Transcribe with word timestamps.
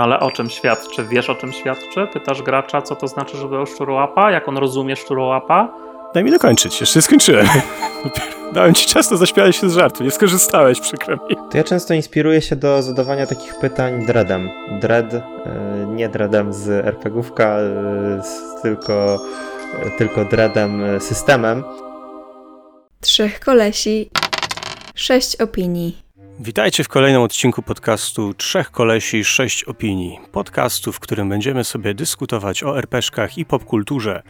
Ale 0.00 0.20
o 0.20 0.30
czym 0.30 0.50
świadczy? 0.50 1.04
Wiesz 1.04 1.30
o 1.30 1.34
czym 1.34 1.52
świadczy? 1.52 2.06
Pytasz 2.12 2.42
gracza, 2.42 2.82
co 2.82 2.96
to 2.96 3.08
znaczy, 3.08 3.36
że 3.36 3.48
był 3.48 3.66
szczurołapa? 3.66 4.30
Jak 4.30 4.48
on 4.48 4.58
rozumie 4.58 4.96
szczurołapa? 4.96 5.74
Daj 6.14 6.24
mi 6.24 6.30
dokończyć, 6.30 6.80
jeszcze 6.80 6.98
nie 6.98 7.02
skończyłem. 7.02 7.46
Dałem 8.54 8.74
ci 8.74 8.86
czas 8.86 9.10
na 9.10 9.16
zaśmiałeś 9.16 9.60
się 9.60 9.70
z 9.70 9.74
żartu, 9.74 10.04
nie 10.04 10.10
skorzystałeś, 10.10 10.80
przykro 10.80 11.16
mi. 11.16 11.36
To 11.50 11.56
ja 11.56 11.64
często 11.64 11.94
inspiruję 11.94 12.42
się 12.42 12.56
do 12.56 12.82
zadawania 12.82 13.26
takich 13.26 13.54
pytań 13.58 14.06
dreadem. 14.06 14.50
Dread, 14.80 15.14
e, 15.14 15.22
nie 15.86 16.08
dreadem 16.08 16.52
z 16.52 16.68
RPGówka, 16.68 17.56
e, 17.58 18.22
z 18.22 18.62
tylko, 18.62 19.18
e, 19.82 19.90
tylko 19.98 20.24
dreadem 20.24 21.00
systemem. 21.00 21.64
Trzech 23.00 23.40
kolesi, 23.40 24.10
sześć 24.94 25.36
opinii. 25.36 25.99
Witajcie 26.42 26.84
w 26.84 26.88
kolejnym 26.88 27.22
odcinku 27.22 27.62
podcastu 27.62 28.34
Trzech 28.34 28.70
Kolesi, 28.70 29.24
Sześć 29.24 29.64
Opinii. 29.64 30.18
Podcastu, 30.32 30.92
w 30.92 31.00
którym 31.00 31.28
będziemy 31.28 31.64
sobie 31.64 31.94
dyskutować 31.94 32.62
o 32.62 32.78
RPszkach 32.78 33.38
i 33.38 33.44
popkulturze. 33.44 34.22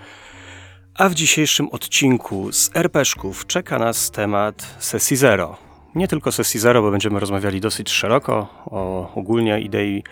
A 0.94 1.08
w 1.08 1.14
dzisiejszym 1.14 1.68
odcinku 1.68 2.52
z 2.52 2.76
RPszków 2.76 3.46
czeka 3.46 3.78
nas 3.78 4.10
temat 4.10 4.76
sesji 4.78 5.16
zero. 5.16 5.56
Nie 5.94 6.08
tylko 6.08 6.32
sesji 6.32 6.60
zero, 6.60 6.82
bo 6.82 6.90
będziemy 6.90 7.20
rozmawiali 7.20 7.60
dosyć 7.60 7.90
szeroko 7.90 8.48
o 8.66 9.12
ogólnie 9.14 9.60
idei 9.60 10.04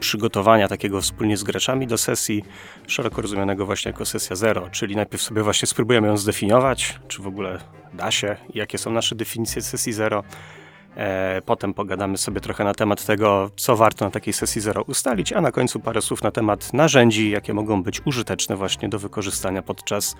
przygotowania 0.00 0.68
takiego 0.68 1.00
wspólnie 1.00 1.36
z 1.36 1.44
graczami 1.44 1.86
do 1.86 1.98
sesji, 1.98 2.44
szeroko 2.86 3.22
rozumianego 3.22 3.66
właśnie 3.66 3.90
jako 3.90 4.06
sesja 4.06 4.36
zero, 4.36 4.70
czyli 4.70 4.96
najpierw 4.96 5.22
sobie 5.22 5.42
właśnie 5.42 5.66
spróbujemy 5.66 6.08
ją 6.08 6.16
zdefiniować, 6.16 6.98
czy 7.08 7.22
w 7.22 7.26
ogóle 7.26 7.58
da 7.94 8.10
się, 8.10 8.36
jakie 8.54 8.78
są 8.78 8.90
nasze 8.90 9.14
definicje 9.14 9.62
sesji 9.62 9.92
zero. 9.92 10.24
E, 10.96 11.42
Potem 11.46 11.74
pogadamy 11.74 12.18
sobie 12.18 12.40
trochę 12.40 12.64
na 12.64 12.74
temat 12.74 13.06
tego, 13.06 13.50
co 13.56 13.76
warto 13.76 14.04
na 14.04 14.10
takiej 14.10 14.32
sesji 14.32 14.60
zero 14.60 14.82
ustalić, 14.82 15.32
a 15.32 15.40
na 15.40 15.52
końcu 15.52 15.80
parę 15.80 16.02
słów 16.02 16.22
na 16.22 16.30
temat 16.30 16.72
narzędzi, 16.72 17.30
jakie 17.30 17.54
mogą 17.54 17.82
być 17.82 18.06
użyteczne 18.06 18.56
właśnie 18.56 18.88
do 18.88 18.98
wykorzystania 18.98 19.62
podczas 19.62 20.16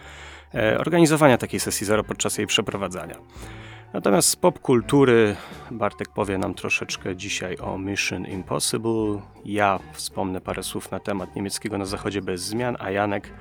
e, 0.55 0.79
organizowania 0.79 1.39
takiej 1.39 1.61
sesji 1.61 1.87
zero, 1.87 2.05
podczas 2.05 2.39
jej 2.39 2.47
przeprowadzania. 2.47 3.17
Natomiast 3.93 4.29
z 4.29 4.37
popkultury 4.37 5.37
Bartek 5.71 6.09
powie 6.09 6.39
nam 6.39 6.55
troszeczkę 6.55 7.17
dzisiaj 7.17 7.57
o 7.59 7.79
Mission 7.79 8.27
Impossible. 8.27 9.21
Ja 9.45 9.79
wspomnę 9.93 10.41
parę 10.41 10.63
słów 10.63 10.91
na 10.91 11.01
temat 11.01 11.37
niemieckiego 11.37 11.79
na 11.79 11.85
zachodzie 11.85 12.23
bez 12.23 12.41
zmian, 12.41 12.77
a 12.79 12.91
Janek 12.91 13.33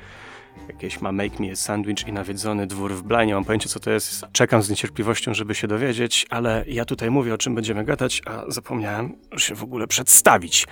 jakieś 0.68 1.02
ma 1.02 1.12
Make 1.12 1.40
Me 1.40 1.52
a 1.52 1.56
Sandwich 1.56 2.08
i 2.08 2.14
nawiedzony 2.14 2.68
dwór 2.68 2.94
w 2.94 3.04
Blaj. 3.04 3.28
Nie 3.28 3.34
mam 3.34 3.46
pojęcia, 3.46 3.70
co 3.70 3.80
to 3.80 3.92
jest. 3.92 4.26
Czekam 4.32 4.64
z 4.64 4.70
niecierpliwością, 4.70 5.34
żeby 5.34 5.56
się 5.56 5.68
dowiedzieć, 5.68 6.26
ale 6.30 6.64
ja 6.68 6.86
tutaj 6.86 7.12
mówię, 7.12 7.34
o 7.34 7.38
czym 7.38 7.56
będziemy 7.56 7.86
gadać, 7.86 8.22
a 8.26 8.44
zapomniałem 8.48 9.18
się 9.38 9.56
w 9.56 9.64
ogóle 9.64 9.88
przedstawić. 9.88 10.68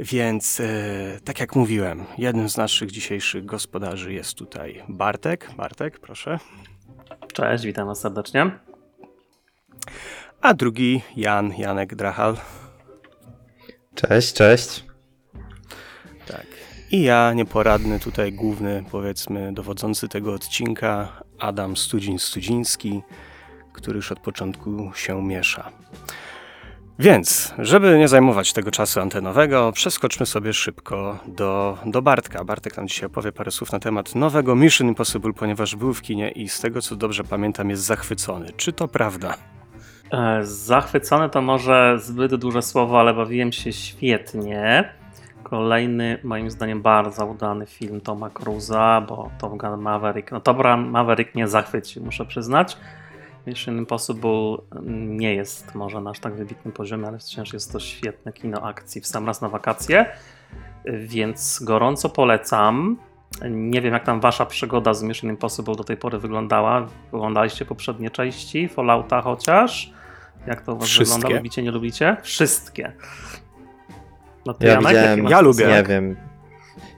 Więc, 0.00 0.60
e, 0.60 0.64
tak 1.24 1.40
jak 1.40 1.56
mówiłem, 1.56 2.04
jednym 2.18 2.48
z 2.48 2.56
naszych 2.56 2.90
dzisiejszych 2.90 3.44
gospodarzy 3.44 4.12
jest 4.12 4.34
tutaj 4.34 4.82
Bartek. 4.88 5.50
Bartek, 5.56 5.98
proszę. 6.00 6.38
Cześć, 7.32 7.64
witam 7.64 7.86
was 7.86 8.00
serdecznie. 8.00 8.50
A 10.40 10.54
drugi 10.54 11.02
Jan, 11.16 11.52
Janek 11.58 11.94
Drachal. 11.94 12.36
Cześć, 13.94 14.34
cześć. 14.34 14.84
Tak. 16.26 16.46
I 16.94 17.02
ja, 17.02 17.32
nieporadny 17.32 18.00
tutaj 18.00 18.32
główny, 18.32 18.84
powiedzmy, 18.90 19.52
dowodzący 19.52 20.08
tego 20.08 20.34
odcinka, 20.34 21.08
Adam 21.38 21.74
Studziń-Studziński, 21.76 23.02
który 23.72 23.96
już 23.96 24.12
od 24.12 24.20
początku 24.20 24.90
się 24.94 25.22
miesza. 25.22 25.70
Więc, 26.98 27.54
żeby 27.58 27.98
nie 27.98 28.08
zajmować 28.08 28.52
tego 28.52 28.70
czasu 28.70 29.00
antenowego, 29.00 29.72
przeskoczmy 29.72 30.26
sobie 30.26 30.52
szybko 30.52 31.18
do, 31.26 31.78
do 31.86 32.02
Bartka. 32.02 32.44
Bartek 32.44 32.76
nam 32.76 32.88
dzisiaj 32.88 33.06
opowie 33.06 33.32
parę 33.32 33.50
słów 33.50 33.72
na 33.72 33.78
temat 33.78 34.14
nowego 34.14 34.56
Mission 34.56 34.88
Impossible, 34.88 35.32
ponieważ 35.32 35.76
był 35.76 35.94
w 35.94 36.02
kinie 36.02 36.30
i 36.30 36.48
z 36.48 36.60
tego 36.60 36.82
co 36.82 36.96
dobrze 36.96 37.24
pamiętam 37.24 37.70
jest 37.70 37.82
zachwycony. 37.82 38.52
Czy 38.56 38.72
to 38.72 38.88
prawda? 38.88 39.36
E, 40.12 40.40
Zachwycony 40.44 41.30
to 41.30 41.42
może 41.42 41.98
zbyt 41.98 42.34
duże 42.34 42.62
słowo, 42.62 43.00
ale 43.00 43.14
bawiłem 43.14 43.52
się 43.52 43.72
świetnie. 43.72 44.94
Kolejny, 45.44 46.18
moim 46.22 46.50
zdaniem, 46.50 46.82
bardzo 46.82 47.26
udany 47.26 47.66
film 47.66 48.00
Toma 48.00 48.30
Cruza, 48.30 49.04
bo 49.08 49.30
Top 49.38 49.56
Gun 49.56 49.80
Maverick. 49.80 50.32
No, 50.32 50.40
Top 50.40 50.56
Gun 50.56 50.90
Maverick 50.90 51.34
mnie 51.34 51.48
zachwycił, 51.48 52.04
muszę 52.04 52.26
przyznać. 52.26 52.76
Mission 53.46 53.78
Impossible 53.78 54.56
nie 55.16 55.34
jest 55.34 55.74
może 55.74 56.00
na 56.00 56.10
aż 56.10 56.18
tak 56.18 56.34
wybitnym 56.34 56.72
poziomie, 56.72 57.06
ale 57.06 57.18
wciąż 57.18 57.52
jest 57.52 57.72
to 57.72 57.80
świetne 57.80 58.32
kino 58.32 58.62
akcji 58.62 59.00
w 59.00 59.06
sam 59.06 59.26
raz 59.26 59.40
na 59.40 59.48
wakacje, 59.48 60.06
więc 60.84 61.62
gorąco 61.62 62.08
polecam. 62.08 62.96
Nie 63.50 63.80
wiem, 63.80 63.92
jak 63.92 64.04
tam 64.04 64.20
wasza 64.20 64.46
przygoda 64.46 64.94
z 64.94 65.02
Mission 65.02 65.30
Impossible 65.30 65.74
do 65.74 65.84
tej 65.84 65.96
pory 65.96 66.18
wyglądała. 66.18 66.86
Oglądaliście 67.12 67.64
poprzednie 67.64 68.10
części, 68.10 68.68
Fallouta 68.68 69.22
chociaż? 69.22 69.92
Jak 70.46 70.60
to 70.60 70.74
u 70.74 70.78
was 70.78 70.88
Wszystkie. 70.88 71.14
wygląda? 71.14 71.36
Lubicie, 71.36 71.62
nie 71.62 71.70
lubicie? 71.70 72.16
Wszystkie. 72.22 72.92
No 74.46 74.54
ty 74.54 74.66
Ja 74.66 74.72
Janek, 74.72 74.88
widziałem- 74.88 75.24
Ja 75.28 75.40
lubię. 75.40 75.66
Nie 75.66 75.82
wiem. 75.82 76.16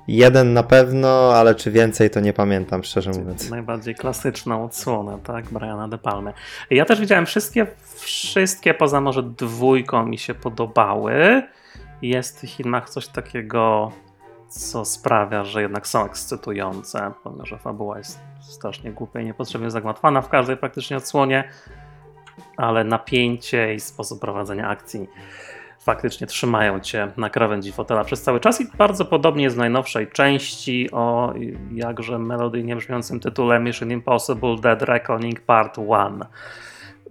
Jeden 0.09 0.53
na 0.53 0.63
pewno, 0.63 1.33
ale 1.35 1.55
czy 1.55 1.71
więcej 1.71 2.11
to 2.11 2.21
nie 2.21 2.33
pamiętam, 2.33 2.85
szczerze 2.85 3.11
mówiąc. 3.11 3.51
Najbardziej 3.51 3.95
klasyczną 3.95 4.65
odsłonę, 4.65 5.19
tak? 5.25 5.45
Briana 5.45 5.89
De 5.89 5.99
Palmy. 5.99 6.33
Ja 6.71 6.85
też 6.85 7.01
widziałem 7.01 7.27
wszystkie, 7.27 7.67
wszystkie 7.95 8.75
poza 8.75 9.01
może 9.01 9.23
dwójką 9.23 10.07
mi 10.07 10.19
się 10.19 10.35
podobały. 10.35 11.43
Jest 12.03 12.39
w 12.39 12.41
tych 12.41 12.51
filmach 12.51 12.91
coś 12.91 13.09
takiego, 13.09 13.93
co 14.49 14.85
sprawia, 14.85 15.45
że 15.45 15.63
jednak 15.63 15.87
są 15.87 16.05
ekscytujące, 16.05 17.13
pomimo 17.25 17.47
że 17.47 17.59
fabuła 17.59 17.99
jest 17.99 18.21
strasznie 18.41 18.93
głupia 18.93 19.21
i 19.21 19.25
niepotrzebnie 19.25 19.71
zagmatwana 19.71 20.23
w 20.23 20.29
każdej 20.29 20.57
praktycznie 20.57 20.97
odsłonie, 20.97 21.49
ale 22.57 22.85
napięcie 22.85 23.75
i 23.75 23.81
sposób 23.81 24.21
prowadzenia 24.21 24.69
akcji 24.69 25.09
faktycznie 25.87 26.27
trzymają 26.27 26.81
cię 26.81 27.13
na 27.17 27.31
krawędzi 27.31 27.73
fotela 27.73 28.05
przez 28.05 28.23
cały 28.23 28.41
czas 28.41 28.61
i 28.61 28.67
bardzo 28.79 29.05
podobnie 29.05 29.45
jest 29.45 29.57
w 29.57 29.59
najnowszej 29.59 30.07
części 30.09 30.91
o 30.93 31.35
jakże 31.73 32.19
melodyjnie 32.19 32.77
brzmiącym 32.77 33.21
tytule 33.21 33.61
Mission 33.61 33.91
Impossible 33.91 34.57
Dead 34.57 34.83
Reckoning 34.83 35.41
Part 35.41 35.79
1. 35.79 36.25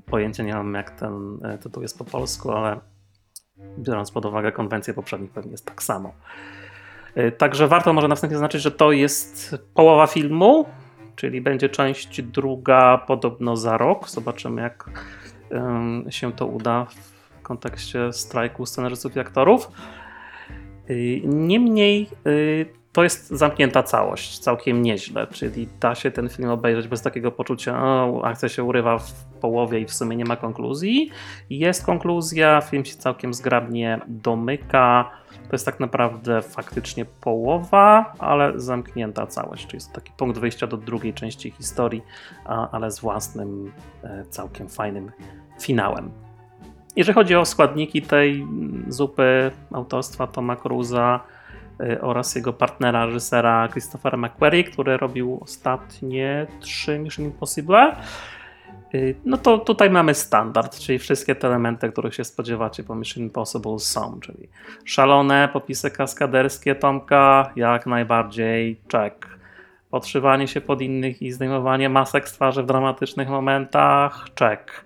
Pojęcia 0.05 0.43
nie 0.43 0.53
mam 0.53 0.73
jak 0.73 0.91
ten 0.91 1.37
e, 1.43 1.57
tytuł 1.57 1.81
jest 1.81 1.97
po 1.97 2.05
polsku, 2.05 2.51
ale 2.51 2.79
biorąc 3.79 4.11
pod 4.11 4.25
uwagę 4.25 4.51
konwencję 4.51 4.93
poprzednich 4.93 5.31
pewnie 5.31 5.51
jest 5.51 5.65
tak 5.65 5.83
samo. 5.83 6.13
E, 7.15 7.31
Także 7.31 7.67
warto 7.67 7.93
może 7.93 8.07
na 8.07 8.15
wstępie 8.15 8.35
zaznaczyć, 8.35 8.61
że 8.61 8.71
to 8.71 8.91
jest 8.91 9.55
połowa 9.73 10.07
filmu, 10.07 10.65
czyli 11.15 11.41
będzie 11.41 11.69
część 11.69 12.21
druga 12.21 12.97
podobno 12.97 13.57
za 13.57 13.77
rok. 13.77 14.09
Zobaczymy 14.09 14.61
jak 14.61 14.89
się 16.09 16.33
to 16.33 16.45
uda 16.45 16.87
kontekście 17.45 18.13
strajku 18.13 18.65
scenarzystów 18.65 19.15
i 19.15 19.19
aktorów. 19.19 19.71
Y, 20.89 21.21
Niemniej 21.25 22.09
y, 22.27 22.65
to 22.95 23.03
jest 23.03 23.29
zamknięta 23.29 23.83
całość, 23.83 24.39
całkiem 24.39 24.81
nieźle, 24.81 25.27
czyli 25.27 25.67
da 25.79 25.95
się 25.95 26.11
ten 26.11 26.29
film 26.29 26.49
obejrzeć 26.49 26.87
bez 26.87 27.01
takiego 27.01 27.31
poczucia, 27.31 27.83
o, 27.83 28.21
akcja 28.25 28.49
się 28.49 28.63
urywa 28.63 28.97
w 28.97 29.13
połowie 29.41 29.79
i 29.79 29.85
w 29.85 29.93
sumie 29.93 30.15
nie 30.15 30.25
ma 30.25 30.35
konkluzji. 30.35 31.11
Jest 31.49 31.85
konkluzja, 31.85 32.61
film 32.61 32.85
się 32.85 32.95
całkiem 32.95 33.33
zgrabnie 33.33 33.99
domyka. 34.07 35.11
To 35.31 35.49
jest 35.51 35.65
tak 35.65 35.79
naprawdę 35.79 36.41
faktycznie 36.41 37.05
połowa, 37.05 38.13
ale 38.19 38.59
zamknięta 38.59 39.27
całość, 39.27 39.67
czyli 39.67 39.77
jest 39.77 39.93
taki 39.93 40.11
punkt 40.17 40.37
wyjścia 40.37 40.67
do 40.67 40.77
drugiej 40.77 41.13
części 41.13 41.51
historii, 41.51 42.01
ale 42.71 42.91
z 42.91 42.99
własnym, 42.99 43.71
e, 44.03 44.25
całkiem 44.29 44.69
fajnym 44.69 45.11
finałem. 45.61 46.24
Jeżeli 46.95 47.15
chodzi 47.15 47.35
o 47.35 47.45
składniki 47.45 48.01
tej 48.01 48.47
zupy 48.87 49.51
autorstwa 49.73 50.27
Toma 50.27 50.55
Cruza 50.55 51.19
y, 51.81 52.01
oraz 52.01 52.35
jego 52.35 52.53
partnera, 52.53 53.05
reżysera 53.05 53.67
Christophera 53.67 54.17
McQuarrie, 54.17 54.63
który 54.63 54.97
robił 54.97 55.39
ostatnie 55.41 56.47
trzy 56.59 56.99
Mission 56.99 57.25
Impossible, 57.25 57.95
y, 58.93 59.15
no 59.25 59.37
to 59.37 59.57
tutaj 59.57 59.89
mamy 59.89 60.13
standard, 60.13 60.79
czyli 60.79 60.99
wszystkie 60.99 61.35
te 61.35 61.47
elementy, 61.47 61.91
których 61.91 62.15
się 62.15 62.23
spodziewacie 62.23 62.83
po 62.83 62.95
Mission 62.95 63.23
Impossible 63.23 63.79
są, 63.79 64.19
czyli 64.19 64.49
szalone 64.85 65.49
popisy 65.53 65.91
kaskaderskie 65.91 66.75
Tomka, 66.75 67.51
jak 67.55 67.85
najbardziej 67.85 68.79
check. 68.91 69.27
Podszywanie 69.89 70.47
się 70.47 70.61
pod 70.61 70.81
innych 70.81 71.21
i 71.21 71.31
zdejmowanie 71.31 71.89
masek 71.89 72.29
z 72.29 72.33
twarzy 72.33 72.63
w 72.63 72.65
dramatycznych 72.65 73.29
momentach, 73.29 74.25
check. 74.39 74.84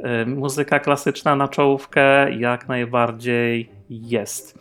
Y, 0.00 0.26
Muzyka 0.26 0.80
klasyczna 0.80 1.36
na 1.36 1.48
czołówkę 1.48 2.32
jak 2.32 2.68
najbardziej 2.68 3.70
jest. 3.90 4.58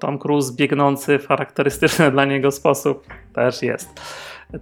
Tom 0.00 0.18
Cruise 0.18 0.54
biegnący 0.56 1.18
w 1.18 1.26
charakterystyczny 1.26 2.10
dla 2.12 2.24
niego 2.24 2.50
sposób 2.50 3.06
też 3.34 3.62
jest. 3.62 4.00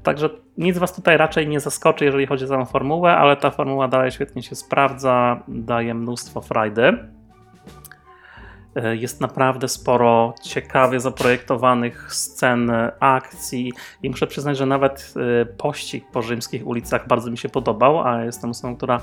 Także 0.02 0.30
nic 0.58 0.78
Was 0.78 0.94
tutaj 0.94 1.16
raczej 1.16 1.48
nie 1.48 1.60
zaskoczy, 1.60 2.04
jeżeli 2.04 2.26
chodzi 2.26 2.44
o 2.44 2.48
samą 2.48 2.64
formułę, 2.64 3.16
ale 3.16 3.36
ta 3.36 3.50
formuła 3.50 3.88
dalej 3.88 4.10
świetnie 4.10 4.42
się 4.42 4.54
sprawdza, 4.54 5.42
daje 5.48 5.94
mnóstwo 5.94 6.40
frajdy. 6.40 6.98
E, 8.76 8.96
jest 8.96 9.20
naprawdę 9.20 9.68
sporo 9.68 10.34
ciekawie 10.42 11.00
zaprojektowanych 11.00 12.14
scen 12.14 12.72
akcji 13.00 13.72
i 14.02 14.10
muszę 14.10 14.26
przyznać, 14.26 14.58
że 14.58 14.66
nawet 14.66 15.14
e, 15.42 15.46
pościg 15.46 16.04
po 16.12 16.22
rzymskich 16.22 16.66
ulicach 16.66 17.06
bardzo 17.06 17.30
mi 17.30 17.38
się 17.38 17.48
podobał, 17.48 18.08
a 18.08 18.24
jestem 18.24 18.50
osobą, 18.50 18.76
która 18.76 19.00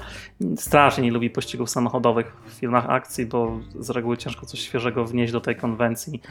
strasznie 0.55 1.03
nie 1.03 1.11
lubi 1.11 1.29
pościgów 1.29 1.69
samochodowych 1.69 2.35
w 2.45 2.51
filmach 2.51 2.89
akcji, 2.89 3.25
bo 3.25 3.59
z 3.79 3.89
reguły 3.89 4.17
ciężko 4.17 4.45
coś 4.45 4.59
świeżego 4.59 5.05
wnieść 5.05 5.33
do 5.33 5.41
tej 5.41 5.55
konwencji 5.55 6.21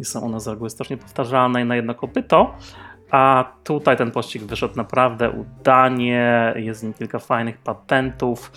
i 0.00 0.04
są 0.04 0.24
one 0.24 0.40
z 0.40 0.46
reguły 0.46 0.70
strasznie 0.70 0.96
powtarzalne 0.96 1.62
i 1.62 1.64
na 1.64 1.76
jedno 1.76 1.94
kopyto. 1.94 2.54
A 3.10 3.52
tutaj 3.64 3.96
ten 3.96 4.10
pościg 4.10 4.42
wyszedł 4.42 4.76
naprawdę 4.76 5.30
udanie, 5.30 6.54
jest 6.56 6.80
w 6.80 6.84
nim 6.84 6.94
kilka 6.94 7.18
fajnych 7.18 7.58
patentów. 7.58 8.52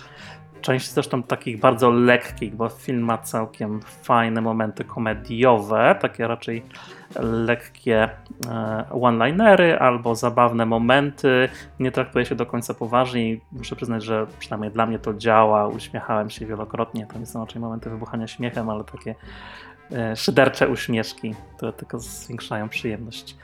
Część 0.60 0.92
zresztą 0.92 1.22
takich 1.22 1.60
bardzo 1.60 1.90
lekkich, 1.90 2.54
bo 2.54 2.68
film 2.68 3.00
ma 3.00 3.18
całkiem 3.18 3.80
fajne 4.02 4.40
momenty 4.40 4.84
komediowe, 4.84 5.96
takie 6.00 6.26
raczej 6.28 6.62
lekkie 7.20 8.08
e, 8.48 8.84
one-linery 8.90 9.78
albo 9.78 10.14
zabawne 10.14 10.66
momenty. 10.66 11.48
Nie 11.80 11.92
traktuje 11.92 12.26
się 12.26 12.34
do 12.34 12.46
końca 12.46 12.74
poważnie 12.74 13.32
i 13.32 13.40
muszę 13.52 13.76
przyznać, 13.76 14.04
że 14.04 14.26
przynajmniej 14.38 14.70
dla 14.70 14.86
mnie 14.86 14.98
to 14.98 15.14
działa. 15.14 15.68
Uśmiechałem 15.68 16.30
się 16.30 16.46
wielokrotnie. 16.46 17.06
To 17.12 17.18
nie 17.18 17.26
są 17.26 17.40
raczej 17.40 17.60
momenty 17.60 17.90
wybuchania 17.90 18.26
śmiechem, 18.26 18.70
ale 18.70 18.84
takie 18.84 19.14
e, 19.92 20.16
szydercze 20.16 20.68
uśmieszki, 20.68 21.34
które 21.56 21.72
tylko 21.72 21.98
zwiększają 21.98 22.68
przyjemność. 22.68 23.36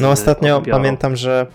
no 0.00 0.10
ostatnio 0.10 0.56
odbioru. 0.56 0.78
pamiętam, 0.78 1.16
że 1.16 1.46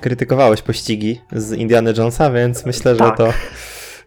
krytykowałeś 0.00 0.62
pościgi 0.62 1.20
z 1.32 1.52
Indiana 1.52 1.90
Jonesa, 1.96 2.30
więc 2.30 2.66
myślę, 2.66 2.94
że 2.94 2.98
tak. 2.98 3.16
to. 3.16 3.32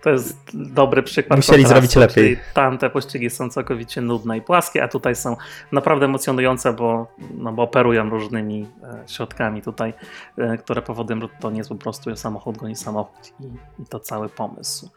To 0.01 0.09
jest 0.09 0.37
dobry 0.53 1.03
przykład. 1.03 1.39
Musieli 1.39 1.65
zrobić 1.65 1.95
lepiej. 1.95 2.39
Tamte 2.53 2.89
pościgi 2.89 3.29
są 3.29 3.49
całkowicie 3.49 4.01
nudne 4.01 4.37
i 4.37 4.41
płaskie, 4.41 4.83
a 4.83 4.87
tutaj 4.87 5.15
są 5.15 5.35
naprawdę 5.71 6.05
emocjonujące, 6.05 6.73
bo, 6.73 7.07
no, 7.37 7.53
bo 7.53 7.63
operują 7.63 8.09
różnymi 8.09 8.67
e, 8.83 9.03
środkami 9.07 9.61
tutaj, 9.61 9.93
e, 10.37 10.57
które 10.57 10.81
powodują, 10.81 11.21
że 11.21 11.27
to 11.39 11.51
nie 11.51 11.57
jest 11.57 11.69
po 11.69 11.75
prostu 11.75 12.15
samochód 12.15 12.57
goni 12.57 12.75
samochód 12.75 13.33
i, 13.39 13.43
i 13.81 13.85
to 13.85 13.99
cały 13.99 14.29
pomysł. 14.29 14.89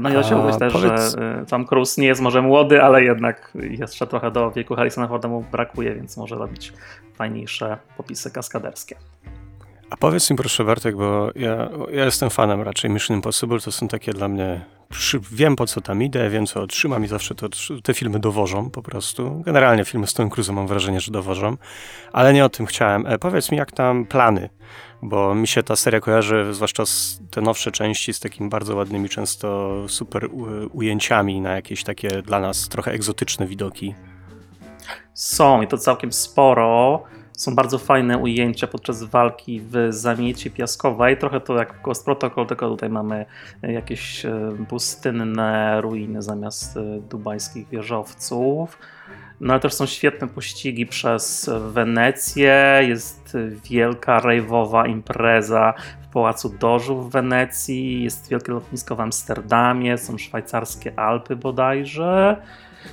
No 0.00 0.10
i 0.10 0.16
osiągnąć 0.16 0.58
też, 0.58 0.72
powiedz... 0.72 1.16
że 1.16 1.44
Tom 1.48 1.66
Cruise 1.66 2.00
nie 2.00 2.06
jest 2.06 2.20
może 2.20 2.42
młody, 2.42 2.82
ale 2.82 3.04
jednak 3.04 3.52
jeszcze 3.54 4.06
trochę 4.06 4.30
do 4.30 4.50
wieku 4.50 4.74
Harrisona 4.74 5.08
Forda 5.08 5.28
mu 5.28 5.44
brakuje, 5.52 5.94
więc 5.94 6.16
może 6.16 6.36
robić 6.36 6.72
fajniejsze 7.14 7.78
popisy 7.96 8.30
kaskaderskie. 8.30 8.96
A 9.92 9.96
powiedz 9.96 10.30
mi 10.30 10.36
proszę 10.36 10.64
Bartek, 10.64 10.96
bo 10.96 11.30
ja, 11.36 11.68
ja 11.90 12.04
jestem 12.04 12.30
fanem 12.30 12.62
raczej 12.62 12.90
Mission 12.90 13.16
Impossible, 13.16 13.60
to 13.60 13.72
są 13.72 13.88
takie 13.88 14.12
dla 14.12 14.28
mnie, 14.28 14.60
wiem 15.32 15.56
po 15.56 15.66
co 15.66 15.80
tam 15.80 16.02
idę, 16.02 16.30
wiem 16.30 16.46
co 16.46 16.62
otrzymam 16.62 17.04
i 17.04 17.08
zawsze 17.08 17.34
to, 17.34 17.48
te 17.82 17.94
filmy 17.94 18.18
dowożą 18.18 18.70
po 18.70 18.82
prostu. 18.82 19.42
Generalnie 19.46 19.84
filmy 19.84 20.06
z 20.06 20.14
Tom 20.14 20.30
Cruise 20.30 20.52
mam 20.52 20.66
wrażenie, 20.66 21.00
że 21.00 21.12
dowożą, 21.12 21.56
ale 22.12 22.32
nie 22.32 22.44
o 22.44 22.48
tym 22.48 22.66
chciałem. 22.66 23.06
E, 23.06 23.18
powiedz 23.18 23.50
mi 23.50 23.58
jak 23.58 23.72
tam 23.72 24.06
plany, 24.06 24.48
bo 25.02 25.34
mi 25.34 25.48
się 25.48 25.62
ta 25.62 25.76
seria 25.76 26.00
kojarzy, 26.00 26.54
zwłaszcza 26.54 26.82
te 27.30 27.40
nowsze 27.40 27.72
części 27.72 28.14
z 28.14 28.20
takimi 28.20 28.50
bardzo 28.50 28.76
ładnymi, 28.76 29.08
często 29.08 29.74
super 29.88 30.28
ujęciami 30.72 31.40
na 31.40 31.52
jakieś 31.52 31.84
takie 31.84 32.22
dla 32.22 32.40
nas 32.40 32.68
trochę 32.68 32.92
egzotyczne 32.92 33.46
widoki. 33.46 33.94
Są 35.14 35.62
i 35.62 35.66
to 35.66 35.78
całkiem 35.78 36.12
sporo. 36.12 37.02
Są 37.32 37.54
bardzo 37.54 37.78
fajne 37.78 38.18
ujęcia 38.18 38.66
podczas 38.66 39.02
walki 39.02 39.60
w 39.60 39.86
zamiecie 39.90 40.50
piaskowej. 40.50 41.16
Trochę 41.16 41.40
to 41.40 41.56
jak 41.56 41.74
w 41.78 41.82
Ghost 41.82 42.04
Protocol, 42.04 42.46
tylko 42.46 42.70
tutaj 42.70 42.90
mamy 42.90 43.26
jakieś 43.62 44.24
e, 44.24 44.52
pustynne 44.68 45.80
ruiny 45.80 46.22
zamiast 46.22 46.76
e, 46.76 46.80
dubajskich 47.10 47.68
wieżowców. 47.68 48.78
No 49.40 49.52
ale 49.52 49.60
też 49.60 49.74
są 49.74 49.86
świetne 49.86 50.28
pościgi 50.28 50.86
przez 50.86 51.50
Wenecję. 51.72 52.80
Jest 52.88 53.36
wielka 53.70 54.20
rejwowa 54.20 54.86
impreza 54.86 55.74
w 56.02 56.12
Pałacu 56.12 56.48
Dożu 56.48 57.02
w 57.02 57.10
Wenecji. 57.10 58.04
Jest 58.04 58.28
wielkie 58.30 58.52
lotnisko 58.52 58.96
w 58.96 59.00
Amsterdamie. 59.00 59.98
Są 59.98 60.18
szwajcarskie 60.18 60.98
Alpy 60.98 61.36
bodajże. 61.36 62.36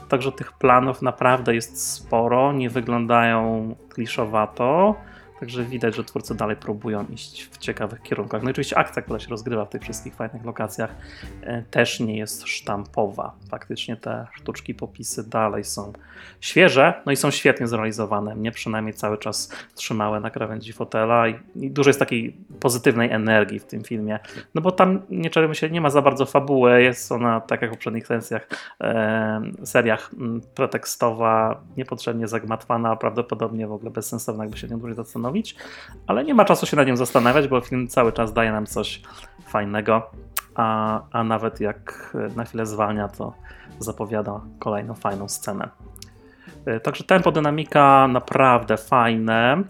Także 0.09 0.31
tych 0.31 0.51
planów 0.53 1.01
naprawdę 1.01 1.55
jest 1.55 1.93
sporo, 1.93 2.53
nie 2.53 2.69
wyglądają 2.69 3.75
kliszowato. 3.89 4.95
Także 5.39 5.63
widać, 5.63 5.95
że 5.95 6.03
twórcy 6.03 6.35
dalej 6.35 6.55
próbują 6.55 7.05
iść 7.07 7.49
w 7.51 7.57
ciekawych 7.57 8.01
kierunkach. 8.01 8.43
No 8.43 8.49
i 8.49 8.51
oczywiście 8.51 8.77
akcja, 8.77 9.01
która 9.01 9.19
się 9.19 9.29
rozgrywa 9.29 9.65
w 9.65 9.69
tych 9.69 9.81
wszystkich 9.81 10.15
fajnych 10.15 10.45
lokacjach, 10.45 10.95
e, 11.41 11.61
też 11.61 11.99
nie 11.99 12.17
jest 12.17 12.47
sztampowa. 12.47 13.33
Faktycznie 13.49 13.95
te 13.95 14.27
sztuczki, 14.33 14.75
popisy 14.75 15.29
dalej 15.29 15.63
są 15.63 15.93
świeże, 16.41 16.93
no 17.05 17.11
i 17.11 17.15
są 17.15 17.31
świetnie 17.31 17.67
zrealizowane. 17.67 18.35
Mnie 18.35 18.51
przynajmniej 18.51 18.93
cały 18.93 19.17
czas 19.17 19.51
trzymały 19.75 20.19
na 20.19 20.29
krawędzi 20.29 20.73
fotela 20.73 21.27
i, 21.27 21.39
dużo 21.55 21.89
jest 21.89 21.99
takiej 21.99 22.37
pozytywnej 22.59 23.11
energii 23.11 23.59
w 23.59 23.65
tym 23.65 23.83
filmie. 23.83 24.19
No 24.55 24.61
bo 24.61 24.71
tam, 24.71 25.01
nie 25.09 25.29
czarujmy 25.29 25.55
się, 25.55 25.69
nie 25.69 25.81
ma 25.81 25.89
za 25.89 26.01
bardzo 26.01 26.25
fabuły, 26.25 26.83
jest 26.83 27.11
ona, 27.11 27.41
tak 27.41 27.61
jak 27.61 27.71
w 27.71 27.73
poprzednich 27.73 28.07
sensjach, 28.07 28.47
e, 28.81 29.41
seriach 29.63 30.11
pretekstowa, 30.55 31.61
niepotrzebnie 31.77 32.27
zagmatwana, 32.27 32.95
prawdopodobnie 32.95 33.67
w 33.67 33.71
ogóle 33.71 33.91
bezsensowna, 33.91 34.43
jakby 34.43 34.57
się 34.57 34.67
nie 34.67 34.77
dłużej 34.77 34.95
zastanowić 34.95 35.28
zastanowić, 35.29 35.55
ale 36.07 36.23
nie 36.23 36.33
ma 36.33 36.45
czasu 36.45 36.65
się 36.65 36.77
nad 36.77 36.87
nią 36.87 36.95
zastanawiać, 36.95 37.47
bo 37.47 37.61
film 37.61 37.87
cały 37.87 38.11
czas 38.13 38.33
daje 38.33 38.51
nam 38.51 38.65
coś 38.65 39.01
fajnego, 39.47 40.11
a, 40.55 41.01
a 41.11 41.23
nawet 41.23 41.59
jak 41.59 42.15
na 42.35 42.45
chwilę 42.45 42.65
zwalnia, 42.65 43.07
to 43.07 43.33
zapowiada 43.79 44.41
kolejną 44.59 44.93
fajną 44.93 45.27
scenę. 45.27 45.69
E, 46.65 46.79
także 46.79 47.03
tempo, 47.03 47.31
dynamika 47.31 48.07
naprawdę 48.07 48.77
fajne. 48.77 49.63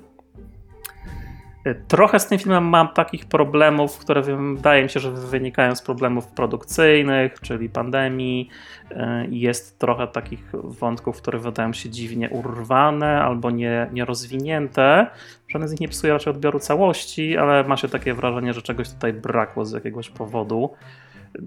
Y, 1.67 1.75
trochę 1.87 2.19
z 2.19 2.27
tym 2.27 2.39
filmem 2.39 2.63
mam 2.63 2.87
takich 2.87 3.25
problemów, 3.25 3.97
które 3.97 4.21
wydaje 4.21 4.83
mi 4.83 4.89
się, 4.89 4.99
że 4.99 5.11
wynikają 5.11 5.75
z 5.75 5.81
problemów 5.81 6.27
produkcyjnych, 6.27 7.39
czyli 7.41 7.69
pandemii. 7.69 8.49
Y, 8.91 8.95
jest 9.29 9.79
trochę 9.79 10.07
takich 10.07 10.51
wątków, 10.53 11.17
które 11.17 11.39
wydają 11.39 11.73
się 11.73 11.89
dziwnie 11.89 12.29
urwane 12.29 13.21
albo 13.21 13.51
nie, 13.51 13.89
nierozwinięte. 13.93 15.07
Żaden 15.47 15.67
z 15.67 15.71
nich 15.71 15.79
nie 15.79 15.87
psuje 15.87 16.13
raczej 16.13 16.33
odbioru 16.33 16.59
całości, 16.59 17.37
ale 17.37 17.63
ma 17.63 17.77
się 17.77 17.87
takie 17.87 18.13
wrażenie, 18.13 18.53
że 18.53 18.61
czegoś 18.61 18.89
tutaj 18.89 19.13
brakło 19.13 19.65
z 19.65 19.71
jakiegoś 19.71 20.09
powodu. 20.09 20.69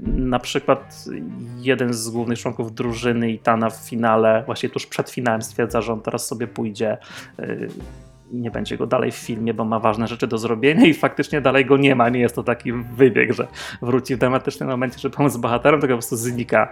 Na 0.06 0.38
przykład 0.38 1.04
jeden 1.58 1.92
z 1.92 2.10
głównych 2.10 2.38
członków 2.38 2.74
drużyny 2.74 3.30
Itana 3.30 3.70
w 3.70 3.76
finale, 3.76 4.42
właśnie 4.46 4.68
tuż 4.68 4.86
przed 4.86 5.10
finałem 5.10 5.42
stwierdza, 5.42 5.80
że 5.80 5.92
on 5.92 6.00
teraz 6.00 6.26
sobie 6.26 6.46
pójdzie 6.46 6.98
y, 7.40 7.68
nie 8.32 8.50
będzie 8.50 8.76
go 8.76 8.86
dalej 8.86 9.10
w 9.10 9.16
filmie, 9.16 9.54
bo 9.54 9.64
ma 9.64 9.78
ważne 9.78 10.08
rzeczy 10.08 10.26
do 10.26 10.38
zrobienia 10.38 10.86
i 10.86 10.94
faktycznie 10.94 11.40
dalej 11.40 11.66
go 11.66 11.76
nie 11.76 11.94
ma. 11.94 12.08
Nie 12.08 12.20
jest 12.20 12.34
to 12.34 12.42
taki 12.42 12.72
wybieg, 12.72 13.32
że 13.32 13.46
wróci 13.82 14.16
w 14.16 14.18
dramatycznym 14.18 14.68
momencie, 14.68 14.98
żeby 14.98 15.16
pomóc 15.16 15.36
bohaterom, 15.36 15.80
tylko 15.80 15.94
po 15.94 15.98
prostu 15.98 16.16
znika 16.16 16.68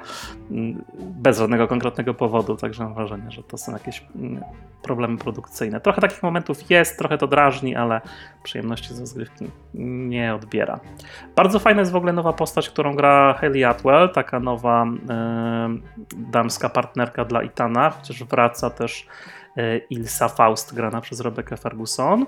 mm, 0.50 0.84
bez 1.00 1.38
żadnego 1.38 1.68
konkretnego 1.68 2.14
powodu. 2.14 2.56
Także 2.56 2.84
mam 2.84 2.94
wrażenie, 2.94 3.30
że 3.30 3.42
to 3.42 3.58
są 3.58 3.72
jakieś 3.72 4.04
mm, 4.16 4.44
problemy 4.82 5.18
produkcyjne. 5.18 5.80
Trochę 5.80 6.00
takich 6.00 6.22
momentów 6.22 6.70
jest, 6.70 6.98
trochę 6.98 7.18
to 7.18 7.26
drażni, 7.26 7.76
ale 7.76 8.00
przyjemności 8.42 8.94
z 8.94 9.00
rozgrywki 9.00 9.50
nie 9.74 10.34
odbiera. 10.34 10.80
Bardzo 11.36 11.58
fajna 11.58 11.80
jest 11.80 11.92
w 11.92 11.96
ogóle 11.96 12.12
nowa 12.12 12.32
postać, 12.32 12.68
którą 12.68 12.94
gra 12.94 13.34
Hayley 13.34 13.64
Atwell, 13.64 14.08
taka 14.08 14.40
nowa 14.40 14.86
yy, 14.86 16.16
damska 16.16 16.68
partnerka 16.68 17.24
dla 17.24 17.42
Itana, 17.42 17.90
chociaż 17.90 18.24
wraca 18.24 18.70
też 18.70 19.06
Ilsa 19.90 20.28
Faust 20.28 20.74
grana 20.74 21.00
przez 21.00 21.20
Rebecca 21.20 21.56
Ferguson. 21.56 22.26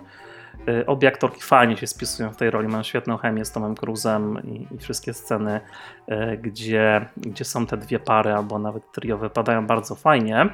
E, 0.68 0.86
obie 0.86 1.08
aktorki 1.08 1.42
fajnie 1.42 1.76
się 1.76 1.86
spisują 1.86 2.30
w 2.30 2.36
tej 2.36 2.50
roli, 2.50 2.68
mają 2.68 2.82
świetną 2.82 3.16
chemię 3.16 3.44
z 3.44 3.52
Tomem 3.52 3.74
Cruzem 3.74 4.42
i, 4.44 4.74
i, 4.74 4.78
wszystkie 4.78 5.14
sceny, 5.14 5.60
e, 6.06 6.36
gdzie, 6.36 7.06
gdzie 7.16 7.44
są 7.44 7.66
te 7.66 7.76
dwie 7.76 7.98
pary 7.98 8.32
albo 8.32 8.58
nawet 8.58 8.92
trio 8.92 9.18
wypadają 9.18 9.66
bardzo 9.66 9.94
fajnie. 9.94 10.46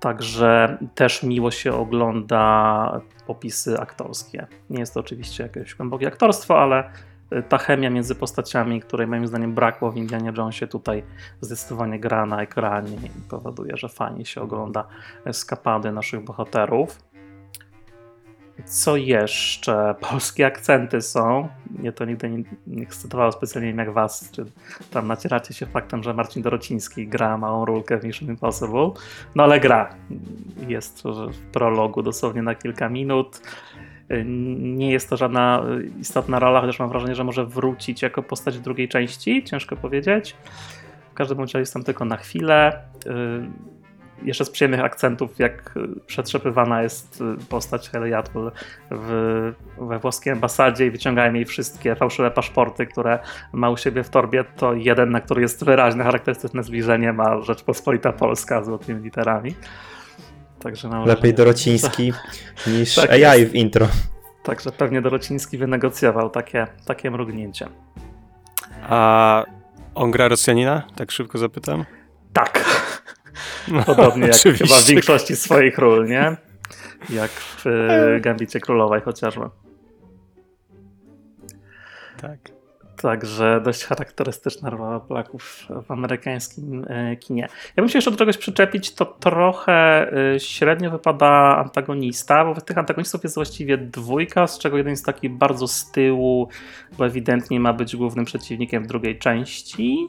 Także 0.00 0.78
też 0.94 1.22
miło 1.22 1.50
się 1.50 1.74
ogląda 1.74 3.00
popisy 3.26 3.78
aktorskie. 3.78 4.46
Nie 4.70 4.80
jest 4.80 4.94
to 4.94 5.00
oczywiście 5.00 5.42
jakieś 5.42 5.74
głębokie 5.74 6.06
aktorstwo, 6.06 6.62
ale 6.62 6.90
ta 7.48 7.58
chemia 7.58 7.90
między 7.90 8.14
postaciami, 8.14 8.80
której 8.80 9.06
moim 9.06 9.26
zdaniem 9.26 9.54
brakło 9.54 9.90
w 9.90 9.96
Indianie 9.96 10.32
Jonesie, 10.36 10.66
tutaj 10.66 11.02
zdecydowanie 11.40 12.00
gra 12.00 12.26
na 12.26 12.42
ekranie 12.42 12.96
i 12.96 13.28
powoduje, 13.30 13.76
że 13.76 13.88
fajnie 13.88 14.24
się 14.24 14.40
ogląda 14.40 14.86
skapady 15.32 15.92
naszych 15.92 16.24
bohaterów. 16.24 16.98
Co 18.64 18.96
jeszcze? 18.96 19.94
Polskie 20.10 20.46
akcenty 20.46 21.02
są. 21.02 21.48
Mnie 21.70 21.92
to 21.92 22.04
nigdy 22.04 22.30
nie, 22.30 22.44
nie 22.66 22.82
ekscytowało 22.82 23.32
specjalnie 23.32 23.70
jak 23.70 23.92
was, 23.92 24.30
czy 24.32 24.44
tam 24.90 25.06
nacieracie 25.06 25.54
się 25.54 25.66
faktem, 25.66 26.02
że 26.02 26.14
Marcin 26.14 26.42
Dorociński 26.42 27.08
gra 27.08 27.38
małą 27.38 27.64
rulkę 27.64 27.98
w 27.98 28.04
Mission 28.04 28.28
Impossible. 28.28 28.90
No 29.34 29.42
ale 29.42 29.60
gra. 29.60 29.94
Jest 30.68 31.02
w 31.32 31.38
prologu 31.52 32.02
dosłownie 32.02 32.42
na 32.42 32.54
kilka 32.54 32.88
minut. 32.88 33.40
Y, 34.12 34.24
nie 34.58 34.92
jest 34.92 35.10
to 35.10 35.16
żadna 35.16 35.62
istotna 36.00 36.38
rola, 36.38 36.60
chociaż 36.60 36.78
mam 36.78 36.88
wrażenie, 36.88 37.14
że 37.14 37.24
może 37.24 37.46
wrócić 37.46 38.02
jako 38.02 38.22
postać 38.22 38.58
w 38.58 38.60
drugiej 38.60 38.88
części, 38.88 39.44
ciężko 39.44 39.76
powiedzieć. 39.76 40.36
W 41.10 41.14
każdym 41.14 41.40
razie 41.40 41.58
jestem 41.58 41.84
tylko 41.84 42.04
na 42.04 42.16
chwilę. 42.16 42.82
Y, 43.06 43.72
jeszcze 44.24 44.44
z 44.44 44.50
przyjemnych 44.50 44.80
akcentów, 44.80 45.38
jak 45.38 45.74
przetrzepywana 46.06 46.82
jest 46.82 47.20
y, 47.20 47.46
postać 47.46 47.90
Haley 47.90 48.14
Atwell 48.14 48.52
w, 48.90 49.52
we 49.78 49.98
włoskiej 49.98 50.32
ambasadzie 50.32 50.86
i 50.86 50.90
wyciągają 50.90 51.34
jej 51.34 51.44
wszystkie 51.44 51.94
fałszywe 51.94 52.30
paszporty, 52.30 52.86
które 52.86 53.18
ma 53.52 53.70
u 53.70 53.76
siebie 53.76 54.02
w 54.02 54.10
torbie, 54.10 54.44
to 54.44 54.74
jeden, 54.74 55.10
na 55.10 55.20
który 55.20 55.42
jest 55.42 55.64
wyraźne, 55.64 56.04
charakterystyczne 56.04 56.62
zbliżenie, 56.62 57.12
ma 57.12 57.40
Rzeczpospolita 57.40 58.12
Polska 58.12 58.62
z 58.62 58.66
złotymi 58.66 59.02
literami. 59.02 59.54
Także 60.62 60.88
mam 60.88 61.06
Lepiej 61.06 61.34
Dorociński 61.34 62.12
niż 62.66 62.94
Tak 62.94 63.10
AI 63.10 63.20
jest. 63.20 63.52
w 63.52 63.54
intro. 63.54 63.88
Także 64.42 64.72
pewnie 64.72 65.02
Dorociński 65.02 65.58
wynegocjował 65.58 66.30
takie, 66.30 66.66
takie 66.86 67.10
mrugnięcie. 67.10 67.68
A 68.82 69.44
on 69.94 70.10
gra 70.10 70.28
Rosjanina? 70.28 70.82
Tak 70.96 71.10
szybko 71.10 71.38
zapytam. 71.38 71.84
Tak. 72.32 72.64
Podobnie 73.86 74.26
jak 74.26 74.36
Oczywiście. 74.36 74.66
chyba 74.66 74.80
w 74.80 74.84
większości 74.86 75.36
swoich 75.36 75.78
ról, 75.78 76.06
nie? 76.06 76.36
Jak 77.10 77.30
w 77.30 77.66
y, 77.66 78.20
Gambicie 78.20 78.60
Królowej 78.60 79.00
chociażby. 79.00 79.44
Tak. 82.20 82.38
Także 83.02 83.60
dość 83.64 83.84
charakterystyczna 83.84 84.70
rola 84.70 85.00
Polaków 85.00 85.66
w 85.86 85.90
amerykańskim 85.90 86.84
e, 86.88 87.16
kinie. 87.16 87.48
Ja 87.76 87.82
bym 87.82 87.88
się 87.88 87.98
jeszcze 87.98 88.10
do 88.10 88.16
czegoś 88.16 88.36
przyczepić, 88.36 88.94
to 88.94 89.04
trochę 89.06 90.06
e, 90.34 90.40
średnio 90.40 90.90
wypada 90.90 91.56
antagonista, 91.56 92.44
bo 92.44 92.60
tych 92.60 92.78
antagonistów 92.78 93.22
jest 93.22 93.34
właściwie 93.34 93.78
dwójka, 93.78 94.46
z 94.46 94.58
czego 94.58 94.76
jeden 94.76 94.90
jest 94.90 95.06
taki 95.06 95.28
bardzo 95.28 95.68
z 95.68 95.90
tyłu, 95.90 96.48
bo 96.98 97.06
ewidentnie 97.06 97.60
ma 97.60 97.72
być 97.72 97.96
głównym 97.96 98.24
przeciwnikiem 98.24 98.86
drugiej 98.86 99.18
części. 99.18 100.08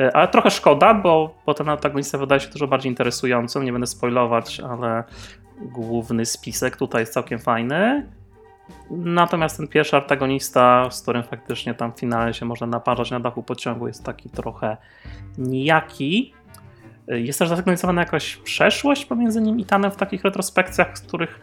E, 0.00 0.16
Ale 0.16 0.28
trochę 0.28 0.50
szkoda, 0.50 0.94
bo, 0.94 1.34
bo 1.46 1.54
ten 1.54 1.68
antagonista 1.68 2.18
wydaje 2.18 2.40
się 2.40 2.48
dużo 2.48 2.66
bardziej 2.66 2.92
interesujący. 2.92 3.60
Nie 3.60 3.72
będę 3.72 3.86
spoilować, 3.86 4.60
ale 4.60 5.04
główny 5.60 6.26
spisek 6.26 6.76
tutaj 6.76 7.02
jest 7.02 7.12
całkiem 7.12 7.38
fajny. 7.38 8.06
Natomiast 8.90 9.56
ten 9.56 9.68
pierwszy 9.68 9.96
antagonista, 9.96 10.90
z 10.90 11.02
którym 11.02 11.22
faktycznie 11.22 11.74
tam 11.74 11.92
w 11.92 12.00
finale 12.00 12.34
się 12.34 12.46
można 12.46 12.66
naparzać 12.66 13.10
na 13.10 13.20
dachu 13.20 13.42
pociągu, 13.42 13.86
jest 13.86 14.04
taki 14.04 14.30
trochę 14.30 14.76
nijaki. 15.38 16.34
Jest 17.08 17.38
też 17.38 17.48
zasygnalizowana 17.48 18.02
jakaś 18.02 18.36
przeszłość 18.36 19.04
pomiędzy 19.04 19.40
nim 19.40 19.60
i 19.60 19.64
Tanem 19.64 19.90
w 19.90 19.96
takich 19.96 20.24
retrospekcjach, 20.24 20.98
z 20.98 21.00
których 21.00 21.40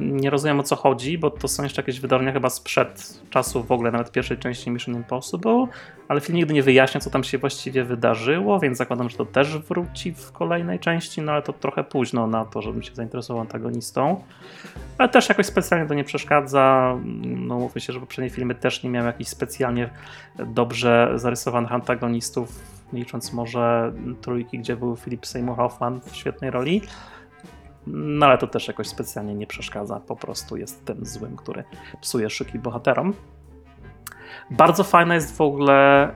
nie 0.00 0.30
rozumiem 0.30 0.60
o 0.60 0.62
co 0.62 0.76
chodzi, 0.76 1.18
bo 1.18 1.30
to 1.30 1.48
są 1.48 1.62
jeszcze 1.62 1.82
jakieś 1.82 2.00
wydarzenia 2.00 2.32
chyba 2.32 2.50
sprzed 2.50 3.20
czasu 3.30 3.62
w 3.62 3.72
ogóle 3.72 3.90
nawet 3.90 4.12
pierwszej 4.12 4.38
części 4.38 4.70
Mission 4.70 4.94
Impossible, 4.94 5.66
ale 6.08 6.20
film 6.20 6.36
nigdy 6.36 6.54
nie 6.54 6.62
wyjaśnia, 6.62 7.00
co 7.00 7.10
tam 7.10 7.24
się 7.24 7.38
właściwie 7.38 7.84
wydarzyło, 7.84 8.60
więc 8.60 8.78
zakładam, 8.78 9.08
że 9.08 9.16
to 9.16 9.26
też 9.26 9.58
wróci 9.58 10.12
w 10.14 10.32
kolejnej 10.32 10.78
części, 10.78 11.22
no 11.22 11.32
ale 11.32 11.42
to 11.42 11.52
trochę 11.52 11.84
późno 11.84 12.26
na 12.26 12.44
to, 12.44 12.62
żebym 12.62 12.82
się 12.82 12.94
zainteresował 12.94 13.40
antagonistą. 13.40 14.24
Ale 14.98 15.08
też 15.08 15.28
jakoś 15.28 15.46
specjalnie 15.46 15.88
to 15.88 15.94
nie 15.94 16.04
przeszkadza. 16.04 16.96
No 17.22 17.58
mówmy 17.58 17.80
się, 17.80 17.92
że 17.92 18.00
poprzednie 18.00 18.30
filmy 18.30 18.54
też 18.54 18.82
nie 18.82 18.90
miały 18.90 19.06
jakichś 19.06 19.30
specjalnie 19.30 19.90
dobrze 20.46 21.12
zarysowanych 21.14 21.72
antagonistów, 21.72 22.60
licząc 22.92 23.32
może 23.32 23.92
trójki, 24.20 24.58
gdzie 24.58 24.76
był 24.76 24.96
Philip 24.96 25.26
Seymour 25.26 25.56
Hoffman 25.56 26.00
w 26.00 26.16
świetnej 26.16 26.50
roli. 26.50 26.82
No 27.86 28.26
ale 28.26 28.38
to 28.38 28.46
też 28.46 28.68
jakoś 28.68 28.88
specjalnie 28.88 29.34
nie 29.34 29.46
przeszkadza. 29.46 30.00
Po 30.00 30.16
prostu 30.16 30.56
jest 30.56 30.84
tym 30.84 31.06
złym, 31.06 31.36
który 31.36 31.64
psuje 32.00 32.30
szyki 32.30 32.58
bohaterom. 32.58 33.14
Bardzo 34.50 34.84
fajna 34.84 35.14
jest 35.14 35.36
w 35.36 35.40
ogóle 35.40 36.08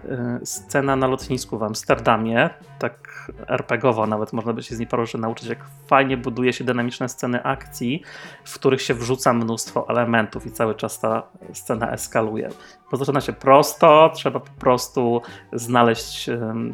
y, 0.42 0.46
scena 0.46 0.96
na 0.96 1.06
lotnisku 1.06 1.58
w 1.58 1.62
Amsterdamie, 1.62 2.50
tak 2.78 3.32
RPGowo 3.48 4.06
nawet 4.06 4.32
można 4.32 4.52
by 4.52 4.62
się 4.62 4.74
z 4.74 4.78
niej 4.78 4.88
paru 4.88 5.04
nauczyć, 5.18 5.48
jak 5.48 5.64
fajnie 5.86 6.16
buduje 6.16 6.52
się 6.52 6.64
dynamiczne 6.64 7.08
sceny 7.08 7.42
akcji, 7.42 8.02
w 8.44 8.54
których 8.54 8.82
się 8.82 8.94
wrzuca 8.94 9.32
mnóstwo 9.32 9.88
elementów 9.88 10.46
i 10.46 10.50
cały 10.50 10.74
czas 10.74 11.00
ta 11.00 11.22
scena 11.52 11.92
eskaluje. 11.92 12.48
Zaczyna 12.92 13.20
się 13.20 13.32
prosto, 13.32 14.10
trzeba 14.14 14.40
po 14.40 14.50
prostu 14.60 15.22
znaleźć 15.52 16.30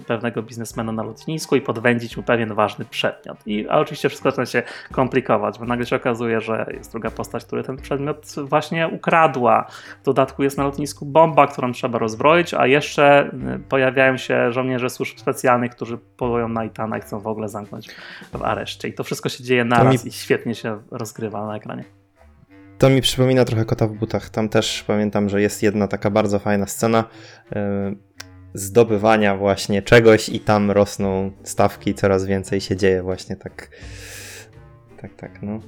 pewnego 0.07 0.42
biznesmena 0.42 0.92
na 0.92 1.02
lotnisku 1.02 1.57
i 1.57 1.61
podwędzić 1.61 2.16
mu 2.16 2.23
pewien 2.23 2.54
ważny 2.54 2.85
przedmiot. 2.85 3.38
I, 3.47 3.66
a 3.69 3.78
oczywiście 3.78 4.09
wszystko 4.09 4.31
zaczyna 4.31 4.47
się 4.47 4.62
komplikować, 4.92 5.59
bo 5.59 5.64
nagle 5.64 5.87
się 5.87 5.97
okazuje, 5.97 6.40
że 6.40 6.66
jest 6.73 6.92
druga 6.92 7.11
postać, 7.11 7.45
która 7.45 7.62
ten 7.62 7.76
przedmiot 7.76 8.26
właśnie 8.45 8.88
ukradła. 8.88 9.66
W 10.02 10.04
dodatku 10.04 10.42
jest 10.42 10.59
na 10.59 10.64
lotnisku 10.64 11.07
bomba, 11.07 11.47
którą 11.47 11.73
trzeba 11.73 11.99
rozbroić, 11.99 12.54
a 12.54 12.66
jeszcze 12.66 13.31
y, 13.57 13.59
pojawiają 13.69 14.16
się 14.16 14.52
żołnierze 14.52 14.90
służb 14.90 15.19
specjalnych, 15.19 15.71
którzy 15.71 15.99
polują 16.16 16.49
na 16.49 16.64
Itana 16.64 16.99
i 16.99 17.00
chcą 17.00 17.21
w 17.21 17.26
ogóle 17.26 17.49
zamknąć 17.49 17.88
w 18.33 18.42
areszcie. 18.42 18.88
I 18.88 18.92
to 18.95 19.04
wszystko 19.04 19.28
się 19.28 19.45
dzieje 19.45 19.64
naraz 19.64 20.04
mi- 20.04 20.09
i 20.09 20.12
świetnie 20.12 20.54
się 20.54 20.78
rozgrywa 20.90 21.47
na 21.47 21.57
ekranie. 21.57 21.85
To 22.83 22.91
mi 22.91 23.01
przypomina 23.01 23.45
trochę 23.45 23.65
kota 23.65 23.87
w 23.87 23.93
butach. 23.93 24.31
Tam 24.31 24.49
też 24.49 24.85
pamiętam, 24.87 25.29
że 25.29 25.43
jest 25.43 25.62
jedna 25.62 25.89
taka 25.89 26.11
bardzo 26.11 26.39
fajna 26.39 26.67
scena 26.67 27.05
yy, 27.51 27.59
zdobywania 28.55 29.37
właśnie 29.37 29.83
czegoś 29.83 30.29
i 30.29 30.41
tam 30.41 30.71
rosną 30.71 31.33
stawki, 31.43 31.95
coraz 31.95 32.27
więcej 32.27 32.61
się 32.61 32.77
dzieje 32.77 33.03
właśnie 33.03 33.37
tak. 33.37 33.71
Tak, 35.03 35.15
tak, 35.15 35.43
no. 35.43 35.61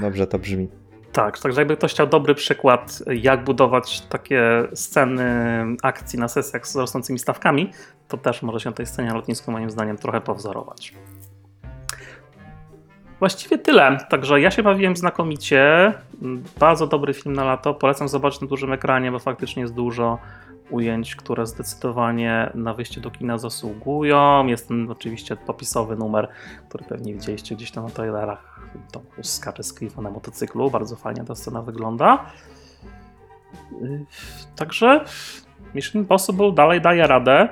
Dobrze 0.00 0.26
to 0.26 0.38
brzmi. 0.38 0.68
Tak, 1.12 1.38
także 1.38 1.60
jakby 1.60 1.76
ktoś 1.76 1.92
chciał 1.92 2.06
dobry 2.06 2.34
przykład, 2.34 3.02
jak 3.06 3.44
budować 3.44 4.00
takie 4.00 4.42
sceny 4.74 5.24
akcji 5.82 6.18
na 6.18 6.28
sesjach 6.28 6.66
z 6.66 6.76
rosnącymi 6.76 7.18
stawkami, 7.18 7.70
to 8.08 8.16
też 8.16 8.42
może 8.42 8.60
się 8.60 8.70
na 8.70 8.76
tej 8.76 8.86
scenie 8.86 9.14
lotnisku 9.14 9.52
moim 9.52 9.70
zdaniem 9.70 9.98
trochę 9.98 10.20
powzorować. 10.20 10.94
Właściwie 13.22 13.58
tyle. 13.58 13.98
Także 14.08 14.40
ja 14.40 14.50
się 14.50 14.62
bawiłem 14.62 14.96
znakomicie. 14.96 15.92
Bardzo 16.58 16.86
dobry 16.86 17.14
film 17.14 17.34
na 17.34 17.44
lato. 17.44 17.74
Polecam 17.74 18.08
zobaczyć 18.08 18.40
na 18.40 18.46
dużym 18.46 18.72
ekranie, 18.72 19.12
bo 19.12 19.18
faktycznie 19.18 19.62
jest 19.62 19.74
dużo 19.74 20.18
ujęć, 20.70 21.16
które 21.16 21.46
zdecydowanie 21.46 22.50
na 22.54 22.74
wyjście 22.74 23.00
do 23.00 23.10
kina 23.10 23.38
zasługują. 23.38 24.46
Jest 24.46 24.68
ten 24.68 24.90
oczywiście 24.90 25.36
popisowy 25.36 25.96
numer, 25.96 26.28
który 26.68 26.84
pewnie 26.84 27.14
widzieliście 27.14 27.54
gdzieś 27.54 27.70
tam 27.70 27.84
na 27.84 27.90
trailerach. 27.90 28.60
Tom 28.92 29.02
Cruise 29.02 29.36
skacze 29.36 29.62
z 29.62 29.74
Cliffa 29.74 30.02
na 30.02 30.10
motocyklu. 30.10 30.70
Bardzo 30.70 30.96
fajnie 30.96 31.24
ta 31.24 31.34
scena 31.34 31.62
wygląda. 31.62 32.26
Yy, 33.80 34.04
Także 34.56 35.04
Mission 35.74 36.02
Impossible 36.02 36.52
dalej 36.52 36.80
daje 36.80 37.06
radę. 37.06 37.48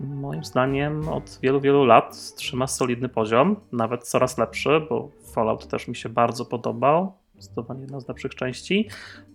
Moim 0.00 0.44
zdaniem 0.44 1.08
od 1.08 1.38
wielu, 1.42 1.60
wielu 1.60 1.84
lat 1.84 2.34
trzyma 2.36 2.66
solidny 2.66 3.08
poziom, 3.08 3.56
nawet 3.72 4.08
coraz 4.08 4.38
lepszy, 4.38 4.80
bo 4.88 5.10
Fallout 5.34 5.66
też 5.66 5.88
mi 5.88 5.96
się 5.96 6.08
bardzo 6.08 6.44
podobał. 6.44 7.12
Zdecydowanie 7.38 7.80
jedna 7.80 8.00
z 8.00 8.08
lepszych 8.08 8.34
części. 8.34 8.88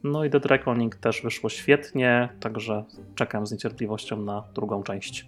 No 0.03 0.25
i 0.25 0.29
The 0.29 0.39
Reckoning 0.39 0.95
też 0.95 1.21
wyszło 1.21 1.49
świetnie, 1.49 2.29
także 2.39 2.83
czekam 3.15 3.47
z 3.47 3.51
niecierpliwością 3.51 4.17
na 4.17 4.43
drugą 4.53 4.83
część. 4.83 5.27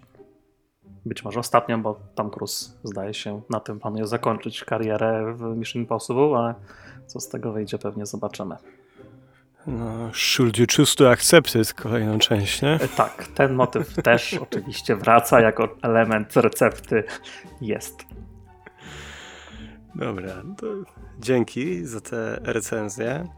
Być 1.06 1.24
może 1.24 1.40
ostatnią, 1.40 1.82
bo 1.82 2.00
Tom 2.14 2.30
Cruise 2.30 2.78
zdaje 2.84 3.14
się 3.14 3.40
na 3.50 3.60
tym 3.60 3.80
planuje 3.80 4.06
zakończyć 4.06 4.64
karierę 4.64 5.34
w 5.34 5.56
Mission 5.56 5.82
Impossible, 5.82 6.38
ale 6.38 6.54
co 7.06 7.20
z 7.20 7.28
tego 7.28 7.52
wyjdzie 7.52 7.78
pewnie 7.78 8.06
zobaczymy. 8.06 8.56
No, 9.66 10.10
should 10.12 10.58
you 10.58 10.66
choose 10.76 10.96
to 10.96 11.10
accept 11.10 11.54
it, 11.56 11.74
kolejną 11.74 12.18
część, 12.18 12.62
nie? 12.62 12.74
E, 12.74 12.88
Tak, 12.88 13.26
ten 13.34 13.54
motyw 13.54 13.94
też 14.02 14.34
oczywiście 14.34 14.96
wraca 14.96 15.40
jako 15.40 15.76
element 15.82 16.36
recepty 16.36 17.04
jest. 17.60 18.04
Dobra, 19.94 20.32
to 20.58 20.66
dzięki 21.18 21.86
za 21.86 22.00
te 22.00 22.38
recenzje. 22.42 23.28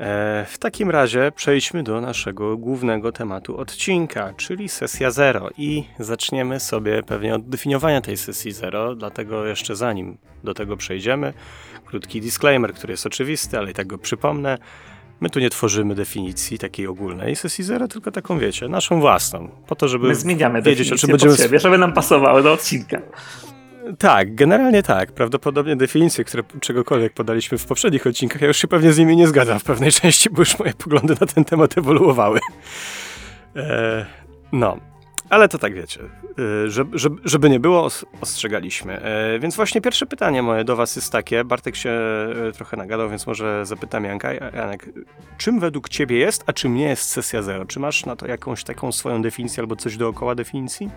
E, 0.00 0.44
w 0.48 0.58
takim 0.58 0.90
razie 0.90 1.32
przejdźmy 1.36 1.82
do 1.82 2.00
naszego 2.00 2.56
głównego 2.56 3.12
tematu 3.12 3.56
odcinka, 3.58 4.34
czyli 4.36 4.68
sesja 4.68 5.10
zero. 5.10 5.50
I 5.58 5.84
zaczniemy 5.98 6.60
sobie 6.60 7.02
pewnie 7.02 7.34
od 7.34 7.48
definiowania 7.48 8.00
tej 8.00 8.16
sesji 8.16 8.52
zero, 8.52 8.94
dlatego 8.94 9.46
jeszcze 9.46 9.76
zanim 9.76 10.18
do 10.44 10.54
tego 10.54 10.76
przejdziemy, 10.76 11.32
krótki 11.84 12.20
disclaimer, 12.20 12.74
który 12.74 12.92
jest 12.92 13.06
oczywisty, 13.06 13.58
ale 13.58 13.70
i 13.70 13.74
tak 13.74 13.86
go 13.86 13.98
przypomnę. 13.98 14.58
My 15.20 15.30
tu 15.30 15.40
nie 15.40 15.50
tworzymy 15.50 15.94
definicji 15.94 16.58
takiej 16.58 16.86
ogólnej 16.86 17.36
sesji 17.36 17.64
zero, 17.64 17.88
tylko 17.88 18.10
taką, 18.10 18.38
wiecie, 18.38 18.68
naszą 18.68 19.00
własną, 19.00 19.48
po 19.66 19.76
to, 19.76 19.88
żeby 19.88 20.08
My 20.08 20.14
zmieniamy 20.14 20.62
wiedzieć, 20.62 20.92
o 20.92 20.96
czym 20.96 21.10
będziemy 21.10 21.36
siebie, 21.36 21.60
żeby 21.60 21.78
nam 21.78 21.92
pasowały 21.92 22.42
do 22.42 22.52
odcinka. 22.52 22.98
tak, 23.98 24.34
generalnie 24.34 24.82
tak. 24.82 25.12
Prawdopodobnie 25.12 25.76
definicje, 25.76 26.24
które 26.24 26.42
czegokolwiek 26.60 27.12
podaliśmy 27.12 27.58
w 27.58 27.66
poprzednich 27.66 28.06
odcinkach, 28.06 28.40
ja 28.40 28.48
już 28.48 28.56
się 28.56 28.68
pewnie 28.68 28.92
z 28.92 28.98
nimi 28.98 29.16
nie 29.16 29.26
zgadzam 29.26 29.58
w 29.58 29.64
pewnej 29.64 29.92
części, 30.00 30.30
bo 30.30 30.42
już 30.42 30.58
moje 30.58 30.72
poglądy 30.74 31.14
na 31.20 31.26
ten 31.26 31.44
temat 31.44 31.78
ewoluowały. 31.78 32.40
E, 33.56 34.06
no, 34.52 34.76
ale 35.30 35.48
to 35.48 35.58
tak 35.58 35.74
wiecie, 35.74 36.00
e, 36.04 36.70
żeby, 36.70 36.98
żeby, 37.24 37.50
nie 37.50 37.60
było, 37.60 37.84
os- 37.84 38.04
ostrzegaliśmy. 38.20 39.00
E, 39.02 39.38
więc 39.38 39.56
właśnie 39.56 39.80
pierwsze 39.80 40.06
pytanie 40.06 40.42
moje 40.42 40.64
do 40.64 40.76
was 40.76 40.96
jest 40.96 41.12
takie, 41.12 41.44
Bartek 41.44 41.76
się 41.76 41.90
e, 41.90 42.52
trochę 42.52 42.76
nagadał, 42.76 43.10
więc 43.10 43.26
może 43.26 43.66
zapytam 43.66 44.04
Janka. 44.04 44.32
Janek, 44.32 44.88
czym 45.38 45.60
według 45.60 45.88
ciebie 45.88 46.18
jest, 46.18 46.44
a 46.46 46.52
czym 46.52 46.74
nie 46.74 46.88
jest 46.88 47.08
sesja 47.08 47.42
zero? 47.42 47.64
Czy 47.64 47.80
masz 47.80 48.06
na 48.06 48.16
to 48.16 48.26
jakąś 48.26 48.64
taką 48.64 48.92
swoją 48.92 49.22
definicję 49.22 49.60
albo 49.60 49.76
coś 49.76 49.96
dookoła 49.96 50.34
definicji? 50.34 50.90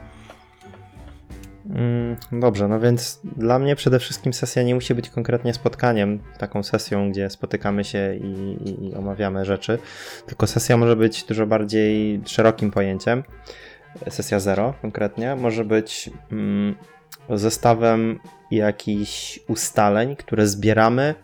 Mm, 1.76 2.16
Dobrze, 2.32 2.68
no 2.68 2.80
więc 2.80 3.20
dla 3.24 3.60
mnie 3.60 3.76
przede 3.76 4.00
wszystkim 4.00 4.34
sesja 4.34 4.64
nie 4.64 4.76
musi 4.76 4.96
być 4.96 5.10
konkretnie 5.10 5.54
spotkaniem, 5.54 6.20
taką 6.38 6.64
sesją, 6.64 7.12
gdzie 7.12 7.30
spotykamy 7.30 7.84
się 7.84 8.16
i, 8.16 8.58
i, 8.70 8.86
i 8.90 8.96
omawiamy 8.96 9.46
rzeczy, 9.46 9.80
tylko 10.26 10.48
sesja 10.48 10.78
może 10.78 10.96
być 10.96 11.24
dużo 11.24 11.48
bardziej 11.48 12.22
szerokim 12.26 12.72
pojęciem. 12.72 13.24
Sesja 14.10 14.40
zero 14.40 14.74
konkretnie 14.82 15.36
może 15.36 15.66
być 15.66 16.10
mm, 16.32 16.76
zestawem 17.30 18.20
jakichś 18.52 19.40
ustaleń, 19.48 20.16
które 20.16 20.48
zbieramy 20.48 21.16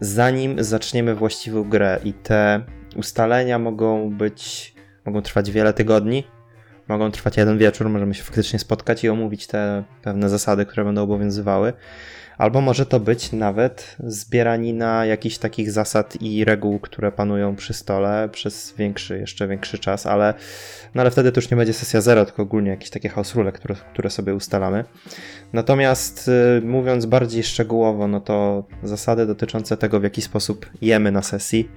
zanim 0.00 0.64
zaczniemy 0.64 1.14
właściwą 1.14 1.64
grę 1.64 2.00
i 2.04 2.12
te 2.12 2.64
ustalenia 2.96 3.58
mogą 3.58 4.10
być, 4.10 4.74
mogą 5.06 5.22
trwać 5.22 5.50
wiele 5.50 5.72
tygodni, 5.72 6.24
mogą 6.88 7.10
trwać 7.10 7.36
jeden 7.36 7.58
wieczór, 7.58 7.88
możemy 7.88 8.14
się 8.14 8.22
faktycznie 8.22 8.58
spotkać 8.58 9.04
i 9.04 9.08
omówić 9.08 9.46
te 9.46 9.84
pewne 10.02 10.28
zasady, 10.28 10.66
które 10.66 10.84
będą 10.84 11.02
obowiązywały. 11.02 11.72
Albo 12.38 12.60
może 12.60 12.86
to 12.86 13.00
być 13.00 13.32
nawet 13.32 13.96
zbieranina 13.98 15.06
jakichś 15.06 15.38
takich 15.38 15.70
zasad 15.70 16.22
i 16.22 16.44
reguł, 16.44 16.78
które 16.78 17.12
panują 17.12 17.56
przy 17.56 17.74
stole 17.74 18.28
przez 18.32 18.74
większy, 18.78 19.18
jeszcze 19.18 19.48
większy 19.48 19.78
czas, 19.78 20.06
ale, 20.06 20.34
no 20.94 21.00
ale 21.00 21.10
wtedy 21.10 21.32
to 21.32 21.40
już 21.40 21.50
nie 21.50 21.56
będzie 21.56 21.72
sesja 21.72 22.00
zero, 22.00 22.24
tylko 22.24 22.42
ogólnie 22.42 22.70
jakieś 22.70 22.90
takie 22.90 23.08
house 23.08 23.34
rule, 23.34 23.52
które, 23.52 23.74
które 23.74 24.10
sobie 24.10 24.34
ustalamy. 24.34 24.84
Natomiast 25.52 26.30
y, 26.58 26.62
mówiąc 26.66 27.06
bardziej 27.06 27.42
szczegółowo, 27.42 28.08
no 28.08 28.20
to 28.20 28.64
zasady 28.82 29.26
dotyczące 29.26 29.76
tego, 29.76 30.00
w 30.00 30.02
jaki 30.02 30.22
sposób 30.22 30.66
jemy 30.82 31.12
na 31.12 31.22
sesji, 31.22 31.68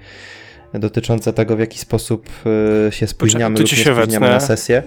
dotyczące 0.74 1.34
tego, 1.34 1.56
w 1.56 1.60
jaki 1.60 1.80
sposób 1.80 2.30
y, 2.88 2.92
się 2.92 3.08
spóźniamy 3.08 3.56
tu 3.56 3.62
lub 3.62 3.70
się 3.70 3.76
spóźniamy 3.76 4.06
wetnę. 4.06 4.30
na 4.30 4.40
sesję. 4.40 4.84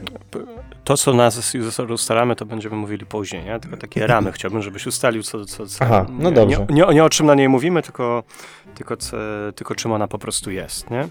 To, 0.84 0.96
co 0.96 1.12
na 1.12 1.30
sesji 1.30 1.62
ze 1.62 1.72
sobą 1.72 1.94
ustalamy, 1.94 2.36
to 2.36 2.46
będziemy 2.46 2.76
mówili 2.76 3.06
później, 3.06 3.44
nie? 3.44 3.60
Tylko 3.60 3.76
takie 3.76 4.06
ramy 4.06 4.32
chciałbym, 4.32 4.62
żebyś 4.62 4.86
ustalił, 4.86 5.22
co... 5.22 5.44
co, 5.44 5.66
co 5.66 5.84
Aha, 5.84 6.06
no 6.10 6.30
nie, 6.30 6.36
dobrze. 6.36 6.66
Nie, 6.70 6.82
nie, 6.86 6.94
nie 6.94 7.04
o 7.04 7.08
czym 7.08 7.26
na 7.26 7.34
niej 7.34 7.48
mówimy, 7.48 7.82
tylko, 7.82 8.22
tylko, 8.74 8.96
co, 8.96 9.16
tylko 9.56 9.74
czym 9.74 9.92
ona 9.92 10.08
po 10.08 10.18
prostu 10.18 10.50
jest, 10.50 10.90
nie? 10.90 11.08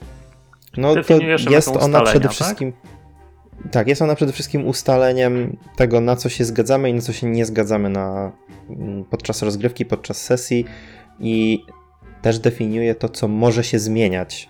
No 0.78 0.96
to 1.04 1.14
jest 1.50 1.68
ona 1.68 2.02
przede 2.02 2.28
tak? 2.28 2.32
wszystkim. 2.32 2.74
Tak, 3.72 3.88
jest 3.88 4.02
ona 4.02 4.16
przede 4.16 4.34
wszystkim 4.34 4.68
ustaleniem 4.68 5.58
tego, 5.76 6.02
na 6.02 6.16
co 6.16 6.30
się 6.30 6.46
zgadzamy 6.46 6.90
i 6.90 6.94
na 6.94 7.02
co 7.02 7.14
się 7.14 7.28
nie 7.28 7.46
zgadzamy 7.46 7.90
na, 7.90 8.32
mm, 8.70 9.06
podczas 9.06 9.42
rozgrywki, 9.42 9.86
podczas 9.86 10.22
sesji 10.22 10.66
i 11.20 11.66
też 12.22 12.40
definiuje 12.40 12.96
to, 12.96 13.10
co 13.10 13.28
może 13.28 13.64
się 13.64 13.80
zmieniać 13.80 14.50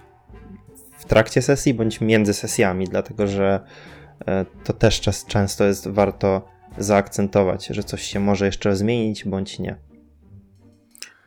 w 0.97 1.05
trakcie 1.05 1.41
sesji 1.41 1.73
bądź 1.73 2.01
między 2.01 2.33
sesjami, 2.33 2.87
dlatego 2.87 3.27
że 3.27 3.59
to 4.63 4.73
też 4.73 5.01
czas, 5.01 5.25
często 5.25 5.63
jest 5.63 5.87
warto 5.87 6.41
zaakcentować, 6.77 7.67
że 7.67 7.83
coś 7.83 8.01
się 8.01 8.19
może 8.19 8.45
jeszcze 8.45 8.75
zmienić 8.75 9.25
bądź 9.25 9.59
nie. 9.59 9.75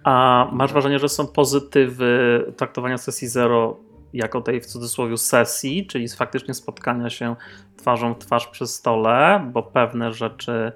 A 0.04 0.48
masz 0.52 0.72
wrażenie, 0.72 0.98
że 0.98 1.08
są 1.08 1.26
pozytywy 1.26 2.44
traktowania 2.56 2.98
sesji 2.98 3.28
zero 3.28 3.76
jako 4.12 4.40
tej 4.40 4.60
w 4.60 4.66
cudzysłowie 4.66 5.16
sesji, 5.16 5.86
czyli 5.86 6.08
faktycznie 6.08 6.54
spotkania 6.54 7.10
się 7.10 7.36
twarzą 7.76 8.14
w 8.14 8.18
twarz 8.18 8.46
przy 8.46 8.66
stole, 8.66 9.50
bo 9.52 9.62
pewne 9.62 10.12
rzeczy 10.12 10.72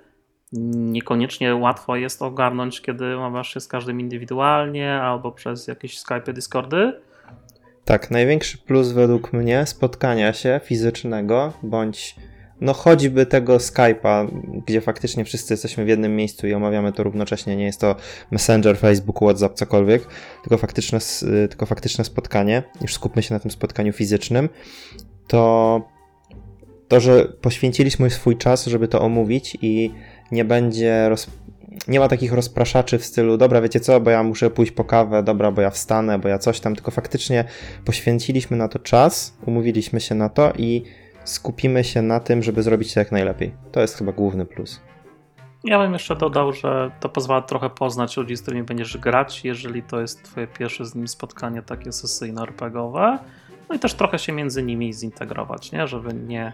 niekoniecznie 0.52 1.54
łatwo 1.54 1.96
jest 1.96 2.22
ogarnąć, 2.22 2.80
kiedy 2.80 3.16
umawiasz 3.16 3.54
się 3.54 3.60
z 3.60 3.68
każdym 3.68 4.00
indywidualnie 4.00 4.94
albo 4.94 5.32
przez 5.32 5.68
jakieś 5.68 5.98
Skype, 5.98 6.32
Discordy. 6.32 7.00
Tak, 7.88 8.10
największy 8.10 8.58
plus 8.58 8.88
według 8.88 9.32
mnie 9.32 9.66
spotkania 9.66 10.32
się 10.32 10.60
fizycznego, 10.64 11.52
bądź 11.62 12.16
no 12.60 12.72
choćby 12.72 13.26
tego 13.26 13.56
Skype'a, 13.56 14.28
gdzie 14.66 14.80
faktycznie 14.80 15.24
wszyscy 15.24 15.52
jesteśmy 15.52 15.84
w 15.84 15.88
jednym 15.88 16.16
miejscu 16.16 16.46
i 16.46 16.54
omawiamy 16.54 16.92
to 16.92 17.02
równocześnie, 17.02 17.56
nie 17.56 17.64
jest 17.64 17.80
to 17.80 17.96
Messenger, 18.30 18.78
Facebook, 18.78 19.16
WhatsApp, 19.16 19.54
cokolwiek, 19.54 20.06
tylko 20.42 20.58
faktyczne, 20.58 20.98
y, 21.44 21.48
tylko 21.48 21.66
faktyczne 21.66 22.04
spotkanie, 22.04 22.62
już 22.80 22.94
skupmy 22.94 23.22
się 23.22 23.34
na 23.34 23.40
tym 23.40 23.50
spotkaniu 23.50 23.92
fizycznym, 23.92 24.48
to 25.26 25.82
to, 26.88 27.00
że 27.00 27.24
poświęciliśmy 27.24 28.10
swój 28.10 28.36
czas, 28.36 28.66
żeby 28.66 28.88
to 28.88 29.00
omówić 29.00 29.58
i 29.62 29.90
nie 30.32 30.44
będzie 30.44 31.08
roz... 31.08 31.26
nie 31.88 32.00
ma 32.00 32.08
takich 32.08 32.32
rozpraszaczy 32.32 32.98
w 32.98 33.04
stylu, 33.04 33.36
dobra, 33.36 33.60
wiecie 33.60 33.80
co, 33.80 34.00
bo 34.00 34.10
ja 34.10 34.22
muszę 34.22 34.50
pójść 34.50 34.72
po 34.72 34.84
kawę, 34.84 35.22
dobra, 35.22 35.52
bo 35.52 35.60
ja 35.60 35.70
wstanę, 35.70 36.18
bo 36.18 36.28
ja 36.28 36.38
coś 36.38 36.60
tam, 36.60 36.74
tylko 36.74 36.90
faktycznie 36.90 37.44
poświęciliśmy 37.84 38.56
na 38.56 38.68
to 38.68 38.78
czas, 38.78 39.38
umówiliśmy 39.46 40.00
się 40.00 40.14
na 40.14 40.28
to 40.28 40.52
i 40.58 40.82
skupimy 41.24 41.84
się 41.84 42.02
na 42.02 42.20
tym, 42.20 42.42
żeby 42.42 42.62
zrobić 42.62 42.94
to 42.94 43.00
jak 43.00 43.12
najlepiej. 43.12 43.54
To 43.72 43.80
jest 43.80 43.96
chyba 43.96 44.12
główny 44.12 44.46
plus. 44.46 44.80
Ja 45.64 45.78
bym 45.78 45.92
jeszcze 45.92 46.16
dodał, 46.16 46.52
że 46.52 46.90
to 47.00 47.08
pozwala 47.08 47.42
trochę 47.42 47.70
poznać 47.70 48.16
ludzi, 48.16 48.36
z 48.36 48.42
którymi 48.42 48.62
będziesz 48.62 48.96
grać, 48.96 49.44
jeżeli 49.44 49.82
to 49.82 50.00
jest 50.00 50.22
twoje 50.22 50.46
pierwsze 50.46 50.86
z 50.86 50.94
nimi 50.94 51.08
spotkanie 51.08 51.62
takie 51.62 51.90
sesyjno-RPGowe. 51.90 53.18
No 53.68 53.74
i 53.74 53.78
też 53.78 53.94
trochę 53.94 54.18
się 54.18 54.32
między 54.32 54.62
nimi 54.62 54.92
zintegrować, 54.92 55.72
nie? 55.72 55.86
Żeby 55.86 56.14
nie 56.14 56.52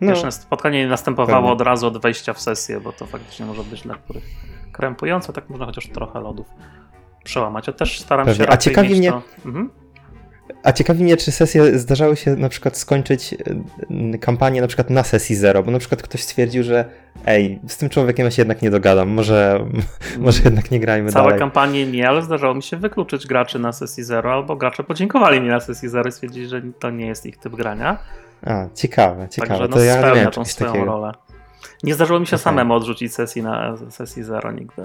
No, 0.00 0.08
pierwsze 0.12 0.32
spotkanie 0.32 0.78
nie 0.78 0.88
następowało 0.88 1.36
pewnie. 1.42 1.52
od 1.52 1.60
razu 1.60 1.86
od 1.86 1.98
wejścia 2.02 2.32
w 2.32 2.40
sesję, 2.40 2.80
bo 2.80 2.92
to 2.92 3.06
faktycznie 3.06 3.46
może 3.46 3.62
być 3.64 3.82
dla 3.82 3.94
niektórych 3.94 4.24
krępujące, 4.72 5.32
tak 5.32 5.48
można 5.50 5.66
chociaż 5.66 5.88
trochę 5.88 6.20
lodów 6.20 6.46
przełamać. 7.24 7.66
Ja 7.66 7.72
też 7.72 8.00
staram 8.00 8.26
Pewnie. 8.26 8.44
się 8.44 8.50
A 8.52 8.56
ciekawi 8.56 8.94
mnie- 8.94 9.10
to... 9.12 9.22
Mhm. 9.46 9.70
a 10.62 10.72
ciekawi 10.72 11.04
mnie, 11.04 11.16
czy 11.16 11.32
sesje 11.32 11.78
zdarzały 11.78 12.16
się 12.16 12.36
na 12.36 12.48
przykład 12.48 12.76
skończyć 12.78 13.32
y, 14.14 14.18
kampanię 14.18 14.60
na 14.60 14.66
przykład 14.66 14.90
na 14.90 15.02
sesji 15.02 15.36
zero, 15.36 15.62
bo 15.62 15.70
na 15.70 15.78
przykład 15.78 16.02
ktoś 16.02 16.22
stwierdził, 16.22 16.62
że 16.62 16.84
ej, 17.26 17.60
z 17.68 17.76
tym 17.76 17.88
człowiekiem 17.88 18.24
ja 18.24 18.30
się 18.30 18.40
jednak 18.42 18.62
nie 18.62 18.70
dogadam, 18.70 19.08
może, 19.08 19.66
może 20.18 20.40
jednak 20.44 20.70
nie 20.70 20.80
grajmy 20.80 21.12
Całe 21.12 21.24
dalej. 21.24 21.38
kampanie 21.38 21.86
nie, 21.86 22.08
ale 22.08 22.22
zdarzało 22.22 22.54
mi 22.54 22.62
się 22.62 22.76
wykluczyć 22.76 23.26
graczy 23.26 23.58
na 23.58 23.72
sesji 23.72 24.04
zero, 24.04 24.32
albo 24.32 24.56
gracze 24.56 24.84
podziękowali 24.84 25.40
mi 25.40 25.48
na 25.48 25.60
sesji 25.60 25.88
zero 25.88 26.08
i 26.08 26.12
stwierdzili, 26.12 26.48
że 26.48 26.62
to 26.78 26.90
nie 26.90 27.06
jest 27.06 27.26
ich 27.26 27.36
typ 27.36 27.56
grania. 27.56 27.98
A, 28.46 28.68
ciekawe, 28.74 29.28
ciekawe. 29.28 29.48
Także 29.48 29.68
no 29.68 29.76
to 29.76 29.82
ja 29.82 29.92
nie 29.94 29.98
spełnia 29.98 30.14
miałem 30.16 30.32
tą 30.32 30.44
swoją 30.44 30.70
takiego. 30.72 30.92
rolę. 30.92 31.12
Nie 31.82 31.94
zdarzyło 31.94 32.20
mi 32.20 32.26
się 32.26 32.36
Okej. 32.36 32.44
samemu 32.44 32.74
odrzucić 32.74 33.14
sesji 33.14 33.42
na 33.42 33.76
sesji 33.90 34.22
zero 34.22 34.52
nigdy. 34.52 34.82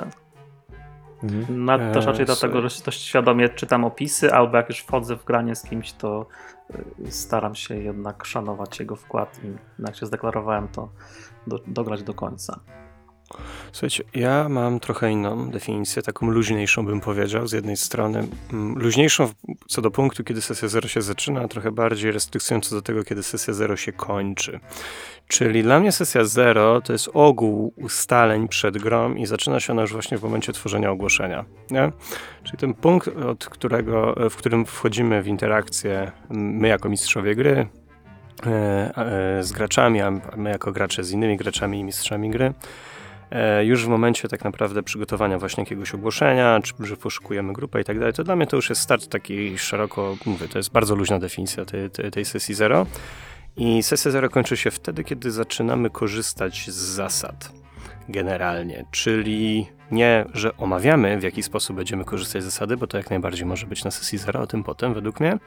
Mhm. 1.23 1.65
No, 1.65 1.77
też 1.77 2.03
Eee, 2.03 2.05
raczej 2.05 2.25
dlatego, 2.25 2.69
że 2.69 2.83
dość 2.85 3.01
świadomie 3.01 3.49
czytam 3.49 3.85
opisy, 3.85 4.33
albo 4.33 4.57
jak 4.57 4.69
już 4.69 4.79
wchodzę 4.79 5.15
w 5.15 5.25
granie 5.25 5.55
z 5.55 5.63
kimś, 5.63 5.93
to 5.93 6.25
y, 6.99 7.11
staram 7.11 7.55
się 7.55 7.75
jednak 7.75 8.25
szanować 8.25 8.79
jego 8.79 8.95
wkład 8.95 9.39
i 9.43 9.47
jak 9.85 9.95
się 9.95 10.05
zdeklarowałem, 10.05 10.67
to 10.67 10.89
do, 11.47 11.59
dograć 11.67 12.03
do 12.03 12.13
końca. 12.13 12.59
Słuchajcie, 13.71 14.03
ja 14.13 14.49
mam 14.49 14.79
trochę 14.79 15.11
inną 15.11 15.49
definicję, 15.49 16.01
taką 16.01 16.29
luźniejszą 16.29 16.85
bym 16.85 17.01
powiedział. 17.01 17.47
Z 17.47 17.51
jednej 17.51 17.77
strony 17.77 18.27
mm, 18.53 18.79
luźniejszą 18.79 19.29
co 19.67 19.81
do 19.81 19.91
punktu, 19.91 20.23
kiedy 20.23 20.41
sesja 20.41 20.67
0 20.67 20.87
się 20.87 21.01
zaczyna, 21.01 21.41
a 21.41 21.47
trochę 21.47 21.71
bardziej 21.71 22.11
restrykcją 22.11 22.61
co 22.61 22.75
do 22.75 22.81
tego, 22.81 23.03
kiedy 23.03 23.23
sesja 23.23 23.53
0 23.53 23.75
się 23.75 23.91
kończy. 23.91 24.59
Czyli 25.27 25.63
dla 25.63 25.79
mnie 25.79 25.91
sesja 25.91 26.25
0 26.25 26.81
to 26.81 26.93
jest 26.93 27.09
ogół 27.13 27.73
ustaleń 27.75 28.47
przed 28.47 28.77
grą 28.77 29.15
i 29.15 29.25
zaczyna 29.25 29.59
się 29.59 29.73
ona 29.73 29.81
już 29.81 29.91
właśnie 29.91 30.17
w 30.17 30.23
momencie 30.23 30.53
tworzenia 30.53 30.91
ogłoszenia. 30.91 31.45
Nie? 31.71 31.91
Czyli 32.43 32.57
ten 32.57 32.73
punkt, 32.73 33.07
od 33.07 33.45
którego, 33.45 34.15
w 34.29 34.35
którym 34.35 34.65
wchodzimy 34.65 35.23
w 35.23 35.27
interakcję 35.27 36.11
my 36.29 36.67
jako 36.67 36.89
mistrzowie 36.89 37.35
gry, 37.35 37.67
e, 38.45 38.49
e, 38.97 39.43
z 39.43 39.51
graczami, 39.51 40.01
a 40.01 40.11
my 40.37 40.49
jako 40.49 40.71
gracze 40.71 41.03
z 41.03 41.11
innymi 41.11 41.37
graczami 41.37 41.79
i 41.79 41.83
mistrzami 41.83 42.29
gry. 42.29 42.53
E, 43.31 43.65
Już 43.65 43.85
w 43.85 43.87
momencie 43.87 44.27
tak 44.27 44.43
naprawdę 44.43 44.83
przygotowania 44.83 45.39
właśnie 45.39 45.63
jakiegoś 45.63 45.93
ogłoszenia, 45.93 46.59
czy 46.63 46.73
że 46.79 46.97
poszukujemy 46.97 47.53
grupę 47.53 47.81
i 47.81 47.83
tak 47.83 47.99
dalej, 47.99 48.13
to 48.13 48.23
dla 48.23 48.35
mnie 48.35 48.47
to 48.47 48.55
już 48.55 48.69
jest 48.69 48.81
start 48.81 49.07
taki 49.07 49.57
szeroko, 49.57 50.17
mówię, 50.25 50.47
to 50.47 50.59
jest 50.59 50.71
bardzo 50.71 50.95
luźna 50.95 51.19
definicja 51.19 51.65
tej, 51.65 51.89
tej, 51.89 52.11
tej 52.11 52.25
sesji 52.25 52.55
zero. 52.55 52.85
I 53.57 53.83
sesja 53.83 54.11
zero 54.11 54.29
kończy 54.29 54.57
się 54.57 54.71
wtedy, 54.71 55.03
kiedy 55.03 55.31
zaczynamy 55.31 55.89
korzystać 55.89 56.69
z 56.71 56.75
zasad 56.75 57.51
generalnie, 58.09 58.85
czyli 58.91 59.67
nie, 59.91 60.25
że 60.33 60.57
omawiamy, 60.57 61.19
w 61.19 61.23
jaki 61.23 61.43
sposób 61.43 61.75
będziemy 61.75 62.05
korzystać 62.05 62.41
z 62.43 62.45
zasady, 62.45 62.77
bo 62.77 62.87
to 62.87 62.97
jak 62.97 63.09
najbardziej 63.09 63.45
może 63.45 63.67
być 63.67 63.83
na 63.83 63.91
sesji 63.91 64.17
zero, 64.17 64.41
o 64.41 64.47
tym 64.47 64.63
potem, 64.63 64.93
według 64.93 65.19
mnie. 65.19 65.37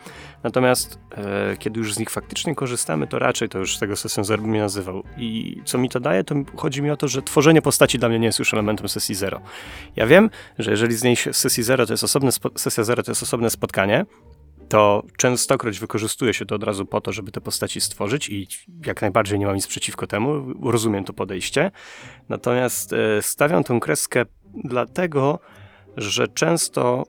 Natomiast 0.42 0.98
e, 1.16 1.56
kiedy 1.56 1.80
już 1.80 1.94
z 1.94 1.98
nich 1.98 2.10
faktycznie 2.10 2.54
korzystamy, 2.54 3.06
to 3.06 3.18
raczej 3.18 3.48
to 3.48 3.58
już 3.58 3.78
tego 3.78 3.96
sesją 3.96 4.24
zero 4.24 4.42
bym 4.42 4.56
nazywał. 4.56 5.02
I 5.16 5.60
co 5.64 5.78
mi 5.78 5.88
to 5.88 6.00
daje, 6.00 6.24
to 6.24 6.34
chodzi 6.56 6.82
mi 6.82 6.90
o 6.90 6.96
to, 6.96 7.08
że 7.08 7.22
tworzenie 7.22 7.62
postaci 7.62 7.98
dla 7.98 8.08
mnie 8.08 8.18
nie 8.18 8.26
jest 8.26 8.38
już 8.38 8.54
elementem 8.54 8.88
sesji 8.88 9.14
zero. 9.14 9.40
Ja 9.96 10.06
wiem, 10.06 10.30
że 10.58 10.70
jeżeli 10.70 10.96
z 10.96 11.02
niej 11.02 11.16
z 11.16 11.36
sesji 11.36 11.62
zero 11.62 11.86
to 11.86 11.92
jest 11.92 12.04
osobne, 12.04 12.30
sesja 12.56 12.84
zero 12.84 13.02
to 13.02 13.10
jest 13.10 13.22
osobne 13.22 13.50
spotkanie, 13.50 14.06
to 14.72 15.02
częstokroć 15.16 15.78
wykorzystuje 15.78 16.34
się 16.34 16.46
to 16.46 16.54
od 16.54 16.62
razu 16.62 16.86
po 16.86 17.00
to, 17.00 17.12
żeby 17.12 17.32
te 17.32 17.40
postaci 17.40 17.80
stworzyć 17.80 18.28
i 18.28 18.48
jak 18.86 19.02
najbardziej 19.02 19.38
nie 19.38 19.46
mam 19.46 19.54
nic 19.54 19.66
przeciwko 19.66 20.06
temu, 20.06 20.54
rozumiem 20.70 21.04
to 21.04 21.12
podejście. 21.12 21.70
Natomiast 22.28 22.92
e, 22.92 23.22
stawiam 23.22 23.64
tą 23.64 23.80
kreskę 23.80 24.24
dlatego, 24.64 25.38
że 25.96 26.28
często 26.28 27.04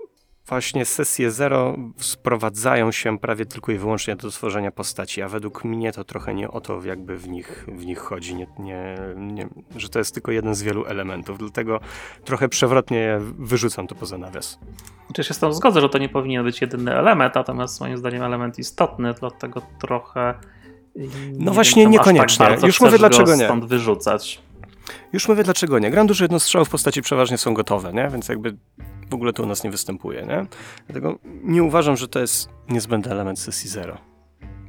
właśnie 0.54 0.86
sesje 0.86 1.32
zero 1.32 1.78
sprowadzają 1.98 2.92
się 2.92 3.20
prawie 3.20 3.46
tylko 3.46 3.72
i 3.72 3.78
wyłącznie 3.78 4.16
do 4.16 4.30
tworzenia 4.30 4.72
postaci, 4.72 5.22
a 5.22 5.30
według 5.30 5.64
mnie 5.64 5.92
to 5.92 6.04
trochę 6.04 6.34
nie 6.34 6.52
o 6.52 6.62
to 6.62 6.84
jakby 6.84 7.18
w 7.18 7.28
nich, 7.28 7.66
w 7.68 7.86
nich 7.86 8.00
chodzi, 8.00 8.36
nie, 8.36 8.48
nie, 8.60 8.98
nie, 9.16 9.48
że 9.76 9.90
to 9.90 10.00
jest 10.00 10.14
tylko 10.14 10.32
jeden 10.32 10.56
z 10.56 10.64
wielu 10.64 10.86
elementów, 10.86 11.38
dlatego 11.38 11.80
trochę 12.26 12.50
przewrotnie 12.50 13.20
wyrzucam 13.40 13.88
to 13.88 13.96
poza 13.96 14.18
nawias. 14.18 14.60
Znaczy 15.06 15.24
się 15.24 15.34
z 15.34 15.40
tą 15.40 15.54
zgodzę, 15.54 15.82
że 15.82 15.90
to 15.90 15.98
nie 15.98 16.10
powinien 16.10 16.44
być 16.44 16.62
jedyny 16.62 16.96
element, 16.96 17.36
natomiast 17.36 17.82
moim 17.82 17.98
zdaniem 17.98 18.24
element 18.24 18.60
istotny, 18.60 19.14
dlatego 19.20 19.62
trochę 19.80 20.34
no 21.40 21.52
właśnie, 21.52 21.84
wiem, 21.84 21.92
niekoniecznie. 21.92 22.46
Tak 22.48 22.64
Już 22.64 22.82
mówię 22.82 22.98
dlaczego 22.98 23.36
nie. 23.36 23.46
stąd 23.46 23.66
wyrzucać. 23.66 24.42
Już 25.14 25.28
mówię 25.28 25.44
dlaczego 25.44 25.80
nie. 25.80 25.92
Gram 25.92 26.08
dużo 26.08 26.24
jednostrzałów 26.24 26.68
w 26.68 26.72
postaci 26.72 27.02
przeważnie 27.02 27.38
są 27.38 27.54
gotowe, 27.54 27.94
nie? 27.94 28.10
Więc 28.10 28.30
jakby 28.30 28.56
w 29.10 29.14
ogóle 29.14 29.34
to 29.34 29.44
u 29.44 29.46
nas 29.46 29.64
nie 29.64 29.72
występuje, 29.72 30.22
nie? 30.22 30.46
Dlatego 30.88 31.18
nie 31.44 31.64
uważam, 31.64 31.98
że 31.98 32.08
to 32.08 32.20
jest 32.20 32.50
niezbędny 32.70 33.12
element 33.12 33.40
sesji 33.40 33.70
zero. 33.70 33.98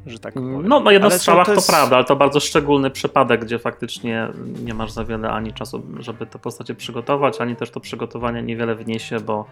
Że 0.07 0.18
tak 0.18 0.35
powiem. 0.35 0.68
No, 0.68 0.80
na 0.80 0.92
jednostrzałach 0.92 1.46
to, 1.46 1.52
to, 1.52 1.54
jest... 1.54 1.66
to 1.66 1.72
prawda, 1.72 1.96
ale 1.96 2.04
to 2.04 2.16
bardzo 2.16 2.40
szczególny 2.40 2.90
przypadek, 2.90 3.44
gdzie 3.44 3.59
faktycznie 3.59 4.28
nie 4.64 4.74
masz 4.74 4.90
za 4.92 5.04
wiele 5.04 5.30
ani 5.30 5.52
czasu, 5.52 5.83
żeby 5.98 6.26
te 6.26 6.38
postacie 6.38 6.74
przygotować, 6.74 7.40
ani 7.40 7.57
też 7.57 7.70
to 7.70 7.80
przygotowanie 7.80 8.42
niewiele 8.42 8.74
wniesie, 8.74 9.20
bo 9.20 9.46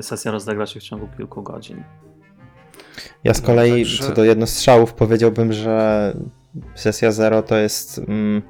sesja 0.00 0.30
rozegra 0.30 0.66
się 0.66 0.80
w 0.80 0.82
ciągu 0.82 1.08
kilku 1.16 1.42
godzin. 1.42 1.84
Ja 3.24 3.34
z 3.34 3.40
kolei 3.40 3.70
no, 3.70 3.76
także... 3.76 4.04
co 4.04 4.12
do 4.12 4.24
jednostrzałów 4.24 4.92
powiedziałbym, 4.92 5.52
że 5.52 6.12
sesja 6.74 7.12
zero 7.12 7.42
to 7.42 7.56
jest. 7.56 7.98
Mm, 7.98 8.42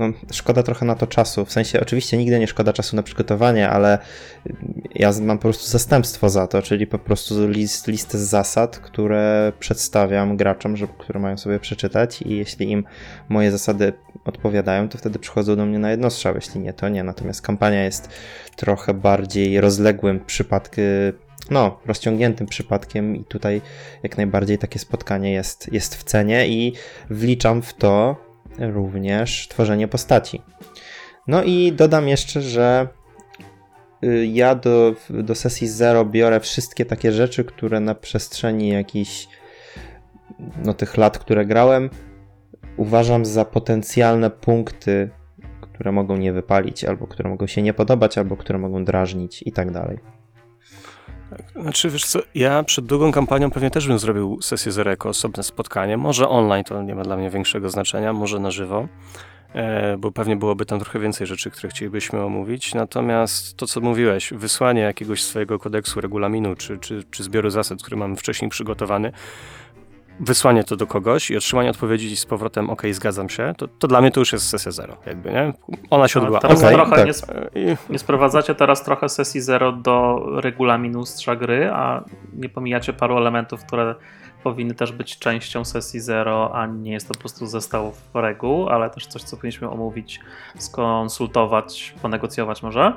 no, 0.00 0.12
szkoda 0.32 0.62
trochę 0.62 0.86
na 0.86 0.94
to 0.94 1.06
czasu. 1.06 1.44
W 1.44 1.52
sensie, 1.52 1.80
oczywiście 1.80 2.16
nigdy 2.16 2.38
nie 2.38 2.46
szkoda 2.46 2.72
czasu 2.72 2.96
na 2.96 3.02
przygotowanie, 3.02 3.68
ale 3.68 3.98
ja 4.94 5.12
mam 5.22 5.38
po 5.38 5.42
prostu 5.42 5.66
zastępstwo 5.66 6.28
za 6.28 6.46
to, 6.46 6.62
czyli 6.62 6.86
po 6.86 6.98
prostu 6.98 7.48
list, 7.48 7.88
listę 7.88 8.18
zasad, 8.18 8.78
które 8.78 9.52
przedstawiam 9.58 10.36
graczom, 10.36 10.76
żeby, 10.76 10.92
które 10.98 11.20
mają 11.20 11.38
sobie 11.38 11.58
przeczytać 11.58 12.22
i 12.22 12.36
jeśli 12.36 12.70
im 12.70 12.84
moje 13.28 13.50
zasady 13.50 13.92
odpowiadają, 14.24 14.88
to 14.88 14.98
wtedy 14.98 15.18
przychodzą 15.18 15.56
do 15.56 15.66
mnie 15.66 15.78
na 15.78 15.90
jednostrzał, 15.90 16.34
jeśli 16.34 16.60
nie, 16.60 16.72
to 16.72 16.88
nie. 16.88 17.04
Natomiast 17.04 17.42
kampania 17.42 17.84
jest 17.84 18.08
trochę 18.56 18.94
bardziej 18.94 19.60
rozległym 19.60 20.20
przypadkiem, 20.26 21.12
no, 21.50 21.80
rozciągniętym 21.86 22.46
przypadkiem 22.46 23.16
i 23.16 23.24
tutaj 23.24 23.60
jak 24.02 24.16
najbardziej 24.16 24.58
takie 24.58 24.78
spotkanie 24.78 25.32
jest, 25.32 25.72
jest 25.72 25.96
w 25.96 26.04
cenie 26.04 26.48
i 26.48 26.72
wliczam 27.10 27.62
w 27.62 27.74
to 27.74 28.29
również 28.60 29.48
tworzenie 29.48 29.88
postaci. 29.88 30.42
No 31.26 31.42
i 31.42 31.72
dodam 31.72 32.08
jeszcze, 32.08 32.42
że 32.42 32.88
y, 34.04 34.26
ja 34.26 34.54
do, 34.54 34.94
do 35.10 35.34
sesji 35.34 35.68
zero 35.68 36.04
biorę 36.04 36.40
wszystkie 36.40 36.84
takie 36.84 37.12
rzeczy, 37.12 37.44
które 37.44 37.80
na 37.80 37.94
przestrzeni 37.94 38.68
jakichś 38.68 39.28
no, 40.64 40.74
tych 40.74 40.96
lat, 40.96 41.18
które 41.18 41.46
grałem, 41.46 41.90
uważam 42.76 43.24
za 43.24 43.44
potencjalne 43.44 44.30
punkty, 44.30 45.10
które 45.60 45.92
mogą 45.92 46.16
nie 46.16 46.32
wypalić, 46.32 46.84
albo 46.84 47.06
które 47.06 47.30
mogą 47.30 47.46
się 47.46 47.62
nie 47.62 47.74
podobać, 47.74 48.18
albo 48.18 48.36
które 48.36 48.58
mogą 48.58 48.84
drażnić 48.84 49.42
i 49.46 49.52
tak 49.52 49.70
dalej. 49.70 49.98
Znaczy, 51.62 51.90
wiesz 51.90 52.04
co, 52.04 52.20
ja 52.34 52.62
przed 52.62 52.86
długą 52.86 53.12
kampanią 53.12 53.50
pewnie 53.50 53.70
też 53.70 53.88
bym 53.88 53.98
zrobił 53.98 54.38
sesję 54.42 54.72
zero 54.72 54.90
jako 54.90 55.08
osobne 55.08 55.42
spotkanie. 55.42 55.96
Może 55.96 56.28
online 56.28 56.64
to 56.64 56.82
nie 56.82 56.94
ma 56.94 57.02
dla 57.02 57.16
mnie 57.16 57.30
większego 57.30 57.70
znaczenia, 57.70 58.12
może 58.12 58.38
na 58.38 58.50
żywo, 58.50 58.88
e, 59.54 59.96
bo 59.98 60.12
pewnie 60.12 60.36
byłoby 60.36 60.66
tam 60.66 60.80
trochę 60.80 60.98
więcej 60.98 61.26
rzeczy, 61.26 61.50
które 61.50 61.68
chcielibyśmy 61.68 62.22
omówić. 62.22 62.74
Natomiast 62.74 63.56
to, 63.56 63.66
co 63.66 63.80
mówiłeś, 63.80 64.32
wysłanie 64.32 64.80
jakiegoś 64.80 65.22
swojego 65.22 65.58
kodeksu, 65.58 66.00
regulaminu 66.00 66.56
czy, 66.56 66.78
czy, 66.78 67.04
czy 67.10 67.22
zbioru 67.22 67.50
zasad, 67.50 67.82
który 67.82 67.96
mamy 67.96 68.16
wcześniej 68.16 68.50
przygotowany, 68.50 69.12
wysłanie 70.20 70.64
to 70.64 70.76
do 70.76 70.86
kogoś 70.86 71.30
i 71.30 71.36
otrzymanie 71.36 71.70
odpowiedzi 71.70 72.16
z 72.16 72.26
powrotem 72.26 72.70
ok, 72.70 72.82
zgadzam 72.92 73.28
się, 73.28 73.54
to, 73.56 73.68
to 73.68 73.88
dla 73.88 74.00
mnie 74.00 74.10
to 74.10 74.20
już 74.20 74.32
jest 74.32 74.48
sesja 74.48 74.72
zero, 74.72 74.96
jakby, 75.06 75.30
nie? 75.32 75.52
Ona 75.90 76.08
się 76.08 76.20
odbyła. 76.20 76.40
Teraz 76.40 76.58
okay, 76.58 76.74
trochę 76.74 76.96
tak. 76.96 77.06
nie, 77.06 77.10
sp 77.20 77.28
nie, 77.90 77.98
sprowadzacie 77.98 78.54
teraz 78.54 78.84
trochę 78.84 79.08
sesji 79.08 79.40
zero 79.40 79.72
do 79.72 80.26
regulaminu 80.40 81.06
strza 81.06 81.36
gry, 81.36 81.70
a 81.72 82.04
nie 82.32 82.48
pomijacie 82.48 82.92
paru 82.92 83.16
elementów, 83.16 83.64
które 83.64 83.94
powinny 84.42 84.74
też 84.74 84.92
być 84.92 85.18
częścią 85.18 85.64
sesji 85.64 86.00
zero, 86.00 86.50
a 86.54 86.66
nie 86.66 86.92
jest 86.92 87.08
to 87.08 87.14
po 87.14 87.20
prostu 87.20 87.46
zestaw 87.46 87.84
reguł, 88.14 88.68
ale 88.68 88.90
też 88.90 89.06
coś, 89.06 89.22
co 89.22 89.36
powinniśmy 89.36 89.70
omówić, 89.70 90.20
skonsultować, 90.58 91.94
ponegocjować 92.02 92.62
może? 92.62 92.92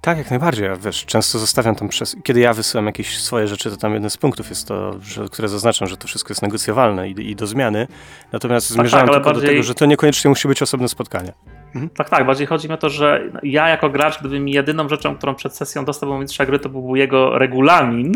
Tak, 0.00 0.18
jak 0.18 0.30
najbardziej. 0.30 0.64
Ja, 0.64 0.76
wiesz, 0.76 1.04
często 1.06 1.38
zostawiam 1.38 1.74
tam 1.74 1.88
przez... 1.88 2.16
Kiedy 2.22 2.40
ja 2.40 2.54
wysyłam 2.54 2.86
jakieś 2.86 3.18
swoje 3.18 3.48
rzeczy, 3.48 3.70
to 3.70 3.76
tam 3.76 3.94
jeden 3.94 4.10
z 4.10 4.16
punktów 4.16 4.50
jest 4.50 4.68
to, 4.68 5.00
że, 5.00 5.28
które 5.28 5.48
zaznaczam, 5.48 5.88
że 5.88 5.96
to 5.96 6.08
wszystko 6.08 6.30
jest 6.30 6.42
negocjowalne 6.42 7.08
i, 7.08 7.30
i 7.30 7.36
do 7.36 7.46
zmiany. 7.46 7.86
Natomiast 8.32 8.68
tak, 8.68 8.74
zmierzałem 8.74 9.06
tak, 9.06 9.14
tylko 9.14 9.30
bardziej... 9.30 9.42
do 9.42 9.48
tego, 9.48 9.62
że 9.62 9.74
to 9.74 9.86
niekoniecznie 9.86 10.28
musi 10.28 10.48
być 10.48 10.62
osobne 10.62 10.88
spotkanie. 10.88 11.32
Mhm. 11.66 11.90
Tak, 11.90 12.10
tak. 12.10 12.26
Bardziej 12.26 12.46
chodzi 12.46 12.68
mi 12.68 12.74
o 12.74 12.76
to, 12.76 12.90
że 12.90 13.30
ja 13.42 13.68
jako 13.68 13.90
gracz, 13.90 14.20
gdyby 14.20 14.40
mi 14.40 14.52
jedyną 14.52 14.88
rzeczą, 14.88 15.16
którą 15.16 15.34
przed 15.34 15.56
sesją 15.56 15.84
dostał 15.84 16.18
mistrza 16.18 16.46
gry, 16.46 16.58
to 16.58 16.68
był 16.68 16.96
jego 16.96 17.38
regulamin, 17.38 18.12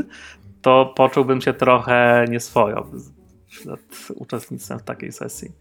to 0.63 0.93
poczułbym 0.97 1.41
się 1.41 1.53
trochę 1.53 2.25
nieswojo 2.29 2.91
przed 3.49 3.81
uczestnictwem 4.15 4.79
w 4.79 4.83
takiej 4.83 5.13
sesji. 5.13 5.53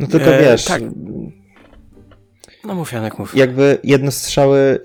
No 0.00 0.06
tylko 0.06 0.26
e, 0.26 0.42
wiesz... 0.42 0.64
Tak 0.64 0.82
no 2.64 2.74
mów 2.74 2.92
Janek, 2.92 3.18
mów. 3.18 3.36
Jakby 3.36 3.78
jednostrzały, 3.84 4.80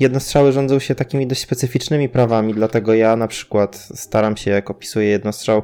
jednostrzały 0.00 0.52
rządzą 0.52 0.78
się 0.78 0.94
takimi 0.94 1.26
dość 1.26 1.40
specyficznymi 1.40 2.08
prawami, 2.08 2.54
dlatego 2.54 2.94
ja 2.94 3.16
na 3.16 3.28
przykład 3.28 3.76
staram 3.94 4.36
się, 4.36 4.50
jak 4.50 4.70
opisuję 4.70 5.08
jednostrzał, 5.08 5.62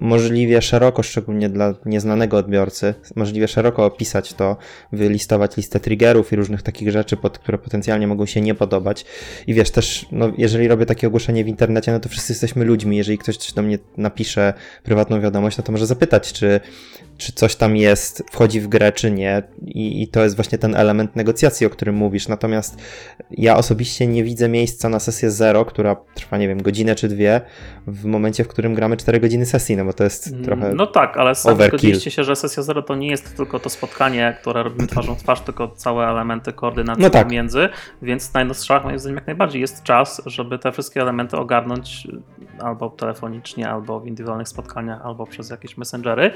możliwie 0.00 0.62
szeroko, 0.62 1.02
szczególnie 1.02 1.48
dla 1.48 1.74
nieznanego 1.86 2.36
odbiorcy, 2.36 2.94
możliwie 3.16 3.48
szeroko 3.48 3.84
opisać 3.84 4.34
to, 4.34 4.56
wylistować 4.92 5.56
listę 5.56 5.80
triggerów 5.80 6.32
i 6.32 6.36
różnych 6.36 6.62
takich 6.62 6.90
rzeczy, 6.90 7.16
pod, 7.16 7.38
które 7.38 7.58
potencjalnie 7.58 8.06
mogą 8.06 8.26
się 8.26 8.40
nie 8.40 8.54
podobać. 8.54 9.04
I 9.46 9.54
wiesz, 9.54 9.70
też, 9.70 10.06
no, 10.12 10.32
jeżeli 10.38 10.68
robię 10.68 10.86
takie 10.86 11.06
ogłoszenie 11.06 11.44
w 11.44 11.48
internecie, 11.48 11.92
no 11.92 12.00
to 12.00 12.08
wszyscy 12.08 12.32
jesteśmy 12.32 12.64
ludźmi. 12.64 12.96
Jeżeli 12.96 13.18
ktoś 13.18 13.52
do 13.52 13.62
mnie 13.62 13.78
napisze 13.96 14.54
prywatną 14.82 15.20
wiadomość, 15.20 15.58
no 15.58 15.64
to 15.64 15.72
może 15.72 15.86
zapytać, 15.86 16.32
czy, 16.32 16.60
czy 17.18 17.32
coś 17.32 17.56
tam 17.56 17.76
jest, 17.76 18.22
wchodzi 18.30 18.60
w 18.60 18.68
grę, 18.68 18.92
czy 18.92 19.10
nie. 19.10 19.42
I, 19.66 20.02
I 20.02 20.08
to 20.08 20.24
jest 20.24 20.36
właśnie 20.36 20.58
ten 20.58 20.74
element 20.74 21.16
negocjacji, 21.16 21.66
o 21.66 21.70
którym 21.70 21.94
mówisz. 21.94 22.28
Natomiast 22.28 22.76
ja 23.30 23.56
osobiście 23.56 24.06
nie 24.06 24.24
widzę 24.24 24.48
miejsca 24.48 24.88
na 24.88 25.00
sesję 25.00 25.30
zero, 25.30 25.64
która 25.64 25.96
trwa, 26.14 26.38
nie 26.38 26.48
wiem, 26.48 26.62
godzinę 26.62 26.94
czy 26.94 27.08
dwie, 27.08 27.40
w 27.86 28.04
momencie, 28.04 28.44
w 28.44 28.48
którym 28.48 28.74
gramy 28.74 28.96
4 28.96 29.20
godziny 29.20 29.46
sesji, 29.46 29.57
no 29.76 29.84
bo 29.84 29.92
to 29.92 30.04
jest 30.04 30.28
mm, 30.28 30.44
trochę. 30.44 30.74
No 30.74 30.86
tak, 30.86 31.16
ale 31.16 31.34
sami 31.34 31.64
zgodziliście 31.64 32.10
się, 32.10 32.24
że 32.24 32.36
sesja 32.36 32.62
zero 32.62 32.82
to 32.82 32.94
nie 32.94 33.08
jest 33.08 33.36
tylko 33.36 33.58
to 33.58 33.70
spotkanie, 33.70 34.36
które 34.40 34.62
robimy 34.62 34.86
twarzą 34.92 35.14
w 35.14 35.22
twarz, 35.22 35.40
tylko 35.40 35.68
całe 35.68 36.06
elementy 36.06 36.52
koordynacji 36.52 37.02
no 37.02 37.10
tak. 37.10 37.26
pomiędzy, 37.26 37.68
więc 38.02 38.34
na 38.34 38.40
jednostrzałach 38.40 38.84
moim 38.84 38.98
zdaniem 38.98 39.16
jak 39.16 39.26
najbardziej 39.26 39.60
jest 39.60 39.82
czas, 39.82 40.22
żeby 40.26 40.58
te 40.58 40.72
wszystkie 40.72 41.00
elementy 41.00 41.36
ogarnąć 41.36 42.08
albo 42.58 42.90
telefonicznie, 42.90 43.68
albo 43.70 44.00
w 44.00 44.06
indywidualnych 44.06 44.48
spotkaniach, 44.48 45.06
albo 45.06 45.26
przez 45.26 45.50
jakieś 45.50 45.76
messengery 45.76 46.30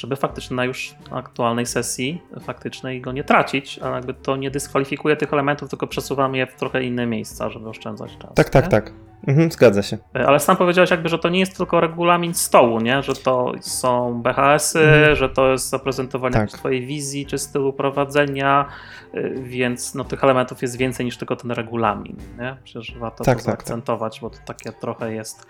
żeby 0.00 0.16
faktycznie 0.16 0.56
na 0.56 0.64
już 0.64 0.94
aktualnej 1.10 1.66
sesji 1.66 2.22
faktycznej 2.40 3.00
go 3.00 3.12
nie 3.12 3.24
tracić, 3.24 3.78
a 3.82 3.88
jakby 3.88 4.14
to 4.14 4.36
nie 4.36 4.50
dyskwalifikuje 4.50 5.16
tych 5.16 5.32
elementów, 5.32 5.70
tylko 5.70 5.86
przesuwamy 5.86 6.38
je 6.38 6.46
w 6.46 6.54
trochę 6.54 6.82
inne 6.82 7.06
miejsca, 7.06 7.50
żeby 7.50 7.68
oszczędzać 7.68 8.18
czas. 8.18 8.34
Tak, 8.34 8.50
tak, 8.50 8.68
tak. 8.68 8.92
Mhm, 9.26 9.52
zgadza 9.52 9.82
się. 9.82 9.98
E, 10.16 10.26
ale 10.26 10.40
sam 10.40 10.56
powiedziałeś 10.56 10.90
jakby, 10.90 11.08
że 11.08 11.18
to 11.18 11.28
nie 11.28 11.40
jest 11.40 11.56
tylko 11.56 11.80
regulamin 11.80 12.34
stołu, 12.34 12.80
nie? 12.80 13.02
Że 13.02 13.14
to 13.14 13.52
są 13.60 14.22
BHS-y, 14.22 14.80
mhm. 14.80 15.16
że 15.16 15.28
to 15.28 15.50
jest 15.50 15.68
zaprezentowanie 15.68 16.34
tak. 16.34 16.50
twojej 16.50 16.86
wizji 16.86 17.26
czy 17.26 17.38
stylu 17.38 17.72
prowadzenia, 17.72 18.68
e, 19.14 19.30
więc 19.30 19.94
no, 19.94 20.04
tych 20.04 20.24
elementów 20.24 20.62
jest 20.62 20.76
więcej 20.76 21.06
niż 21.06 21.16
tylko 21.16 21.36
ten 21.36 21.50
regulamin, 21.50 22.16
nie? 22.38 22.56
Przecież 22.64 22.98
warto 22.98 23.24
tak, 23.24 23.24
to 23.24 23.30
tak, 23.30 23.36
tak. 23.36 23.44
zaakcentować, 23.44 24.14
tak. 24.14 24.22
bo 24.22 24.30
to 24.30 24.38
takie 24.44 24.72
trochę 24.72 25.14
jest 25.14 25.46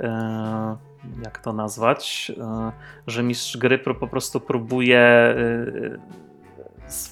e, 0.00 0.76
jak 1.24 1.38
to 1.38 1.52
nazwać, 1.52 2.32
że 3.06 3.22
mistrz 3.22 3.56
gry 3.56 3.78
po 3.78 4.08
prostu 4.08 4.40
próbuje 4.40 5.34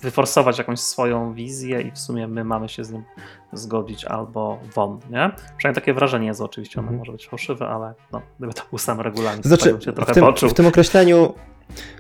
wyforsować 0.02 0.58
jakąś 0.58 0.80
swoją 0.80 1.34
wizję 1.34 1.80
i 1.80 1.90
w 1.90 1.98
sumie 1.98 2.28
my 2.28 2.44
mamy 2.44 2.68
się 2.68 2.84
z 2.84 2.92
nim 2.92 3.04
zgodzić 3.52 4.04
albo 4.04 4.58
won, 4.74 4.98
nie? 5.10 5.30
Przynajmniej 5.56 5.74
takie 5.74 5.94
wrażenie 5.94 6.26
jest, 6.26 6.40
oczywiście 6.40 6.80
ono 6.80 6.88
mm. 6.88 6.98
może 6.98 7.12
być 7.12 7.28
fałszywe, 7.28 7.68
ale 7.68 7.94
no, 8.12 8.22
gdyby 8.38 8.54
to 8.54 8.62
był 8.70 8.78
sam 8.78 9.00
regulamin, 9.00 9.42
znaczy, 9.42 9.74
to 9.74 9.80
się 9.80 9.92
trochę 9.92 10.12
w 10.12 10.14
tym, 10.14 10.24
poczuł. 10.24 10.48
W 10.48 10.54
tym 10.54 10.66
określeniu 10.66 11.34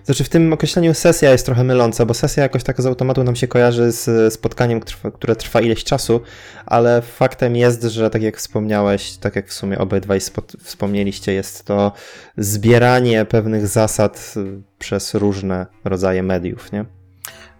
znaczy 0.04 0.24
w 0.24 0.28
tym 0.28 0.52
określeniu 0.52 0.94
sesja 0.94 1.32
jest 1.32 1.46
trochę 1.46 1.64
myląca, 1.64 2.06
bo 2.06 2.14
sesja 2.14 2.42
jakoś 2.42 2.62
tak 2.62 2.82
z 2.82 2.86
automatu 2.86 3.24
nam 3.24 3.36
się 3.36 3.48
kojarzy 3.48 3.92
z 3.92 4.34
spotkaniem, 4.34 4.80
które 5.14 5.36
trwa 5.36 5.60
ileś 5.60 5.84
czasu, 5.84 6.20
ale 6.66 7.02
faktem 7.02 7.56
jest, 7.56 7.82
że 7.82 8.10
tak 8.10 8.22
jak 8.22 8.36
wspomniałeś, 8.36 9.16
tak 9.16 9.36
jak 9.36 9.48
w 9.48 9.52
sumie 9.52 9.78
obydwaj 9.78 10.20
wspomnieliście, 10.64 11.32
jest 11.32 11.64
to 11.64 11.92
zbieranie 12.36 13.24
pewnych 13.24 13.66
zasad 13.66 14.34
przez 14.78 15.14
różne 15.14 15.66
rodzaje 15.84 16.22
mediów, 16.22 16.72
nie? 16.72 17.01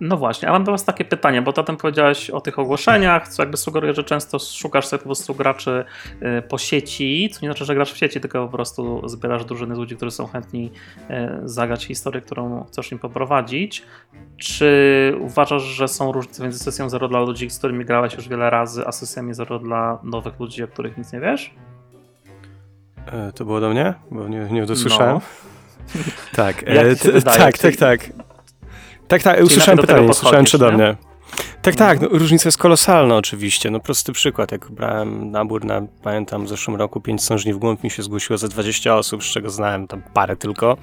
No 0.04 0.16
właśnie, 0.16 0.48
a 0.48 0.52
mam 0.52 0.64
do 0.64 0.72
Was 0.72 0.84
takie 0.84 1.04
pytanie, 1.04 1.42
bo 1.42 1.52
zatem 1.56 1.76
powiedziałeś 1.76 2.30
o 2.30 2.40
tych 2.40 2.58
ogłoszeniach, 2.58 3.28
co 3.28 3.42
jakby 3.42 3.56
sugeruje, 3.56 3.94
że 3.94 4.04
często 4.04 4.38
szukasz 4.38 4.86
sobie 4.86 4.98
po 4.98 5.04
prostu 5.04 5.34
graczy 5.34 5.84
y, 6.38 6.42
po 6.42 6.58
sieci, 6.58 7.30
co 7.32 7.40
nie 7.42 7.48
znaczy, 7.48 7.64
że 7.64 7.74
grasz 7.74 7.92
w 7.92 7.96
sieci, 7.96 8.20
tylko 8.20 8.46
po 8.46 8.52
prostu 8.52 9.08
zbierasz 9.08 9.44
drużyny 9.44 9.74
z 9.74 9.78
ludzi, 9.78 9.96
którzy 9.96 10.10
są 10.10 10.26
chętni 10.26 10.72
y, 11.10 11.12
zagrać 11.44 11.84
historię, 11.84 12.20
którą 12.20 12.64
chcesz 12.64 12.92
im 12.92 12.98
poprowadzić. 12.98 13.82
Czy 14.36 15.16
uważasz, 15.20 15.62
że 15.62 15.88
są 15.88 16.12
różnice 16.12 16.42
między 16.42 16.58
sesją 16.58 16.88
zero 16.88 17.08
dla 17.08 17.20
ludzi, 17.20 17.50
z 17.50 17.58
którymi 17.58 17.84
grałeś 17.84 18.14
już 18.14 18.28
wiele 18.28 18.50
razy, 18.50 18.86
a 18.86 18.92
sesjami 18.92 19.34
zero 19.34 19.58
dla 19.58 19.98
nowych 20.02 20.40
ludzi, 20.40 20.62
o 20.62 20.68
których 20.68 20.98
nic 20.98 21.12
nie 21.12 21.20
wiesz? 21.20 21.54
E, 23.06 23.32
to 23.32 23.44
było 23.44 23.60
do 23.60 23.70
mnie? 23.70 23.94
Bo 24.10 24.28
nie, 24.28 24.48
nie 24.50 24.66
dosłyszałem. 24.66 25.14
No. 25.14 26.00
Tak, 26.34 26.62
e, 26.66 26.96
tak, 27.24 27.58
Czy- 27.58 27.62
tak, 27.62 27.76
tak. 27.76 28.31
Tak, 29.12 29.22
tak, 29.22 29.44
usłyszałem 29.44 29.78
pytanie, 29.78 30.06
nie 30.06 30.14
słyszałem 30.14 30.44
czy 30.44 30.58
do 30.58 30.72
mnie. 30.72 30.96
Tak, 31.62 31.74
tak, 31.74 32.00
no, 32.00 32.08
różnica 32.10 32.48
jest 32.48 32.58
kolosalna 32.58 33.16
oczywiście. 33.16 33.70
No 33.70 33.80
prosty 33.80 34.12
przykład, 34.12 34.52
jak 34.52 34.70
brałem 34.70 35.30
nabór 35.30 35.64
na, 35.64 35.82
pamiętam, 36.02 36.44
w 36.44 36.48
zeszłym 36.48 36.76
roku 36.76 37.00
pięć 37.00 37.24
sążni 37.24 37.54
w 37.54 37.58
głąb 37.58 37.84
mi 37.84 37.90
się 37.90 38.02
zgłosiło 38.02 38.38
ze 38.38 38.48
20 38.48 38.96
osób, 38.96 39.24
z 39.24 39.26
czego 39.26 39.50
znałem 39.50 39.86
tam 39.86 40.02
parę 40.14 40.36
tylko, 40.36 40.76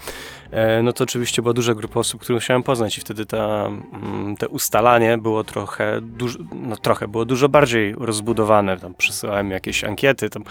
e, 0.51 0.83
no 0.83 0.93
to 0.93 1.03
oczywiście 1.03 1.41
była 1.41 1.53
duża 1.53 1.73
grupa 1.73 1.99
osób, 1.99 2.21
którą 2.21 2.39
chciałem 2.39 2.63
poznać 2.63 2.97
i 2.97 3.01
wtedy 3.01 3.25
ta, 3.25 3.65
mm, 3.65 4.37
te 4.37 4.47
ustalanie 4.47 5.17
było 5.17 5.43
trochę, 5.43 6.01
dużo, 6.01 6.39
no 6.53 6.77
trochę, 6.77 7.07
było 7.07 7.25
dużo 7.25 7.49
bardziej 7.49 7.95
rozbudowane. 7.97 8.77
Tam 8.77 8.93
przesyłałem 8.93 9.51
jakieś 9.51 9.83
ankiety, 9.83 10.29
tam 10.29 10.43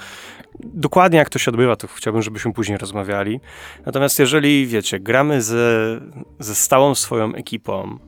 dokładnie 0.60 1.18
jak 1.18 1.30
to 1.30 1.38
się 1.38 1.50
odbywa, 1.50 1.76
to 1.76 1.88
chciałbym, 1.88 2.22
żebyśmy 2.22 2.52
później 2.52 2.78
rozmawiali. 2.78 3.40
Natomiast 3.86 4.18
jeżeli, 4.18 4.66
wiecie, 4.66 5.00
gramy 5.00 5.42
ze, 5.42 6.00
ze 6.38 6.54
stałą 6.54 6.94
swoją 6.94 7.34
ekipą, 7.34 7.98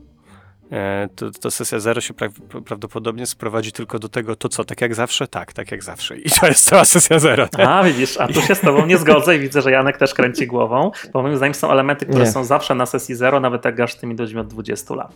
to, 1.15 1.31
to 1.31 1.51
sesja 1.51 1.79
zero 1.79 2.01
się 2.01 2.13
pra- 2.13 2.61
prawdopodobnie 2.65 3.25
sprowadzi 3.25 3.71
tylko 3.71 3.99
do 3.99 4.09
tego, 4.09 4.35
to 4.35 4.49
co, 4.49 4.63
tak 4.65 4.81
jak 4.81 4.95
zawsze? 4.95 5.27
Tak, 5.27 5.53
tak 5.53 5.71
jak 5.71 5.83
zawsze. 5.83 6.17
I 6.17 6.29
to 6.29 6.47
jest 6.47 6.65
cała 6.65 6.85
sesja 6.85 7.19
zero. 7.19 7.47
Tak? 7.47 7.67
A, 7.67 7.83
widzisz, 7.83 8.17
a 8.17 8.27
tu 8.27 8.41
się 8.41 8.55
z 8.55 8.61
tobą 8.61 8.85
nie 8.85 8.97
zgodzę 8.97 9.35
i 9.35 9.39
widzę, 9.39 9.61
że 9.61 9.71
Janek 9.71 9.97
też 9.97 10.13
kręci 10.13 10.47
głową, 10.47 10.91
bo 11.13 11.21
moim 11.21 11.37
zdaniem 11.37 11.53
są 11.53 11.71
elementy, 11.71 12.05
które 12.05 12.23
Nie. 12.25 12.31
są 12.31 12.43
zawsze 12.43 12.75
na 12.75 12.85
sesji 12.85 13.15
zero, 13.15 13.39
nawet 13.39 13.65
jak 13.65 13.75
grasz 13.75 13.95
tymi 13.95 14.15
ludźmi 14.17 14.39
od 14.39 14.47
20 14.47 14.95
lat. 14.95 15.11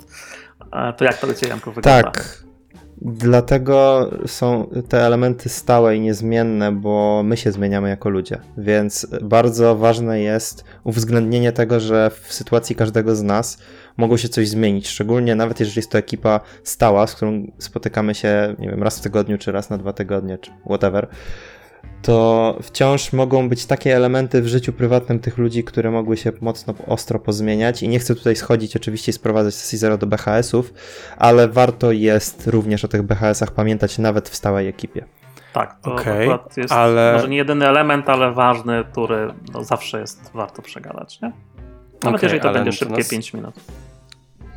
A 0.72 0.94
To 0.94 1.06
jak 1.06 1.18
to 1.18 1.28
do 1.28 1.34
ciebie, 1.34 1.50
Janku, 1.50 1.72
wygląda? 1.72 2.04
Tak. 2.04 2.44
Dlatego 3.02 4.10
są 4.26 4.70
te 4.90 5.02
elementy 5.06 5.50
stałe 5.50 5.96
i 5.96 6.00
niezmienne, 6.00 6.72
bo 6.72 7.22
my 7.26 7.38
się 7.38 7.52
zmieniamy 7.52 7.90
jako 7.90 8.10
ludzie. 8.10 8.38
Więc 8.58 9.08
bardzo 9.22 9.76
ważne 9.76 10.20
jest 10.22 10.64
uwzględnienie 10.84 11.52
tego, 11.52 11.80
że 11.80 12.12
w 12.22 12.34
sytuacji 12.34 12.76
każdego 12.76 13.16
z 13.16 13.22
nas 13.24 13.58
mogło 13.98 14.18
się 14.18 14.30
coś 14.30 14.50
zmienić. 14.50 14.88
Szczególnie 14.88 15.36
nawet 15.36 15.60
jeżeli 15.60 15.80
jest 15.80 15.92
to 15.92 15.98
ekipa 15.98 16.40
stała, 16.64 17.08
z 17.08 17.16
którą 17.16 17.52
spotykamy 17.58 18.16
się, 18.16 18.56
nie 18.60 18.70
wiem, 18.70 18.84
raz 18.84 19.00
w 19.00 19.02
tygodniu, 19.02 19.38
czy 19.38 19.52
raz 19.52 19.70
na 19.70 19.78
dwa 19.78 19.94
tygodnie, 19.94 20.38
czy 20.38 20.52
whatever. 20.66 21.08
To 22.02 22.58
wciąż 22.62 23.14
mogą 23.14 23.50
być 23.50 23.66
takie 23.66 23.96
elementy 23.96 24.42
w 24.42 24.48
życiu 24.48 24.74
prywatnym 24.74 25.20
tych 25.20 25.38
ludzi, 25.38 25.64
które 25.64 25.92
mogły 25.92 26.18
się 26.18 26.32
mocno 26.42 26.74
ostro 26.88 27.20
pozmieniać. 27.20 27.84
I 27.84 27.88
nie 27.88 28.00
chcę 28.00 28.16
tutaj 28.16 28.36
schodzić 28.36 28.76
oczywiście 28.76 29.10
i 29.10 29.14
sprowadzać 29.14 29.56
sesji 29.56 29.78
zero 29.78 29.98
do 29.98 30.08
BHS-ów, 30.08 30.74
ale 31.18 31.48
warto 31.48 31.92
jest 31.92 32.48
również 32.48 32.86
o 32.86 32.88
tych 32.88 33.02
BHS-ach 33.04 33.52
pamiętać 33.52 33.98
nawet 33.98 34.30
w 34.30 34.36
stałej 34.36 34.68
ekipie. 34.68 35.06
Tak, 35.54 35.80
to 35.82 35.94
Okej, 35.94 36.22
akurat 36.30 36.58
jest 36.58 36.74
ale- 36.74 37.14
może 37.14 37.30
nie 37.30 37.38
jedyny 37.38 37.68
element, 37.68 38.10
ale 38.10 38.32
ważny, 38.32 38.84
który 38.92 39.34
no, 39.54 39.64
zawsze 39.64 40.00
jest 40.00 40.32
warto 40.34 40.62
przegadać, 40.62 41.22
nie? 41.22 41.32
Nawet 42.04 42.20
Okej, 42.20 42.20
jeżeli 42.28 42.42
to 42.42 42.54
będzie 42.54 42.72
szybkie 42.72 42.98
nas- 42.98 43.10
5 43.10 43.34
minut. 43.34 43.56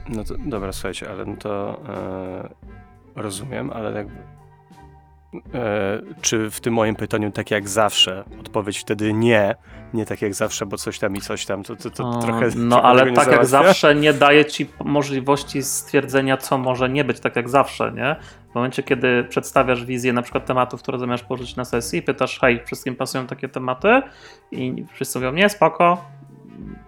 No 0.09 0.25
to 0.25 0.35
dobra, 0.39 0.73
słuchajcie, 0.73 1.11
ale 1.11 1.25
no 1.25 1.37
to 1.37 1.81
e, 1.89 2.49
rozumiem, 3.17 3.71
ale 3.71 3.93
jakby. 3.93 4.17
E, 5.55 6.01
czy 6.21 6.51
w 6.51 6.61
tym 6.61 6.75
moim 6.75 6.97
pytaniu, 6.97 7.31
tak 7.31 7.51
jak 7.51 7.69
zawsze, 7.69 8.25
odpowiedź 8.41 8.79
wtedy 8.79 9.13
nie, 9.13 9.55
nie 9.95 10.07
tak 10.07 10.23
jak 10.23 10.35
zawsze, 10.35 10.67
bo 10.67 10.77
coś 10.77 10.99
tam 10.99 11.17
i 11.17 11.21
coś 11.21 11.47
tam, 11.47 11.63
to, 11.63 11.77
to, 11.77 11.91
to 11.91 12.09
O, 12.09 12.19
trochę. 12.23 12.49
No 12.57 12.83
ale 12.83 13.01
tak 13.01 13.17
jak 13.17 13.25
załatwia? 13.25 13.45
zawsze 13.45 13.95
nie 13.95 14.13
daje 14.13 14.45
ci 14.45 14.67
możliwości 14.85 15.63
stwierdzenia, 15.63 16.37
co 16.37 16.59
może 16.59 16.89
nie 16.89 17.05
być 17.05 17.21
tak 17.21 17.37
jak 17.37 17.49
zawsze, 17.49 17.93
nie? 17.93 18.17
W 18.51 18.55
momencie, 18.55 18.83
kiedy 18.83 19.25
przedstawiasz 19.25 19.85
wizję 19.85 20.13
na 20.13 20.23
przykład 20.23 20.47
tematów, 20.47 20.83
które 20.83 20.99
zamiast 20.99 21.25
położyć 21.25 21.57
na 21.57 21.65
sesji, 21.65 22.03
pytasz, 22.03 22.39
hej, 22.41 22.65
wszystkim 22.65 22.97
pasują 22.97 23.27
takie 23.27 23.49
tematy 23.49 24.03
i 24.53 24.85
wszyscy 24.93 25.19
mówią, 25.19 25.33
nie, 25.33 25.49
spoko, 25.49 26.05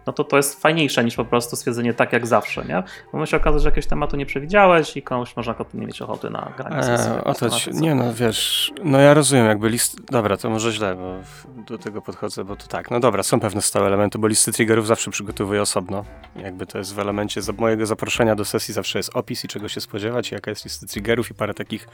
no 0.06 0.12
to 0.12 0.24
to 0.24 0.36
jest 0.36 0.62
fajniejsze 0.62 1.04
niż 1.04 1.16
po 1.16 1.24
prostu 1.24 1.56
stwierdzenie 1.56 1.94
tak 1.94 2.12
jak 2.12 2.26
zawsze, 2.26 2.64
nie? 2.64 2.82
Bo 3.12 3.18
może 3.18 3.30
się 3.30 3.36
okazać, 3.36 3.62
że 3.62 3.68
jakiegoś 3.68 3.86
tematu 3.86 4.16
nie 4.16 4.26
przewidziałeś 4.26 4.96
i 4.96 5.02
komuś 5.02 5.34
akurat 5.38 5.74
nie 5.74 5.86
mieć 5.86 6.02
ochoty 6.02 6.30
na 6.30 6.52
granie 6.56 6.76
E, 6.76 7.24
o 7.24 7.34
to 7.34 7.50
ci, 7.50 7.64
tematyce. 7.64 7.86
nie 7.86 7.94
no, 7.94 8.14
wiesz, 8.14 8.72
no 8.84 8.98
ja 8.98 9.14
rozumiem, 9.14 9.46
jakby 9.46 9.68
list, 9.68 10.04
dobra, 10.04 10.36
to 10.36 10.50
może 10.50 10.72
źle, 10.72 10.94
bo 10.94 11.16
do 11.62 11.78
tego 11.78 12.02
podchodzę, 12.02 12.44
bo 12.44 12.56
to 12.56 12.66
tak, 12.66 12.90
no 12.90 13.00
dobra, 13.00 13.22
są 13.22 13.40
pewne 13.40 13.62
stałe 13.62 13.86
elementy, 13.86 14.18
bo 14.18 14.26
listy 14.26 14.52
triggerów 14.52 14.86
zawsze 14.86 15.10
przygotowuję 15.10 15.62
osobno, 15.62 16.04
jakby 16.36 16.66
to 16.66 16.78
jest 16.78 16.94
w 16.94 16.98
elemencie 16.98 17.42
za, 17.42 17.52
mojego 17.52 17.86
zaproszenia 17.86 18.34
do 18.36 18.44
sesji 18.44 18.74
zawsze 18.74 18.98
jest 18.98 19.10
opis 19.16 19.44
i 19.44 19.48
czego 19.48 19.68
się 19.68 19.80
spodziewać, 19.80 20.32
i 20.32 20.34
jaka 20.34 20.50
jest 20.50 20.64
lista 20.64 20.86
triggerów 20.86 21.30
i 21.30 21.34
parę 21.34 21.54
takich, 21.54 21.88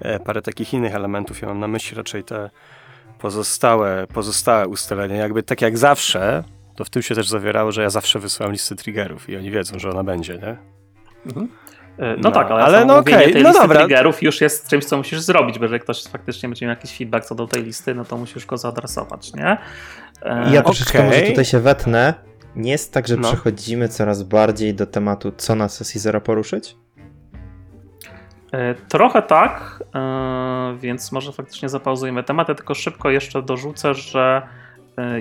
e, 0.00 0.20
parę 0.20 0.42
takich 0.42 0.74
innych 0.74 0.94
elementów, 0.94 1.42
ja 1.42 1.48
mam 1.48 1.58
na 1.60 1.68
myśli 1.68 1.96
raczej 1.96 2.24
te 2.24 2.50
pozostałe, 3.18 4.06
pozostałe 4.14 4.68
ustalenia, 4.68 5.16
jakby 5.16 5.42
tak 5.42 5.62
jak 5.62 5.78
zawsze, 5.78 6.44
to 6.80 6.84
w 6.84 6.90
tym 6.90 7.02
się 7.02 7.14
też 7.14 7.28
zawierało, 7.28 7.72
że 7.72 7.82
ja 7.82 7.90
zawsze 7.90 8.18
wysyłam 8.18 8.52
listy 8.52 8.76
triggerów 8.76 9.28
i 9.28 9.36
oni 9.36 9.50
wiedzą, 9.50 9.78
że 9.78 9.90
ona 9.90 10.04
będzie, 10.04 10.34
nie? 10.38 10.56
Mhm. 11.26 11.48
E, 11.98 12.16
No, 12.16 12.16
No, 12.22 12.30
tak, 12.30 12.50
ale, 12.50 12.62
ale 12.64 12.80
no 12.80 12.86
no 12.86 12.98
okej, 12.98 13.32
tej 13.32 13.42
no 13.42 13.48
listy 13.48 13.62
dobra. 13.62 13.78
triggerów 13.80 14.22
już 14.22 14.40
jest 14.40 14.68
czymś, 14.68 14.84
co 14.84 14.96
musisz 14.96 15.20
zrobić, 15.20 15.58
bo 15.58 15.64
jeżeli 15.64 15.80
ktoś 15.80 16.04
faktycznie 16.04 16.48
będzie 16.48 16.66
miał 16.66 16.70
jakiś 16.74 16.96
feedback 16.98 17.26
co 17.26 17.34
do 17.34 17.46
tej 17.46 17.62
listy, 17.64 17.94
no 17.94 18.04
to 18.04 18.16
musisz 18.16 18.46
go 18.46 18.56
zaadresować, 18.56 19.34
nie? 19.34 19.58
E, 20.22 20.50
I 20.50 20.52
ja 20.52 20.62
troszeczkę 20.62 20.98
okej. 20.98 21.10
może 21.10 21.22
tutaj 21.30 21.44
się 21.44 21.60
wetnę. 21.60 22.14
Nie 22.56 22.70
jest 22.72 22.92
tak, 22.92 23.08
że 23.08 23.16
No. 23.16 23.28
przechodzimy 23.28 23.88
coraz 23.88 24.22
bardziej 24.22 24.74
do 24.74 24.86
tematu, 24.86 25.32
co 25.36 25.54
na 25.54 25.68
sesji 25.68 26.00
zero 26.00 26.20
poruszyć? 26.20 26.76
E, 28.52 28.74
Trochę 28.74 29.22
tak, 29.22 29.82
e, 29.94 30.76
więc 30.80 31.12
może 31.12 31.32
faktycznie 31.32 31.68
zapauzujemy 31.68 32.22
temat. 32.24 32.48
Ja 32.48 32.54
tylko 32.54 32.74
szybko 32.74 33.10
jeszcze 33.10 33.42
dorzucę, 33.42 33.94
że 33.94 34.42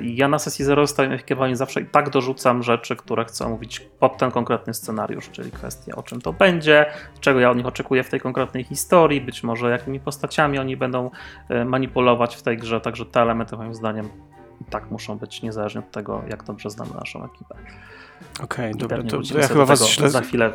ja 0.04 0.28
na 0.28 0.40
sesji 0.40 0.66
zero 0.66 0.88
stawiam 0.88 1.20
zawsze 1.54 1.82
i 1.82 1.86
tak 1.86 2.10
dorzucam 2.10 2.64
rzeczy, 2.64 2.96
które 2.96 3.26
chcę 3.26 3.46
omówić 3.46 3.80
pod 3.80 4.18
ten 4.18 4.32
konkretny 4.32 4.74
scenariusz, 4.74 5.30
czyli 5.30 5.52
kwestia 5.52 5.96
o 5.96 6.04
czym 6.04 6.22
to 6.22 6.34
będzie, 6.34 6.86
czego 7.20 7.40
ja 7.40 7.52
od 7.52 7.58
nich 7.58 7.66
oczekuję 7.66 8.04
w 8.04 8.10
tej 8.10 8.20
konkretnej 8.20 8.64
historii, 8.64 9.22
być 9.22 9.44
może 9.44 9.70
jakimi 9.70 10.00
postaciami 10.00 10.60
oni 10.60 10.78
będą 10.78 11.12
e, 11.50 11.66
manipulować 11.66 12.36
w 12.36 12.42
tej 12.42 12.58
grze, 12.58 12.82
także 12.82 13.06
te 13.06 13.22
elementy 13.22 13.58
moim 13.58 13.76
zdaniem 13.76 14.10
i 14.62 14.66
tak 14.66 14.92
muszą 14.92 15.18
być 15.18 15.42
niezależnie 15.42 15.80
od 15.80 15.92
tego, 15.92 16.22
jak 16.30 16.44
dobrze 16.44 16.70
znamy 16.70 16.92
naszą 16.94 17.26
ekipę. 17.26 17.56
Okej, 18.44 18.72
I 18.72 18.78
dobra, 18.78 19.04
to, 19.04 19.22
to 19.34 19.40
ja 19.40 19.48
chyba 19.48 19.66
was 19.66 19.90
źle... 19.90 20.10
za 20.10 20.22
chwilę. 20.22 20.54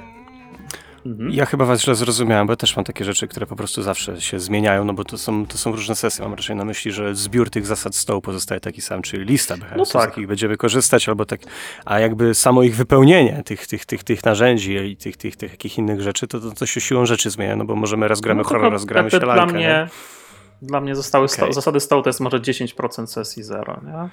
Mhm. 1.06 1.30
Ja 1.30 1.46
chyba 1.46 1.64
was 1.64 1.82
źle 1.82 1.94
zrozumiałem, 1.94 2.46
bo 2.46 2.52
ja 2.52 2.56
też 2.56 2.76
mam 2.76 2.84
takie 2.84 3.04
rzeczy, 3.04 3.28
które 3.28 3.46
po 3.46 3.56
prostu 3.56 3.82
zawsze 3.82 4.20
się 4.20 4.40
zmieniają, 4.40 4.84
no 4.84 4.92
bo 4.92 5.04
to 5.04 5.18
są, 5.18 5.46
to 5.46 5.58
są 5.58 5.72
różne 5.72 5.94
sesje. 5.94 6.24
Mam 6.24 6.34
raczej 6.34 6.56
na 6.56 6.64
myśli, 6.64 6.92
że 6.92 7.14
zbiór 7.14 7.50
tych 7.50 7.66
zasad 7.66 7.94
stołu 7.96 8.20
pozostaje 8.20 8.60
taki 8.60 8.80
sam, 8.80 9.02
czyli 9.02 9.24
lista 9.24 9.56
BHS, 9.56 9.76
No 9.76 9.86
tak. 9.86 10.10
jakich 10.10 10.26
będziemy 10.26 10.56
korzystać, 10.56 11.08
albo 11.08 11.24
tak, 11.24 11.40
a 11.84 12.00
jakby 12.00 12.34
samo 12.34 12.62
ich 12.62 12.76
wypełnienie 12.76 13.42
tych, 13.44 13.66
tych, 13.66 13.84
tych, 13.84 14.04
tych 14.04 14.24
narzędzi 14.24 14.74
i 14.76 14.96
tych, 14.96 15.16
tych, 15.16 15.36
tych 15.36 15.50
jakich 15.50 15.78
innych 15.78 16.00
rzeczy, 16.00 16.26
to, 16.26 16.40
to, 16.40 16.50
to 16.50 16.66
się 16.66 16.80
siłą 16.80 17.06
rzeczy 17.06 17.30
zmienia, 17.30 17.56
no 17.56 17.64
bo 17.64 17.76
możemy 17.76 18.08
raz 18.08 18.20
gramy 18.20 18.42
No, 18.42 18.48
horror, 18.48 18.72
raz 18.72 18.84
gramy 18.84 19.10
sielankę. 19.10 19.34
Dla 19.46 19.46
mnie, 19.46 19.88
dla 20.62 20.80
mnie 20.80 20.96
zostały 20.96 21.28
sto, 21.28 21.42
Okej. 21.42 21.54
zasady 21.54 21.80
stołu 21.80 22.02
to 22.02 22.08
jest 22.08 22.20
może 22.20 22.40
10% 22.40 23.06
sesji 23.06 23.42
zero. 23.42 23.80
Nie? 23.86 24.08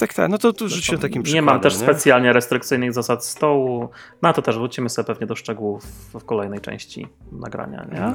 Tak, 0.00 0.14
tak, 0.14 0.30
no 0.30 0.38
to 0.38 0.52
tu 0.52 0.68
rzućcie 0.68 0.98
takim 0.98 1.18
nie 1.18 1.22
przykładem. 1.22 1.44
mam 1.44 1.60
też 1.60 1.74
nie? 1.74 1.84
specjalnie 1.84 2.32
restrykcyjnych 2.32 2.92
zasad 2.92 3.24
stołu. 3.24 3.88
No 4.22 4.32
to 4.32 4.42
też 4.42 4.58
wrócimy 4.58 4.88
sobie 4.88 5.06
pewnie 5.06 5.26
do 5.26 5.36
szczegółów 5.36 5.84
w 6.12 6.24
kolejnej 6.24 6.60
części 6.60 7.08
nagrania. 7.32 7.86
Nie? 7.92 8.00
No. 8.00 8.14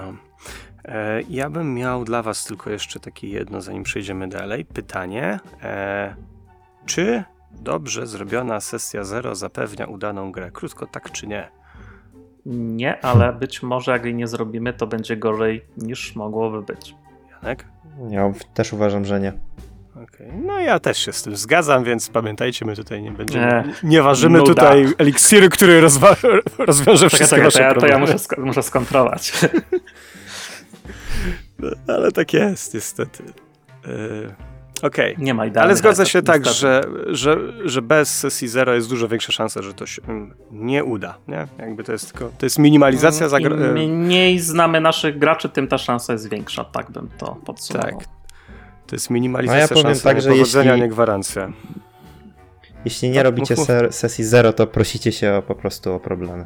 E, 0.86 1.22
ja 1.30 1.50
bym 1.50 1.74
miał 1.74 2.06
dla 2.06 2.22
Was 2.22 2.44
tylko 2.44 2.70
jeszcze 2.70 3.00
takie 3.00 3.28
jedno, 3.28 3.62
zanim 3.62 3.84
przejdziemy 3.84 4.28
dalej. 4.28 4.66
Pytanie. 4.66 5.40
E, 5.64 6.16
czy 6.86 7.24
dobrze 7.52 8.08
zrobiona 8.08 8.60
sesja 8.60 9.04
zero 9.04 9.36
zapewnia 9.36 9.86
udaną 9.86 10.32
grę? 10.32 10.52
Krótko, 10.52 10.86
tak 10.86 11.12
czy 11.12 11.28
nie? 11.28 11.52
Nie, 12.46 13.06
ale 13.06 13.34
być 13.34 13.64
może 13.64 13.92
jak 13.92 14.06
jej 14.06 14.16
nie 14.16 14.28
zrobimy, 14.28 14.74
to 14.74 14.88
będzie 14.88 15.18
gorzej 15.18 15.66
niż 15.78 16.16
mogłoby 16.16 16.62
być. 16.62 16.96
Janek? 17.32 17.66
Ja 18.10 18.34
też 18.54 18.74
uważam, 18.74 19.06
że 19.06 19.20
nie. 19.20 19.34
Okej. 20.04 20.32
No 20.46 20.60
ja 20.60 20.80
też 20.80 20.98
się 20.98 21.14
z 21.14 21.24
tym 21.24 21.36
zgadzam, 21.36 21.84
więc 21.84 22.10
pamiętajcie, 22.10 22.66
my 22.66 22.76
tutaj 22.76 23.02
nie 23.02 23.12
będziemy, 23.12 23.46
Nie. 23.46 23.74
nie 23.90 24.02
ważymy 24.02 24.38
Nuda. 24.38 24.50
tutaj 24.54 24.88
eliksiru, 24.98 25.50
który 25.50 25.82
rozwa- 25.82 26.16
rozwiąże 26.58 27.10
wszystkie 27.10 27.42
wasze 27.44 27.60
to 27.60 27.64
ja, 27.66 27.74
to 27.74 27.88
ja 27.88 27.98
muszę, 27.98 28.16
sk- 28.16 28.40
muszę 28.46 28.64
skontrować. 28.64 29.32
Ale 31.88 32.12
tak 32.12 32.34
jest, 32.34 32.74
niestety. 32.74 33.24
E, 33.86 34.46
Okej. 34.82 35.16
Nie 35.18 35.34
ma 35.34 35.46
idealnych 35.46 35.72
Ale 35.72 35.78
zgadza 35.78 36.04
recept, 36.04 36.12
się 36.14 36.22
tak, 36.22 36.46
że, 36.46 36.84
że, 37.08 37.38
że 37.66 37.82
bez 37.82 38.18
sesji 38.18 38.48
zero 38.48 38.74
jest 38.74 38.90
dużo 38.90 39.08
większa 39.08 39.32
szansa, 39.32 39.62
że 39.62 39.74
to 39.74 39.86
się 39.86 40.02
mm, 40.08 40.34
nie 40.52 40.84
uda. 40.84 41.18
Nie? 41.28 41.48
Jakby 41.60 41.84
to 41.84 41.92
jest 41.92 42.12
tylko. 42.14 42.32
To 42.38 42.46
jest 42.46 42.60
minimalizacja 42.60 43.28
zagra- 43.28 43.78
Im 43.84 44.04
mniej 44.04 44.40
znamy 44.40 44.82
naszych 44.82 45.20
graczy, 45.20 45.50
tym 45.50 45.68
ta 45.68 45.78
szansa 45.78 46.14
jest 46.14 46.30
większa, 46.30 46.64
tak 46.64 46.92
bym 46.92 47.10
to 47.18 47.36
podsumował. 47.46 47.92
Tak. 48.00 48.08
To 48.88 48.96
jest 48.96 49.10
minimalizacja 49.10 49.58
No 49.58 49.62
ja 49.62 49.68
powiem 49.68 49.84
szansy 49.84 50.04
tak, 50.04 50.22
że 50.22 50.30
powodzenia, 50.30 50.72
jeśli- 50.72 50.82
nie 50.82 50.90
gwarancja. 50.90 51.52
Jeśli 52.86 53.10
nie 53.10 53.16
Tak, 53.16 53.24
robicie 53.24 53.54
mów, 53.54 53.60
mów. 53.60 53.68
ser- 53.68 53.94
sesji 53.94 54.24
zero, 54.24 54.54
to 54.54 54.68
prosicie 54.68 55.12
się 55.12 55.34
o, 55.34 55.42
po 55.42 55.56
prostu 55.56 55.94
o 55.94 56.00
problemy. 56.00 56.46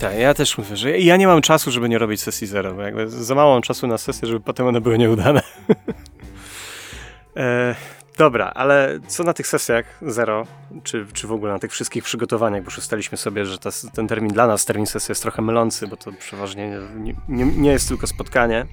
Tak, 0.00 0.18
ja 0.18 0.34
też 0.34 0.58
mówię, 0.58 0.76
że 0.76 0.98
ja 0.98 1.16
nie 1.16 1.26
mam 1.26 1.40
czasu, 1.42 1.70
żeby 1.70 1.88
nie 1.88 1.98
robić 1.98 2.22
sesji 2.22 2.46
zero, 2.46 2.74
bo 2.74 2.82
jakby 2.82 3.08
za 3.08 3.34
mało 3.34 3.52
mam 3.52 3.62
czasu 3.62 3.86
na 3.86 3.98
sesję, 3.98 4.28
żeby 4.28 4.40
potem 4.40 4.66
one 4.66 4.80
były 4.80 4.98
nieudane. 4.98 5.42
e, 7.36 7.74
dobra, 8.18 8.52
ale 8.54 8.98
co 9.08 9.24
na 9.24 9.32
tych 9.34 9.46
sesjach 9.46 9.98
zero, 10.02 10.46
czy, 10.82 11.06
czy 11.12 11.26
w 11.26 11.32
ogóle 11.32 11.52
na 11.52 11.58
tych 11.58 11.72
wszystkich 11.72 12.04
przygotowaniach, 12.04 12.62
bo 12.62 12.66
już 12.66 12.78
ustaliliśmy 12.78 13.18
sobie, 13.18 13.44
że 13.46 13.58
ta, 13.58 13.70
ten 13.94 14.08
termin 14.08 14.32
dla 14.32 14.46
nas, 14.46 14.64
termin 14.64 14.86
sesji 14.86 15.12
jest 15.12 15.22
trochę 15.22 15.42
mylący, 15.42 15.86
bo 15.86 15.96
to 15.96 16.12
przeważnie 16.12 16.78
nie, 16.96 17.14
nie, 17.28 17.44
nie 17.44 17.70
jest 17.70 17.88
tylko 17.88 18.06
spotkanie, 18.06 18.66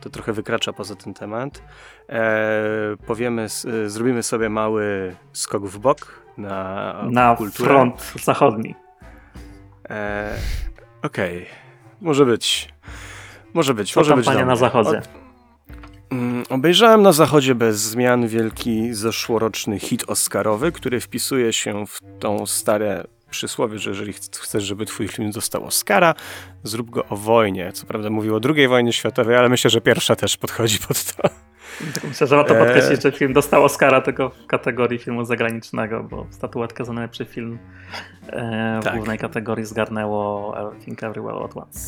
to 0.00 0.10
trochę 0.10 0.32
wykracza 0.32 0.72
poza 0.72 0.96
ten 0.96 1.14
temat. 1.14 1.62
E, 2.08 2.62
powiemy, 3.06 3.42
e, 3.84 3.88
zrobimy 3.88 4.22
sobie 4.22 4.48
mały 4.48 5.16
skok 5.32 5.66
w 5.66 5.78
bok 5.78 6.22
na, 6.38 6.94
Na 7.10 7.36
kulturę. 7.36 7.68
front 7.68 8.12
zachodni. 8.22 8.74
E, 9.90 10.34
Okej, 11.02 11.46
może 12.00 12.26
być. 12.26 12.74
Może 13.54 13.74
być, 13.74 13.92
Co 13.92 14.00
może 14.00 14.16
być. 14.16 14.26
panie 14.26 14.44
na 14.44 14.56
zachodzie? 14.56 15.02
O, 16.10 16.14
mm, 16.14 16.44
obejrzałem 16.50 17.02
na 17.02 17.12
zachodzie 17.12 17.54
bez 17.54 17.80
zmian 17.80 18.28
wielki 18.28 18.94
zeszłoroczny 18.94 19.78
hit 19.78 20.04
Oscarowy, 20.10 20.72
który 20.72 21.00
wpisuje 21.00 21.52
się 21.52 21.86
w 21.86 21.98
tą 22.18 22.46
stare 22.46 23.04
przysłowie, 23.36 23.78
że 23.78 23.90
jeżeli 23.90 24.12
ch- 24.12 24.20
chcesz, 24.40 24.64
żeby 24.64 24.86
twój 24.86 25.08
film 25.08 25.30
dostał 25.30 25.64
Oscara, 25.64 26.14
zrób 26.62 26.90
go 26.90 27.04
o 27.08 27.16
wojnie. 27.16 27.72
Co 27.72 27.86
prawda 27.86 28.10
mówił 28.10 28.36
o 28.36 28.40
II 28.56 28.68
wojnie 28.68 28.92
światowej, 28.92 29.36
ale 29.36 29.48
myślę, 29.48 29.70
że 29.70 29.80
pierwsza 29.80 30.16
też 30.16 30.36
podchodzi 30.36 30.78
pod 30.88 31.04
to. 31.04 31.28
Myślę, 32.08 32.26
że 32.26 32.36
warto 32.36 32.54
podkreślić, 32.54 33.02
że 33.02 33.12
film 33.12 33.32
dostał 33.32 33.64
Oscara 33.64 34.00
tylko 34.00 34.30
w 34.30 34.46
kategorii 34.46 34.98
filmu 34.98 35.24
zagranicznego, 35.24 36.02
bo 36.02 36.26
statuetkę 36.30 36.84
za 36.84 36.92
najlepszy 36.92 37.24
film 37.24 37.58
e, 38.28 38.78
w 38.80 38.84
Tak. 38.84 38.94
głównej 38.96 39.18
kategorii 39.18 39.64
zgarnęło 39.64 40.54
Everything 40.60 41.02
Everywhere 41.02 41.44
at 41.44 41.56
Once. 41.56 41.78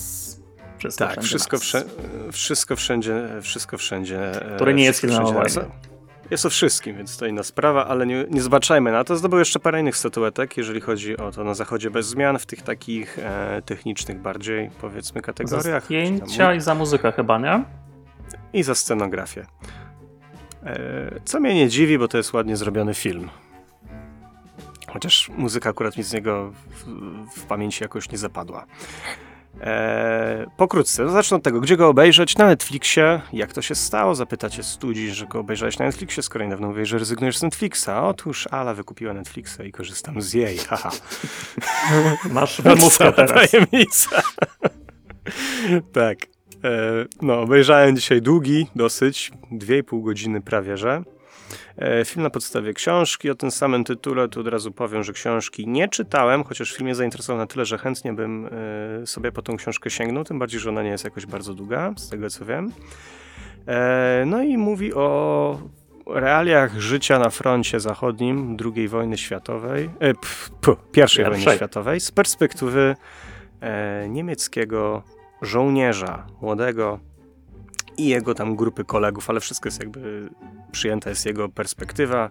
Wszystko 0.78 1.04
Tak, 1.04 1.12
wszędzie 1.12 1.28
wszystko, 1.28 1.58
wsze, 1.58 1.84
wszystko 2.32 2.76
wszędzie, 2.76 3.28
wszystko 3.42 3.78
wszędzie. 3.78 4.42
e, 4.52 4.56
Który 4.56 4.74
nie 4.74 4.84
jest 4.84 4.98
wszystko 4.98 5.18
filmem 5.24 5.36
o 5.36 5.40
wszędzie 5.48 5.60
wojnie. 5.60 5.97
Jest 6.30 6.46
o 6.46 6.50
wszystkim, 6.50 6.96
więc 6.96 7.16
to 7.16 7.26
inna 7.26 7.42
sprawa, 7.42 7.86
ale 7.86 8.06
nie, 8.06 8.24
nie 8.30 8.42
zbaczajmy 8.42 8.92
na 8.92 9.04
to. 9.04 9.16
Zdobył 9.16 9.38
jeszcze 9.38 9.60
parę 9.60 9.80
innych 9.80 9.96
statuetek, 9.96 10.56
jeżeli 10.56 10.80
chodzi 10.80 11.16
o 11.16 11.30
to 11.30 11.44
na 11.44 11.54
zachodzie 11.54 11.90
bez 11.90 12.06
zmian, 12.06 12.38
w 12.38 12.46
tych 12.46 12.62
takich 12.62 13.18
e, 13.18 13.62
technicznych 13.66 14.20
bardziej, 14.20 14.70
powiedzmy, 14.80 15.20
Za 15.20 15.26
kategoriach. 15.26 15.82
czy 15.82 15.86
zdjęcia 15.86 16.54
i 16.54 16.60
za 16.60 16.74
muzykę 16.74 17.12
chyba, 17.12 17.38
nie? 17.38 17.64
I 18.52 18.62
za 18.62 18.74
scenografię. 18.74 19.46
E, 20.64 21.10
co 21.24 21.40
mnie 21.40 21.54
nie 21.54 21.68
dziwi, 21.68 21.98
bo 21.98 22.08
to 22.08 22.16
jest 22.16 22.32
ładnie 22.32 22.56
zrobiony 22.56 22.94
film. 22.94 23.28
Chociaż 24.92 25.30
muzyka 25.36 25.70
akurat 25.70 25.96
mi 25.96 26.02
z 26.02 26.12
niego 26.12 26.52
w, 26.70 26.84
w 27.40 27.46
pamięci 27.46 27.84
jakoś 27.84 28.10
nie 28.10 28.18
zapadła. 28.18 28.66
E, 29.60 30.46
pokrótce, 30.56 31.04
no 31.04 31.10
zacznę 31.10 31.36
od 31.36 31.42
tego, 31.42 31.60
gdzie 31.60 31.76
go 31.76 31.88
obejrzeć? 31.88 32.36
Na 32.36 32.46
Netflixie. 32.46 33.20
Jak 33.32 33.52
to 33.52 33.62
się 33.62 33.74
stało? 33.74 34.14
Zapytacie 34.14 34.62
studzi, 34.62 35.10
że 35.10 35.26
go 35.26 35.40
obejrzałeś 35.40 35.78
na 35.78 35.84
Netflixie, 35.84 36.22
skoro 36.22 36.44
niedawno 36.44 36.68
mówiłeś, 36.68 36.88
że 36.88 36.98
rezygnujesz 36.98 37.38
z 37.38 37.42
Netflixa. 37.42 37.88
Otóż 38.02 38.48
Ala 38.50 38.74
wykupiła 38.74 39.14
Netflixa 39.14 39.60
i 39.64 39.72
korzystam 39.72 40.22
z 40.22 40.34
jej. 40.34 40.58
Haha. 40.58 40.90
Masz 42.32 42.60
wymówkę 42.62 43.12
teraz. 43.12 43.50
Tajemnica. 43.50 44.22
tak. 45.92 46.18
E, 46.64 46.70
no, 47.22 47.40
obejrzałem 47.40 47.96
dzisiaj 47.96 48.22
długi, 48.22 48.66
dosyć, 48.76 49.32
2,5 49.52 50.04
godziny 50.04 50.40
prawie, 50.40 50.76
że. 50.76 51.02
E, 51.78 52.04
film 52.04 52.22
na 52.22 52.30
podstawie 52.30 52.74
książki 52.74 53.30
o 53.30 53.34
tym 53.34 53.50
samym 53.50 53.84
tytule. 53.84 54.28
Tu 54.28 54.40
od 54.40 54.48
razu 54.48 54.72
powiem, 54.72 55.04
że 55.04 55.12
książki 55.12 55.68
nie 55.68 55.88
czytałem, 55.88 56.44
chociaż 56.44 56.72
film 56.72 56.84
mnie 56.84 56.94
zainteresował 56.94 57.38
na 57.38 57.46
tyle, 57.46 57.64
że 57.64 57.78
chętnie 57.78 58.12
bym 58.12 58.48
e, 59.02 59.06
sobie 59.06 59.32
po 59.32 59.42
tą 59.42 59.56
książkę 59.56 59.90
sięgnął, 59.90 60.24
tym 60.24 60.38
bardziej, 60.38 60.60
że 60.60 60.70
ona 60.70 60.82
nie 60.82 60.90
jest 60.90 61.04
jakoś 61.04 61.26
bardzo 61.26 61.54
długa, 61.54 61.92
z 61.96 62.08
tego 62.08 62.30
co 62.30 62.44
wiem. 62.44 62.72
E, 63.66 64.24
no 64.26 64.42
i 64.42 64.56
mówi 64.56 64.94
o 64.94 65.60
realiach 66.06 66.80
życia 66.80 67.18
na 67.18 67.30
froncie 67.30 67.80
zachodnim 67.80 68.56
II 68.74 68.88
wojny 68.88 69.18
światowej, 69.18 69.90
e, 69.98 70.14
pf, 70.14 70.50
pierwszej 70.92 71.24
wojny 71.24 71.56
światowej 71.56 72.00
z 72.00 72.10
perspektywy 72.10 72.96
e, 73.60 74.08
niemieckiego 74.08 75.02
żołnierza, 75.42 76.26
młodego 76.42 77.00
i 77.98 78.08
jego 78.08 78.34
tam 78.34 78.56
grupy 78.56 78.84
kolegów, 78.84 79.30
ale 79.30 79.40
wszystko 79.40 79.66
jest 79.66 79.80
jakby 79.80 80.30
przyjęta 80.72 81.10
jest 81.10 81.26
jego 81.26 81.48
perspektywa. 81.48 82.28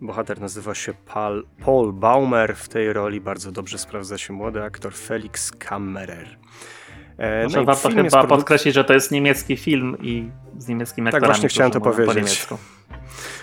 Bohater 0.00 0.40
nazywa 0.40 0.74
się 0.74 0.94
Paul, 1.14 1.46
Paul 1.64 1.92
Baumer. 1.92 2.56
W 2.56 2.68
tej 2.68 2.92
roli 2.92 3.20
bardzo 3.20 3.52
dobrze 3.52 3.78
sprawdza 3.78 4.18
się 4.18 4.32
młody 4.32 4.62
aktor 4.62 4.94
Felix 4.94 5.50
Kammerer. 5.50 6.38
E, 7.18 7.42
Może 7.42 7.62
i 7.62 7.64
warto 7.64 7.90
chyba 7.90 8.26
podkreślić, 8.26 8.74
że 8.74 8.84
to 8.84 8.92
jest 8.94 9.10
niemiecki 9.10 9.56
film 9.56 9.96
i 10.02 10.30
z 10.58 10.68
niemieckimi 10.68 11.06
Tak, 11.06 11.14
aktorami. 11.14 11.32
właśnie 11.34 11.48
chciałem 11.48 11.72
to 11.72 11.80
po 11.80 11.90
powiedzieć. 11.90 12.16
niemiecku. 12.16 12.58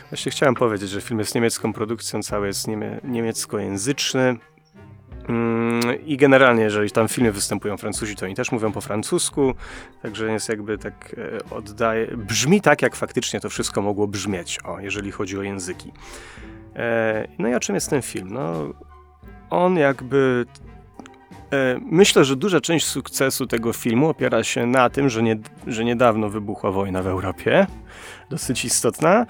Właśnie 0.09 0.31
chciałem 0.31 0.55
powiedzieć, 0.55 0.89
że 0.89 1.01
film 1.01 1.19
jest 1.19 1.35
niemiecką 1.35 1.73
produkcją, 1.73 2.23
cały 2.23 2.47
jest 2.47 2.67
niemie 2.67 2.99
niemieckojęzyczny. 3.03 4.37
Mm, 5.27 6.05
I 6.05 6.17
generalnie, 6.17 6.63
jeżeli 6.63 6.91
tam 6.91 7.07
w 7.07 7.11
filmie 7.11 7.31
występują 7.31 7.77
Francuzi, 7.77 8.15
to 8.15 8.25
oni 8.25 8.35
też 8.35 8.51
mówią 8.51 8.71
po 8.71 8.81
francusku, 8.81 9.53
także 10.01 10.31
jest 10.31 10.49
jakby 10.49 10.77
tak 10.77 11.15
e, 11.17 11.55
oddaje, 11.55 12.07
brzmi 12.17 12.61
tak, 12.61 12.81
jak 12.81 12.95
faktycznie 12.95 13.39
to 13.39 13.49
wszystko 13.49 13.81
mogło 13.81 14.07
brzmieć, 14.07 14.59
o, 14.63 14.79
jeżeli 14.79 15.11
chodzi 15.11 15.39
o 15.39 15.41
języki. 15.41 15.91
E, 16.75 17.27
no 17.39 17.47
i 17.47 17.53
o 17.53 17.59
czym 17.59 17.75
jest 17.75 17.89
ten 17.89 18.01
film? 18.01 18.27
No, 18.31 18.73
on 19.49 19.77
jakby 19.77 20.45
Myślę, 21.81 22.25
że 22.25 22.35
duża 22.35 22.61
część 22.61 22.85
sukcesu 22.85 23.47
tego 23.47 23.73
filmu 23.73 24.09
opiera 24.09 24.43
się 24.43 24.65
na 24.65 24.89
tym, 24.89 25.09
że, 25.09 25.23
nie, 25.23 25.37
że 25.67 25.85
niedawno 25.85 26.29
wybuchła 26.29 26.71
wojna 26.71 27.03
w 27.03 27.07
Europie, 27.07 27.67
dosyć 28.29 28.65
istotna, 28.65 29.25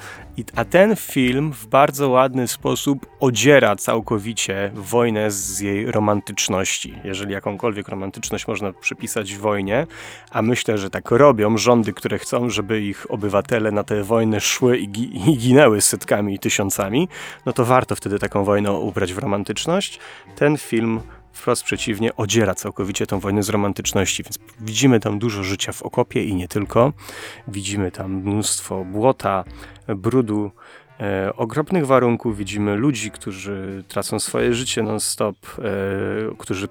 a 0.56 0.66
ten 0.66 0.96
film 0.96 1.54
w 1.54 1.68
bardzo 1.68 2.10
ładny 2.10 2.48
sposób 2.48 3.06
odziera 3.20 3.76
całkowicie 3.76 4.72
wojnę 4.76 5.32
z 5.32 5.60
jej 5.60 5.92
romantyczności. 5.92 6.94
Jeżeli 7.04 7.34
jakąkolwiek 7.34 7.88
romantyczność 7.88 8.48
można 8.48 8.74
przypisać 8.74 9.36
wojnie, 9.36 9.88
a 10.32 10.42
myślę, 10.42 10.78
że 10.78 10.90
tak 10.90 11.12
robią 11.12 11.58
rządy, 11.58 11.94
które 11.94 12.20
chcą, 12.20 12.50
żeby 12.50 12.82
ich 12.82 13.12
obywatele 13.12 13.72
na 13.72 13.84
te 13.84 14.04
wojny 14.04 14.40
szły 14.40 14.78
i, 14.78 14.90
gi- 14.90 15.30
i 15.30 15.38
ginęły 15.38 15.82
setkami 15.82 16.34
i 16.36 16.40
tysiącami, 16.40 17.10
no 17.46 17.54
to 17.54 17.66
warto 17.66 17.96
wtedy 17.96 18.20
taką 18.20 18.44
wojnę 18.44 18.72
ubrać 18.72 19.14
w 19.14 19.18
romantyczność. 19.18 20.00
Ten 20.36 20.58
film 20.58 21.02
wprost 21.38 21.64
przeciwnie, 21.64 22.16
odziera 22.16 22.56
całkowicie 22.56 23.08
tą 23.08 23.20
wojnę 23.20 23.44
z 23.44 23.50
romantyczności, 23.50 24.24
więc 24.24 24.40
widzimy 24.60 25.00
tam 25.00 25.20
dużo 25.20 25.44
życia 25.44 25.72
w 25.72 25.82
okopie 25.82 26.24
i 26.24 26.36
nie 26.36 26.48
tylko. 26.48 26.94
Widzimy 27.48 27.92
tam 27.92 28.12
mnóstwo 28.12 28.86
błota, 28.86 29.44
brudu, 29.88 30.52
e, 31.00 31.86
warunków. 31.86 32.38
Widzimy 32.38 32.76
ludzi, 32.76 33.12
którzy 33.12 33.84
tracą 33.88 34.20
swoje 34.20 34.54
życie 34.54 34.84
non-stop, 34.84 35.38
e, 35.60 35.62
którzy 36.38 36.68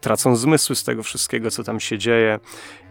tracą 0.00 0.36
zmysły 0.36 0.76
z 0.76 0.84
tego 0.84 1.02
wszystkiego, 1.02 1.50
co 1.50 1.64
tam 1.64 1.80
się 1.80 1.98
dzieje. 1.98 2.38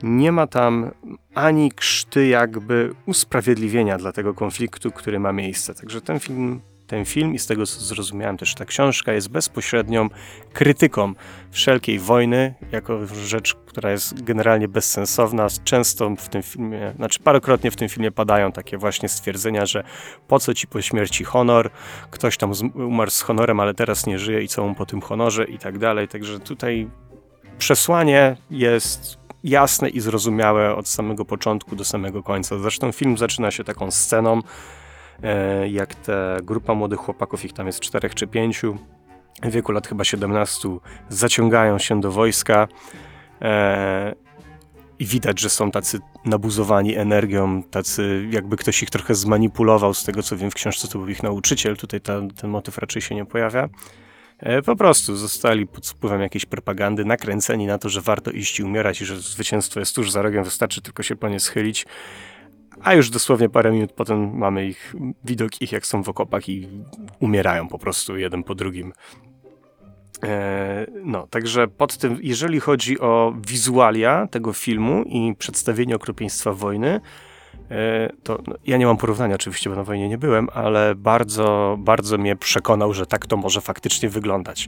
Nie 0.04 0.32
ma 0.32 0.48
tam 0.48 0.92
ani 1.36 1.72
krzty 1.72 2.28
jakby 2.28 2.94
usprawiedliwienia 3.06 3.98
dla 3.98 4.12
tego 4.12 4.34
konfliktu, 4.34 4.92
który 4.92 5.20
ma 5.20 5.34
miejsce. 5.34 5.76
Także 5.76 6.02
ten 6.02 6.20
film 6.20 6.62
ten 6.89 7.06
film 7.06 7.34
i 7.34 7.39
z 7.39 7.47
tego 7.47 7.65
co 7.65 7.80
zrozumiałem 7.80 8.38
też 8.38 8.56
ta 8.56 8.65
książka 8.65 9.13
jest 9.13 9.30
bezpośrednią 9.30 10.10
krytyką 10.54 11.13
wszelkiej 11.52 11.99
wojny 11.99 12.54
jako 12.71 13.08
rzecz, 13.08 13.56
która 13.65 13.91
jest 13.91 14.23
generalnie 14.23 14.67
bezsensowna. 14.67 15.47
Często 15.63 16.10
w 16.17 16.30
tym 16.30 16.43
filmie, 16.43 16.93
znaczy 16.95 17.19
parokrotnie 17.19 17.71
w 17.71 17.75
tym 17.75 17.89
filmie 17.89 18.12
padają 18.12 18.52
takie 18.52 18.78
właśnie 18.78 19.10
stwierdzenia, 19.10 19.65
że 19.65 19.84
po 20.28 20.39
co 20.39 20.54
ci 20.54 20.67
po 20.67 20.82
śmierci 20.82 21.23
honor, 21.23 21.69
ktoś 22.12 22.38
tam 22.38 22.52
umarł 22.74 23.11
z 23.11 23.22
honorem, 23.22 23.59
ale 23.59 23.74
teraz 23.74 24.05
nie 24.05 24.20
żyje 24.20 24.41
i 24.43 24.47
co 24.47 24.68
mu 24.68 24.76
po 24.76 24.86
tym 24.86 25.01
honorze 25.01 25.45
i 25.45 25.57
tak 25.57 25.78
dalej. 25.78 26.07
Także 26.07 26.39
tutaj 26.39 26.89
przesłanie 27.57 28.38
jest 28.51 29.18
jasne 29.43 29.89
i 29.89 29.99
zrozumiałe 29.99 30.76
od 30.76 30.88
samego 30.88 31.26
początku 31.26 31.76
do 31.76 31.86
samego 31.86 32.24
końca. 32.24 32.59
Zresztą 32.59 32.91
film 32.91 33.18
zaczyna 33.18 33.51
się 33.51 33.64
taką 33.64 33.91
sceną, 33.91 34.41
jak 35.70 35.95
ta 35.95 36.38
grupa 36.43 36.74
młodych 36.74 36.99
chłopaków, 36.99 37.45
ich 37.45 37.53
tam 37.53 37.67
jest 37.67 37.80
czterech 37.80 38.15
czy 38.15 38.28
pięciu, 38.28 38.78
w 39.43 39.51
wieku 39.51 39.72
lat 39.72 39.88
chyba 39.88 40.03
17, 40.03 40.70
zaciągają 41.09 41.80
się 41.80 42.01
do 42.01 42.11
wojska. 42.11 42.67
E, 43.41 44.15
i 44.99 45.05
widać, 45.05 45.39
że 45.39 45.49
są 45.49 45.72
tacy 45.72 45.99
nabuzowani 46.26 46.95
energią, 46.95 47.63
tacy 47.63 48.28
jakby 48.32 48.57
ktoś 48.57 48.84
ich 48.84 48.89
trochę 48.89 49.15
zmanipulował, 49.15 49.93
z 49.93 50.03
tego 50.03 50.24
co 50.24 50.38
wiem 50.38 50.51
w 50.51 50.53
książce 50.53 50.88
to 50.88 50.99
był 50.99 51.07
ich 51.07 51.24
nauczyciel, 51.24 51.78
tutaj 51.78 52.01
ta, 52.01 52.22
ten 52.41 52.49
motyw 52.49 52.78
raczej 52.78 53.01
się 53.01 53.15
nie 53.15 53.26
pojawia. 53.26 53.70
E, 54.39 54.61
po 54.61 54.76
prostu 54.76 55.15
zostali 55.15 55.67
pod 55.67 55.88
wpływem 55.88 56.22
jakiejś 56.22 56.45
propagandy 56.45 57.05
nakręceni 57.05 57.65
na 57.65 57.78
to, 57.78 57.89
że 57.89 58.01
warto 58.01 58.32
iść 58.32 58.59
i 58.59 58.63
umierać 58.63 59.01
i 59.01 59.05
że 59.05 59.20
zwycięstwo 59.20 59.80
jest 59.80 59.95
tuż 59.95 60.11
za 60.11 60.22
rogiem, 60.22 60.43
wystarczy 60.43 60.82
tylko 60.82 61.03
się 61.03 61.15
po 61.15 61.30
nie 61.30 61.39
schylić. 61.39 61.86
A 62.84 62.93
już 62.93 63.09
dosłownie 63.09 63.49
parę 63.49 63.71
minut 63.71 63.91
potem 63.91 64.38
mamy 64.38 64.67
ich, 64.67 64.95
widok 65.23 65.61
ich 65.61 65.71
jak 65.71 65.86
są 65.86 66.03
w 66.03 66.09
okopach 66.09 66.49
i 66.49 66.67
umierają 67.19 67.67
po 67.67 67.80
prostu 67.80 68.17
jeden 68.17 68.43
po 68.43 68.55
drugim. 68.55 68.93
E, 70.23 70.86
no, 71.03 71.27
także 71.27 71.67
pod 71.67 71.97
tym, 71.97 72.17
jeżeli 72.21 72.59
chodzi 72.59 72.99
o 72.99 73.34
wizualia 73.47 74.27
tego 74.27 74.53
filmu 74.53 75.03
i 75.03 75.36
przedstawienie 75.38 75.95
okropieństwa 75.95 76.53
wojny, 76.53 77.01
e, 77.71 78.09
to 78.23 78.39
no, 78.47 78.55
ja 78.65 78.77
nie 78.77 78.86
mam 78.86 78.97
porównania 78.97 79.36
oczywiście, 79.36 79.69
bo 79.69 79.75
na 79.75 79.84
wojnie 79.84 80.09
nie 80.09 80.17
byłem, 80.17 80.47
ale 80.53 80.95
bardzo, 80.95 81.77
bardzo 81.80 82.17
mnie 82.17 82.36
przekonał, 82.36 82.93
że 82.93 83.05
tak 83.05 83.25
to 83.25 83.38
może 83.38 83.61
faktycznie 83.61 84.09
wyglądać. 84.09 84.67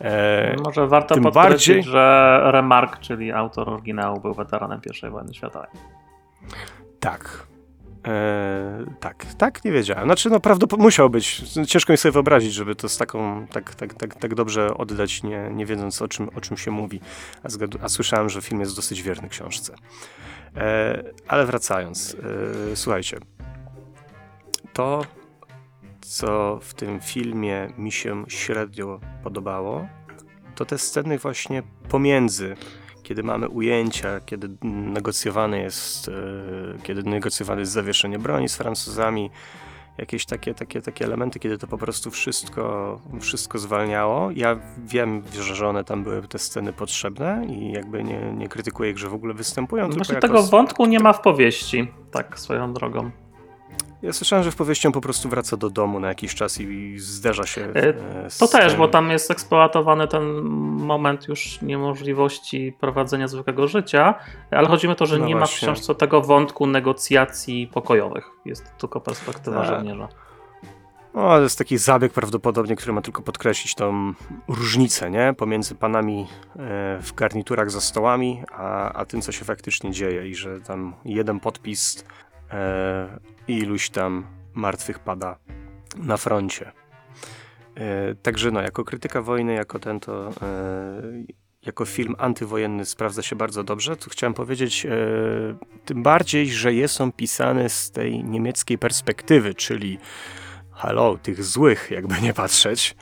E, 0.00 0.56
może 0.64 0.86
warto 0.86 1.14
podkreślić, 1.14 1.34
bardziej... 1.34 1.82
że 1.82 2.40
Remark, 2.44 2.98
czyli 2.98 3.32
autor 3.32 3.68
oryginału, 3.68 4.20
był 4.20 4.34
weteranem 4.34 4.80
I 5.06 5.10
wojny 5.10 5.34
światowej. 5.34 5.70
Tak, 7.04 7.46
Eee, 8.04 8.86
tak, 9.00 9.26
tak, 9.38 9.64
nie 9.64 9.72
wiedziałem. 9.72 10.04
Znaczy, 10.04 10.30
no 10.30 10.40
prawdopodobnie 10.40 10.84
musiał 10.84 11.10
być. 11.10 11.42
Ciężko 11.66 11.92
mi 11.92 11.96
sobie 11.96 12.12
wyobrazić, 12.12 12.52
żeby 12.52 12.74
to 12.74 12.88
z 12.88 12.96
taką, 12.96 13.46
tak, 13.46 13.74
tak, 13.74 13.94
tak, 13.94 14.14
tak 14.14 14.34
dobrze 14.34 14.74
oddać, 14.74 15.22
nie, 15.22 15.50
nie 15.52 15.66
wiedząc 15.66 16.02
o 16.02 16.08
czym, 16.08 16.28
o 16.36 16.40
czym 16.40 16.56
się 16.56 16.70
mówi. 16.70 17.00
A, 17.42 17.48
zgadu, 17.48 17.78
a 17.82 17.88
słyszałem, 17.88 18.28
że 18.28 18.42
film 18.42 18.60
jest 18.60 18.76
dosyć 18.76 19.02
wierny 19.02 19.28
książce. 19.28 19.74
Eee, 20.56 21.04
ale 21.28 21.46
wracając, 21.46 22.14
eee, 22.14 22.76
słuchajcie. 22.76 23.18
To, 24.72 25.06
co 26.00 26.58
w 26.62 26.74
tym 26.74 27.00
filmie 27.00 27.68
mi 27.78 27.92
się 27.92 28.24
średnio 28.28 29.00
podobało, 29.22 29.88
to 30.54 30.64
te 30.64 30.78
sceny 30.78 31.18
właśnie 31.18 31.62
pomiędzy 31.88 32.56
kiedy 33.04 33.22
mamy 33.22 33.48
ujęcia, 33.48 34.20
kiedy 34.26 34.48
negocjowane 34.62 35.58
jest, 35.58 36.08
e, 36.08 36.12
kiedy 36.82 37.02
negocjowane 37.02 37.60
jest 37.60 37.72
zawieszenie 37.72 38.18
broni 38.18 38.48
z 38.48 38.56
Francuzami, 38.56 39.30
jakieś 39.98 40.26
takie, 40.26 40.54
takie, 40.54 40.82
takie 40.82 41.04
elementy, 41.04 41.38
kiedy 41.38 41.58
to 41.58 41.66
po 41.66 41.78
prostu 41.78 42.10
wszystko, 42.10 43.00
wszystko 43.20 43.58
zwalniało. 43.58 44.30
Ja 44.30 44.56
wiem, 44.78 45.22
że 45.40 45.68
one 45.68 45.84
tam 45.84 46.02
były 46.02 46.22
te 46.22 46.38
sceny 46.38 46.72
potrzebne 46.72 47.46
i 47.48 47.72
jakby 47.72 48.04
nie, 48.04 48.32
nie 48.32 48.48
krytykuję 48.48 48.90
ich, 48.90 48.98
że 48.98 49.08
w 49.08 49.14
ogóle 49.14 49.34
występują. 49.34 49.90
Właśnie 49.90 50.16
tego 50.16 50.42
wątku 50.42 50.86
nie 50.86 51.00
ma 51.00 51.12
w 51.12 51.20
powieści, 51.20 51.88
tak 52.10 52.38
swoją 52.40 52.72
drogą. 52.72 53.10
Ja 54.04 54.12
słyszałem, 54.12 54.44
że 54.44 54.50
w 54.50 54.56
powieści 54.56 54.86
on 54.86 54.92
po 54.92 55.00
prostu 55.00 55.28
wraca 55.28 55.56
do 55.56 55.70
domu 55.70 56.00
na 56.00 56.08
jakiś 56.08 56.34
czas 56.34 56.60
i 56.60 56.98
zderza 56.98 57.46
się. 57.46 57.72
E, 57.74 58.30
z 58.30 58.38
to 58.38 58.48
też, 58.48 58.76
bo 58.76 58.88
tam 58.88 59.10
jest 59.10 59.30
eksploatowany 59.30 60.08
ten 60.08 60.24
moment 60.80 61.28
już 61.28 61.62
niemożliwości 61.62 62.76
prowadzenia 62.80 63.28
zwykłego 63.28 63.68
życia, 63.68 64.14
ale 64.50 64.68
chodzi 64.68 64.88
o 64.88 64.94
to, 64.94 65.06
że 65.06 65.18
no 65.18 65.26
nie 65.26 65.36
właśnie. 65.36 65.68
ma 65.68 65.74
w 65.74 65.76
książce 65.76 65.94
tego 65.94 66.20
wątku 66.20 66.66
negocjacji 66.66 67.66
pokojowych. 67.66 68.30
Jest 68.44 68.76
tylko 68.78 69.00
perspektywa 69.00 69.60
tak. 69.60 69.68
żołnierza. 69.68 70.08
No, 71.14 71.22
ale 71.22 71.42
jest 71.42 71.58
taki 71.58 71.78
zabieg 71.78 72.12
prawdopodobnie, 72.12 72.76
który 72.76 72.92
ma 72.92 73.02
tylko 73.02 73.22
podkreślić 73.22 73.74
tą 73.74 74.14
różnicę 74.48 75.10
nie? 75.10 75.34
pomiędzy 75.38 75.74
panami 75.74 76.26
e, 76.56 76.98
w 77.02 77.14
garniturach 77.14 77.70
za 77.70 77.80
stołami, 77.80 78.42
a, 78.52 78.92
a 78.92 79.04
tym, 79.04 79.22
co 79.22 79.32
się 79.32 79.44
faktycznie 79.44 79.90
dzieje 79.90 80.28
i 80.28 80.34
że 80.34 80.60
tam 80.60 80.94
jeden 81.04 81.40
podpis 81.40 82.04
e, 82.54 83.20
iluś 83.48 83.90
tam 83.90 84.26
martwych 84.54 84.98
pada 84.98 85.38
na 85.96 86.16
froncie. 86.16 86.72
E, 87.74 88.14
także 88.14 88.50
no, 88.50 88.62
jako 88.62 88.84
krytyka 88.84 89.22
wojny, 89.22 89.54
jako 89.54 89.78
ten 89.78 90.00
to, 90.00 90.28
e, 90.28 90.32
jako 91.66 91.84
film 91.84 92.14
antywojenny 92.18 92.84
sprawdza 92.84 93.22
się 93.22 93.36
bardzo 93.36 93.64
dobrze. 93.64 93.96
Tu 93.96 94.10
chciałem 94.10 94.34
powiedzieć, 94.34 94.86
e, 94.86 94.90
tym 95.84 96.02
bardziej, 96.02 96.50
że 96.50 96.74
jest 96.74 97.00
on 97.00 97.12
pisany 97.12 97.68
z 97.68 97.90
tej 97.90 98.24
niemieckiej 98.24 98.78
perspektywy, 98.78 99.54
czyli 99.54 99.98
halo, 100.70 101.18
tych 101.18 101.44
złych, 101.44 101.90
jakby 101.90 102.20
nie 102.20 102.34
patrzeć, 102.34 102.96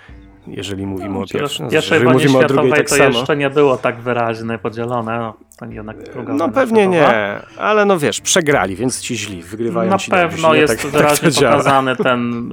jeżeli 0.46 0.86
mówimy 0.86 1.14
no, 1.14 1.20
o 1.20 1.26
pierwszym. 1.26 1.68
Pierwszej 1.68 1.98
wojnie 1.98 2.12
mówimy 2.12 2.38
o 2.38 2.48
drugiej, 2.48 2.72
tak 2.72 2.88
to 2.88 2.96
samo. 2.96 3.18
jeszcze 3.18 3.36
nie 3.36 3.50
było 3.50 3.76
tak 3.76 4.00
wyraźnie 4.00 4.58
podzielone. 4.58 5.18
No, 5.18 5.34
no 6.34 6.48
pewnie 6.48 6.86
nie, 6.86 7.06
ale 7.58 7.84
no 7.84 7.98
wiesz, 7.98 8.20
przegrali, 8.20 8.76
więc 8.76 9.00
ci 9.00 9.16
źli, 9.16 9.42
wygrywają 9.42 9.90
Na 9.90 9.98
ci 9.98 10.10
pewno 10.10 10.48
dobrze, 10.48 10.60
jest 10.60 10.82
tak, 10.82 10.92
wyraźnie 10.92 11.30
tak 11.30 11.44
pokazany 11.44 11.96
ten 11.96 12.52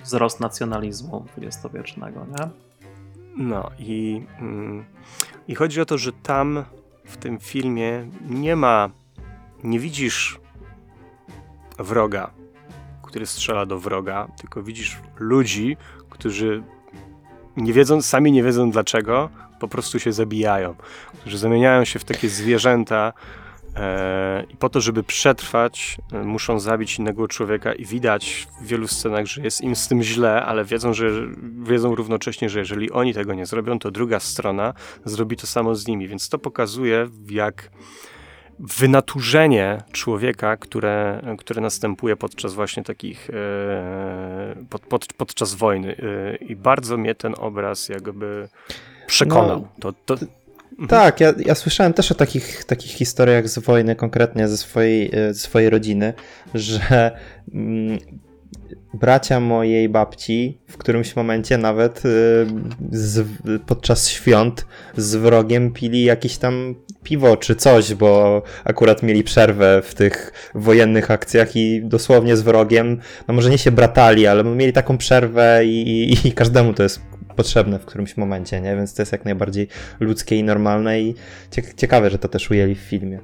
y, 0.00 0.04
wzrost 0.04 0.40
nacjonalizmu 0.40 1.24
dwudziestowiecznego, 1.32 2.26
nie? 2.30 2.48
No 3.36 3.70
i, 3.78 4.22
mm, 4.40 4.84
i 5.48 5.54
chodzi 5.54 5.80
o 5.80 5.84
to, 5.84 5.98
że 5.98 6.12
tam 6.12 6.64
w 7.04 7.16
tym 7.16 7.38
filmie 7.38 8.06
nie 8.28 8.56
ma, 8.56 8.90
nie 9.64 9.78
widzisz 9.78 10.40
wroga, 11.78 12.30
który 13.02 13.26
strzela 13.26 13.66
do 13.66 13.78
wroga, 13.78 14.28
tylko 14.40 14.62
widzisz 14.62 14.98
ludzi, 15.18 15.76
którzy 16.10 16.62
nie 17.56 17.72
wiedzą, 17.72 18.02
sami 18.02 18.32
nie 18.32 18.42
wiedzą 18.42 18.70
dlaczego, 18.70 19.30
po 19.60 19.68
prostu 19.68 19.98
się 20.00 20.12
zabijają, 20.12 20.74
którzy 21.20 21.38
zamieniają 21.38 21.84
się 21.84 21.98
w 21.98 22.04
takie 22.04 22.28
zwierzęta 22.28 23.12
e, 23.76 24.44
i 24.50 24.56
po 24.56 24.68
to, 24.68 24.80
żeby 24.80 25.02
przetrwać, 25.02 25.96
e, 26.12 26.22
muszą 26.22 26.60
zabić 26.60 26.98
innego 26.98 27.28
człowieka 27.28 27.72
i 27.72 27.84
widać 27.84 28.46
w 28.60 28.66
wielu 28.66 28.88
scenach, 28.88 29.26
że 29.26 29.42
jest 29.42 29.60
im 29.60 29.76
z 29.76 29.88
tym 29.88 30.02
źle, 30.02 30.44
ale 30.44 30.64
wiedzą, 30.64 30.94
że 30.94 31.10
wiedzą 31.62 31.94
równocześnie, 31.94 32.48
że 32.48 32.58
jeżeli 32.58 32.90
oni 32.90 33.14
tego 33.14 33.34
nie 33.34 33.46
zrobią, 33.46 33.78
to 33.78 33.90
druga 33.90 34.20
strona 34.20 34.74
zrobi 35.04 35.36
to 35.36 35.46
samo 35.46 35.74
z 35.74 35.86
nimi, 35.86 36.08
więc 36.08 36.28
to 36.28 36.38
pokazuje, 36.38 37.08
jak 37.30 37.70
wynaturzenie 38.58 39.78
człowieka, 39.92 40.56
które, 40.56 41.22
które 41.38 41.60
następuje 41.60 42.16
podczas 42.16 42.54
właśnie 42.54 42.82
takich, 42.82 43.30
e, 43.30 44.64
pod, 44.70 44.82
pod, 44.82 45.12
podczas 45.12 45.54
wojny. 45.54 45.96
E, 45.96 46.36
I 46.36 46.56
bardzo 46.56 46.96
mnie 46.96 47.14
ten 47.14 47.34
obraz 47.38 47.88
jakby 47.88 48.48
przekonał. 49.06 49.60
No, 49.60 49.68
to, 49.80 49.92
to... 50.06 50.14
Mhm. 50.70 50.88
Tak, 50.88 51.20
ja, 51.20 51.32
ja 51.38 51.54
słyszałem 51.54 51.92
też 51.92 52.12
o 52.12 52.14
takich, 52.14 52.64
takich 52.64 52.92
historiach 52.92 53.48
z 53.48 53.58
wojny, 53.58 53.96
konkretnie 53.96 54.48
ze 54.48 54.56
swojej, 54.56 55.10
e, 55.12 55.34
ze 55.34 55.40
swojej 55.40 55.70
rodziny, 55.70 56.14
że 56.54 57.10
mm, 57.54 57.98
bracia 58.94 59.40
mojej 59.40 59.88
babci 59.88 60.58
w 60.68 60.76
którymś 60.76 61.16
momencie 61.16 61.58
nawet 61.58 62.02
z, 62.90 63.26
podczas 63.66 64.08
świąt 64.08 64.66
z 64.96 65.14
wrogiem 65.14 65.72
pili 65.72 66.04
jakieś 66.04 66.36
tam 66.36 66.74
piwo 67.02 67.36
czy 67.36 67.56
coś, 67.56 67.94
bo 67.94 68.42
akurat 68.64 69.02
mieli 69.02 69.24
przerwę 69.24 69.82
w 69.82 69.94
tych 69.94 70.32
wojennych 70.54 71.10
akcjach 71.10 71.56
i 71.56 71.82
dosłownie 71.84 72.36
z 72.36 72.42
wrogiem, 72.42 73.00
no 73.28 73.34
może 73.34 73.50
nie 73.50 73.58
się 73.58 73.70
bratali, 73.70 74.26
ale 74.26 74.44
mieli 74.44 74.72
taką 74.72 74.98
przerwę 74.98 75.64
i, 75.64 76.12
i, 76.12 76.28
i 76.28 76.32
każdemu 76.32 76.74
to 76.74 76.82
jest 76.82 77.00
potrzebne 77.36 77.78
w 77.78 77.84
którymś 77.84 78.16
momencie, 78.16 78.60
nie? 78.60 78.76
Więc 78.76 78.94
to 78.94 79.02
jest 79.02 79.12
jak 79.12 79.24
najbardziej 79.24 79.68
ludzkie 80.00 80.36
i 80.36 80.44
normalne 80.44 81.00
i 81.00 81.14
ciekawe, 81.76 82.10
że 82.10 82.18
to 82.18 82.28
też 82.28 82.50
ujęli 82.50 82.74
w 82.74 82.78
filmie. 82.78 83.20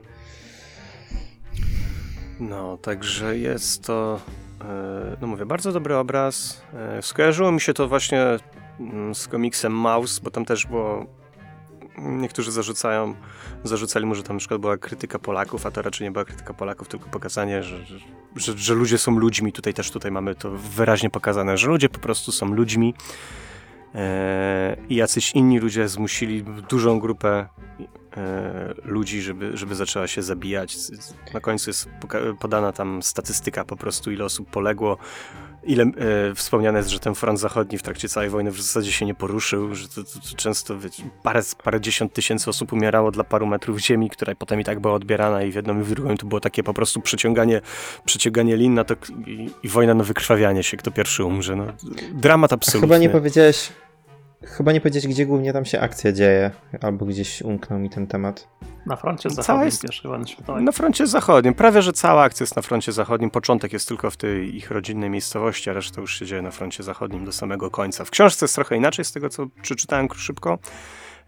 No, 2.40 2.76
także 2.76 3.38
jest 3.38 3.84
to, 3.84 4.20
no 5.20 5.26
mówię, 5.26 5.46
bardzo 5.46 5.72
dobry 5.72 5.96
obraz. 5.96 6.62
E, 6.74 7.02
skojarzyło 7.02 7.52
mi 7.52 7.61
się 7.61 7.74
to 7.74 7.88
właśnie 7.88 8.26
mm, 8.80 9.14
z 9.14 9.28
komiksem 9.28 9.72
Mouse, 9.72 10.20
bo 10.22 10.30
tam 10.30 10.44
też 10.44 10.66
było 10.66 11.06
niektórzy 11.98 12.52
zarzucają, 12.52 13.14
zarzucali 13.64 14.06
mu, 14.06 14.14
że 14.14 14.22
tam 14.22 14.36
na 14.36 14.38
przykład 14.38 14.61
była 14.61 14.78
krytyka 14.78 15.18
Polaków, 15.18 15.66
a 15.66 15.70
to 15.70 15.82
raczej 15.82 16.06
nie 16.06 16.11
była 16.11 16.24
krytyka 16.24 16.54
Polaków, 16.54 16.88
tylko 16.88 17.08
pokazanie, 17.08 17.62
że, 17.62 17.86
że, 17.86 17.98
że, 18.36 18.58
że 18.58 18.74
ludzie 18.74 18.98
są 18.98 19.18
ludźmi. 19.18 19.52
Tutaj 19.52 19.74
też 19.74 19.90
tutaj 19.90 20.11
mamy 20.11 20.34
to 20.34 20.50
wyraźnie 20.50 21.11
pokazane, 21.11 21.58
że 21.58 21.68
ludzie 21.68 21.88
po 21.88 21.98
prostu 21.98 22.32
są 22.32 22.54
ludźmi 22.54 22.94
e, 23.94 24.76
i 24.88 24.94
jacyś 24.94 25.32
inni 25.32 25.58
ludzie 25.58 25.88
zmusili 25.88 26.42
dużą 26.68 27.00
grupę 27.00 27.48
e, 28.16 28.74
ludzi, 28.84 29.22
żeby, 29.22 29.56
żeby 29.56 29.74
zaczęła 29.74 30.06
się 30.06 30.22
zabijać. 30.22 30.76
Na 31.34 31.40
końcu 31.40 31.70
jest 31.70 31.88
podana 32.40 32.72
tam 32.72 33.02
statystyka 33.02 33.64
po 33.64 33.76
prostu, 33.76 34.11
ile 34.11 34.24
osób 34.24 34.50
poległo 34.50 34.98
ile 35.64 35.84
e, 35.84 36.34
wspomniane 36.34 36.78
jest, 36.78 36.90
że 36.90 36.98
ten 36.98 37.14
front 37.14 37.40
zachodni 37.40 37.78
w 37.78 37.82
trakcie 37.82 38.08
całej 38.08 38.30
wojny 38.30 38.50
w 38.50 38.61
zasadzie 38.61 38.92
się 38.92 39.06
nie 39.06 39.14
poruszył, 39.14 39.74
że 39.74 39.88
to, 39.88 40.04
to, 40.04 40.20
to 40.20 40.36
często 40.36 40.78
wiecie, 40.78 41.02
parę, 41.22 41.42
parę 41.64 41.80
dziesiąt 41.80 42.12
tysięcy 42.12 42.50
osób 42.50 42.72
umierało 42.72 43.11
dla 43.11 43.24
paru 43.24 43.46
metrów 43.46 43.78
ziemi, 43.78 44.11
która 44.11 44.34
potem 44.34 44.61
i 44.61 44.64
tak 44.64 44.80
była 44.80 44.94
odbierana 44.94 45.42
i 45.42 45.52
w 45.52 45.54
jedną 45.54 45.80
i 45.80 45.82
w 45.82 45.90
drugą 45.90 46.16
to 46.16 46.26
było 46.26 46.40
takie 46.40 46.62
po 46.62 46.74
prostu 46.74 47.00
przeciąganie, 47.00 47.61
przeciąganie 48.04 48.56
lin 48.56 48.74
na 48.74 48.84
to 48.84 48.94
i, 49.26 49.50
i 49.62 49.68
wojna 49.68 49.94
na 49.94 50.04
wykrwawianie 50.04 50.62
się, 50.62 50.76
kto 50.76 50.90
pierwszy 50.90 51.24
umrze. 51.24 51.56
No, 51.56 51.66
dramat 52.12 52.52
absolutny. 52.52 52.80
Chyba 52.80 52.98
nie 52.98 53.11
powiedziałeś 53.11 53.72
chyba 54.45 54.72
nie 54.72 54.80
powiedzieć, 54.80 55.07
gdzie 55.07 55.26
głównie 55.26 55.53
tam 55.53 55.64
się 55.64 55.80
akcja 55.80 56.12
dzieje, 56.12 56.51
albo 56.80 57.07
gdzieś 57.07 57.43
umknął 57.43 57.78
mi 57.78 57.91
ten 57.91 58.07
temat. 58.07 58.49
Na 58.86 58.97
froncie 58.97 59.30
zachodnim 59.30 59.64
jest- 59.66 60.03
wojny 60.05 60.26
światowej. 60.28 60.64
Na 60.64 60.72
froncie 60.72 61.07
zachodnim. 61.07 61.55
Prawie, 61.55 61.82
że 61.82 61.93
cała 61.93 62.22
akcja 62.22 62.45
jest 62.45 62.57
na 62.57 62.62
froncie 62.62 62.93
zachodnim. 62.93 63.30
Początek 63.30 63.72
jest 63.72 63.88
tylko 63.88 64.11
w 64.11 64.16
tej 64.16 64.57
ich 64.57 64.70
rodzinnej 64.70 65.11
miejscowości, 65.11 65.70
a 65.70 65.72
reszta 65.72 66.01
już 66.01 66.18
się 66.18 66.26
dzieje 66.26 66.43
na 66.43 66.51
froncie 66.51 66.82
zachodnim 66.82 67.24
do 67.24 67.32
samego 67.32 67.70
końca. 67.70 68.05
W 68.05 68.11
książce 68.11 68.45
jest 68.45 68.55
trochę 68.55 68.76
inaczej 68.76 69.05
z 69.05 69.12
tego, 69.12 69.28
co 69.28 69.47
przeczytałem 69.62 70.09
szybko. 70.16 70.59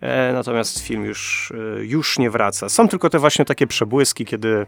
E, 0.01 0.33
natomiast 0.33 0.79
film 0.79 1.05
już, 1.05 1.53
e, 1.79 1.85
już 1.85 2.19
nie 2.19 2.31
wraca. 2.31 2.69
Są 2.69 2.89
tylko 2.89 3.11
te 3.11 3.19
właśnie 3.19 3.45
takie 3.45 3.67
przebłyski, 3.67 4.25
kiedy 4.25 4.67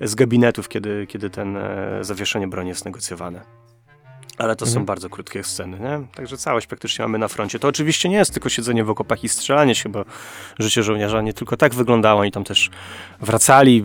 z 0.00 0.14
gabinetów, 0.14 0.68
kiedy, 0.68 1.06
kiedy 1.08 1.30
ten 1.30 1.56
e, 1.56 1.98
zawieszenie 2.00 2.48
broni 2.48 2.68
jest 2.68 2.84
negocjowane. 2.84 3.65
Ale 4.38 4.56
to 4.56 4.66
są 4.66 4.70
Mhm. 4.70 4.86
bardzo 4.86 5.08
krótkie 5.10 5.44
sceny, 5.44 5.80
nie? 5.80 6.06
Także 6.14 6.36
całość 6.36 6.66
praktycznie 6.66 7.04
mamy 7.04 7.18
na 7.18 7.28
froncie. 7.28 7.58
To 7.58 7.68
oczywiście 7.68 8.08
nie 8.08 8.16
jest 8.16 8.32
tylko 8.32 8.48
siedzenie 8.48 8.84
w 8.84 8.90
okopach 8.90 9.24
i 9.24 9.28
strzelanie 9.28 9.74
się, 9.74 9.88
bo 9.88 10.04
życie 10.58 10.82
żołnierza 10.82 11.22
nie 11.22 11.32
tylko 11.32 11.56
tak 11.56 11.74
wyglądało. 11.74 12.20
Oni 12.20 12.32
tam 12.32 12.44
też 12.44 12.70
wracali, 13.20 13.84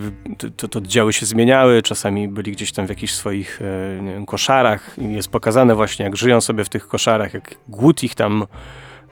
to, 0.58 0.68
to, 0.68 0.80
oddziały 0.80 1.14
się 1.14 1.26
zmieniały, 1.26 1.82
czasami 1.82 2.28
byli 2.28 2.52
gdzieś 2.52 2.72
tam 2.72 2.86
w 2.86 2.90
jakichś 2.90 3.14
swoich 3.14 3.62
e, 3.62 4.06
wiem, 4.06 4.26
koszarach 4.26 4.96
i 4.98 5.14
jest 5.14 5.28
pokazane 5.30 5.76
właśnie, 5.76 6.06
jak 6.06 6.18
żyją 6.18 6.42
sobie 6.42 6.64
w 6.64 6.70
tych 6.70 6.88
koszarach, 6.88 7.34
jak 7.34 7.56
głód 7.68 8.04
ich 8.04 8.16
tam 8.16 8.46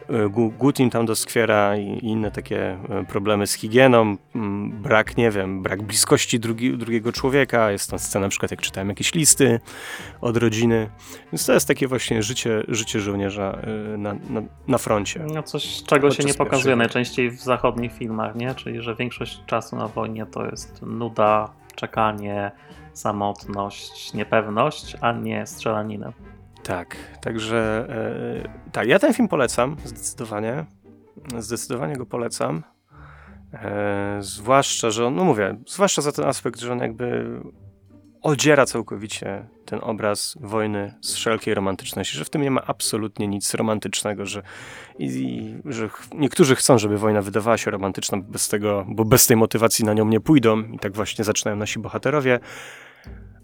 e, 0.09 0.29
gu- 0.29 0.51
głód 0.57 0.79
im 0.79 0.89
tam 0.89 1.05
doskwiera 1.05 1.77
i 1.77 2.05
inne 2.05 2.31
takie 2.31 2.77
e, 2.89 3.05
problemy 3.07 3.47
z 3.47 3.53
higieną, 3.53 4.17
m, 4.35 4.71
brak, 4.71 5.17
nie 5.17 5.31
wiem, 5.31 5.63
brak 5.63 5.81
bliskości 5.83 6.39
drugi, 6.39 6.77
drugiego 6.77 7.11
człowieka, 7.11 7.71
jest 7.71 7.89
tam 7.89 7.99
scena 7.99 8.25
na 8.25 8.29
przykład, 8.29 8.51
jak 8.51 8.61
czytałem 8.61 8.89
jakieś 8.89 9.13
listy 9.13 9.59
od 10.21 10.37
rodziny, 10.37 10.89
więc 11.31 11.45
to 11.45 11.53
jest 11.53 11.67
takie 11.67 11.87
właśnie 11.87 12.23
życie, 12.23 12.63
życie 12.67 12.99
żołnierza 12.99 13.59
e, 13.93 13.97
na, 13.97 14.13
na, 14.13 14.41
na 14.67 14.77
froncie. 14.77 15.25
No 15.33 15.43
coś, 15.43 15.83
czego 15.83 16.11
się 16.11 16.23
nie 16.23 16.33
pokazuje 16.33 16.75
najczęściej 16.75 17.31
w 17.31 17.41
zachodnich 17.41 17.93
filmach, 17.93 18.35
nie? 18.35 18.55
Czyli, 18.55 18.81
że 18.81 18.95
większość 18.95 19.45
czasu 19.45 19.75
na 19.75 19.87
wojnie 19.87 20.25
to 20.25 20.45
jest 20.45 20.81
nuda, 20.81 21.49
czekanie, 21.75 22.51
samotność, 22.93 24.13
niepewność, 24.13 24.95
a 25.01 25.11
nie 25.11 25.47
strzelanina. 25.47 26.13
Tak, 26.63 26.95
także 27.21 27.87
e, 27.89 28.71
tak, 28.71 28.87
ja 28.87 28.99
ten 28.99 29.13
film 29.13 29.27
polecam 29.27 29.77
zdecydowanie. 29.85 30.65
Zdecydowanie 31.37 31.95
go 31.95 32.05
polecam. 32.05 32.63
E, 33.53 34.17
zwłaszcza, 34.19 34.91
że 34.91 35.05
on, 35.05 35.15
no 35.15 35.23
mówię, 35.23 35.55
zwłaszcza 35.67 36.01
za 36.01 36.11
ten 36.11 36.25
aspekt, 36.25 36.59
że 36.59 36.71
on 36.71 36.79
jakby 36.79 37.25
odziera 38.21 38.65
całkowicie 38.65 39.47
ten 39.65 39.79
obraz 39.83 40.37
wojny 40.41 40.93
z 41.01 41.15
wszelkiej 41.15 41.53
romantyczności, 41.53 42.17
że 42.17 42.25
w 42.25 42.29
tym 42.29 42.41
nie 42.41 42.51
ma 42.51 42.61
absolutnie 42.65 43.27
nic 43.27 43.53
romantycznego, 43.53 44.25
że, 44.25 44.43
i, 44.99 45.05
i, 45.05 45.61
że 45.65 45.89
niektórzy 46.13 46.55
chcą, 46.55 46.77
żeby 46.77 46.97
wojna 46.97 47.21
wydawała 47.21 47.57
się 47.57 47.71
romantyczna, 47.71 48.17
bez 48.17 48.49
tego, 48.49 48.85
bo 48.87 49.05
bez 49.05 49.27
tej 49.27 49.37
motywacji 49.37 49.85
na 49.85 49.93
nią 49.93 50.07
nie 50.07 50.19
pójdą 50.19 50.63
i 50.63 50.79
tak 50.79 50.93
właśnie 50.93 51.25
zaczynają 51.25 51.57
nasi 51.57 51.79
bohaterowie. 51.79 52.39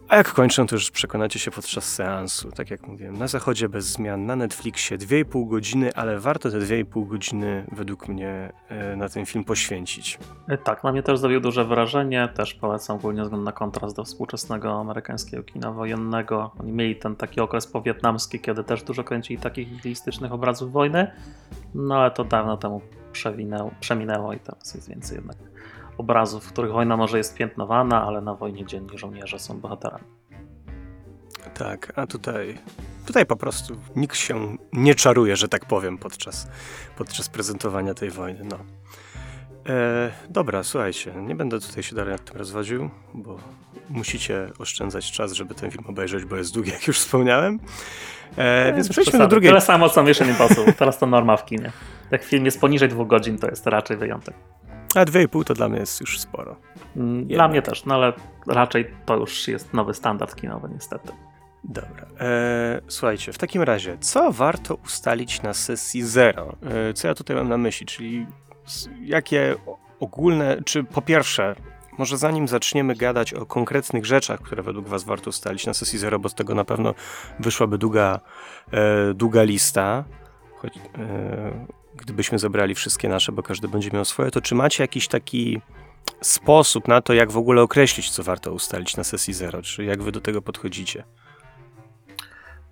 A 0.09 0.15
jak 0.15 0.33
kończę, 0.33 0.65
to 0.65 0.75
już 0.75 0.91
przekonacie 0.91 1.39
się 1.39 1.51
podczas 1.51 1.93
seansu. 1.93 2.51
Tak 2.51 2.71
jak 2.71 2.87
mówiłem, 2.87 3.17
na 3.17 3.27
zachodzie 3.27 3.69
bez 3.69 3.85
zmian, 3.85 4.25
na 4.25 4.35
Netflixie 4.35 4.97
2,5 4.97 5.47
godziny, 5.47 5.93
ale 5.93 6.19
warto 6.19 6.51
te 6.51 6.59
2,5 6.59 7.07
godziny 7.07 7.65
według 7.71 8.07
mnie 8.07 8.53
e, 8.69 8.95
na 8.95 9.09
ten 9.09 9.25
film 9.25 9.43
poświęcić. 9.43 10.19
E, 10.47 10.57
Tak, 10.57 10.83
na 10.83 10.91
mnie 10.91 11.03
też 11.03 11.19
zrobił 11.19 11.39
duże 11.39 11.65
wrażenie. 11.65 12.29
Też 12.35 12.53
polecam 12.53 12.99
ze 13.01 13.11
względu 13.11 13.37
na 13.37 13.51
kontrast 13.51 13.95
do 13.95 14.03
współczesnego 14.03 14.79
amerykańskiego 14.79 15.43
kina 15.43 15.71
wojennego. 15.71 16.51
Oni 16.59 16.71
mieli 16.71 16.95
ten 16.95 17.15
taki 17.15 17.39
okres 17.39 17.67
powietnamski, 17.67 18.39
kiedy 18.39 18.63
też 18.63 18.83
dużo 18.83 19.03
kręcili 19.03 19.39
takich 19.39 19.71
idealistycznych 19.71 20.31
obrazów 20.31 20.71
wojny, 20.71 21.11
no 21.75 21.95
ale 21.95 22.11
to 22.11 22.23
dawno 22.23 22.57
temu 22.57 22.81
przeminęło 23.79 24.33
i 24.33 24.39
teraz 24.39 24.75
jest 24.75 24.89
więcej 24.89 25.15
jednak 25.15 25.54
obrazów, 25.97 26.45
w 26.45 26.51
których 26.51 26.71
wojna 26.71 26.97
może 26.97 27.17
jest 27.17 27.35
piętnowana, 27.35 28.03
ale 28.03 28.21
na 28.21 28.35
wojnie 28.35 28.65
dzienni 28.65 28.97
żołnierze 28.97 29.39
są 29.39 29.59
bohaterami. 29.59 30.03
Tak, 31.53 31.93
a 31.95 32.07
tutaj, 32.07 32.57
tutaj 33.05 33.25
po 33.25 33.35
prostu 33.35 33.75
nikt 33.95 34.15
się 34.15 34.57
nie 34.73 34.95
czaruje, 34.95 35.35
że 35.35 35.47
tak 35.47 35.65
powiem, 35.65 35.97
podczas, 35.97 36.47
podczas 36.97 37.29
prezentowania 37.29 37.93
tej 37.93 38.11
wojny. 38.11 38.39
No. 38.43 38.57
E, 39.69 40.11
dobra, 40.29 40.63
słuchajcie, 40.63 41.13
nie 41.15 41.35
będę 41.35 41.59
tutaj 41.59 41.83
się 41.83 41.95
dalej 41.95 42.11
nad 42.11 42.25
tym 42.25 42.37
rozwodził, 42.37 42.89
bo 43.13 43.37
musicie 43.89 44.49
oszczędzać 44.59 45.11
czas, 45.11 45.31
żeby 45.31 45.55
ten 45.55 45.71
film 45.71 45.83
obejrzeć, 45.87 46.25
bo 46.25 46.35
jest 46.35 46.53
długi, 46.53 46.71
jak 46.77 46.87
już 46.87 46.99
wspomniałem. 46.99 47.59
E, 48.37 48.73
więc 48.73 48.89
przejdźmy 48.89 49.19
do 49.19 49.27
drugiej. 49.27 49.49
Tyle 49.49 49.61
samo 49.61 49.89
co 49.89 50.03
Mission 50.03 50.29
Impossible. 50.29 50.73
Teraz 50.73 50.99
to 50.99 51.05
norma 51.05 51.37
w 51.37 51.45
kinie. 51.45 51.71
Jak 52.11 52.23
film 52.23 52.45
jest 52.45 52.61
poniżej 52.61 52.89
dwóch 52.89 53.07
godzin, 53.07 53.37
to 53.37 53.47
jest 53.47 53.67
raczej 53.67 53.97
wyjątek. 53.97 54.35
A 54.95 55.05
2,5 55.05 55.43
to 55.43 55.53
dla 55.53 55.69
mnie 55.69 55.79
jest 55.79 56.01
już 56.01 56.19
sporo. 56.19 56.55
Mm, 56.95 57.25
Dla 57.25 57.33
Jednak. 57.33 57.51
mnie 57.51 57.61
też, 57.61 57.85
no 57.85 57.95
ale 57.95 58.13
raczej 58.47 58.91
to 59.05 59.15
już 59.17 59.47
jest 59.47 59.73
nowy 59.73 59.93
standard 59.93 60.35
kinowy 60.35 60.69
niestety. 60.73 61.11
Dobra. 61.63 62.05
E, 62.19 62.81
słuchajcie, 62.87 63.33
w 63.33 63.37
takim 63.37 63.61
razie, 63.61 63.97
co 63.99 64.31
warto 64.31 64.75
ustalić 64.75 65.41
na 65.41 65.53
sesji 65.53 66.03
zero? 66.03 66.55
E, 66.89 66.93
co 66.93 67.07
ja 67.07 67.13
tutaj 67.13 67.35
mam 67.35 67.49
na 67.49 67.57
myśli? 67.57 67.85
Czyli 67.85 68.27
jakie 69.01 69.55
ogólne, 69.99 70.57
czy 70.65 70.83
po 70.83 71.01
pierwsze, 71.01 71.55
może 71.97 72.17
zanim 72.17 72.47
zaczniemy 72.47 72.95
gadać 72.95 73.33
o 73.33 73.45
konkretnych 73.45 74.05
rzeczach, 74.05 74.39
które 74.41 74.63
według 74.63 74.87
Was 74.87 75.03
warto 75.03 75.29
ustalić 75.29 75.65
na 75.67 75.73
sesji 75.73 75.99
zero, 75.99 76.19
bo 76.19 76.29
z 76.29 76.35
tego 76.35 76.55
na 76.55 76.65
pewno 76.65 76.93
wyszłaby 77.39 77.77
długa, 77.77 78.19
e, 78.71 79.13
długa 79.13 79.43
lista, 79.43 80.03
choć 80.55 80.77
e, 80.77 81.65
gdybyśmy 82.05 82.39
zebrali 82.39 82.75
wszystkie 82.75 83.09
nasze, 83.09 83.31
bo 83.31 83.43
każdy 83.43 83.67
będzie 83.67 83.91
miał 83.91 84.05
swoje, 84.05 84.31
to 84.31 84.41
czy 84.41 84.55
macie 84.55 84.83
jakiś 84.83 85.07
taki 85.07 85.61
sposób 86.21 86.87
na 86.87 87.01
to, 87.01 87.13
jak 87.13 87.31
w 87.31 87.37
ogóle 87.37 87.61
określić, 87.61 88.09
co 88.09 88.23
warto 88.23 88.51
ustalić 88.51 88.97
na 88.97 89.03
sesji 89.03 89.33
zero? 89.33 89.61
Czy 89.61 89.83
jak 89.83 90.03
Wy 90.03 90.11
do 90.11 90.21
tego 90.21 90.41
podchodzicie? 90.41 91.03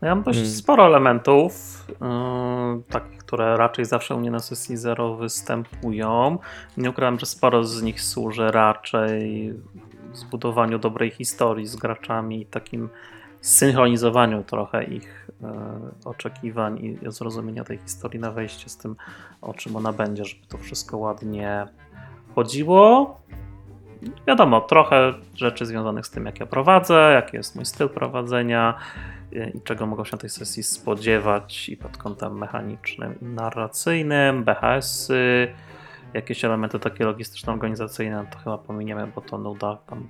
No 0.02 0.08
ja 0.08 0.16
mam 0.16 0.24
dość 0.24 0.40
Mm. 0.40 0.50
sporo 0.52 0.86
elementów, 0.86 1.54
yy, 1.90 2.84
takich, 2.90 3.18
które 3.18 3.58
raczej 3.58 3.86
zawsze 3.86 4.16
u 4.16 4.20
mnie 4.20 4.32
na 4.32 4.40
sesji 4.40 4.78
zero 4.78 5.16
występują. 5.16 6.38
Nie 6.78 6.90
ukrywam, 6.90 7.20
że 7.20 7.26
sporo 7.26 7.64
z 7.64 7.82
nich 7.82 8.02
służy 8.02 8.52
raczej 8.52 9.54
zbudowaniu 10.14 10.80
dobrej 10.80 11.12
historii 11.12 11.68
z 11.68 11.76
graczami 11.76 12.42
i 12.42 12.46
takim 12.46 12.90
synchronizowaniu 13.44 14.44
trochę 14.44 14.84
ich 14.84 15.30
yy, 15.42 15.50
oczekiwań 16.06 16.80
i 16.80 16.98
zrozumienia 17.12 17.64
tej 17.64 17.78
historii 17.78 18.20
na 18.20 18.32
wejście 18.32 18.70
z 18.70 18.78
tym, 18.78 18.96
o 19.42 19.54
czym 19.54 19.76
ona 19.76 19.94
będzie, 19.94 20.26
żeby 20.26 20.46
to 20.48 20.58
wszystko 20.58 20.98
ładnie 20.98 21.66
chodziło. 22.36 23.18
Wiadomo, 24.28 24.62
trochę 24.62 25.14
rzeczy 25.36 25.66
związanych 25.66 26.06
z 26.06 26.12
tym, 26.12 26.26
jak 26.26 26.40
ja 26.40 26.46
prowadzę, 26.46 27.12
jaki 27.14 27.38
jest 27.38 27.56
mój 27.56 27.66
styl 27.66 27.90
prowadzenia 27.90 28.78
y, 29.34 29.52
i 29.56 29.62
czego 29.62 29.86
mogą 29.86 30.04
się 30.04 30.12
na 30.12 30.18
tej 30.18 30.30
sesji 30.30 30.64
spodziewać 30.64 31.70
i 31.70 31.78
pod 31.78 31.98
kątem 31.98 32.38
mechanicznym 32.38 33.20
i 33.22 33.26
narracyjnym, 33.26 34.44
BHS-y, 34.44 35.54
jakieś 36.14 36.46
elementy 36.46 36.80
takie 36.80 37.06
logistyczno-organizacyjne, 37.06 38.26
to 38.32 38.38
chyba 38.38 38.58
pominiemy, 38.58 39.08
bo 39.16 39.22
to 39.22 39.38
nuda 39.38 39.78
tam 39.88 40.08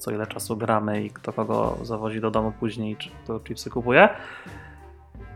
co 0.00 0.10
ile 0.10 0.26
czasu 0.26 0.56
gramy 0.56 1.04
i 1.04 1.10
kto 1.10 1.32
kogo 1.32 1.78
zawozi 1.82 2.20
do 2.20 2.30
domu 2.30 2.52
później, 2.60 2.96
czy 2.96 3.10
kto 3.24 3.40
chipsy 3.40 3.70
kupuje. 3.70 4.08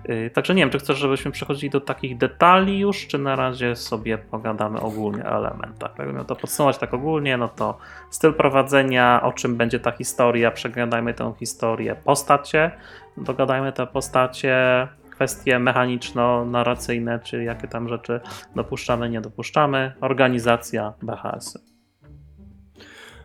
Yy, 0.09 0.31
Także 0.31 0.55
nie 0.55 0.63
wiem, 0.63 0.71
czy 0.71 0.79
chcesz, 0.79 0.99
żebyśmy 0.99 1.31
przechodzili 1.31 1.71
do 1.71 1.81
takich 1.81 2.19
detali 2.19 2.79
już, 2.79 3.07
czy 3.07 3.19
na 3.19 3.37
razie 3.37 3.77
sobie 3.77 4.19
pogadamy 4.19 4.81
ogólnie 4.81 5.25
o 5.25 5.37
elementach. 5.37 5.99
Jakbym 5.99 6.25
to 6.25 6.37
podsumować 6.37 6.79
tak 6.79 6.95
ogólnie, 6.95 7.37
no 7.37 7.49
to 7.49 7.79
styl 8.11 8.35
prowadzenia, 8.35 9.23
o 9.23 9.33
czym 9.33 9.57
będzie 9.57 9.81
ta 9.81 9.91
historia, 9.91 10.51
przegadajmy 10.51 11.15
tę 11.15 11.33
historię, 11.39 11.97
postacie, 12.05 12.71
dogadajmy 13.17 13.73
te 13.73 13.87
postacie, 13.87 14.89
kwestie 15.11 15.59
mechaniczno-narracyjne, 15.59 17.21
czy 17.21 17.45
jakie 17.45 17.69
tam 17.69 17.89
rzeczy 17.89 18.21
dopuszczamy, 18.57 19.11
nie 19.11 19.21
dopuszczamy, 19.21 19.93
organizacja, 20.01 20.93
BHS. 21.03 21.74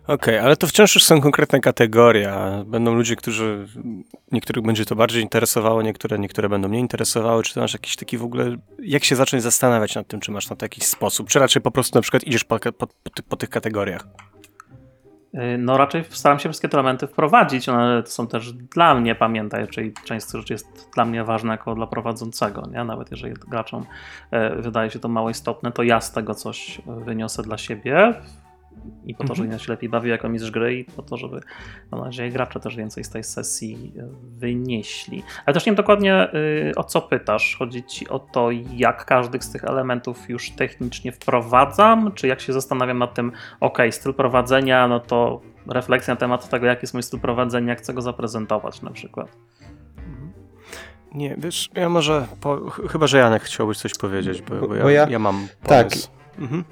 Okej, 0.09 0.39
ale 0.39 0.57
to 0.57 0.67
wciąż 0.67 0.95
już 0.95 1.03
są 1.03 1.21
konkretne 1.21 1.59
kategorie. 1.59 2.33
Będą 2.65 2.93
ludzie, 2.93 3.15
którzy 3.15 3.65
niektórych 4.31 4.65
będzie 4.65 4.85
to 4.85 4.95
bardziej 4.95 5.23
interesowało, 5.23 5.81
niektóre, 5.81 6.19
niektóre 6.19 6.49
będą 6.49 6.67
mnie 6.69 6.79
interesowały. 6.79 7.43
Czy 7.43 7.53
ty 7.53 7.59
masz 7.59 7.73
jakiś 7.73 7.95
taki 7.95 8.17
w 8.17 8.23
ogóle, 8.23 8.55
jak 8.79 9.03
się 9.03 9.15
zacząć 9.15 9.43
zastanawiać 9.43 9.95
nad 9.95 10.07
tym, 10.07 10.19
czy 10.19 10.31
masz 10.31 10.49
na 10.49 10.55
to 10.55 10.65
jakiś 10.65 10.83
sposób, 10.83 11.29
czy 11.29 11.39
raczej 11.39 11.61
po 11.61 11.71
prostu 11.71 11.97
na 11.97 12.01
przykład 12.01 12.23
idziesz 12.23 12.43
po, 12.43 12.59
po, 12.59 12.71
po, 12.71 13.09
ty- 13.15 13.23
po 13.23 13.35
tych 13.35 13.49
kategoriach? 13.49 14.07
Yy, 15.33 15.57
No 15.57 15.77
raczej 15.77 16.03
staram 16.09 16.39
się 16.39 16.49
wszystkie 16.49 16.69
te 16.69 16.77
elementy 16.77 17.07
wprowadzić, 17.07 17.69
one 17.69 18.03
są 18.05 18.27
też 18.27 18.53
dla 18.53 18.95
mnie, 18.95 19.15
pamiętaj, 19.15 19.67
czyli 19.67 19.93
część 20.05 20.31
rzeczy 20.31 20.53
jest 20.53 20.89
dla 20.95 21.05
mnie 21.05 21.23
ważna 21.23 21.51
jako 21.51 21.75
dla 21.75 21.87
prowadzącego, 21.87 22.63
nie? 22.71 22.83
nawet 22.83 23.11
jeżeli 23.11 23.33
graczom 23.33 23.85
e, 24.31 24.55
wydaje 24.55 24.89
się 24.91 24.99
to 24.99 25.07
mało 25.07 25.29
istotne, 25.29 25.71
to 25.71 25.83
ja 25.83 26.01
z 26.01 26.11
tego 26.11 26.35
coś 26.35 26.81
wyniosę 27.05 27.43
dla 27.43 27.57
siebie 27.57 28.13
i 29.05 29.15
po 29.15 29.23
to, 29.23 29.35
żeby 29.35 29.45
Mhm. 29.45 29.59
ja 29.59 29.65
się 29.65 29.71
lepiej 29.71 29.89
bawił 29.89 30.11
jako 30.11 30.29
mistrz 30.29 30.51
gry 30.51 30.75
i 30.79 30.85
po 30.85 31.01
to, 31.01 31.17
żeby 31.17 31.39
mam 31.91 32.01
nadzieję 32.01 32.29
gracze 32.31 32.59
też 32.59 32.75
więcej 32.75 33.03
z 33.03 33.09
tej 33.09 33.23
sesji 33.23 33.93
e, 33.99 34.07
wynieśli. 34.37 35.23
Ale 35.45 35.53
też 35.53 35.65
nie 35.65 35.69
wiem 35.69 35.75
dokładnie 35.75 36.33
y, 36.33 36.71
o 36.75 36.83
co 36.83 37.01
pytasz. 37.01 37.55
Chodzi 37.59 37.83
ci 37.83 38.09
o 38.09 38.19
to, 38.19 38.49
jak 38.75 39.05
każdy 39.05 39.41
z 39.41 39.51
tych 39.51 39.63
elementów 39.63 40.29
już 40.29 40.49
technicznie 40.51 41.11
wprowadzam, 41.11 42.11
czy 42.11 42.27
jak 42.27 42.41
się 42.41 42.53
zastanawiam 42.53 42.97
nad 42.97 43.13
tym, 43.13 43.31
ok, 43.59 43.77
styl 43.91 44.13
prowadzenia, 44.13 44.87
no 44.87 44.99
to 44.99 45.41
refleksja 45.67 46.13
na 46.13 46.19
temat 46.19 46.49
tego, 46.49 46.65
jaki 46.65 46.83
jest 46.83 46.93
mój 46.93 47.03
styl 47.03 47.19
prowadzenia, 47.19 47.69
jak 47.69 47.77
chcę 47.79 47.93
go 47.93 48.01
zaprezentować 48.01 48.81
na 48.81 48.91
przykład. 48.91 49.37
Nie, 51.15 51.35
wiesz, 51.37 51.69
ja 51.75 51.89
może, 51.89 52.27
po, 52.41 52.69
ch- 52.69 52.91
chyba 52.91 53.07
że 53.07 53.17
Janek 53.17 53.43
chciałbyś 53.43 53.77
coś 53.77 53.93
powiedzieć, 53.93 54.41
bo, 54.41 54.67
Bo- 54.67 54.75
ja, 54.75 54.83
bo 54.83 54.89
ja- 54.89 55.07
ja 55.09 55.19
mam 55.19 55.47
tak. 55.63 55.87
pomysł. 55.87 56.09
Mhm. 56.39 56.63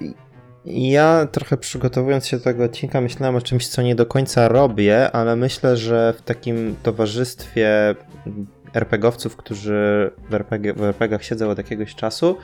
Ja 0.70 1.26
trochę 1.32 1.56
przygotowując 1.56 2.26
się 2.26 2.36
do 2.36 2.44
tego 2.44 2.64
odcinka 2.64 3.00
myślałem 3.00 3.36
o 3.36 3.40
czymś, 3.40 3.68
co 3.68 3.82
nie 3.82 3.94
do 3.94 4.06
końca 4.06 4.48
robię, 4.48 5.10
ale 5.10 5.36
myślę, 5.36 5.76
że 5.76 6.14
w 6.18 6.22
takim 6.22 6.76
towarzystwie 6.82 7.94
RPGowców, 8.74 9.36
którzy 9.36 10.10
w, 10.30 10.34
RPG, 10.34 10.72
w 10.72 10.82
RPGach 10.82 11.24
siedzą 11.24 11.50
od 11.50 11.58
jakiegoś 11.58 11.94
czasu, 11.94 12.36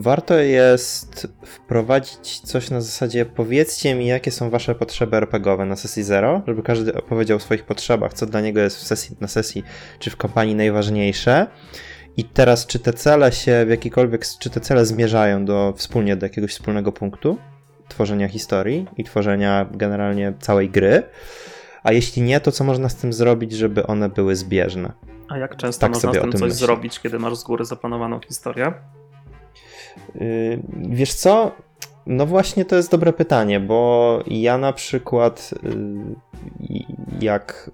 warto 0.00 0.38
jest 0.38 1.28
wprowadzić 1.44 2.40
coś 2.40 2.70
na 2.70 2.80
zasadzie 2.80 3.26
powiedzcie 3.26 3.94
mi, 3.94 4.06
jakie 4.06 4.30
są 4.30 4.50
wasze 4.50 4.74
potrzeby 4.74 5.16
RPGowe 5.16 5.66
na 5.66 5.76
sesji 5.76 6.02
zero, 6.02 6.42
żeby 6.46 6.62
każdy 6.62 6.94
opowiedział 6.94 7.36
o 7.36 7.40
swoich 7.40 7.64
potrzebach, 7.64 8.14
co 8.14 8.26
dla 8.26 8.40
niego 8.40 8.60
jest 8.60 8.86
sesji, 8.86 9.16
na 9.20 9.28
sesji 9.28 9.64
czy 9.98 10.10
w 10.10 10.16
kampanii 10.16 10.54
najważniejsze. 10.54 11.46
I 12.20 12.24
teraz, 12.24 12.66
czy 12.66 12.78
te 12.78 12.92
cele 12.92 13.32
się 13.32 13.64
w 13.66 13.68
jakikolwiek, 13.70 14.26
czy 14.38 14.50
te 14.50 14.60
cele 14.60 14.86
zmierzają 14.86 15.44
do, 15.44 15.72
wspólnie 15.76 16.16
do 16.16 16.26
jakiegoś 16.26 16.50
wspólnego 16.50 16.92
punktu 16.92 17.38
tworzenia 17.88 18.28
historii 18.28 18.86
i 18.96 19.04
tworzenia 19.04 19.66
generalnie 19.72 20.32
całej 20.40 20.70
gry? 20.70 21.02
A 21.82 21.92
jeśli 21.92 22.22
nie, 22.22 22.40
to 22.40 22.52
co 22.52 22.64
można 22.64 22.88
z 22.88 22.96
tym 22.96 23.12
zrobić, 23.12 23.52
żeby 23.52 23.86
one 23.86 24.08
były 24.08 24.36
zbieżne? 24.36 24.92
A 25.28 25.38
jak 25.38 25.56
często 25.56 25.80
Tak 25.80 25.90
można 25.94 26.10
z 26.10 26.12
tym 26.12 26.22
tym 26.22 26.32
coś 26.32 26.40
myślę. 26.40 26.54
zrobić, 26.56 27.00
kiedy 27.00 27.18
masz 27.18 27.36
z 27.36 27.42
góry 27.42 27.64
zaplanowaną 27.64 28.20
historię? 28.20 28.72
Yy, 30.14 30.62
Wiesz 30.88 31.14
co? 31.14 31.52
No 32.06 32.26
właśnie 32.26 32.64
to 32.64 32.76
jest 32.76 32.90
dobre 32.90 33.12
pytanie, 33.12 33.60
bo 33.60 34.22
ja 34.26 34.58
na 34.58 34.72
przykład 34.72 35.54
yy, 35.62 36.84
jak 37.20 37.70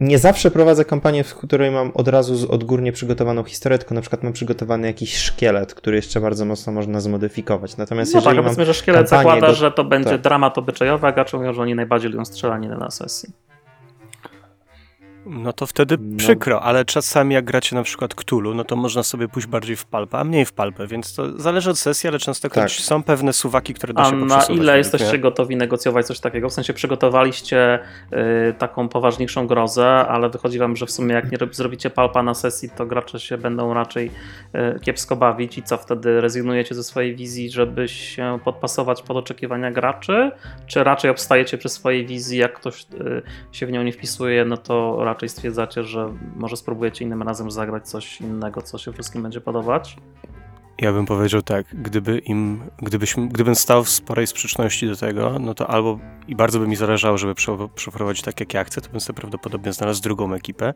nie 0.00 0.18
zawsze 0.18 0.50
prowadzę 0.50 0.84
kampanię, 0.84 1.24
w 1.24 1.34
której 1.34 1.70
mam 1.70 1.90
od 1.94 2.08
razu 2.08 2.52
odgórnie 2.52 2.92
przygotowaną 2.92 3.44
historię, 3.44 3.78
tylko 3.78 3.94
na 3.94 4.00
przykład 4.00 4.22
mam 4.22 4.32
przygotowany 4.32 4.86
jakiś 4.86 5.16
szkielet, 5.16 5.74
który 5.74 5.96
jeszcze 5.96 6.20
bardzo 6.20 6.44
mocno 6.44 6.72
można 6.72 7.00
zmodyfikować. 7.00 7.76
Natomiast 7.76 8.14
No 8.14 8.18
jeżeli 8.18 8.36
tak, 8.36 8.36
mam 8.36 8.44
powiedzmy, 8.44 8.64
że 8.64 8.74
szkielet 8.74 9.08
zakłada, 9.08 9.46
go- 9.46 9.54
że 9.54 9.70
to 9.72 9.84
będzie 9.84 10.10
tak. 10.10 10.20
dramat 10.20 10.58
obyczajowy, 10.58 11.06
a 11.06 11.12
gracze 11.12 11.36
mówią, 11.36 11.52
że 11.52 11.62
oni 11.62 11.74
najbardziej 11.74 12.10
lubią 12.10 12.24
strzelaniny 12.24 12.76
na 12.78 12.90
sesji. 12.90 13.32
No 15.28 15.52
to 15.52 15.66
wtedy 15.66 15.96
No. 16.00 16.16
przykro, 16.18 16.62
ale 16.62 16.84
czasami 16.84 17.34
jak 17.34 17.44
gracie 17.44 17.76
na 17.76 17.82
przykład 17.82 18.14
Cthulhu, 18.14 18.54
no 18.54 18.64
to 18.64 18.76
można 18.76 19.02
sobie 19.02 19.28
pójść 19.28 19.48
bardziej 19.48 19.76
w 19.76 19.86
palpę, 19.86 20.18
a 20.18 20.24
mniej 20.24 20.44
w 20.44 20.52
palpę, 20.52 20.86
więc 20.86 21.14
to 21.14 21.38
zależy 21.40 21.70
od 21.70 21.78
sesji, 21.78 22.08
ale 22.08 22.18
częstokroć 22.18 22.76
Tak. 22.76 22.84
są 22.84 23.02
pewne 23.02 23.32
suwaki, 23.32 23.74
które 23.74 23.94
da 23.94 24.02
A 24.02 24.10
się 24.10 24.16
na 24.16 24.26
poprzesuwać 24.26 24.62
ile 24.62 24.78
jesteście 24.78 25.08
mnie. 25.08 25.18
gotowi 25.18 25.56
negocjować 25.56 26.06
coś 26.06 26.20
takiego? 26.20 26.48
W 26.48 26.52
sensie 26.52 26.72
przygotowaliście 26.72 27.78
y, 28.50 28.54
taką 28.58 28.88
poważniejszą 28.88 29.46
grozę, 29.46 29.86
ale 29.88 30.30
wychodzi 30.30 30.58
wam, 30.58 30.76
że 30.76 30.86
w 30.86 30.90
sumie 30.90 31.14
jak 31.14 31.32
nie 31.32 31.38
rob- 31.38 31.54
zrobicie 31.54 31.90
palpa 31.90 32.22
na 32.22 32.34
sesji, 32.34 32.70
to 32.76 32.86
gracze 32.86 33.20
się 33.20 33.38
będą 33.38 33.74
raczej 33.74 34.10
y, 34.76 34.80
kiepsko 34.80 35.16
bawić 35.16 35.58
i 35.58 35.62
co 35.62 35.76
wtedy 35.76 36.20
rezygnujecie 36.20 36.74
ze 36.74 36.84
swojej 36.84 37.16
wizji, 37.16 37.50
żeby 37.50 37.88
się 37.88 38.38
podpasować 38.44 39.02
pod 39.02 39.16
oczekiwania 39.16 39.70
graczy? 39.70 40.30
Czy 40.66 40.84
raczej 40.84 41.10
obstajecie 41.10 41.58
przy 41.58 41.68
swojej 41.68 42.06
wizji, 42.06 42.38
jak 42.38 42.52
ktoś 42.54 42.82
y, 42.82 43.22
się 43.52 43.66
w 43.66 43.72
nią 43.72 43.82
nie 43.82 43.92
wpisuje, 43.92 44.44
no 44.44 44.56
to 44.56 44.98
raczej 45.04 45.17
stwierdzacie, 45.26 45.84
że 45.84 46.14
może 46.36 46.56
spróbujecie 46.56 47.04
innym 47.04 47.22
razem 47.22 47.50
zagrać 47.50 47.88
coś 47.88 48.20
innego, 48.20 48.62
co 48.62 48.78
się 48.78 48.92
wszystkim 48.92 49.22
będzie 49.22 49.40
podobać? 49.40 49.96
Ja 50.80 50.92
bym 50.92 51.06
powiedział 51.06 51.42
tak, 51.42 51.66
gdyby 51.72 52.18
im, 52.18 52.62
gdybyśmy, 52.82 53.28
gdybym 53.28 53.54
stał 53.54 53.84
w 53.84 53.88
sporej 53.88 54.26
sprzeczności 54.26 54.88
do 54.88 54.96
tego, 54.96 55.38
no 55.38 55.54
to 55.54 55.70
albo 55.70 55.98
i 56.28 56.36
bardzo 56.36 56.58
by 56.58 56.68
mi 56.68 56.76
zależało, 56.76 57.18
żeby 57.18 57.34
prze- 57.34 57.68
przeprowadzić 57.74 58.24
tak, 58.24 58.40
jak 58.40 58.54
ja 58.54 58.64
chcę, 58.64 58.80
to 58.80 58.90
bym 58.90 59.00
sobie 59.00 59.16
prawdopodobnie 59.16 59.72
znalazł 59.72 60.02
drugą 60.02 60.34
ekipę, 60.34 60.74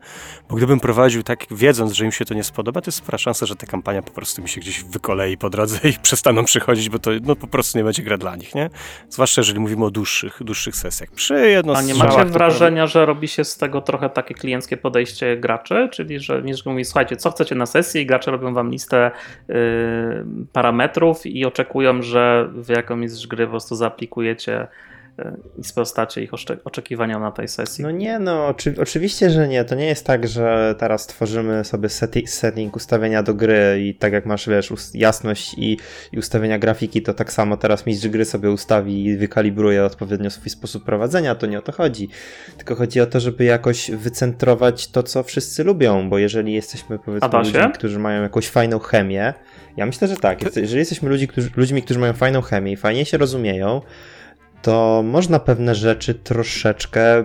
bo 0.49 0.55
gdybym 0.55 0.79
prowadził 0.79 1.23
tak, 1.23 1.45
wiedząc, 1.51 1.93
że 1.93 2.05
im 2.05 2.11
się 2.11 2.25
to 2.25 2.33
nie 2.33 2.43
spodoba, 2.43 2.81
to 2.81 2.87
jest 2.87 2.97
spora 2.97 3.17
szansa, 3.17 3.45
że 3.45 3.55
ta 3.55 3.67
kampania 3.67 4.01
po 4.01 4.11
prostu 4.11 4.41
mi 4.41 4.49
się 4.49 4.61
gdzieś 4.61 4.83
wykolei 4.83 5.37
po 5.37 5.49
drodze 5.49 5.79
i 5.89 5.93
przestaną 6.03 6.45
przychodzić, 6.45 6.89
bo 6.89 6.99
to 6.99 7.11
no, 7.21 7.35
po 7.35 7.47
prostu 7.47 7.77
nie 7.77 7.83
będzie 7.83 8.03
gra 8.03 8.17
dla 8.17 8.35
nich, 8.35 8.55
nie? 8.55 8.69
Zwłaszcza, 9.09 9.41
jeżeli 9.41 9.59
mówimy 9.59 9.85
o 9.85 9.91
dłuższych, 9.91 10.37
dłuższych 10.41 10.75
sesjach. 10.75 11.11
Przy 11.11 11.49
jedno 11.49 11.75
A 11.75 11.81
nie 11.81 11.95
macie 11.95 12.25
wrażenia, 12.25 12.87
że 12.87 13.05
robi 13.05 13.27
się 13.27 13.43
z 13.43 13.57
tego 13.57 13.81
trochę 13.81 14.09
takie 14.09 14.33
klienckie 14.33 14.77
podejście 14.77 15.37
graczy? 15.37 15.89
Czyli, 15.91 16.19
że 16.19 16.41
mistrz 16.41 16.65
mówi, 16.65 16.85
słuchajcie, 16.85 17.17
co 17.17 17.31
chcecie 17.31 17.55
na 17.55 17.65
sesji 17.65 18.01
i 18.01 18.05
gracze 18.05 18.31
robią 18.31 18.53
wam 18.53 18.71
listę 18.71 19.11
yy, 19.47 19.55
parametrów 20.53 21.25
i 21.25 21.45
oczekują, 21.45 22.01
że 22.01 22.49
wy 22.53 22.73
jako 22.73 22.95
mistrz 22.95 23.27
gry 23.27 23.45
po 23.45 23.51
prostu 23.51 23.75
zaaplikujecie 23.75 24.67
yy, 25.17 25.25
i 25.57 25.63
sprostacie 25.63 26.23
ich 26.23 26.31
oczekiwaniom 26.63 27.21
na 27.21 27.31
tej 27.31 27.47
sesji. 27.47 27.83
No 27.83 27.91
nie, 27.91 28.19
no 28.19 28.47
oczy, 28.47 28.75
oczywiście, 28.81 29.29
że 29.29 29.47
nie. 29.47 29.65
To 29.65 29.75
nie 29.75 29.85
jest 29.85 30.05
tak, 30.05 30.27
że 30.27 30.75
teraz 30.77 31.07
tworzymy 31.07 31.63
sobie 31.63 31.89
seti, 31.89 32.27
setting 32.27 32.75
ustawienia 32.75 33.23
do 33.23 33.33
gry 33.33 33.79
i 33.81 33.95
tak 33.95 34.13
jak 34.13 34.25
masz, 34.25 34.49
wiesz, 34.49 34.73
jasność 34.93 35.55
i, 35.57 35.77
i 36.11 36.19
ustawienia 36.19 36.59
grafiki, 36.59 37.01
to 37.01 37.13
tak 37.13 37.31
samo 37.31 37.57
teraz 37.57 37.85
mistrz 37.85 38.07
gry 38.07 38.25
sobie 38.25 38.51
ustawi 38.51 39.05
i 39.05 39.17
wykalibruje 39.17 39.85
odpowiednio 39.85 40.29
swój 40.29 40.49
sposób 40.49 40.83
prowadzenia. 40.83 41.35
To 41.35 41.45
nie 41.45 41.59
o 41.59 41.61
to 41.61 41.71
chodzi. 41.71 42.09
Tylko 42.57 42.75
chodzi 42.75 43.01
o 43.01 43.05
to, 43.05 43.19
żeby 43.19 43.43
jakoś 43.43 43.91
wycentrować 43.91 44.91
to, 44.91 45.03
co 45.03 45.23
wszyscy 45.23 45.63
lubią, 45.63 46.09
bo 46.09 46.17
jeżeli 46.17 46.53
jesteśmy 46.53 46.99
powiedzmy 46.99 47.37
ludźmi, 47.37 47.71
którzy 47.73 47.99
mają 47.99 48.23
jakąś 48.23 48.47
fajną 48.47 48.79
chemię, 48.79 49.33
ja 49.77 49.85
myślę, 49.85 50.07
że 50.07 50.15
tak. 50.15 50.55
Jeżeli 50.55 50.79
jesteśmy 50.79 51.09
ludzi, 51.09 51.27
którzy, 51.27 51.49
ludźmi, 51.55 51.81
którzy 51.83 51.99
mają 51.99 52.13
fajną 52.13 52.41
chemię 52.41 52.71
i 52.71 52.75
fajnie 52.77 53.05
się 53.05 53.17
rozumieją, 53.17 53.81
to 54.61 55.03
można 55.05 55.39
pewne 55.39 55.75
rzeczy 55.75 56.15
troszeczkę 56.15 57.23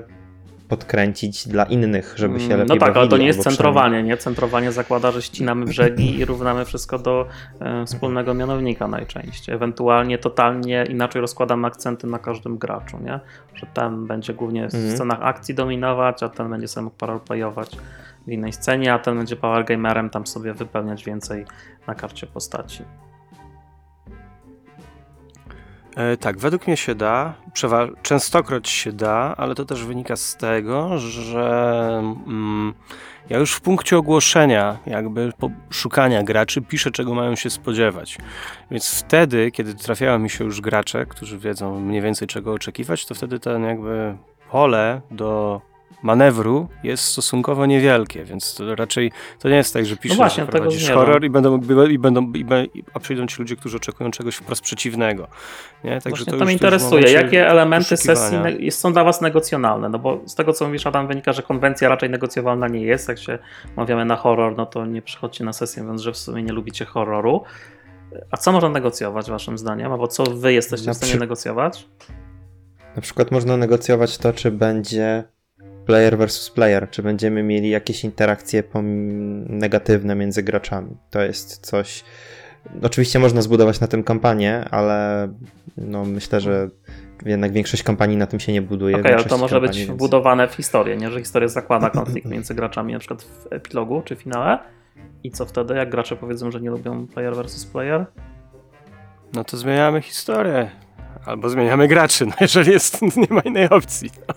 podkręcić 0.68 1.48
dla 1.48 1.64
innych, 1.64 2.14
żeby 2.16 2.40
się 2.40 2.46
Mm, 2.46 2.58
lepiej 2.58 2.68
No 2.68 2.76
tak, 2.76 2.82
ale 2.82 2.94
bawili, 2.94 3.10
to 3.10 3.16
nie 3.16 3.26
jest 3.26 3.42
centrowanie, 3.42 4.02
nie? 4.02 4.16
Centrowanie 4.16 4.72
zakłada, 4.72 5.10
że 5.10 5.22
ścinamy 5.22 5.66
brzegi 5.66 6.18
i 6.18 6.24
równamy 6.24 6.64
wszystko 6.64 6.98
do 6.98 7.26
e, 7.60 7.86
wspólnego 7.86 8.34
mianownika 8.34 8.88
najczęściej. 8.88 9.54
Ewentualnie 9.54 10.18
totalnie 10.18 10.84
inaczej 10.88 11.20
rozkładamy 11.20 11.66
akcenty 11.66 12.06
na 12.06 12.18
każdym 12.18 12.58
graczu, 12.58 12.98
nie? 13.04 13.20
Że 13.54 13.66
ten 13.74 14.06
będzie 14.06 14.34
głównie 14.34 14.68
w 14.68 14.74
Mhm. 14.74 14.94
scenach 14.94 15.22
akcji 15.22 15.54
dominować, 15.54 16.22
a 16.22 16.28
ten 16.28 16.50
będzie 16.50 16.68
sobie 16.68 16.84
mógł 16.84 16.96
paralplayować 16.96 17.76
w 18.26 18.30
innej 18.30 18.52
scenie, 18.52 18.94
a 18.94 18.98
ten 18.98 19.18
będzie 19.18 19.36
power 19.36 19.64
gamerem, 19.64 20.10
tam 20.10 20.26
sobie 20.26 20.54
wypełniać 20.54 21.04
więcej 21.04 21.44
na 21.88 21.94
karcie 21.94 22.26
postaci. 22.26 22.84
E, 25.96 26.16
tak, 26.16 26.38
według 26.38 26.66
mnie 26.66 26.76
się 26.76 26.94
da, 26.94 27.34
przewa- 27.54 28.02
częstokroć 28.02 28.68
się 28.68 28.92
da, 28.92 29.34
ale 29.36 29.54
to 29.54 29.64
też 29.64 29.84
wynika 29.84 30.16
z 30.16 30.36
tego, 30.36 30.98
że 30.98 31.98
mm, 32.26 32.74
ja 33.30 33.38
już 33.38 33.52
w 33.52 33.60
punkcie 33.60 33.98
ogłoszenia, 33.98 34.78
jakby 34.86 35.32
szukania 35.70 36.22
graczy, 36.22 36.62
piszę, 36.62 36.90
czego 36.90 37.14
mają 37.14 37.36
się 37.36 37.50
spodziewać. 37.50 38.18
Więc 38.70 38.88
wtedy, 38.88 39.50
kiedy 39.50 39.74
trafiają 39.74 40.18
mi 40.18 40.30
się 40.30 40.44
już 40.44 40.60
gracze, 40.60 41.06
którzy 41.06 41.38
wiedzą 41.38 41.80
mniej 41.80 42.02
więcej 42.02 42.28
czego 42.28 42.52
oczekiwać, 42.52 43.06
to 43.06 43.14
wtedy 43.14 43.38
ten 43.38 43.64
jakby 43.64 44.16
pole 44.50 45.00
do 45.10 45.60
manewru 46.02 46.68
jest 46.82 47.04
stosunkowo 47.04 47.66
niewielkie, 47.66 48.24
więc 48.24 48.54
to 48.54 48.74
raczej 48.74 49.12
to 49.38 49.48
nie 49.48 49.56
jest 49.56 49.74
tak, 49.74 49.86
że 49.86 49.96
piszesz, 49.96 50.18
No 50.18 50.24
właśnie, 50.24 50.44
że 50.44 50.50
prowadzisz 50.50 50.90
horror 50.90 51.24
i 51.24 51.30
będą, 51.30 51.60
i 51.88 51.98
będą 51.98 52.32
i 52.32 52.44
be- 52.44 52.66
a 52.94 53.00
przyjdą 53.00 53.26
ci 53.26 53.36
ludzie, 53.38 53.56
którzy 53.56 53.76
oczekują 53.76 54.10
czegoś 54.10 54.36
wprost 54.36 54.62
przeciwnego. 54.62 55.28
Nie? 55.84 56.00
Także 56.00 56.24
to 56.24 56.36
to 56.36 56.44
mnie 56.44 56.52
interesuje, 56.52 57.12
jakie 57.12 57.48
elementy 57.48 57.96
sesji 57.96 58.38
są 58.70 58.92
dla 58.92 59.04
Was 59.04 59.20
negocjonalne? 59.20 59.88
No 59.88 59.98
bo 59.98 60.20
z 60.26 60.34
tego, 60.34 60.52
co 60.52 60.66
mówisz, 60.66 60.86
Adam, 60.86 61.08
wynika, 61.08 61.32
że 61.32 61.42
konwencja 61.42 61.88
raczej 61.88 62.10
negocjowalna 62.10 62.68
nie 62.68 62.80
jest. 62.82 63.08
Jak 63.08 63.18
się 63.18 63.38
umawiamy 63.76 64.04
na 64.04 64.16
horror, 64.16 64.56
no 64.56 64.66
to 64.66 64.86
nie 64.86 65.02
przychodźcie 65.02 65.44
na 65.44 65.52
sesję, 65.52 65.82
mówiąc, 65.82 66.00
że 66.02 66.12
w 66.12 66.16
sumie 66.16 66.42
nie 66.42 66.52
lubicie 66.52 66.84
horroru. 66.84 67.42
A 68.30 68.36
co 68.36 68.52
można 68.52 68.68
negocjować, 68.68 69.30
Waszym 69.30 69.58
zdaniem? 69.58 69.92
Albo 69.92 70.08
co 70.08 70.24
Wy 70.24 70.52
jesteście 70.52 70.86
Na 70.86 70.92
w 70.92 70.96
stanie 70.96 71.10
przy- 71.12 71.20
negocjować? 71.20 71.88
Na 72.96 73.02
przykład 73.02 73.30
można 73.30 73.56
negocjować 73.56 74.18
to, 74.18 74.32
czy 74.32 74.50
będzie 74.50 75.24
player 75.88 76.18
versus 76.18 76.50
player, 76.50 76.90
czy 76.90 77.02
będziemy 77.02 77.42
mieli 77.42 77.70
jakieś 77.70 78.04
interakcje 78.04 78.62
negatywne 79.48 80.14
między 80.14 80.42
graczami. 80.42 80.96
To 81.10 81.22
jest 81.22 81.66
coś. 81.66 82.04
Oczywiście 82.82 83.18
można 83.18 83.42
zbudować 83.42 83.80
na 83.80 83.86
tym 83.86 84.02
kampanię, 84.04 84.64
ale 84.70 85.28
no 85.76 86.04
myślę, 86.04 86.40
że 86.40 86.68
jednak 87.26 87.52
większość 87.52 87.82
kampanii 87.82 88.16
na 88.16 88.26
tym 88.26 88.40
się 88.40 88.52
nie 88.52 88.62
buduje. 88.62 88.96
Okej, 88.96 89.14
ale 89.14 89.24
to 89.24 89.38
może 89.38 89.60
być 89.60 89.78
więc- 89.78 89.90
wbudowane 89.90 90.48
w 90.48 90.54
historię, 90.54 90.96
nie? 90.96 91.10
Że 91.10 91.18
historia 91.18 91.48
zakłada 91.48 91.90
konflikt 91.90 92.28
między 92.28 92.54
graczami, 92.54 92.92
na 92.92 92.98
przykład 92.98 93.22
w 93.22 93.46
epilogu 93.50 94.02
czy 94.04 94.16
finale. 94.16 94.58
I 95.24 95.30
co 95.30 95.46
wtedy, 95.46 95.74
jak 95.74 95.90
gracze 95.90 96.16
powiedzą, 96.16 96.50
że 96.50 96.60
nie 96.60 96.70
lubią 96.70 97.06
player 97.06 97.36
versus 97.36 97.66
player? 97.66 98.06
No 99.32 99.44
to 99.44 99.56
zmieniamy 99.56 100.02
historię. 100.02 100.70
Albo 101.28 101.48
zmieniamy 101.48 101.88
graczy, 101.88 102.26
no 102.26 102.32
jeżeli 102.40 102.72
jest, 102.72 103.02
nie 103.16 103.26
ma 103.30 103.40
innej 103.40 103.68
opcji. 103.70 104.10
No. 104.28 104.34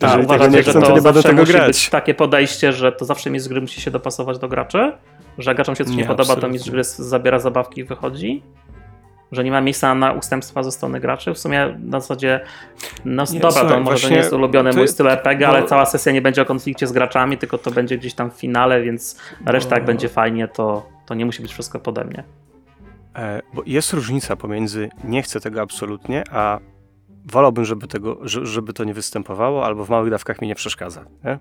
A 0.00 0.06
Jeżeli 0.06 0.22
tego 0.22 0.34
uważacie, 0.34 0.56
nie 0.56 0.62
że 0.62 0.70
chcą, 0.70 0.80
to, 0.80 0.86
to 0.86 0.94
nie 0.94 1.02
będę 1.02 1.22
tego 1.22 1.40
musi 1.40 1.52
grać. 1.52 1.66
być 1.66 1.90
takie 1.90 2.14
podejście, 2.14 2.72
że 2.72 2.92
to 2.92 3.04
zawsze 3.04 3.30
mistrz 3.30 3.48
gry 3.48 3.60
musi 3.60 3.80
się 3.80 3.90
dopasować 3.90 4.38
do 4.38 4.48
graczy? 4.48 4.92
Że 5.38 5.50
jak 5.50 5.56
graczom 5.56 5.76
się 5.76 5.84
coś 5.84 5.92
nie, 5.94 6.02
Nie, 6.02 6.08
podoba, 6.08 6.36
to 6.36 6.48
mistrz 6.48 6.70
gry 6.70 6.84
zabiera 6.84 7.38
zabawki 7.38 7.80
i 7.80 7.84
wychodzi? 7.84 8.42
Że 9.32 9.44
nie 9.44 9.50
ma 9.50 9.60
miejsca 9.60 9.94
na 9.94 10.12
ustępstwa 10.12 10.62
ze 10.62 10.72
strony 10.72 11.00
graczy? 11.00 11.34
W 11.34 11.38
sumie 11.38 11.78
na 11.84 12.00
zasadzie, 12.00 12.40
no 13.04 13.24
Nie, 13.32 13.40
dobra, 13.40 13.50
słuchaj, 13.60 13.68
to 13.78 13.80
może 13.80 14.10
nie 14.10 14.16
jest 14.16 14.32
ulubiony 14.32 14.70
to 14.70 14.76
mój 14.76 14.88
styl 14.88 15.08
RPG, 15.08 15.46
bo- 15.46 15.52
ale 15.56 15.66
cała 15.66 15.86
sesja 15.86 16.12
nie 16.12 16.22
będzie 16.22 16.42
o 16.42 16.44
konflikcie 16.44 16.86
z 16.86 16.92
graczami, 16.92 17.38
tylko 17.38 17.58
to 17.58 17.70
będzie 17.70 17.98
gdzieś 17.98 18.14
tam 18.14 18.30
w 18.30 18.34
finale, 18.34 18.82
więc 18.82 19.20
reszta 19.46 19.74
jak 19.74 19.82
Bo- 19.84 19.86
będzie 19.86 20.08
fajnie, 20.08 20.48
to, 20.48 20.86
to 21.06 21.14
nie 21.14 21.26
musi 21.26 21.42
być 21.42 21.52
wszystko 21.52 21.78
pode 21.80 22.04
mnie. 22.04 22.24
E, 23.16 23.42
Bo 23.54 23.62
jest 23.66 23.92
różnica 23.92 24.36
pomiędzy 24.36 24.88
nie 25.04 25.22
chcę 25.22 25.40
tego 25.40 25.60
absolutnie, 25.60 26.24
a 26.30 26.58
wolałbym, 27.24 27.64
żeby, 27.64 27.86
tego, 27.86 28.18
że- 28.22 28.46
żeby 28.46 28.72
to 28.72 28.84
nie 28.84 28.94
występowało, 28.94 29.66
albo 29.66 29.84
w 29.84 29.90
małych 29.90 30.10
dawkach 30.10 30.40
mi 30.40 30.48
nie 30.48 30.54
przeszkadza. 30.54 31.04
Nie? 31.24 31.38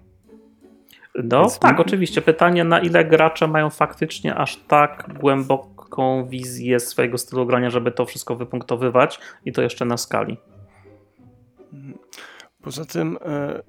No 1.23 1.41
Więc- 1.41 1.59
tak, 1.59 1.79
oczywiście. 1.79 2.21
Pytanie, 2.21 2.63
na 2.63 2.79
ile 2.79 3.05
gracze 3.05 3.47
mają 3.47 3.69
faktycznie 3.69 4.35
aż 4.35 4.57
tak 4.57 5.09
głęboką 5.19 6.25
wizję 6.25 6.79
swojego 6.79 7.17
stylu 7.17 7.45
grania, 7.45 7.69
żeby 7.69 7.91
to 7.91 8.05
wszystko 8.05 8.35
wypunktowywać 8.35 9.19
i 9.45 9.51
to 9.51 9.61
jeszcze 9.61 9.85
na 9.85 9.97
skali. 9.97 10.37
Poza 12.61 12.85
tym, 12.85 13.17
e, 13.25 13.61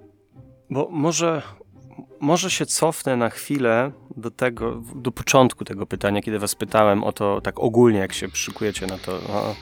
bo 0.70 0.88
może, 0.90 1.42
może 2.20 2.50
się 2.50 2.66
cofnę 2.66 3.16
na 3.16 3.30
chwilę 3.30 3.92
do 4.16 4.30
tego, 4.30 4.82
do 4.94 5.12
początku 5.12 5.64
tego 5.64 5.86
pytania, 5.86 6.22
kiedy 6.22 6.38
was 6.38 6.54
pytałem 6.54 7.04
o 7.04 7.12
to 7.12 7.40
tak 7.40 7.60
ogólnie, 7.60 7.98
jak 7.98 8.12
się 8.12 8.28
przykujecie 8.28 8.86
na 8.86 8.98
to, 8.98 9.12
no, 9.28 9.54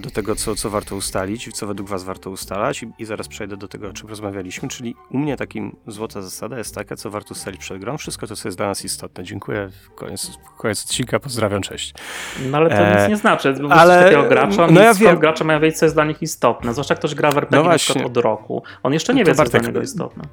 do 0.00 0.10
tego, 0.10 0.34
co, 0.34 0.54
co 0.54 0.70
warto 0.70 0.96
ustalić, 0.96 1.52
co 1.52 1.66
według 1.66 1.88
was 1.88 2.04
warto 2.04 2.30
ustalać 2.30 2.82
i, 2.82 2.88
i 2.98 3.04
zaraz 3.04 3.28
przejdę 3.28 3.56
do 3.56 3.68
tego, 3.68 3.88
o 3.88 3.92
czym 3.92 4.08
rozmawialiśmy, 4.08 4.68
czyli 4.68 4.94
u 5.10 5.18
mnie 5.18 5.36
takim 5.36 5.76
złota 5.86 6.22
zasada 6.22 6.58
jest 6.58 6.74
taka, 6.74 6.96
co 6.96 7.10
warto 7.10 7.32
ustalić 7.32 7.60
przed 7.60 7.78
grą, 7.78 7.98
wszystko 7.98 8.26
to, 8.26 8.36
co 8.36 8.48
jest 8.48 8.58
dla 8.58 8.66
nas 8.66 8.84
istotne. 8.84 9.24
Dziękuję, 9.24 9.68
koniec, 9.94 10.30
koniec 10.58 10.84
odcinka, 10.84 11.20
pozdrawiam, 11.20 11.62
cześć. 11.62 11.94
No 12.50 12.58
ale 12.58 12.70
to 12.70 12.76
E, 12.76 13.00
nic 13.00 13.08
nie 13.08 13.16
znaczy. 13.16 13.52
Bo 13.52 13.68
ale- 13.72 14.04
takiego 14.04 14.22
gracza, 14.22 14.66
no 14.66 14.80
ja 14.80 14.94
wiem. 14.94 15.18
gracze 15.18 15.44
mają 15.44 15.60
wiedzieć, 15.60 15.78
co 15.78 15.86
jest 15.86 15.96
dla 15.96 16.04
nich 16.04 16.22
istotne. 16.22 16.72
Zwłaszcza 16.72 16.94
ktoś 16.94 17.14
gra 17.14 17.30
w 17.30 17.36
RPG 17.38 17.62
No 17.96 18.06
od 18.06 18.16
roku. 18.16 18.62
On 18.82 18.92
jeszcze 18.92 19.14
nie 19.14 19.22
No 19.22 19.26
wie, 19.28 19.34
co 19.34 19.42
jest 19.42 19.52
dla 19.52 19.60
Bartek, 19.60 19.74
niego 19.74 19.82
istotne. 19.84 20.24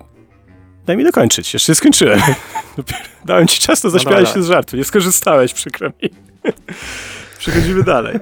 Daj 0.86 0.98
mi 0.98 1.04
dokończyć, 1.04 1.54
jeszcze 1.54 1.72
nie 1.72 1.76
skończyłem. 1.76 2.20
Dopiero 2.78 3.00
Dałem 3.26 3.48
ci 3.48 3.60
czas, 3.60 3.82
to 3.82 3.88
No 3.88 3.92
zaśmiałeś 3.92 4.20
dobra. 4.28 4.34
się 4.34 4.44
z 4.44 4.48
żartu. 4.48 4.78
Nie 4.78 4.84
skorzystałeś, 4.84 5.54
przykro 5.54 5.90
mi. 6.04 6.10
Przechodzimy 7.40 7.84
dalej. 7.84 8.16
E, 8.16 8.20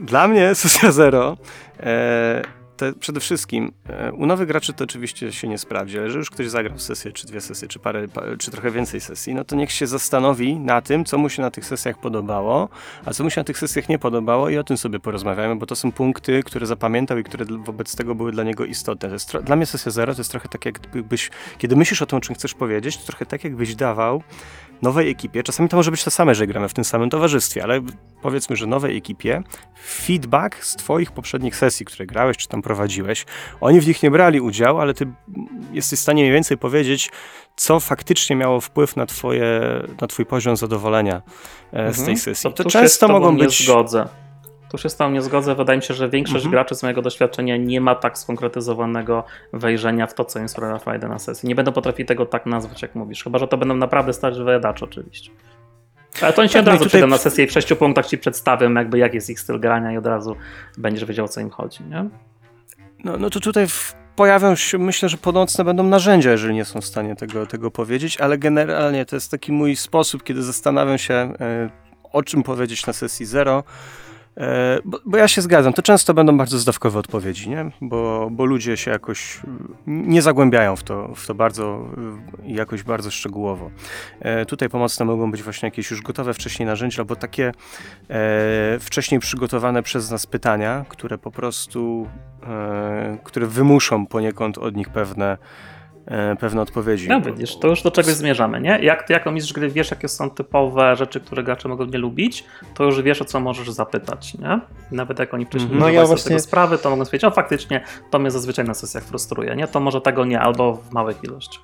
dla 0.00 0.28
mnie 0.28 0.54
sesja 0.54 0.92
zero 0.92 1.36
e, 1.80 2.42
to 2.78 2.86
przede 3.00 3.20
wszystkim 3.20 3.72
e, 3.88 4.12
u 4.12 4.26
nowych 4.26 4.48
graczy 4.48 4.72
to 4.72 4.84
oczywiście 4.84 5.32
się 5.32 5.48
nie 5.48 5.58
sprawdzi, 5.58 5.98
ale 5.98 6.10
że 6.10 6.18
już 6.18 6.30
ktoś 6.30 6.48
zagrał 6.48 6.78
sesję, 6.78 7.12
czy 7.12 7.26
dwie 7.26 7.40
sesje, 7.40 7.68
czy 7.68 7.78
parę, 7.78 8.08
pa, 8.08 8.22
czy 8.38 8.50
trochę 8.50 8.70
więcej 8.70 9.00
sesji, 9.00 9.34
no 9.34 9.44
to 9.44 9.56
niech 9.56 9.72
się 9.72 9.86
zastanowi 9.86 10.56
na 10.56 10.80
tym, 10.80 11.04
co 11.04 11.18
mu 11.18 11.28
się 11.28 11.42
na 11.42 11.50
tych 11.50 11.64
sesjach 11.64 12.00
podobało, 12.00 12.68
a 13.04 13.12
co 13.12 13.24
mu 13.24 13.30
się 13.30 13.40
na 13.40 13.44
tych 13.44 13.58
sesjach 13.58 13.88
nie 13.88 13.98
podobało 13.98 14.48
i 14.48 14.58
o 14.58 14.64
tym 14.64 14.76
sobie 14.76 15.00
porozmawiamy, 15.00 15.56
bo 15.56 15.66
to 15.66 15.76
są 15.76 15.92
punkty, 15.92 16.42
które 16.42 16.66
zapamiętał 16.66 17.18
i 17.18 17.24
które 17.24 17.44
wobec 17.44 17.96
tego 17.96 18.14
były 18.14 18.32
dla 18.32 18.44
niego 18.44 18.64
istotne. 18.64 19.08
Dla 19.44 19.56
mnie 19.56 19.66
sesja 19.66 19.92
zero 19.92 20.14
to 20.14 20.20
jest 20.20 20.30
trochę 20.30 20.48
tak, 20.48 20.64
jakbyś, 20.64 21.30
kiedy 21.58 21.76
myślisz 21.76 22.02
o 22.02 22.06
tym, 22.06 22.18
o 22.18 22.20
czym 22.20 22.34
chcesz 22.34 22.54
powiedzieć, 22.54 22.96
to 22.96 23.06
trochę 23.06 23.26
tak, 23.26 23.44
jakbyś 23.44 23.74
dawał 23.74 24.22
nowej 24.82 25.10
ekipie, 25.10 25.42
czasami 25.42 25.68
to 25.68 25.76
może 25.76 25.90
być 25.90 26.04
to 26.04 26.10
same, 26.10 26.34
że 26.34 26.46
gramy 26.46 26.68
w 26.68 26.74
tym 26.74 26.84
samym 26.84 27.10
towarzystwie, 27.10 27.62
ale 27.62 27.80
powiedzmy, 28.22 28.56
że 28.56 28.66
nowej 28.66 28.96
ekipie, 28.96 29.42
feedback 29.86 30.64
z 30.64 30.76
twoich 30.76 31.12
poprzednich 31.12 31.56
sesji, 31.56 31.86
które 31.86 32.06
grałeś, 32.06 32.36
czy 32.36 32.48
tam 32.48 32.62
prowadziłeś, 32.62 33.26
oni 33.60 33.80
w 33.80 33.86
nich 33.86 34.02
nie 34.02 34.10
brali 34.10 34.40
udziału, 34.40 34.78
ale 34.78 34.94
ty 34.94 35.06
jesteś 35.72 35.98
w 35.98 36.02
stanie 36.02 36.22
mniej 36.22 36.32
więcej 36.34 36.58
powiedzieć, 36.58 37.10
co 37.56 37.80
faktycznie 37.80 38.36
miało 38.36 38.60
wpływ 38.60 38.96
na, 38.96 39.06
twoje, 39.06 39.60
na 40.00 40.06
twój 40.06 40.26
poziom 40.26 40.56
zadowolenia 40.56 41.22
e, 41.72 41.92
z 41.92 41.96
tej 41.96 42.00
Mhm. 42.02 42.18
sesji. 42.18 42.52
To, 42.52 42.62
z 42.70 42.72
często 42.72 43.08
mogą 43.08 43.32
nie 43.32 43.38
być... 43.44 43.64
Zgodzę. 43.64 44.08
Tu 44.70 44.78
się 44.78 44.88
z 44.88 44.96
tobą 44.96 45.10
nie 45.10 45.22
zgodzę. 45.22 45.54
Wydaje 45.54 45.76
mi 45.78 45.82
się, 45.82 45.94
że 45.94 46.08
większość 46.08 46.44
Mhm. 46.44 46.50
graczy 46.50 46.74
z 46.74 46.82
mojego 46.82 47.02
doświadczenia 47.02 47.56
nie 47.56 47.80
ma 47.80 47.94
tak 47.94 48.18
skonkretyzowanego 48.18 49.24
wejrzenia 49.52 50.06
w 50.06 50.14
to, 50.14 50.24
co 50.24 50.38
im 50.38 50.48
sprawia 50.48 50.78
frajdę 50.78 51.08
na 51.08 51.18
sesji. 51.18 51.48
Nie 51.48 51.54
będą 51.54 51.72
potrafić 51.72 52.08
tego 52.08 52.26
tak 52.26 52.46
nazwać, 52.46 52.82
jak 52.82 52.94
mówisz. 52.94 53.24
Chyba, 53.24 53.38
że 53.38 53.48
to 53.48 53.56
będą 53.58 53.74
naprawdę 53.76 54.12
stać 54.12 54.38
wyjadacze 54.38 54.84
oczywiście. 54.84 55.30
Ale 56.22 56.32
to 56.32 56.40
oni 56.42 56.48
się 56.48 56.52
Tak, 56.52 56.60
od 56.62 56.66
no 56.66 56.72
razu 56.72 56.84
tutaj- 56.84 57.08
na 57.08 57.18
sesję 57.18 57.44
i 57.44 57.48
w 57.48 57.52
sześciu 57.52 57.76
punktach 57.76 58.06
ci 58.06 58.18
przedstawią, 58.18 58.74
jakby 58.74 58.98
jak 58.98 59.14
jest 59.14 59.30
ich 59.30 59.40
styl 59.40 59.60
grania 59.60 59.92
i 59.92 59.96
od 59.96 60.06
razu 60.06 60.36
będziesz 60.78 61.04
wiedział, 61.04 61.24
o 61.24 61.28
co 61.28 61.40
im 61.40 61.50
chodzi. 61.50 61.84
Nie? 61.84 62.04
No, 63.04 63.16
no 63.16 63.30
to 63.30 63.40
tutaj 63.40 63.68
w, 63.68 63.94
pojawią 64.16 64.54
się, 64.54 64.78
myślę, 64.78 65.08
że 65.08 65.16
pomocne 65.16 65.64
będą 65.64 65.82
narzędzia, 65.82 66.30
jeżeli 66.30 66.54
nie 66.54 66.64
są 66.64 66.80
w 66.80 66.84
stanie 66.84 67.16
tego, 67.16 67.46
tego 67.46 67.70
powiedzieć, 67.70 68.20
ale 68.20 68.38
generalnie 68.38 69.06
to 69.06 69.16
jest 69.16 69.30
taki 69.30 69.52
mój 69.52 69.76
sposób, 69.76 70.22
kiedy 70.22 70.42
zastanawiam 70.42 70.98
się, 70.98 71.14
e, 71.14 71.70
o 72.12 72.22
czym 72.22 72.42
powiedzieć 72.42 72.86
na 72.86 72.92
sesji 72.92 73.26
zero. 73.26 73.64
E, 74.38 74.78
bo, 74.84 75.00
bo 75.04 75.16
ja 75.16 75.28
się 75.28 75.42
zgadzam, 75.42 75.72
to 75.72 75.82
często 75.82 76.14
będą 76.14 76.36
bardzo 76.38 76.58
zdawkowe 76.58 76.98
odpowiedzi, 76.98 77.50
nie? 77.50 77.70
Bo, 77.80 78.28
bo 78.30 78.44
ludzie 78.44 78.76
się 78.76 78.90
jakoś 78.90 79.40
mm, 79.44 79.76
nie 79.86 80.22
zagłębiają 80.22 80.76
w 80.76 80.82
to, 80.82 81.14
w 81.14 81.26
to 81.26 81.34
bardzo, 81.34 81.86
y, 82.44 82.52
jakoś 82.52 82.82
bardzo 82.82 83.10
szczegółowo. 83.10 83.70
E, 84.20 84.46
tutaj 84.46 84.68
pomocne 84.68 85.06
mogą 85.06 85.30
być 85.30 85.42
właśnie 85.42 85.66
jakieś 85.66 85.90
już 85.90 86.02
gotowe 86.02 86.34
wcześniej 86.34 86.66
narzędzia, 86.66 87.02
albo 87.02 87.16
takie 87.16 87.52
e, 88.10 88.78
wcześniej 88.80 89.20
przygotowane 89.20 89.82
przez 89.82 90.10
nas 90.10 90.26
pytania, 90.26 90.84
które 90.88 91.18
po 91.18 91.30
prostu, 91.30 92.08
e, 92.42 93.18
które 93.24 93.46
wymuszą 93.46 94.06
poniekąd 94.06 94.58
od 94.58 94.76
nich 94.76 94.88
pewne, 94.88 95.38
pewne 96.40 96.60
odpowiedzi. 96.62 97.08
No 97.08 97.20
widzisz, 97.20 97.56
to 97.58 97.68
już 97.68 97.82
do 97.82 97.90
czegoś 97.90 98.14
zmierzamy, 98.14 98.60
nie? 98.60 98.78
Jak 98.82 99.02
ty 99.02 99.12
jako 99.12 99.30
mistrz 99.30 99.52
gry 99.52 99.68
wiesz, 99.70 99.90
jakie 99.90 100.08
są 100.08 100.30
typowe 100.30 100.96
rzeczy, 100.96 101.20
które 101.20 101.42
gracze 101.42 101.68
mogą 101.68 101.84
nie 101.84 101.98
lubić, 101.98 102.44
to 102.74 102.84
już 102.84 103.02
wiesz, 103.02 103.22
o 103.22 103.24
co 103.24 103.40
możesz 103.40 103.70
zapytać, 103.70 104.34
nie? 104.34 104.60
Nawet 104.92 105.18
jak 105.18 105.34
oni 105.34 105.44
wcześniej 105.46 105.72
Mhm. 105.72 105.80
nie 105.80 105.86
No 105.86 105.92
ja 105.94 106.00
ja 106.00 106.06
właśnie- 106.06 106.28
tego 106.28 106.40
sprawy, 106.40 106.78
to 106.78 106.90
mogą 106.90 107.04
powiedzieć, 107.04 107.24
o 107.24 107.30
faktycznie, 107.30 107.80
to 108.10 108.18
mnie 108.18 108.30
zazwyczaj 108.30 108.64
na 108.64 108.74
sesjach 108.74 109.04
frustruje, 109.04 109.56
nie? 109.56 109.68
To 109.68 109.80
może 109.80 110.00
tego 110.00 110.24
nie, 110.24 110.40
albo 110.40 110.74
w 110.74 110.92
małych 110.92 111.24
ilościach. 111.24 111.62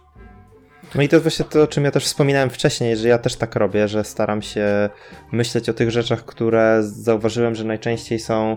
No 0.95 1.03
i 1.03 1.09
to 1.09 1.17
jest 1.17 1.25
właśnie 1.25 1.45
to, 1.45 1.63
o 1.63 1.67
czym 1.67 1.85
ja 1.85 1.91
też 1.91 2.05
wspominałem 2.05 2.51
wcześniej, 2.51 2.97
że 2.97 3.09
ja 3.09 3.19
też 3.19 3.37
tak 3.37 3.57
robię, 3.57 3.89
że 3.89 4.05
staram 4.05 4.43
się 4.43 4.89
myśleć 5.33 5.69
o 5.69 5.75
tych 5.75 5.91
rzeczach, 5.91 6.25
które 6.25 6.79
zauważyłem, 6.83 7.55
że 7.55 7.65
najczęściej 7.65 8.19
są, 8.19 8.57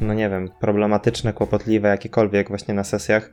no 0.00 0.14
nie 0.14 0.30
wiem, 0.30 0.50
problematyczne, 0.60 1.32
kłopotliwe, 1.32 1.88
jakiekolwiek 1.88 2.48
właśnie 2.48 2.74
na 2.74 2.84
sesjach. 2.84 3.30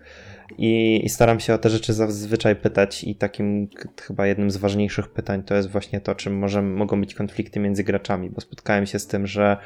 I, 0.58 1.02
I 1.06 1.10
staram 1.10 1.40
się 1.40 1.54
o 1.54 1.58
te 1.58 1.70
rzeczy 1.70 1.94
zazwyczaj 1.94 2.56
pytać, 2.56 3.04
i 3.04 3.16
takim 3.16 3.68
chyba 4.02 4.28
jednym 4.28 4.52
z 4.52 4.58
ważniejszych 4.58 5.08
pytań 5.08 5.44
to 5.44 5.56
jest 5.56 5.70
właśnie 5.70 6.02
to, 6.02 6.16
czym 6.16 6.38
może, 6.38 6.62
mogą 6.62 7.02
być 7.02 7.16
konflikty 7.16 7.60
między 7.60 7.84
graczami, 7.84 8.30
bo 8.30 8.42
spotkałem 8.42 8.86
się 8.86 9.00
z 9.00 9.08
tym, 9.08 9.28
że, 9.28 9.58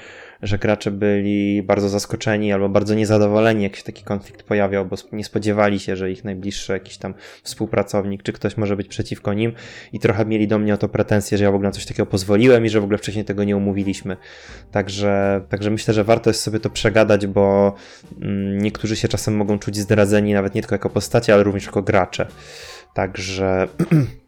że 0.41 0.57
gracze 0.57 0.91
byli 0.91 1.63
bardzo 1.63 1.89
zaskoczeni 1.89 2.53
albo 2.53 2.69
bardzo 2.69 2.95
niezadowoleni, 2.95 3.63
jak 3.63 3.75
się 3.75 3.83
taki 3.83 4.03
konflikt 4.03 4.43
pojawiał, 4.43 4.85
bo 4.85 4.95
nie 5.11 5.23
spodziewali 5.23 5.79
się, 5.79 5.95
że 5.95 6.11
ich 6.11 6.23
najbliższy 6.23 6.73
jakiś 6.73 6.97
tam 6.97 7.13
współpracownik 7.43 8.23
czy 8.23 8.33
ktoś 8.33 8.57
może 8.57 8.75
być 8.75 8.87
przeciwko 8.87 9.33
nim 9.33 9.53
i 9.93 9.99
trochę 9.99 10.25
mieli 10.25 10.47
do 10.47 10.59
mnie 10.59 10.73
o 10.73 10.77
to 10.77 10.89
pretensje, 10.89 11.37
że 11.37 11.43
ja 11.43 11.51
w 11.51 11.55
ogóle 11.55 11.69
na 11.69 11.73
coś 11.73 11.85
takiego 11.85 12.05
pozwoliłem 12.05 12.65
i 12.65 12.69
że 12.69 12.81
w 12.81 12.83
ogóle 12.83 12.97
wcześniej 12.97 13.25
tego 13.25 13.43
nie 13.43 13.57
umówiliśmy. 13.57 14.17
Także, 14.71 15.41
także 15.49 15.71
myślę, 15.71 15.93
że 15.93 16.03
warto 16.03 16.29
jest 16.29 16.41
sobie 16.41 16.59
to 16.59 16.69
przegadać, 16.69 17.27
bo 17.27 17.75
mm, 18.21 18.57
niektórzy 18.57 18.95
się 18.95 19.07
czasem 19.07 19.35
mogą 19.35 19.59
czuć 19.59 19.77
zdradzeni 19.77 20.33
nawet 20.33 20.55
nie 20.55 20.61
tylko 20.69 20.87
jako 20.87 20.89
postacie, 20.89 21.33
ale 21.33 21.43
również 21.43 21.65
jako 21.65 21.81
gracze. 21.81 22.27
Także 22.93 23.67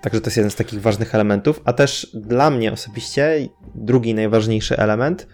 Także 0.00 0.20
to 0.20 0.26
jest 0.26 0.36
jeden 0.36 0.50
z 0.50 0.54
takich 0.54 0.82
ważnych 0.82 1.14
elementów, 1.14 1.60
a 1.64 1.72
też 1.72 2.10
dla 2.14 2.50
mnie 2.50 2.72
osobiście 2.72 3.48
drugi 3.74 4.14
najważniejszy 4.14 4.76
element 4.76 5.26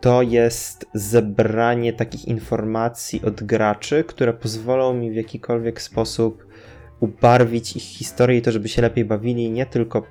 to 0.00 0.22
jest 0.22 0.86
zebranie 0.94 1.92
takich 1.92 2.24
informacji 2.24 3.22
od 3.24 3.42
graczy, 3.42 4.04
które 4.04 4.32
pozwolą 4.32 4.94
mi 4.94 5.10
w 5.10 5.14
jakikolwiek 5.14 5.82
sposób 5.82 6.46
ubarwić 7.00 7.76
ich 7.76 7.82
historię 7.82 8.38
i 8.38 8.42
to, 8.42 8.52
żeby 8.52 8.68
się 8.68 8.82
lepiej 8.82 9.04
bawili, 9.04 9.50
nie 9.50 9.66
tylko 9.66 10.02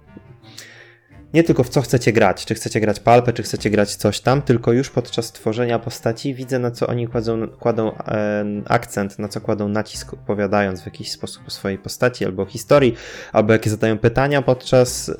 nie 1.33 1.43
tylko 1.43 1.63
w 1.63 1.69
co 1.69 1.81
chcecie 1.81 2.13
grać, 2.13 2.45
czy 2.45 2.55
chcecie 2.55 2.79
grać 2.79 2.99
palpę, 2.99 3.33
czy 3.33 3.43
chcecie 3.43 3.69
grać 3.69 3.95
coś 3.95 4.19
tam, 4.19 4.41
tylko 4.41 4.73
już 4.73 4.89
podczas 4.89 5.31
tworzenia 5.31 5.79
postaci 5.79 6.33
widzę 6.33 6.59
na 6.59 6.71
co 6.71 6.87
oni 6.87 7.07
kładą, 7.07 7.47
kładą 7.47 7.91
e, 7.97 8.45
akcent, 8.65 9.19
na 9.19 9.27
co 9.27 9.41
kładą 9.41 9.67
nacisk 9.67 10.13
opowiadając 10.13 10.81
w 10.81 10.85
jakiś 10.85 11.11
sposób 11.11 11.47
o 11.47 11.49
swojej 11.49 11.77
postaci 11.77 12.25
albo 12.25 12.45
historii, 12.45 12.95
albo 13.33 13.53
jakie 13.53 13.69
zadają 13.69 13.97
pytania 13.97 14.41
podczas 14.41 15.11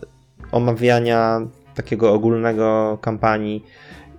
omawiania 0.52 1.42
takiego 1.76 2.14
ogólnego 2.14 2.98
kampanii 3.02 3.66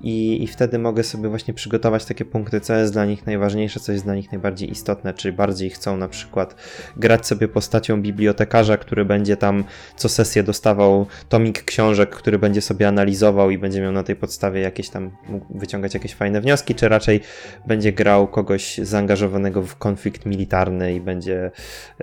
i, 0.02 0.42
i 0.42 0.46
wtedy 0.46 0.78
mogę 0.78 1.02
sobie 1.02 1.28
właśnie 1.28 1.54
przygotować 1.54 2.04
takie 2.04 2.24
punkty, 2.24 2.60
co 2.60 2.74
jest 2.74 2.92
dla 2.92 3.04
nich 3.04 3.26
najważniejsze, 3.26 3.80
co 3.80 3.92
jest 3.92 4.04
dla 4.04 4.14
nich 4.14 4.32
najbardziej 4.32 4.70
istotne, 4.70 5.14
czy 5.14 5.32
bardziej 5.32 5.70
chcą 5.70 5.96
na 5.96 6.08
przykład 6.08 6.54
grać 6.96 7.26
sobie 7.26 7.48
postacią 7.48 8.02
bibliotekarza, 8.02 8.76
który 8.76 9.04
będzie 9.04 9.36
tam 9.36 9.64
co 9.96 10.08
sesję 10.08 10.42
dostawał 10.42 11.06
tomik 11.28 11.64
książek, 11.64 12.10
który 12.10 12.38
będzie 12.38 12.60
sobie 12.60 12.88
analizował 12.88 13.50
i 13.50 13.58
będzie 13.58 13.80
miał 13.80 13.92
na 13.92 14.02
tej 14.02 14.16
podstawie 14.16 14.60
jakieś 14.60 14.88
tam 14.88 15.10
wyciągać 15.50 15.94
jakieś 15.94 16.14
fajne 16.14 16.40
wnioski, 16.40 16.74
czy 16.74 16.88
raczej 16.88 17.20
będzie 17.66 17.92
grał 17.92 18.28
kogoś 18.28 18.78
zaangażowanego 18.78 19.62
w 19.62 19.76
konflikt 19.76 20.26
militarny 20.26 20.94
i 20.94 21.00
będzie 21.00 21.50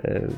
e, 0.04 0.28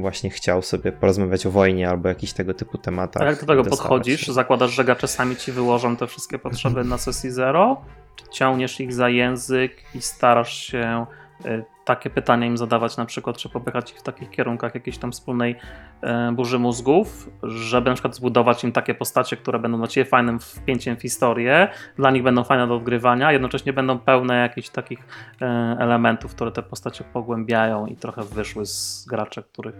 właśnie 0.00 0.30
chciał 0.30 0.62
sobie 0.62 0.92
porozmawiać 0.92 1.46
o 1.46 1.50
wojnie 1.50 1.88
albo 1.88 2.08
jakichś 2.08 2.32
tego 2.32 2.54
typu 2.54 2.78
tematach. 2.78 3.22
A 3.22 3.26
jak 3.26 3.40
do 3.40 3.46
tego 3.46 3.64
podchodzisz? 3.64 4.20
się. 4.20 4.32
Zakładasz, 4.32 4.70
że 4.70 4.84
gracze 4.84 5.08
sami 5.08 5.36
ci 5.36 5.52
wyłożą 5.52 5.96
te 5.96 6.06
wszystkie 6.06 6.38
potrzeby 6.38 6.84
na 6.84 6.98
sesji 6.98 7.30
zero? 7.30 7.80
Czy 8.16 8.24
ciągniesz 8.30 8.80
ich 8.80 8.94
za 8.94 9.08
język 9.08 9.72
i 9.94 10.02
starasz 10.02 10.62
się 10.62 11.06
y, 11.46 11.64
takie 11.88 12.10
pytania 12.10 12.46
im 12.46 12.56
zadawać, 12.56 12.96
na 12.96 13.04
przykład, 13.06 13.36
czy 13.36 13.48
popychać 13.48 13.92
ich 13.92 13.98
w 13.98 14.02
takich 14.02 14.30
kierunkach 14.30 14.74
jakiejś 14.74 14.98
tam 14.98 15.12
wspólnej 15.12 15.56
y, 16.30 16.32
burzy 16.32 16.58
mózgów, 16.58 17.30
żeby 17.42 17.90
na 17.90 17.94
przykład 17.94 18.16
zbudować 18.16 18.64
im 18.64 18.72
takie 18.72 18.94
postacie, 18.94 19.36
które 19.36 19.58
będą 19.58 19.78
dla 19.78 19.86
ciebie 19.86 20.04
fajnym 20.04 20.38
wpięciem 20.38 20.96
w 20.96 21.02
historię, 21.02 21.68
dla 21.96 22.10
nich 22.10 22.22
będą 22.22 22.44
fajne 22.44 22.66
do 22.66 22.74
odgrywania, 22.74 23.32
jednocześnie 23.32 23.72
będą 23.72 23.98
pełne 23.98 24.36
jakichś 24.36 24.68
takich 24.68 24.98
y, 24.98 25.44
elementów, 25.78 26.34
które 26.34 26.52
te 26.52 26.62
postacie 26.62 27.04
pogłębiają 27.04 27.86
i 27.86 27.96
trochę 27.96 28.22
wyszły 28.22 28.66
z 28.66 29.06
graczy, 29.08 29.42
których 29.52 29.74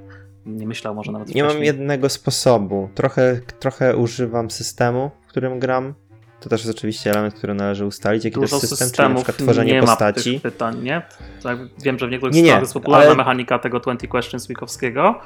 nie 0.46 0.66
myślał 0.66 0.94
może 0.94 1.12
nawet 1.12 1.34
Nie 1.34 1.42
mam 1.42 1.50
wcześniej. 1.50 1.66
jednego 1.66 2.08
sposobu. 2.08 2.88
Trochę, 2.94 3.40
trochę 3.58 3.96
używam 3.96 4.50
systemu, 4.50 5.10
w 5.26 5.26
którym 5.26 5.58
gram. 5.58 5.94
To 6.40 6.48
też 6.48 6.64
jest 6.64 6.78
oczywiście 6.78 7.10
element, 7.10 7.34
który 7.34 7.54
należy 7.54 7.86
ustalić. 7.86 8.24
Jaki 8.24 8.34
Dużo 8.40 8.56
jest 8.56 8.68
system, 8.68 8.90
czyli 8.90 9.08
na 9.08 9.14
przykład 9.14 9.36
tworzenie 9.36 9.72
nie 9.72 9.80
postaci. 9.80 10.34
ma 10.34 10.40
pytań, 10.40 10.82
nie? 10.82 11.02
Tak, 11.42 11.58
wiem, 11.84 11.98
że 11.98 12.06
w 12.06 12.10
niektórych 12.10 12.34
Nie, 12.34 12.42
nie, 12.42 12.48
jest 12.60 12.74
popularna 12.74 13.06
ale- 13.06 13.16
mechanika 13.16 13.58
tego 13.58 13.80
20 13.80 14.08
questions 14.08 14.48
weekowskiego, 14.48 15.20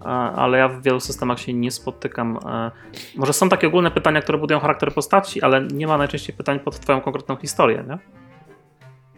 e, 0.00 0.04
ale 0.06 0.58
ja 0.58 0.68
w 0.68 0.82
wielu 0.82 1.00
systemach 1.00 1.40
się 1.40 1.52
nie 1.54 1.70
spotykam. 1.70 2.38
E, 2.48 2.70
Może 3.16 3.32
są 3.32 3.48
takie 3.48 3.66
ogólne 3.66 3.90
pytania, 3.90 4.22
które 4.22 4.38
budują 4.38 4.60
charakter 4.60 4.94
postaci, 4.94 5.42
ale 5.42 5.66
nie 5.66 5.86
ma 5.86 5.98
najczęściej 5.98 6.36
pytań 6.36 6.60
pod 6.60 6.80
twoją 6.80 7.00
konkretną 7.00 7.36
historię, 7.36 7.84
nie? 7.88 7.98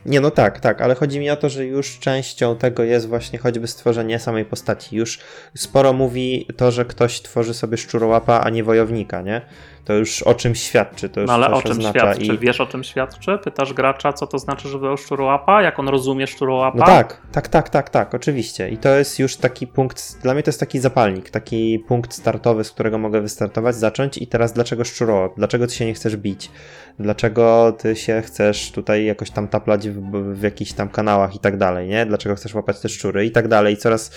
Nie, 0.06 0.20
no 0.20 0.30
tak, 0.30 0.60
tak, 0.60 0.80
ale 0.80 0.94
chodzi 0.94 1.20
mi 1.20 1.30
o 1.30 1.36
to, 1.36 1.48
że 1.48 1.66
już 1.66 1.98
częścią 1.98 2.56
tego 2.56 2.82
jest 2.82 3.08
właśnie 3.08 3.38
choćby 3.38 3.66
stworzenie 3.66 4.18
samej 4.18 4.44
postaci. 4.44 4.96
Już 4.96 5.18
sporo 5.56 5.92
mówi 5.92 6.48
to, 6.56 6.70
że 6.70 6.84
ktoś 6.84 7.22
tworzy 7.22 7.54
sobie 7.54 7.76
szczurołapa, 7.76 8.40
a 8.40 8.50
nie 8.50 8.64
wojownika, 8.64 9.22
nie? 9.22 9.40
To 9.84 9.92
już 9.92 10.22
o 10.22 10.34
czym 10.34 10.54
świadczy, 10.54 11.08
to 11.08 11.20
już 11.20 11.28
No 11.28 11.34
ale 11.34 11.50
o 11.50 11.62
czym 11.62 11.82
świadczy? 11.82 12.22
i... 12.22 12.38
Wiesz 12.38 12.60
o 12.60 12.66
czym 12.66 12.84
świadczy? 12.84 13.38
Pytasz 13.44 13.72
gracza, 13.72 14.12
co 14.12 14.26
to 14.26 14.38
znaczy, 14.38 14.68
że 14.68 14.78
był 14.78 14.96
szczurołapa? 14.96 15.62
Jak 15.62 15.78
on 15.78 15.88
rozumie 15.88 16.26
szczurołapa? 16.26 16.78
No 16.78 16.86
tak, 16.86 17.22
tak, 17.32 17.48
tak, 17.48 17.68
tak, 17.68 17.90
tak, 17.90 18.14
oczywiście. 18.14 18.68
I 18.68 18.78
to 18.78 18.88
jest 18.88 19.18
już 19.18 19.36
taki 19.36 19.66
punkt, 19.66 20.22
dla 20.22 20.34
mnie 20.34 20.42
to 20.42 20.48
jest 20.48 20.60
taki 20.60 20.78
zapalnik, 20.78 21.30
taki 21.30 21.78
punkt 21.88 22.14
startowy, 22.14 22.64
z 22.64 22.70
którego 22.70 22.98
mogę 22.98 23.20
wystartować, 23.20 23.76
zacząć 23.76 24.18
i 24.18 24.26
teraz 24.26 24.52
dlaczego 24.52 24.84
szczurołap? 24.84 25.32
Dlaczego 25.36 25.66
ty 25.66 25.74
się 25.74 25.86
nie 25.86 25.94
chcesz 25.94 26.16
bić? 26.16 26.50
Dlaczego 26.98 27.72
ty 27.78 27.96
się 27.96 28.22
chcesz 28.22 28.70
tutaj 28.72 29.04
jakoś 29.04 29.30
tam 29.30 29.48
taplać 29.48 29.88
w, 29.88 30.00
w 30.34 30.42
jakichś 30.42 30.72
tam 30.72 30.88
kanałach 30.88 31.34
i 31.34 31.38
tak 31.38 31.56
dalej, 31.56 31.88
nie? 31.88 32.06
Dlaczego 32.06 32.34
chcesz 32.34 32.54
łapać 32.54 32.80
te 32.80 32.88
szczury 32.88 33.26
i 33.26 33.30
tak 33.30 33.48
dalej. 33.48 33.74
I 33.74 33.76
coraz 33.76 34.10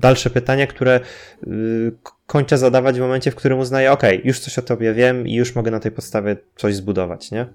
dalsze 0.00 0.30
pytania, 0.30 0.66
które 0.66 1.00
yy, 1.46 1.92
k- 2.28 2.32
kończę 2.32 2.58
zadawać 2.58 2.96
w 2.98 3.00
momencie, 3.00 3.30
w 3.30 3.34
którym 3.34 3.58
uznaję, 3.58 3.92
ok, 3.92 4.02
już 4.24 4.40
coś 4.40 4.58
o 4.58 4.62
tobie 4.62 4.94
wiem 4.94 5.26
i 5.28 5.34
już 5.34 5.54
mogę 5.54 5.70
na 5.70 5.80
tej 5.80 5.92
podstawie 5.92 6.36
coś 6.56 6.74
zbudować, 6.74 7.30
nie? 7.30 7.46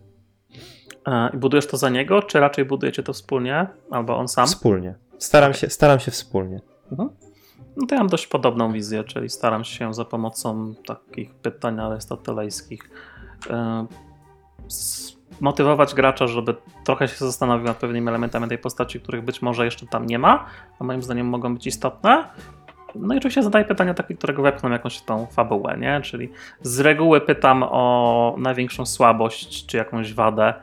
E, 1.08 1.30
I 1.34 1.38
budujesz 1.38 1.68
to 1.68 1.78
za 1.78 1.90
niego, 1.90 2.22
czy 2.24 2.40
raczej 2.40 2.66
budujecie 2.66 3.04
to 3.04 3.14
wspólnie? 3.14 3.68
Albo 3.92 4.18
on 4.18 4.28
sam? 4.28 4.48
Wspólnie. 4.48 4.96
Staram 5.18 5.54
się, 5.54 5.70
staram 5.70 6.00
się 6.00 6.12
wspólnie. 6.12 6.62
Mhm. 6.92 7.10
No 7.78 7.88
to 7.88 7.96
ja 7.96 8.02
mam 8.02 8.10
dość 8.10 8.28
podobną 8.28 8.74
wizję, 8.74 9.04
czyli 9.04 9.30
staram 9.30 9.64
się 9.64 9.94
za 9.94 10.06
pomocą 10.06 10.74
takich 10.88 11.36
pytań 11.36 11.80
arystotelejskich 11.80 12.90
e, 13.50 13.86
s- 14.66 15.14
motywować 15.42 15.94
gracza, 15.94 16.28
żeby 16.28 16.56
trochę 16.86 17.08
się 17.08 17.16
zastanowił 17.26 17.66
nad 17.68 17.78
pewnymi 17.78 18.08
elementami 18.08 18.48
tej 18.48 18.58
postaci, 18.58 19.00
których 19.00 19.24
być 19.24 19.42
może 19.42 19.66
jeszcze 19.66 19.88
tam 19.88 20.06
nie 20.06 20.20
ma, 20.20 20.46
a 20.80 20.84
moim 20.84 21.04
zdaniem 21.04 21.28
mogą 21.28 21.54
być 21.54 21.68
istotne. 21.68 22.24
No 22.96 23.14
i 23.14 23.18
oczywiście 23.18 23.44
zadaję 23.44 23.66
pytania 23.66 23.94
takie, 23.94 24.16
które 24.16 24.34
wepchną 24.34 24.70
jakąś 24.70 25.02
tą 25.02 25.26
fabułę, 25.26 25.78
nie? 25.78 26.02
Czyli 26.02 26.30
z 26.62 26.80
reguły 26.80 27.22
pytam 27.22 27.64
o 27.64 28.36
największą 28.38 28.86
słabość 28.86 29.66
czy 29.66 29.78
jakąś 29.78 30.14
wadę 30.14 30.54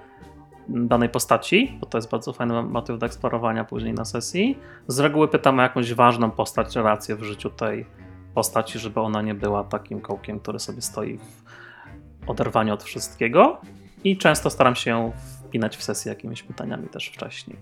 danej 0.69 1.09
postaci, 1.09 1.79
bo 1.81 1.87
to 1.87 1.99
jest 1.99 2.11
bardzo 2.11 2.33
fajny 2.33 2.63
motyw 2.63 2.99
do 2.99 3.07
eksplorowania 3.07 3.65
później 3.65 3.95
na 3.95 4.05
sesji. 4.05 4.59
Z 4.87 4.99
reguły 4.99 5.29
pytam 5.29 5.59
o 5.59 5.63
jakąś 5.63 5.95
ważną 5.95 6.31
postać, 6.31 6.77
relację 6.77 7.17
w 7.17 7.23
życiu 7.23 7.51
tej 7.51 7.87
postaci, 8.35 8.79
żeby 8.79 9.01
ona 9.01 9.23
nie 9.23 9.35
była 9.35 9.65
takim 9.65 10.01
kołkiem, 10.01 10.41
który 10.41 10.59
sobie 10.59 10.83
stoi 10.83 11.19
w 11.19 12.31
oderwaniu 12.31 12.75
od 12.75 12.83
wszystkiego. 12.83 13.61
I 14.05 14.17
często 14.17 14.51
staram 14.51 14.75
się 14.75 14.91
ją 14.91 15.13
wpinać 15.49 15.77
w 15.77 15.83
sesję 15.83 16.09
jakimiś 16.11 16.43
pytaniami 16.43 16.89
też 16.89 17.09
wcześniej. 17.09 17.57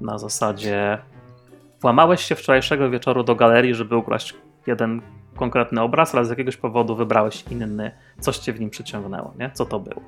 Na 0.00 0.18
zasadzie 0.18 0.98
włamałeś 1.84 2.24
się 2.24 2.34
wczorajszego 2.34 2.90
wieczoru 2.90 3.22
do 3.24 3.34
galerii, 3.34 3.74
żeby 3.74 3.96
ukraść 3.96 4.34
jeden 4.66 5.02
konkretny 5.36 5.80
obraz, 5.80 6.14
ale 6.14 6.24
z 6.24 6.30
jakiegoś 6.30 6.56
powodu 6.56 6.96
wybrałeś 6.96 7.44
inny, 7.50 7.92
coś 8.20 8.38
cię 8.38 8.52
w 8.52 8.60
nim 8.60 8.70
przyciągnęło, 8.70 9.34
nie? 9.38 9.50
Co 9.54 9.66
to 9.66 9.80
było? 9.80 10.00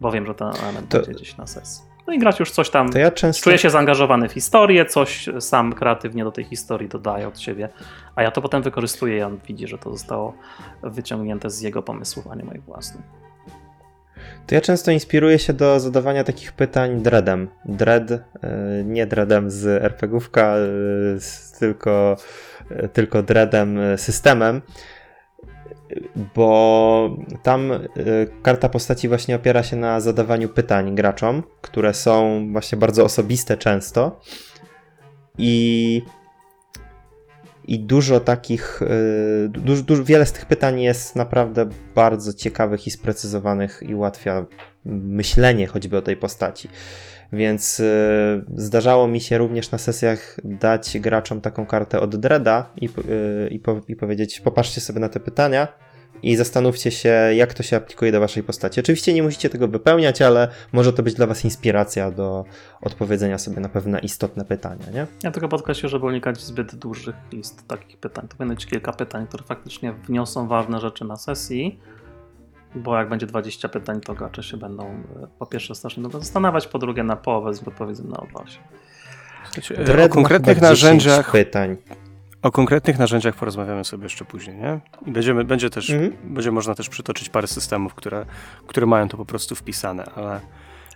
Bo 0.00 0.10
wiem, 0.10 0.26
że 0.26 0.34
ten 0.34 0.48
element 0.62 0.88
To- 0.88 0.98
będzie 0.98 1.12
gdzieś 1.12 1.36
na 1.36 1.46
sesji. 1.46 1.84
No 2.06 2.12
i 2.12 2.18
grać 2.18 2.40
już 2.40 2.50
coś 2.50 2.70
tam 2.70 2.90
To 2.90 2.98
ja 2.98 3.10
często... 3.10 3.44
Czuję 3.44 3.58
się 3.58 3.70
zaangażowany 3.70 4.28
w 4.28 4.32
historię, 4.32 4.86
coś 4.86 5.28
sam 5.40 5.72
kreatywnie 5.72 6.24
do 6.24 6.32
tej 6.32 6.44
historii 6.44 6.88
dodaje 6.88 7.28
od 7.28 7.40
siebie, 7.40 7.68
a 8.16 8.22
ja 8.22 8.30
to 8.30 8.42
potem 8.42 8.62
wykorzystuję 8.62 9.18
i 9.18 9.22
on 9.22 9.38
widzi, 9.48 9.66
że 9.66 9.78
to 9.78 9.90
zostało 9.90 10.34
wyciągnięte 10.82 11.50
z 11.50 11.60
jego 11.60 11.82
pomysłów, 11.82 12.26
a 12.30 12.34
nie 12.34 12.44
moich 12.44 12.62
własnych. 12.62 13.04
To 14.48 14.54
ja 14.54 14.60
często 14.60 14.90
inspiruję 14.90 15.38
się 15.38 15.52
do 15.52 15.80
zadawania 15.80 16.24
takich 16.24 16.52
pytań 16.52 17.02
dreadem. 17.02 17.48
Dread, 17.64 18.10
e, 18.10 18.20
nie 18.84 19.06
dreadem 19.06 19.50
z 19.50 19.66
RPGówka, 19.66 20.54
e, 20.56 20.58
tylko, 21.58 22.16
e, 22.70 22.88
tylko 22.88 23.22
dreadem 23.22 23.78
systemem, 23.96 24.62
bo 26.34 27.16
tam 27.42 27.72
karta 28.42 28.68
postaci 28.68 29.08
właśnie 29.08 29.36
opiera 29.36 29.62
się 29.62 29.76
na 29.76 30.00
zadawaniu 30.00 30.48
pytań 30.48 30.94
graczom, 30.94 31.42
które 31.60 31.94
są 31.94 32.46
właśnie 32.52 32.78
bardzo 32.78 33.04
osobiste 33.04 33.56
często 33.56 34.20
i 35.38 36.02
i 37.68 37.78
dużo 37.80 38.20
takich, 38.20 38.82
y, 38.82 39.48
dużo, 39.48 39.82
dużo, 39.82 40.04
wiele 40.04 40.26
z 40.26 40.32
tych 40.32 40.46
pytań 40.46 40.80
jest 40.80 41.16
naprawdę 41.16 41.68
bardzo 41.94 42.32
ciekawych 42.32 42.86
i 42.86 42.90
sprecyzowanych 42.90 43.82
i 43.88 43.94
ułatwia 43.94 44.46
myślenie 44.84 45.66
choćby 45.66 45.96
o 45.96 46.02
tej 46.02 46.16
postaci. 46.16 46.68
Więc 47.32 47.80
y, 47.80 48.44
zdarzało 48.56 49.08
mi 49.08 49.20
się 49.20 49.38
również 49.38 49.70
na 49.70 49.78
sesjach 49.78 50.36
dać 50.44 50.98
graczom 50.98 51.40
taką 51.40 51.66
kartę 51.66 52.00
od 52.00 52.16
Dreda 52.16 52.72
i, 52.76 52.86
y, 52.86 53.48
i, 53.50 53.60
i 53.88 53.96
powiedzieć: 53.96 54.40
Popatrzcie 54.40 54.80
sobie 54.80 55.00
na 55.00 55.08
te 55.08 55.20
pytania 55.20 55.68
i 56.22 56.36
zastanówcie 56.36 56.90
się, 56.90 57.08
jak 57.34 57.54
to 57.54 57.62
się 57.62 57.76
aplikuje 57.76 58.12
do 58.12 58.20
waszej 58.20 58.42
postaci. 58.42 58.80
Oczywiście 58.80 59.14
nie 59.14 59.22
musicie 59.22 59.50
tego 59.50 59.68
wypełniać, 59.68 60.22
ale 60.22 60.48
może 60.72 60.92
to 60.92 61.02
być 61.02 61.14
dla 61.14 61.26
was 61.26 61.44
inspiracja 61.44 62.10
do 62.10 62.44
odpowiedzenia 62.80 63.38
sobie 63.38 63.60
na 63.60 63.68
pewne 63.68 63.98
istotne 63.98 64.44
pytania, 64.44 64.90
nie? 64.94 65.06
Ja 65.22 65.30
tylko 65.30 65.48
podkreślę, 65.48 65.88
żeby 65.88 66.06
unikać 66.06 66.40
zbyt 66.40 66.74
dużych 66.74 67.16
list 67.32 67.68
takich 67.68 67.96
pytań. 67.96 68.28
To 68.28 68.36
powinno 68.36 68.54
być 68.54 68.66
kilka 68.66 68.92
pytań, 68.92 69.26
które 69.26 69.44
faktycznie 69.44 69.92
wniosą 69.92 70.48
ważne 70.48 70.80
rzeczy 70.80 71.04
na 71.04 71.16
sesji, 71.16 71.80
bo 72.74 72.96
jak 72.96 73.08
będzie 73.08 73.26
20 73.26 73.68
pytań, 73.68 74.00
to 74.00 74.14
gracze 74.14 74.42
się 74.42 74.56
będą 74.56 74.84
e, 74.84 75.26
po 75.38 75.46
pierwsze 75.46 75.74
strasznie 75.74 76.02
długo 76.02 76.18
zastanawiać, 76.18 76.66
po 76.66 76.78
drugie 76.78 77.02
na 77.02 77.16
połowę 77.16 77.54
z 77.54 77.60
wypowiedzą 77.60 78.04
na 78.04 78.16
Dread 79.84 79.98
E, 79.98 80.04
O 80.04 80.08
konkretnych 80.08 80.56
chyba 80.56 80.74
10 80.74 81.04
narzędziach, 81.04 81.32
pytań. 81.32 81.76
O 82.42 82.50
konkretnych 82.50 82.98
narzędziach 82.98 83.34
porozmawiamy 83.34 83.84
sobie 83.84 84.02
jeszcze 84.02 84.24
później, 84.24 84.56
nie? 84.56 84.80
I 85.06 85.10
będziemy, 85.12 85.44
będzie 85.44 85.70
też, 85.70 85.90
Mhm. 85.90 86.12
będzie 86.24 86.50
można 86.50 86.74
też 86.74 86.88
przytoczyć 86.88 87.28
parę 87.28 87.46
systemów, 87.46 87.94
które, 87.94 88.26
które 88.66 88.86
mają 88.86 89.08
to 89.08 89.16
po 89.16 89.24
prostu 89.24 89.54
wpisane, 89.54 90.04
ale, 90.16 90.40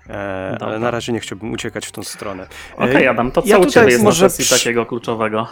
e, 0.08 0.56
ale 0.60 0.78
na 0.78 0.90
razie 0.90 1.12
nie 1.12 1.20
chciałbym 1.20 1.52
uciekać 1.52 1.86
w 1.86 1.92
tą 1.92 2.02
stronę. 2.02 2.46
E, 2.72 2.76
Okej, 2.76 3.08
Adam, 3.08 3.30
to 3.30 3.42
co 3.42 3.48
ja 3.48 3.58
u 3.58 3.66
Ciebie 3.66 3.90
jest 3.90 4.04
może 4.04 4.24
na 4.24 4.30
sesji 4.30 4.56
takiego 4.58 4.86
kluczowego? 4.86 5.46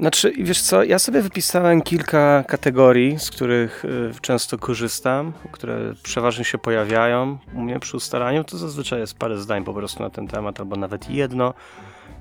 Znaczy, 0.00 0.32
wiesz 0.38 0.62
co, 0.62 0.84
ja 0.84 0.98
sobie 0.98 1.22
wypisałem 1.22 1.82
kilka 1.82 2.44
kategorii, 2.48 3.18
z 3.18 3.30
których 3.30 3.84
y, 3.84 4.10
często 4.20 4.58
korzystam, 4.58 5.32
które 5.52 5.78
przeważnie 6.02 6.44
się 6.44 6.58
pojawiają 6.58 7.38
u 7.54 7.60
mnie 7.60 7.80
przy 7.80 7.96
ustalaniu. 7.96 8.44
To 8.44 8.58
zazwyczaj 8.58 9.00
jest 9.00 9.18
parę 9.18 9.38
zdań 9.38 9.64
po 9.64 9.74
prostu 9.74 10.02
na 10.02 10.10
ten 10.10 10.28
temat, 10.28 10.60
albo 10.60 10.76
nawet 10.76 11.10
jedno. 11.10 11.54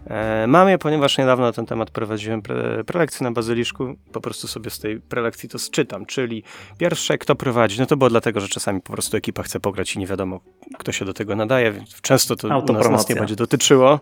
E, 0.09 0.47
mam 0.47 0.69
je, 0.69 0.77
ponieważ 0.77 1.17
niedawno 1.17 1.45
na 1.45 1.51
ten 1.51 1.65
temat 1.65 1.91
prowadziłem 1.91 2.41
pre, 2.41 2.83
prelekcję 2.83 3.23
na 3.23 3.31
Bazyliszku. 3.31 3.95
Po 4.11 4.21
prostu 4.21 4.47
sobie 4.47 4.69
z 4.69 4.79
tej 4.79 5.01
prelekcji 5.01 5.49
to 5.49 5.57
czytam. 5.71 6.05
Czyli 6.05 6.43
pierwsze, 6.77 7.17
kto 7.17 7.35
prowadzi, 7.35 7.79
no 7.79 7.85
to 7.85 7.97
było 7.97 8.09
dlatego, 8.09 8.39
że 8.39 8.47
czasami 8.47 8.81
po 8.81 8.93
prostu 8.93 9.17
ekipa 9.17 9.43
chce 9.43 9.59
pograć 9.59 9.95
i 9.95 9.99
nie 9.99 10.07
wiadomo, 10.07 10.39
kto 10.77 10.91
się 10.91 11.05
do 11.05 11.13
tego 11.13 11.35
nadaje. 11.35 11.71
Więc 11.71 12.01
często 12.01 12.35
to 12.35 12.47
nas, 12.47 12.89
nas 12.89 13.09
nie 13.09 13.15
będzie 13.15 13.35
dotyczyło. 13.35 13.99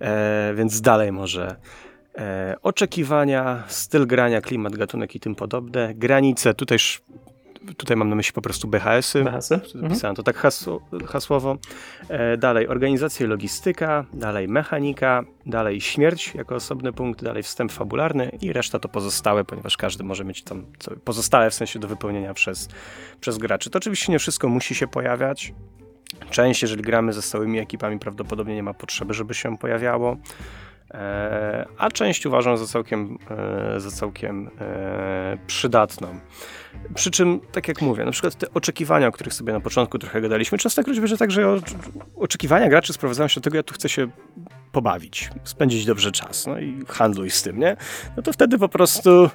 E, 0.00 0.52
więc 0.56 0.80
dalej 0.80 1.12
może 1.12 1.56
e, 2.18 2.56
oczekiwania, 2.62 3.62
styl 3.68 4.06
grania, 4.06 4.40
klimat, 4.40 4.76
gatunek 4.76 5.14
i 5.14 5.20
tym 5.20 5.34
podobne. 5.34 5.94
Granice, 5.94 6.54
tutaj, 6.54 6.78
tutaj 7.76 7.96
mam 7.96 8.08
na 8.08 8.16
myśli 8.16 8.32
po 8.32 8.42
prostu 8.42 8.68
BHS-y. 8.68 9.24
BHS-y? 9.24 9.54
Mhm. 9.54 9.88
Pisałem 9.92 10.16
to 10.16 10.22
tak 10.22 10.36
hasło, 10.36 10.80
hasłowo. 11.06 11.58
E, 12.08 12.36
dalej 12.36 12.68
organizacja 12.68 13.26
i 13.26 13.28
logistyka, 13.28 14.04
dalej 14.12 14.48
mechanika, 14.48 15.24
dalej 15.46 15.80
śmierć 15.80 16.34
jako 16.34 16.54
osobny 16.54 16.92
punkt, 16.92 17.24
dalej 17.24 17.42
wstęp 17.42 17.72
fabularny 17.72 18.30
i 18.40 18.52
reszta 18.52 18.78
to 18.78 18.88
pozostałe, 18.88 19.44
ponieważ 19.44 19.76
każdy 19.76 20.04
może 20.04 20.24
mieć 20.24 20.42
tam 20.42 20.66
pozostałe 21.04 21.50
w 21.50 21.54
sensie 21.54 21.78
do 21.78 21.88
wypełnienia 21.88 22.34
przez, 22.34 22.68
przez 23.20 23.38
graczy. 23.38 23.70
To 23.70 23.78
oczywiście 23.78 24.12
nie 24.12 24.18
wszystko 24.18 24.48
musi 24.48 24.74
się 24.74 24.86
pojawiać. 24.86 25.54
Część, 26.30 26.62
jeżeli 26.62 26.82
gramy 26.82 27.12
ze 27.12 27.22
stałymi 27.22 27.58
ekipami, 27.58 27.98
prawdopodobnie 27.98 28.54
nie 28.54 28.62
ma 28.62 28.74
potrzeby, 28.74 29.14
żeby 29.14 29.34
się 29.34 29.58
pojawiało. 29.58 30.16
E, 30.94 31.66
a 31.78 31.90
część 31.90 32.26
uważam 32.26 32.58
za 32.58 32.66
całkiem, 32.66 33.18
e, 33.76 33.80
za 33.80 33.90
całkiem 33.90 34.50
e, 34.60 35.38
przydatną. 35.46 36.20
Przy 36.94 37.10
czym, 37.10 37.40
tak 37.52 37.68
jak 37.68 37.82
mówię, 37.82 38.04
na 38.04 38.10
przykład 38.10 38.34
te 38.34 38.46
oczekiwania, 38.54 39.08
o 39.08 39.12
których 39.12 39.34
sobie 39.34 39.52
na 39.52 39.60
początku 39.60 39.98
trochę 39.98 40.20
gadaliśmy, 40.20 40.58
często 40.58 40.80
jak 40.80 40.86
ludzie 40.86 41.16
tak, 41.16 41.30
że 41.30 41.60
oczekiwania 42.16 42.68
graczy 42.68 42.92
sprowadzają 42.92 43.28
się 43.28 43.40
do 43.40 43.44
tego, 43.44 43.56
ja 43.56 43.62
tu 43.62 43.74
chcę 43.74 43.88
się 43.88 44.08
pobawić, 44.72 45.30
spędzić 45.44 45.84
dobrze 45.84 46.12
czas, 46.12 46.46
no 46.46 46.58
i 46.58 46.84
handluj 46.88 47.30
z 47.30 47.42
tym, 47.42 47.58
nie? 47.58 47.76
No 48.16 48.22
to 48.22 48.32
wtedy 48.32 48.58
po 48.58 48.68
prostu 48.68 49.30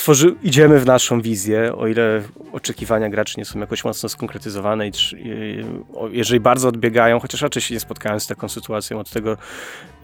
tworzy, 0.00 0.34
idziemy 0.42 0.80
w 0.80 0.86
naszą 0.86 1.20
wizję, 1.20 1.76
o 1.76 1.86
ile 1.86 2.22
oczekiwania 2.52 3.08
graczy 3.08 3.34
nie 3.38 3.44
są 3.44 3.58
jakoś 3.58 3.84
mocno 3.84 4.08
skonkretyzowane 4.08 4.88
i, 4.88 4.92
i 5.14 5.64
jeżeli 6.10 6.40
bardzo 6.40 6.68
odbiegają, 6.68 7.20
chociaż 7.20 7.42
raczej 7.42 7.62
się 7.62 7.74
nie 7.74 7.80
spotkałem 7.80 8.20
z 8.20 8.26
taką 8.26 8.48
sytuacją, 8.48 8.98
od 8.98 9.10
tego, 9.10 9.36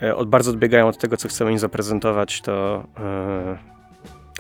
e, 0.03 0.17
od, 0.17 0.29
bardzo 0.29 0.51
odbiegają 0.51 0.89
od 0.89 0.99
tego, 0.99 1.17
co 1.17 1.29
chcemy 1.29 1.53
im 1.53 1.59
zaprezentować, 1.59 2.41
to, 2.41 2.85
e, 2.99 3.76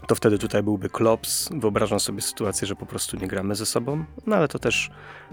to 0.07 0.15
wtedy 0.15 0.39
tutaj 0.39 0.63
byłby 0.63 0.89
klops. 0.89 1.49
Wyobrażam 1.53 2.01
sobie 2.01 2.21
sytuację, 2.21 2.69
że 2.69 2.77
po 2.77 2.87
prostu 2.87 3.17
nie 3.17 3.29
gramy 3.29 3.55
ze 3.55 3.67
sobą, 3.67 4.05
no 4.27 4.37
ale 4.37 4.49
to 4.49 4.59
też 4.59 4.91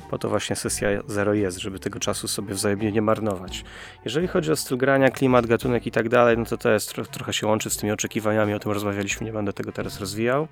po 0.09 0.17
to 0.17 0.29
właśnie 0.29 0.55
sesja 0.55 0.89
zero 1.07 1.33
jest, 1.33 1.57
żeby 1.57 1.79
tego 1.79 1.99
czasu 1.99 2.27
sobie 2.27 2.53
wzajemnie 2.53 2.91
nie 2.91 3.01
marnować. 3.01 3.63
Jeżeli 4.05 4.27
chodzi 4.27 4.51
o 4.51 4.55
styl 4.55 4.77
grania, 4.77 5.09
klimat, 5.09 5.45
gatunek 5.45 5.87
i 5.87 5.91
tak 5.91 6.09
dalej, 6.09 6.37
no 6.37 6.45
to 6.45 6.57
to 6.57 6.71
jest 6.71 6.89
tro, 6.89 7.05
trochę 7.05 7.33
się 7.33 7.47
łączy 7.47 7.69
z 7.69 7.77
tymi 7.77 7.91
oczekiwaniami, 7.91 8.53
o 8.53 8.59
tym 8.59 8.71
rozmawialiśmy, 8.71 9.25
nie 9.25 9.33
będę 9.33 9.53
tego 9.53 9.71
teraz 9.71 9.99
rozwijał. 9.99 10.47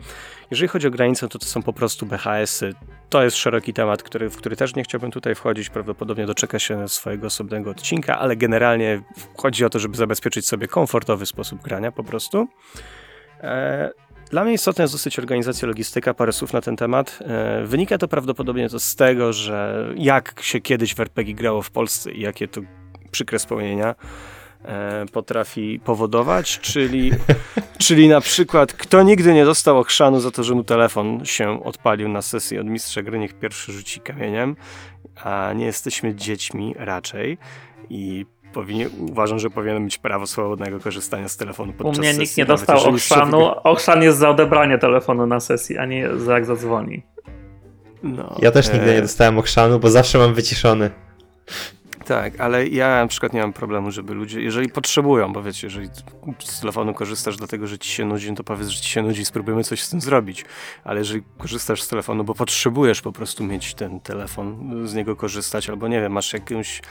Jeżeli 0.52 0.68
chodzi 0.68 0.88
o 0.88 0.92
granice, 0.92 1.28
to 1.28 1.40
to 1.40 1.46
są 1.46 1.64
po 1.64 1.74
prostu 1.74 2.06
BHS-y. 2.06 2.74
To 3.10 3.24
jest 3.24 3.38
szeroki 3.38 3.74
temat, 3.74 4.04
który, 4.04 4.30
w 4.30 4.38
który 4.38 4.56
też 4.56 4.76
nie 4.76 4.84
chciałbym 4.84 5.12
tutaj 5.12 5.36
wchodzić, 5.36 5.70
prawdopodobnie 5.70 6.26
doczeka 6.26 6.60
się 6.60 6.90
swojego 6.90 7.28
osobnego 7.28 7.72
odcinka, 7.72 8.20
ale 8.20 8.36
generalnie 8.36 9.02
chodzi 9.38 9.66
o 9.66 9.70
to, 9.70 9.80
żeby 9.80 9.98
zabezpieczyć 9.98 10.48
sobie 10.48 10.68
komfortowy 10.68 11.26
sposób 11.26 11.62
grania 11.62 11.92
po 11.92 12.04
prostu. 12.04 12.48
E, 13.42 13.92
Dla 14.30 14.44
mnie 14.44 14.54
istotna 14.54 14.82
jest 14.82 14.94
dosyć 14.94 15.20
organizacja, 15.20 15.68
logistyka, 15.68 16.14
parę 16.14 16.34
słów 16.34 16.54
na 16.54 16.62
ten 16.62 16.76
temat. 16.76 17.20
E, 17.22 17.66
Wynika 17.66 17.98
to 17.98 18.08
prawdopodobnie 18.08 18.70
to 18.70 18.80
z 18.80 18.96
tego, 18.96 19.34
że 19.34 19.88
jak 19.96 20.42
się 20.42 20.60
kiedyś 20.62 20.96
w 20.96 21.00
RPG 21.00 21.34
grało 21.34 21.62
w 21.62 21.72
Polsce 21.72 22.12
i 22.12 22.22
jakie 22.22 22.48
to 22.48 22.62
przykre 23.12 23.40
wspomnienia 23.40 23.96
e, 24.66 25.06
potrafi 25.12 25.80
powodować, 25.86 26.60
czyli, 26.60 27.12
czyli 27.86 28.10
na 28.10 28.22
przykład 28.22 28.74
kto 28.74 29.04
nigdy 29.04 29.34
nie 29.34 29.46
dostał 29.46 29.80
ochrzanu 29.80 30.20
za 30.20 30.32
to, 30.32 30.44
że 30.44 30.56
mu 30.56 30.64
telefon 30.64 31.26
się 31.26 31.64
odpalił 31.64 32.10
na 32.10 32.22
sesji 32.22 32.60
od 32.60 32.68
mistrza 32.68 33.02
gry, 33.02 33.20
niech 33.20 33.34
pierwszy 33.34 33.74
rzuci 33.74 34.00
kamieniem, 34.00 34.56
a 35.24 35.54
nie 35.56 35.66
jesteśmy 35.66 36.16
dziećmi 36.16 36.76
raczej 36.78 37.38
i 37.90 38.26
powinien, 38.54 38.90
uważam, 39.10 39.40
że 39.40 39.50
powinno 39.50 39.80
mieć 39.80 39.98
prawo 39.98 40.28
swobodnego 40.28 40.80
korzystania 40.80 41.28
z 41.28 41.38
telefonu 41.38 41.72
U 41.72 41.76
podczas 41.84 41.98
mnie 42.00 42.08
sesji. 42.08 42.22
nikt 42.22 42.38
nie 42.38 42.46
nawet 42.46 42.60
dostał 42.68 42.92
mistrzowi 42.94 43.22
ochrzanu. 43.22 43.46
Ochrzan 43.64 44.04
jest 44.04 44.18
za 44.18 44.30
odebranie 44.30 44.78
telefonu 44.78 45.28
na 45.28 45.40
sesji, 45.40 45.78
a 45.78 45.86
nie 45.86 46.10
za 46.18 46.34
jak 46.34 46.46
zadzwoni. 46.46 47.04
No, 48.04 48.36
Ja 48.42 48.52
też 48.52 48.74
nigdy 48.74 48.92
e, 48.92 48.96
nie 48.96 49.02
dostałem 49.02 49.38
ochrzanu, 49.40 49.80
bo 49.80 49.90
zawsze 49.90 50.18
mam 50.18 50.34
wyciszony. 50.34 50.90
Tak, 52.06 52.40
ale 52.40 52.68
ja 52.68 53.02
na 53.02 53.08
przykład 53.08 53.34
nie 53.34 53.42
mam 53.42 53.54
problemu, 53.54 53.92
żeby 53.92 54.14
ludzie, 54.14 54.42
jeżeli 54.42 54.70
potrzebują, 54.70 55.34
bo 55.34 55.44
wiecie, 55.44 55.68
jeżeli 55.68 55.90
z 56.40 56.60
telefonu 56.60 56.94
korzystasz 56.94 57.38
dlatego, 57.38 57.68
że 57.68 57.80
ci 57.80 57.92
się 57.92 58.06
nudzi, 58.06 58.30
no 58.30 58.36
to 58.36 58.44
powiedz, 58.44 58.68
że 58.68 58.82
ci 58.82 58.90
się 58.90 59.02
nudzi 59.02 59.26
spróbujemy 59.26 59.64
coś 59.64 59.84
z 59.84 59.90
tym 59.90 60.02
zrobić. 60.02 60.46
Ale 60.84 61.00
jeżeli 61.00 61.24
korzystasz 61.38 61.82
z 61.82 61.88
telefonu, 61.88 62.24
bo 62.24 62.36
potrzebujesz 62.36 63.02
po 63.02 63.12
prostu 63.12 63.44
mieć 63.44 63.74
ten 63.74 64.00
telefon, 64.00 64.72
z 64.88 64.94
niego 64.94 65.16
korzystać, 65.16 65.70
albo 65.70 65.88
nie 65.88 66.02
wiem, 66.02 66.12
masz 66.12 66.34
jakąś... 66.34 66.82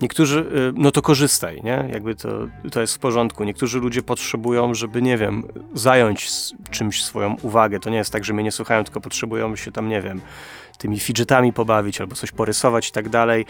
Niektórzy, 0.00 0.40
y, 0.40 0.72
no 0.76 0.90
to 0.90 1.02
korzystaj, 1.02 1.60
nie? 1.64 1.88
Jakby 1.92 2.14
to, 2.14 2.28
to 2.72 2.80
jest 2.80 2.94
w 2.94 2.98
porządku. 2.98 3.44
Niektórzy 3.44 3.78
ludzie 3.78 4.02
potrzebują, 4.02 4.74
żeby, 4.74 5.02
nie 5.02 5.18
wiem, 5.18 5.42
zająć 5.74 6.28
czymś 6.70 7.04
swoją 7.04 7.36
uwagę. 7.42 7.80
To 7.80 7.90
nie 7.90 7.96
jest 7.96 8.12
tak, 8.12 8.24
że 8.24 8.32
mnie 8.32 8.44
nie 8.44 8.52
słuchają, 8.52 8.84
tylko 8.84 9.00
potrzebują 9.00 9.56
się 9.56 9.72
tam, 9.72 9.88
nie 9.88 10.02
wiem, 10.02 10.20
tymi 10.78 11.00
fidgetami 11.00 11.52
pobawić 11.52 12.00
albo 12.00 12.16
coś 12.16 12.32
porysować 12.32 12.88
i 12.88 12.92
tak 12.92 13.08
dalej. 13.08 13.46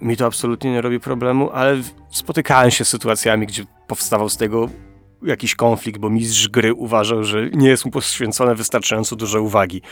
Mi 0.00 0.16
to 0.16 0.26
absolutnie 0.26 0.72
nie 0.72 0.80
robi 0.80 1.00
problemu, 1.00 1.50
ale 1.50 1.76
spotykałem 2.10 2.70
się 2.70 2.84
z 2.84 2.88
sytuacjami, 2.88 3.46
gdzie 3.46 3.64
powstawał 3.86 4.28
z 4.28 4.36
tego 4.36 4.68
jakiś 5.22 5.54
konflikt, 5.54 6.00
bo 6.00 6.10
mistrz 6.10 6.48
gry 6.48 6.74
uważał, 6.74 7.24
że 7.24 7.50
nie 7.50 7.68
jest 7.68 7.84
mu 7.84 7.90
poświęcone 7.90 8.54
wystarczająco 8.54 9.16
dużo 9.16 9.42
uwagi, 9.42 9.82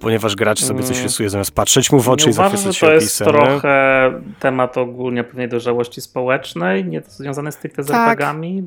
ponieważ 0.00 0.36
gracz 0.36 0.60
sobie 0.64 0.82
coś 0.82 0.96
Mm. 0.96 1.02
rysuje, 1.02 1.30
zamiast 1.30 1.50
patrzeć 1.50 1.92
mu 1.92 2.00
w 2.00 2.08
oczy 2.08 2.24
nie 2.26 2.30
i 2.30 2.34
zachwycać 2.34 2.76
się 2.76 2.86
to 2.86 2.92
jest 2.92 3.22
opisem. 3.22 3.26
nie? 3.26 3.46
trochę 3.48 4.12
temat 4.40 4.78
ogólnie 4.78 5.24
pewnej 5.24 5.48
dojrzałości 5.48 6.00
społecznej, 6.00 6.84
nie 6.84 7.02
związany 7.08 7.52
stricte 7.52 7.82
z 7.82 7.86
Tak. 7.86 8.08
RPGami. 8.20 8.62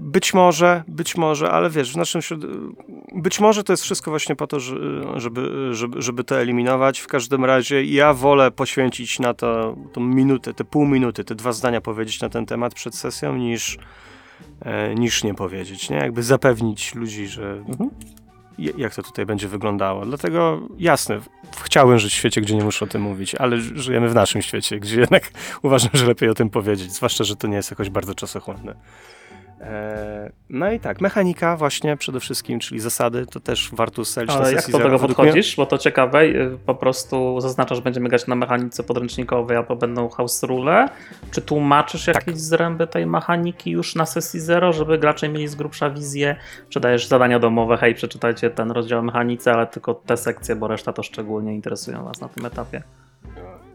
Być 0.00 0.34
może, 0.34 0.82
być 0.88 1.16
może, 1.16 1.50
ale 1.50 1.70
wiesz, 1.70 1.92
w 1.92 1.96
naszym 1.96 2.20
być 3.14 3.40
może 3.40 3.64
to 3.64 3.72
jest 3.72 3.82
wszystko 3.82 4.10
właśnie 4.10 4.36
po 4.36 4.46
to, 4.46 4.60
że- 4.60 4.76
żeby, 5.20 5.68
żeby, 5.74 6.02
żeby 6.02 6.24
to 6.24 6.40
eliminować. 6.40 6.98
W 7.00 7.06
każdym 7.06 7.44
razie 7.44 7.84
ja 7.84 8.14
wolę 8.14 8.50
poświęcić 8.50 9.18
na 9.18 9.34
to 9.34 9.76
tą 9.92 10.00
minutę, 10.00 10.54
te 10.54 10.64
pół 10.64 10.86
minuty, 10.86 11.24
te 11.24 11.34
dwa 11.34 11.52
zdania 11.52 11.80
powiedzieć 11.80 12.20
na 12.20 12.28
ten 12.28 12.46
temat 12.46 12.74
przed 12.74 12.94
sesją, 12.94 13.36
niż, 13.36 13.78
e, 14.62 14.94
niż 14.94 15.24
nie 15.24 15.34
powiedzieć, 15.34 15.90
nie? 15.90 15.96
Jakby 15.96 16.22
zapewnić 16.22 16.94
ludzi, 16.94 17.26
że 17.26 17.52
Mhm. 17.68 17.90
jak 18.78 18.94
to 18.94 19.02
tutaj 19.02 19.26
będzie 19.26 19.48
wyglądało. 19.48 20.06
Dlatego 20.06 20.60
jasne, 20.78 21.20
chciałbym 21.64 21.98
żyć 21.98 22.12
w 22.12 22.16
świecie, 22.16 22.40
gdzie 22.40 22.54
nie 22.56 22.64
muszę 22.64 22.84
o 22.84 22.88
tym 22.88 23.02
mówić, 23.02 23.34
ale 23.34 23.58
żyjemy 23.60 24.08
w 24.08 24.14
naszym 24.14 24.42
świecie, 24.42 24.80
gdzie 24.80 25.00
jednak 25.00 25.30
uważam, 25.62 25.90
że 25.94 26.06
lepiej 26.06 26.28
o 26.28 26.34
tym 26.34 26.50
powiedzieć, 26.50 26.92
zwłaszcza, 26.92 27.24
że 27.24 27.36
to 27.36 27.46
nie 27.46 27.56
jest 27.56 27.70
jakoś 27.70 27.90
bardzo 27.90 28.14
czasochłonne. 28.14 28.74
Eee, 29.60 30.30
No 30.50 30.72
i 30.72 30.80
tak, 30.80 31.00
mechanika 31.00 31.56
właśnie 31.56 31.96
przede 31.96 32.20
wszystkim, 32.20 32.58
czyli 32.60 32.80
zasady, 32.80 33.26
to 33.26 33.40
też 33.40 33.70
warto 33.72 34.02
ustalić 34.02 34.30
na 34.30 34.40
Ale 34.40 34.52
jak 34.52 34.70
do 34.70 34.78
tego 34.78 34.98
podchodzisz? 34.98 35.56
Bo 35.56 35.66
to 35.66 35.78
ciekawe, 35.78 36.22
y, 36.22 36.58
po 36.66 36.74
prostu 36.74 37.40
zaznaczasz, 37.40 37.78
że 37.78 37.82
będziemy 37.82 38.08
grać 38.08 38.26
na 38.26 38.34
mechanice 38.34 38.82
podręcznikowej, 38.82 39.56
albo 39.56 39.76
będą 39.76 40.08
house 40.08 40.42
rule. 40.42 40.88
Czy 41.30 41.42
tłumaczysz 41.42 42.04
Tak. 42.04 42.14
jakieś 42.14 42.36
zręby 42.36 42.86
tej 42.86 43.06
mechaniki 43.06 43.70
już 43.70 43.94
na 43.94 44.06
sesji 44.06 44.40
zero, 44.40 44.72
żeby 44.72 44.98
gracze 44.98 45.28
mieli 45.28 45.48
z 45.48 45.54
grubsza 45.54 45.90
wizję? 45.90 46.36
Czy 46.68 46.80
dajesz 46.80 47.06
zadania 47.06 47.38
domowe, 47.38 47.76
hej, 47.76 47.94
przeczytajcie 47.94 48.50
ten 48.50 48.70
rozdział 48.70 48.98
o 48.98 49.02
mechanice, 49.02 49.52
ale 49.52 49.66
tylko 49.66 49.94
te 49.94 50.16
sekcje, 50.16 50.56
bo 50.56 50.68
reszta 50.68 50.92
to 50.92 51.02
szczególnie 51.02 51.54
interesują 51.54 52.04
was 52.04 52.20
na 52.20 52.28
tym 52.28 52.46
etapie. 52.46 52.82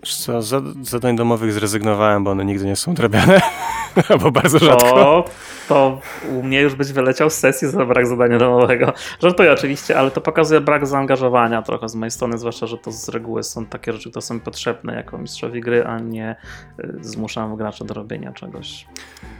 Wiesz 0.04 0.16
Co, 0.16 0.42
z 0.42 0.64
zadań 0.82 1.16
domowych 1.16 1.54
zrezygnowałem, 1.54 2.24
bo 2.24 2.32
one 2.32 2.46
nigdy 2.46 2.66
nie 2.66 2.76
są 2.76 2.92
odrabiane, 2.92 3.42
albo 4.10 4.32
bardzo 4.32 4.60
rzadko. 4.60 4.90
To, 4.90 5.26
to 5.68 6.02
u 6.30 6.44
mnie 6.44 6.62
już 6.62 6.76
byś 6.76 6.92
wyleciał 6.92 7.30
z 7.30 7.34
sesji 7.34 7.68
za 7.68 7.86
brak 7.86 8.08
zadania 8.08 8.38
domowego. 8.38 8.94
Żartuję 9.20 9.52
oczywiście, 9.52 10.00
ale 10.00 10.12
to 10.12 10.22
pokazuje 10.22 10.62
brak 10.62 10.88
zaangażowania 10.88 11.62
trochę 11.62 11.90
z 11.90 11.96
mojej 11.96 12.12
strony, 12.12 12.38
zwłaszcza, 12.38 12.68
że 12.68 12.78
to 12.78 12.92
z 12.92 13.10
reguły 13.10 13.44
są 13.44 13.66
takie 13.66 13.94
rzeczy, 13.94 14.10
które 14.10 14.22
są 14.22 14.40
potrzebne 14.40 14.96
jako 14.96 15.18
mistrzowi 15.18 15.62
gry, 15.62 15.86
a 15.86 16.00
nie 16.00 16.36
y, 16.80 16.94
zmuszam 17.02 17.56
graczy 17.56 17.86
do 17.86 17.94
robienia 17.94 18.32
czegoś. 18.32 18.86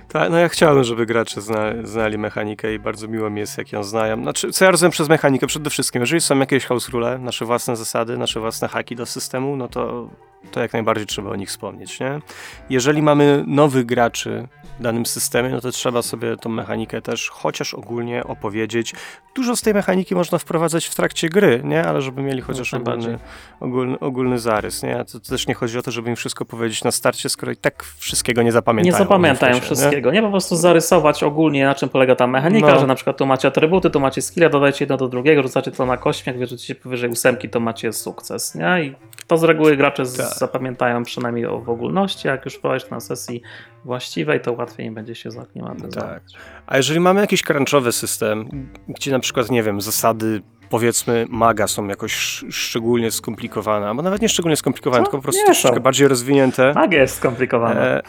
Tak, 0.08 0.32
no 0.32 0.38
ja 0.38 0.50
chciałbym, 0.50 0.84
żeby 0.84 1.06
gracze 1.06 1.42
zna, 1.42 1.74
znali 1.84 2.18
mechanikę 2.18 2.74
i 2.74 2.80
bardzo 2.80 3.08
miło 3.08 3.30
mi 3.30 3.40
jest, 3.40 3.58
jak 3.58 3.72
ją 3.72 3.84
znają. 3.84 4.22
Znaczy, 4.22 4.52
co 4.52 4.66
ja 4.66 4.72
rozumiem 4.72 4.92
przez 4.92 5.10
mechanikę? 5.10 5.48
Przede 5.48 5.70
wszystkim, 5.70 6.02
jeżeli 6.02 6.22
są 6.22 6.40
jakieś 6.40 6.66
house 6.66 6.90
rule, 6.90 7.20
nasze 7.20 7.46
własne 7.46 7.76
zasady, 7.76 8.18
nasze 8.18 8.40
własne 8.40 8.68
haki 8.68 8.96
do 8.96 9.06
systemu, 9.06 9.56
no 9.56 9.68
to 9.68 10.10
to 10.52 10.60
jak 10.60 10.74
najbardziej 10.74 11.06
trzeba 11.06 11.30
o 11.30 11.36
nich 11.36 11.50
wspomnieć. 11.50 12.00
Nie? 12.00 12.22
Jeżeli 12.70 13.02
mamy 13.02 13.44
nowych 13.48 13.86
graczy 13.86 14.48
w 14.80 14.84
danym 14.84 15.06
systemie, 15.06 15.50
no 15.50 15.62
to 15.62 15.72
trzeba 15.72 16.02
sobie 16.02 16.13
tą 16.42 16.50
mechanikę 16.50 17.02
też 17.02 17.30
chociaż 17.30 17.74
ogólnie 17.74 18.24
opowiedzieć. 18.24 18.94
Dużo 19.36 19.56
z 19.56 19.62
tej 19.62 19.74
mechaniki 19.74 20.16
można 20.16 20.38
wprowadzać 20.38 20.86
w 20.86 20.96
trakcie 20.96 21.30
gry, 21.30 21.62
nie? 21.64 21.84
ale 21.86 22.02
żeby 22.02 22.22
mieli 22.22 22.42
chociaż 22.42 22.72
Jak 22.72 22.86
najbardziej. 22.86 23.14
ogólny, 23.14 23.20
ogólny, 23.60 24.00
ogólny 24.00 24.40
zarys. 24.40 24.84
Nie? 24.84 25.06
To, 25.06 25.20
to 25.20 25.30
też 25.30 25.48
nie 25.48 25.54
chodzi 25.54 25.78
o 25.78 25.82
to, 25.82 25.92
żeby 25.92 26.10
im 26.10 26.16
wszystko 26.16 26.46
powiedzieć 26.46 26.84
na 26.84 26.92
starcie, 26.92 27.30
skoro 27.30 27.52
i 27.52 27.56
tak 27.56 27.84
wszystkiego 27.98 28.42
nie 28.44 28.52
zapamiętają. 28.52 28.94
Nie 28.94 28.98
zapamiętają 29.04 29.54
się, 29.54 29.60
nie? 29.60 29.66
wszystkiego. 29.66 30.12
Nie? 30.12 30.22
po 30.22 30.30
prostu 30.30 30.56
zarysować 30.56 31.24
ogólnie, 31.24 31.66
na 31.66 31.76
czym 31.76 31.90
polega 31.90 32.16
ta 32.16 32.28
mechanika, 32.28 32.68
No. 32.74 32.80
że 32.80 32.88
na 32.88 32.96
przykład 32.96 33.18
tu 33.18 33.26
macie 33.26 33.48
atrybuty, 33.48 33.90
tu 33.90 34.00
macie 34.00 34.22
skille, 34.22 34.50
dodajcie 34.50 34.86
jedno 34.86 34.98
do 34.98 35.08
drugiego, 35.08 35.44
rzucacie 35.44 35.72
to 35.72 35.86
na 35.86 35.98
kośmiach, 35.98 36.38
wierzycie 36.38 36.76
powyżej 36.76 37.10
ósemki, 37.10 37.50
to 37.50 37.60
macie 37.60 37.94
sukces. 37.94 38.56
Nie? 38.56 38.84
I 38.84 38.96
to 39.28 39.38
z 39.38 39.44
reguły 39.44 39.78
gracze 39.78 40.04
Tak. 40.04 40.34
zapamiętają 40.38 41.04
przynajmniej 41.04 41.46
w 41.48 41.70
ogólności. 41.70 42.28
Jak 42.28 42.46
już 42.46 42.58
prowadzisz 42.60 42.90
na 42.90 43.00
sesji 43.00 43.42
właściwej, 43.86 44.42
to 44.42 44.54
łatwiej 44.54 44.92
będzie 44.92 45.16
się 45.16 45.32
zaklimatyzować. 45.32 45.94
Tak. 46.34 46.42
A 46.68 46.78
jeżeli 46.78 47.00
mamy 47.00 47.22
jakiś 47.22 47.42
crunchowy 47.42 47.92
system, 47.92 48.50
gdzie 48.88 49.12
na 49.12 49.20
przykład, 49.20 49.52
nie 49.52 49.64
wiem, 49.64 49.82
zasady 49.82 50.42
powiedzmy 50.70 51.26
maga 51.30 51.68
są 51.68 51.88
jakoś 51.88 52.14
sz- 52.14 52.54
szczególnie 52.56 53.12
skomplikowane, 53.12 53.88
albo 53.88 54.02
nawet 54.02 54.22
nie 54.22 54.30
szczególnie 54.30 54.56
skomplikowane, 54.56 55.00
Co? 55.00 55.06
tylko 55.06 55.18
po 55.18 55.24
prostu 55.24 55.40
Nie 55.42 55.46
troszeczkę 55.46 55.78
są. 55.78 55.84
bardziej 55.84 56.08
rozwinięte. 56.08 56.74
Magia 56.76 57.02
jest 57.02 57.16
skomplikowana. 57.16 57.82
E, 57.82 58.02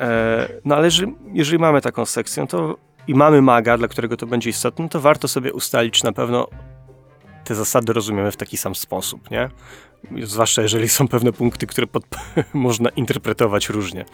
e, 0.00 0.48
no 0.64 0.76
ale 0.76 0.84
jeżeli, 0.84 1.14
jeżeli 1.32 1.58
mamy 1.58 1.80
taką 1.80 2.06
sekcję, 2.06 2.46
to 2.46 2.76
i 3.08 3.14
mamy 3.14 3.42
maga, 3.42 3.78
dla 3.78 3.88
którego 3.88 4.16
to 4.16 4.26
będzie 4.26 4.50
istotne, 4.50 4.88
to 4.88 5.00
warto 5.00 5.28
sobie 5.28 5.52
ustalić, 5.52 5.94
czy 5.98 6.04
na 6.04 6.12
pewno 6.12 6.48
te 7.44 7.54
zasady 7.54 7.92
rozumiemy 7.92 8.30
w 8.32 8.36
taki 8.36 8.56
sam 8.56 8.74
sposób, 8.74 9.30
nie? 9.30 9.48
Zwłaszcza 10.22 10.62
jeżeli 10.62 10.88
są 10.88 11.08
pewne 11.08 11.32
punkty, 11.32 11.66
które 11.66 11.86
pod, 11.86 12.04
można 12.54 12.90
interpretować 12.90 13.68
różnie. 13.68 14.04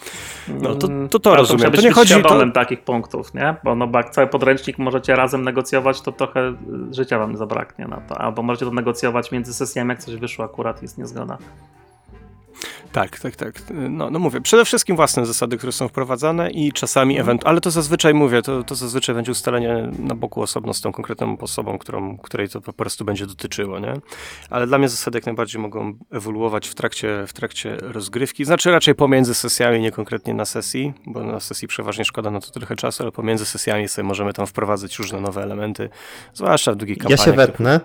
No 0.48 0.74
to 0.74 0.86
Mm, 0.86 1.08
to, 1.08 1.18
to 1.18 1.36
rozumiem. 1.36 1.60
Trzeba 1.60 1.76
To 1.76 1.82
nie 1.82 1.92
chodzi 1.92 2.14
to, 2.14 2.20
świadomym 2.20 2.52
takich 2.52 2.80
punktów, 2.80 3.34
nie? 3.34 3.56
Bo 3.64 3.74
no, 3.74 3.86
bo 3.86 3.98
jak 3.98 4.10
cały 4.10 4.26
podręcznik 4.26 4.78
możecie 4.78 5.16
razem 5.16 5.44
negocjować, 5.44 6.00
to 6.00 6.12
trochę 6.12 6.48
y, 6.48 6.54
życia 6.94 7.18
wam 7.18 7.36
zabraknie 7.36 7.86
na 7.86 7.96
to. 7.96 8.18
Albo 8.18 8.42
możecie 8.42 8.66
to 8.66 8.72
negocjować 8.72 9.32
między 9.32 9.54
sesjami, 9.54 9.88
jak 9.90 9.98
coś 9.98 10.16
wyszło 10.16 10.44
akurat 10.44 10.82
jest 10.82 10.98
niezgoda. 10.98 11.38
Tak, 12.96 13.20
tak, 13.20 13.36
tak. 13.36 13.62
No, 13.90 14.10
no 14.10 14.18
mówię, 14.18 14.40
przede 14.40 14.64
wszystkim 14.64 14.96
własne 14.96 15.26
zasady, 15.26 15.56
które 15.56 15.72
są 15.72 15.88
wprowadzane 15.88 16.50
i 16.50 16.72
czasami 16.72 17.14
Mhm. 17.14 17.26
ewentualnie, 17.28 17.50
ale 17.50 17.60
to 17.60 17.70
zazwyczaj 17.70 18.14
mówię, 18.14 18.42
to, 18.42 18.62
to 18.62 18.74
zazwyczaj 18.74 19.14
będzie 19.14 19.32
ustalenie 19.32 19.90
na 19.98 20.14
boku 20.14 20.42
osobno 20.42 20.74
z 20.74 20.80
tą 20.80 20.92
konkretną 20.92 21.38
osobą, 21.38 21.78
którą, 21.78 22.18
której 22.18 22.48
to 22.48 22.60
po 22.60 22.72
prostu 22.72 23.04
będzie 23.04 23.26
dotyczyło, 23.26 23.78
nie? 23.78 23.92
Ale 24.50 24.66
dla 24.66 24.78
mnie 24.78 24.88
zasady 24.88 25.16
jak 25.18 25.26
najbardziej 25.26 25.62
mogą 25.62 25.98
ewoluować 26.10 26.68
w 26.68 26.74
trakcie, 26.74 27.24
w 27.26 27.32
trakcie 27.32 27.76
rozgrywki, 27.80 28.44
znaczy 28.44 28.70
raczej 28.70 28.94
pomiędzy 28.94 29.34
sesjami, 29.34 29.80
nie 29.80 29.90
konkretnie 29.92 30.34
na 30.34 30.44
sesji, 30.44 30.92
bo 31.06 31.24
na 31.24 31.40
sesji 31.40 31.68
przeważnie 31.68 32.04
szkoda 32.04 32.30
na 32.30 32.40
to 32.40 32.50
trochę 32.50 32.76
czasu, 32.76 33.02
ale 33.02 33.12
pomiędzy 33.12 33.46
sesjami 33.46 33.88
sobie 33.88 34.08
możemy 34.08 34.32
tam 34.32 34.46
wprowadzać 34.46 34.98
różne 34.98 35.20
nowe 35.20 35.42
elementy, 35.42 35.88
zwłaszcza 36.34 36.72
w 36.72 36.76
długich 36.76 36.96
Ja 36.96 37.02
kampaniach. 37.02 37.24
się 37.24 37.32
wetnę. 37.32 37.80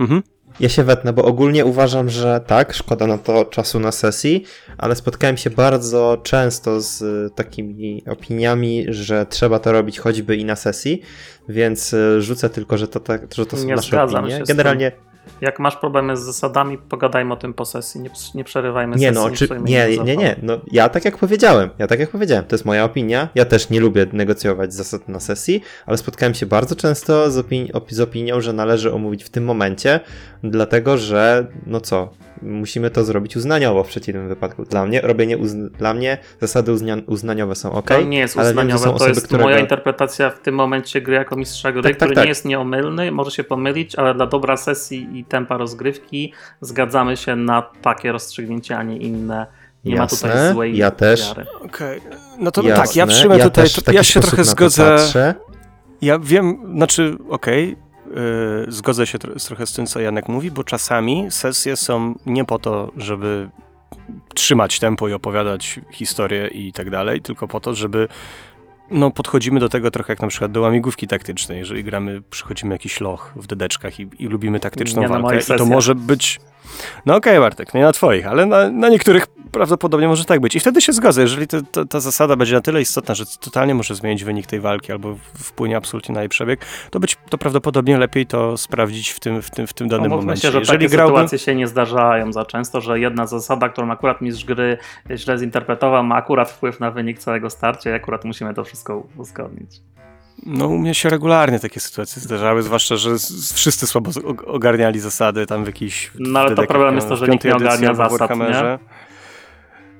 Mhm. 0.00 0.22
Ja 0.60 0.68
się 0.68 0.84
wetnę, 0.84 1.12
bo 1.12 1.24
ogólnie 1.24 1.64
uważam, 1.64 2.10
że 2.10 2.40
tak, 2.46 2.74
szkoda 2.74 3.06
na 3.06 3.18
to 3.18 3.44
czasu 3.44 3.80
na 3.80 3.92
sesji, 3.92 4.44
ale 4.78 4.96
spotkałem 4.96 5.36
się 5.36 5.50
bardzo 5.50 6.20
często 6.22 6.80
z 6.80 7.02
y, 7.02 7.30
takimi 7.34 8.02
opiniami, 8.06 8.84
że 8.88 9.26
trzeba 9.26 9.58
to 9.58 9.72
robić 9.72 9.98
choćby 9.98 10.36
i 10.36 10.44
na 10.44 10.56
sesji, 10.56 11.02
więc 11.48 11.92
y, 11.92 12.22
rzucę 12.22 12.50
tylko, 12.50 12.78
że 12.78 12.88
to, 12.88 13.00
tak, 13.00 13.34
że 13.34 13.46
to 13.46 13.56
są 13.56 13.66
Nie 13.66 13.76
nasze 13.76 14.02
opinie. 14.02 14.42
Generalnie 14.48 14.92
Jak 15.40 15.58
masz 15.60 15.76
problemy 15.76 16.16
z 16.16 16.20
zasadami, 16.20 16.78
pogadajmy 16.78 17.32
o 17.32 17.36
tym 17.36 17.54
po 17.54 17.64
sesji. 17.64 18.00
Nie, 18.00 18.10
nie 18.34 18.44
przerywajmy 18.44 18.96
nie, 18.96 19.08
sesji. 19.14 19.24
no, 19.24 19.30
czy, 19.30 19.48
nie, 19.64 19.88
nie, 19.88 20.16
nie, 20.16 20.26
zabawy. 20.26 20.36
no 20.42 20.60
ja 20.72 20.88
tak 20.88 21.04
jak 21.04 21.18
powiedziałem, 21.18 21.70
ja 21.78 21.86
tak 21.86 22.00
jak 22.00 22.10
powiedziałem, 22.10 22.44
to 22.44 22.54
jest 22.54 22.64
moja 22.64 22.84
opinia, 22.84 23.28
ja 23.34 23.44
też 23.44 23.70
nie 23.70 23.80
lubię 23.80 24.06
negocjować 24.12 24.74
zasad 24.74 25.08
na 25.08 25.20
sesji, 25.20 25.60
ale 25.86 25.98
spotkałem 25.98 26.34
się 26.34 26.46
bardzo 26.46 26.76
często 26.76 27.30
z, 27.30 27.36
opini- 27.38 27.70
op- 27.72 27.92
z 27.92 28.00
opinią, 28.00 28.40
że 28.40 28.52
należy 28.52 28.92
omówić 28.92 29.24
w 29.24 29.28
tym 29.28 29.44
momencie, 29.44 30.00
dlatego 30.42 30.98
że, 30.98 31.46
no 31.66 31.80
co, 31.80 32.08
musimy 32.42 32.90
to 32.90 33.04
zrobić 33.04 33.36
uznaniowo 33.36 33.84
w 33.84 33.88
przeciwnym 33.88 34.28
wypadku. 34.28 34.64
Dla 34.64 34.86
mnie 34.86 35.00
robienie, 35.00 35.38
dla 35.78 35.94
mnie 35.94 36.18
zasady 36.40 36.72
uznia- 36.72 37.02
uznaniowe 37.06 37.54
są 37.54 37.72
ok, 37.72 37.88
To 37.88 38.02
nie 38.02 38.18
jest 38.18 38.36
wiem, 38.36 38.46
uznaniowe, 38.46 38.78
są 38.84 38.94
to 38.98 39.08
jest 39.08 39.26
które... 39.26 39.42
moja 39.42 39.58
interpretacja 39.58 40.30
w 40.30 40.40
tym 40.40 40.54
momencie 40.54 41.00
gry 41.02 41.14
jako 41.14 41.36
mistrza 41.36 41.72
gry, 41.72 41.82
Tak, 41.82 41.90
tak, 41.92 41.96
który 41.98 42.14
tak. 42.14 42.24
nie 42.24 42.28
jest 42.28 42.44
nieomylny, 42.44 43.12
może 43.12 43.30
się 43.30 43.44
pomylić, 43.44 43.94
ale 43.96 44.14
dla 44.14 44.26
dobra 44.26 44.56
sesji 44.56 45.08
i 45.18 45.24
tempa 45.34 45.56
rozgrywki 45.56 46.32
zgadzamy 46.60 47.16
się 47.16 47.36
na 47.36 47.62
takie 47.82 48.12
rozstrzygnięcie, 48.12 48.76
a 48.78 48.82
nie 48.82 48.96
inne. 48.96 49.46
Nie 49.84 49.94
Jasne, 49.94 50.28
ma 50.28 50.34
tutaj 50.34 50.52
złej 50.52 50.76
ja 50.76 50.90
też. 50.90 51.28
wiary. 51.28 51.46
Okej, 51.64 52.00
no 52.38 52.50
to 52.50 52.62
Jasne, 52.62 52.84
tak, 52.86 52.96
ja 52.96 53.06
przyjmę 53.06 53.38
ja 53.38 53.44
tutaj, 53.44 53.66
ja 53.92 54.02
się 54.02 54.20
trochę 54.20 54.44
zgodzę. 54.44 54.96
Ja 56.02 56.18
wiem, 56.18 56.72
znaczy, 56.76 57.16
okej, 57.28 57.76
yy, 58.10 58.66
zgodzę 58.68 59.06
się 59.06 59.18
tro- 59.18 59.46
trochę 59.46 59.66
z 59.66 59.72
tym, 59.72 59.86
co 59.86 60.00
Janek 60.00 60.28
mówi, 60.28 60.50
bo 60.50 60.64
czasami 60.64 61.26
sesje 61.30 61.76
są 61.76 62.14
nie 62.26 62.44
po 62.44 62.58
to, 62.58 62.92
żeby 62.96 63.50
trzymać 64.34 64.78
tempo 64.78 65.08
i 65.08 65.12
opowiadać 65.12 65.80
historię 65.92 66.48
i 66.48 66.72
tak 66.72 66.90
dalej, 66.90 67.20
tylko 67.20 67.48
po 67.48 67.60
to, 67.60 67.74
żeby 67.74 68.08
no, 68.94 69.10
podchodzimy 69.10 69.60
do 69.60 69.68
tego 69.68 69.90
trochę 69.90 70.12
jak 70.12 70.22
na 70.22 70.28
przykład 70.28 70.52
do 70.52 70.60
łamigłówki 70.60 71.06
taktycznej. 71.06 71.58
Jeżeli 71.58 71.84
gramy, 71.84 72.22
przychodzimy 72.30 72.74
jakiś 72.74 73.00
loch 73.00 73.32
w 73.36 73.46
dedeczkach 73.46 74.00
i, 74.00 74.08
i 74.18 74.26
lubimy 74.26 74.60
taktyczną 74.60 75.02
na 75.02 75.08
walkę, 75.08 75.56
to 75.58 75.66
może 75.66 75.94
być... 75.94 76.40
No 77.06 77.16
okej, 77.16 77.38
Bartek, 77.38 77.74
nie 77.74 77.82
na 77.82 77.92
twoich, 77.92 78.26
ale 78.26 78.46
na, 78.46 78.70
na 78.70 78.88
niektórych 78.88 79.26
prawdopodobnie 79.54 80.08
może 80.08 80.24
tak 80.24 80.40
być. 80.40 80.56
I 80.56 80.60
wtedy 80.60 80.80
się 80.80 80.92
zgodzę, 80.92 81.22
jeżeli 81.22 81.46
to, 81.46 81.62
to, 81.72 81.84
ta 81.84 82.00
zasada 82.00 82.36
będzie 82.36 82.54
na 82.54 82.60
tyle 82.60 82.80
istotna, 82.80 83.14
że 83.14 83.24
totalnie 83.40 83.74
może 83.74 83.94
zmienić 83.94 84.24
wynik 84.24 84.46
tej 84.46 84.60
walki 84.60 84.92
albo 84.92 85.16
wpłynie 85.34 85.76
absolutnie 85.76 86.14
na 86.14 86.20
jej 86.20 86.28
przebieg, 86.28 86.66
to 86.90 87.00
być 87.00 87.16
to 87.30 87.38
prawdopodobnie 87.38 87.98
lepiej 87.98 88.26
to 88.26 88.56
sprawdzić 88.56 89.10
w 89.10 89.20
tym, 89.20 89.42
w 89.42 89.50
tym, 89.50 89.66
w 89.66 89.72
tym 89.72 89.88
danym 89.88 90.06
Umówmy 90.06 90.22
momencie. 90.26 90.42
się, 90.42 90.52
że 90.52 90.58
jeżeli 90.58 90.78
takie 90.78 90.88
grałbym... 90.88 91.16
sytuacje 91.16 91.38
się 91.38 91.54
nie 91.54 91.66
zdarzają 91.66 92.32
za 92.32 92.44
często, 92.44 92.80
że 92.80 93.00
jedna 93.00 93.26
zasada, 93.26 93.68
którą 93.68 93.90
akurat 93.90 94.20
mistrz 94.20 94.44
gry 94.44 94.78
źle 95.14 95.38
zinterpretował, 95.38 96.04
ma 96.04 96.16
akurat 96.16 96.50
wpływ 96.50 96.80
na 96.80 96.90
wynik 96.90 97.18
całego 97.18 97.50
starcia 97.50 97.90
i 97.90 97.92
akurat 97.92 98.24
musimy 98.24 98.54
to 98.54 98.64
wszystko 98.64 99.06
uzgodnić. 99.16 99.80
No 100.46 100.66
u 100.66 100.78
mnie 100.78 100.94
się 100.94 101.08
regularnie 101.08 101.60
takie 101.60 101.80
sytuacje 101.80 102.22
zdarzały, 102.22 102.62
zwłaszcza, 102.62 102.96
że 102.96 103.10
wszyscy 103.54 103.86
słabo 103.86 104.10
ogarniali 104.46 105.00
zasady 105.00 105.46
tam 105.46 105.64
w 105.64 105.66
jakiś... 105.66 106.10
No, 106.18 106.40
ale 106.40 106.54
to 106.54 106.66
problem 106.66 106.94
jest 106.94 107.08
to, 107.08 107.16
że 107.16 107.28
nikt 107.28 107.44
nie 107.44 107.56
ogarnia 107.56 107.94
zasad, 107.94 108.18
Warhammerze. 108.18 108.78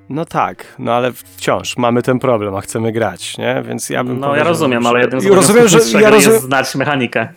No 0.09 0.24
tak, 0.24 0.74
no 0.78 0.92
ale 0.92 1.12
wciąż 1.12 1.76
mamy 1.76 2.02
ten 2.02 2.18
problem, 2.18 2.55
a 2.55 2.61
chcemy 2.61 2.92
grać, 2.92 3.38
nie? 3.38 3.62
Więc 3.68 3.90
ja 3.90 4.05
bym 4.05 4.20
No 4.20 4.36
ja 4.36 4.44
rozumiem, 4.44 4.82
że- 4.82 4.88
ale 4.88 5.00
jednym 5.00 5.20
z 5.20 5.26
rozumiem, 5.26 5.68
że 5.68 5.78
ja 5.78 6.11
rozumiem, 6.11 6.32
jest 6.32 6.44
znać 6.44 6.74
mechanikę, 6.74 7.28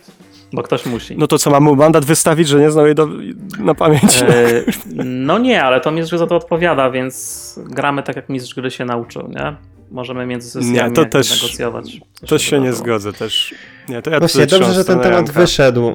bo 0.52 0.62
ktoś 0.62 0.86
musi. 0.86 1.16
No 1.18 1.26
to 1.26 1.38
co, 1.38 1.50
mam 1.50 1.62
mu 1.62 1.76
mandat 1.76 2.04
wystawić, 2.04 2.48
że 2.48 2.58
nie 2.60 2.70
znał 2.70 2.86
jej 2.86 2.94
do, 2.94 3.08
na 3.58 3.74
pamięć? 3.74 4.22
E, 4.22 4.62
no 5.04 5.38
nie, 5.38 5.64
ale 5.64 5.80
to 5.80 5.90
mistrz 5.90 6.10
gry 6.10 6.18
za 6.18 6.26
to 6.26 6.36
odpowiada, 6.36 6.90
więc 6.90 7.54
gramy 7.66 8.02
tak, 8.02 8.16
jak 8.16 8.28
mistrz 8.28 8.54
gry 8.54 8.70
się 8.70 8.84
nauczył, 8.84 9.28
nie? 9.28 9.56
Możemy 9.90 10.26
między 10.26 10.50
sesjami 10.50 10.72
Nie, 10.72 10.90
to 10.90 11.04
też- 11.04 11.42
negocjować. 11.42 12.00
to 12.26 12.38
się 12.38 12.56
nie 12.56 12.60
wydarzyło. 12.62 12.84
zgodzę 12.84 13.12
też. 13.12 13.54
Nie, 13.88 14.02
to 14.02 14.10
ja 14.10 14.18
Właśnie, 14.18 14.46
dobrze, 14.46 14.72
że 14.74 14.84
ten 14.84 14.98
temat 15.00 15.14
Janka. 15.26 15.32
wyszedł. 15.40 15.94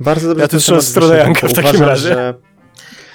Bardzo 0.00 0.28
dobrze, 0.28 0.40
Ja 0.40 0.44
że 0.44 0.48
ten 0.48 0.58
też 0.60 0.66
temat 0.66 0.84
stronę 0.84 1.16
Janka 1.16 1.48
w 1.48 1.52
takim 1.52 1.82
razie. 1.82 2.08
Że... 2.08 2.34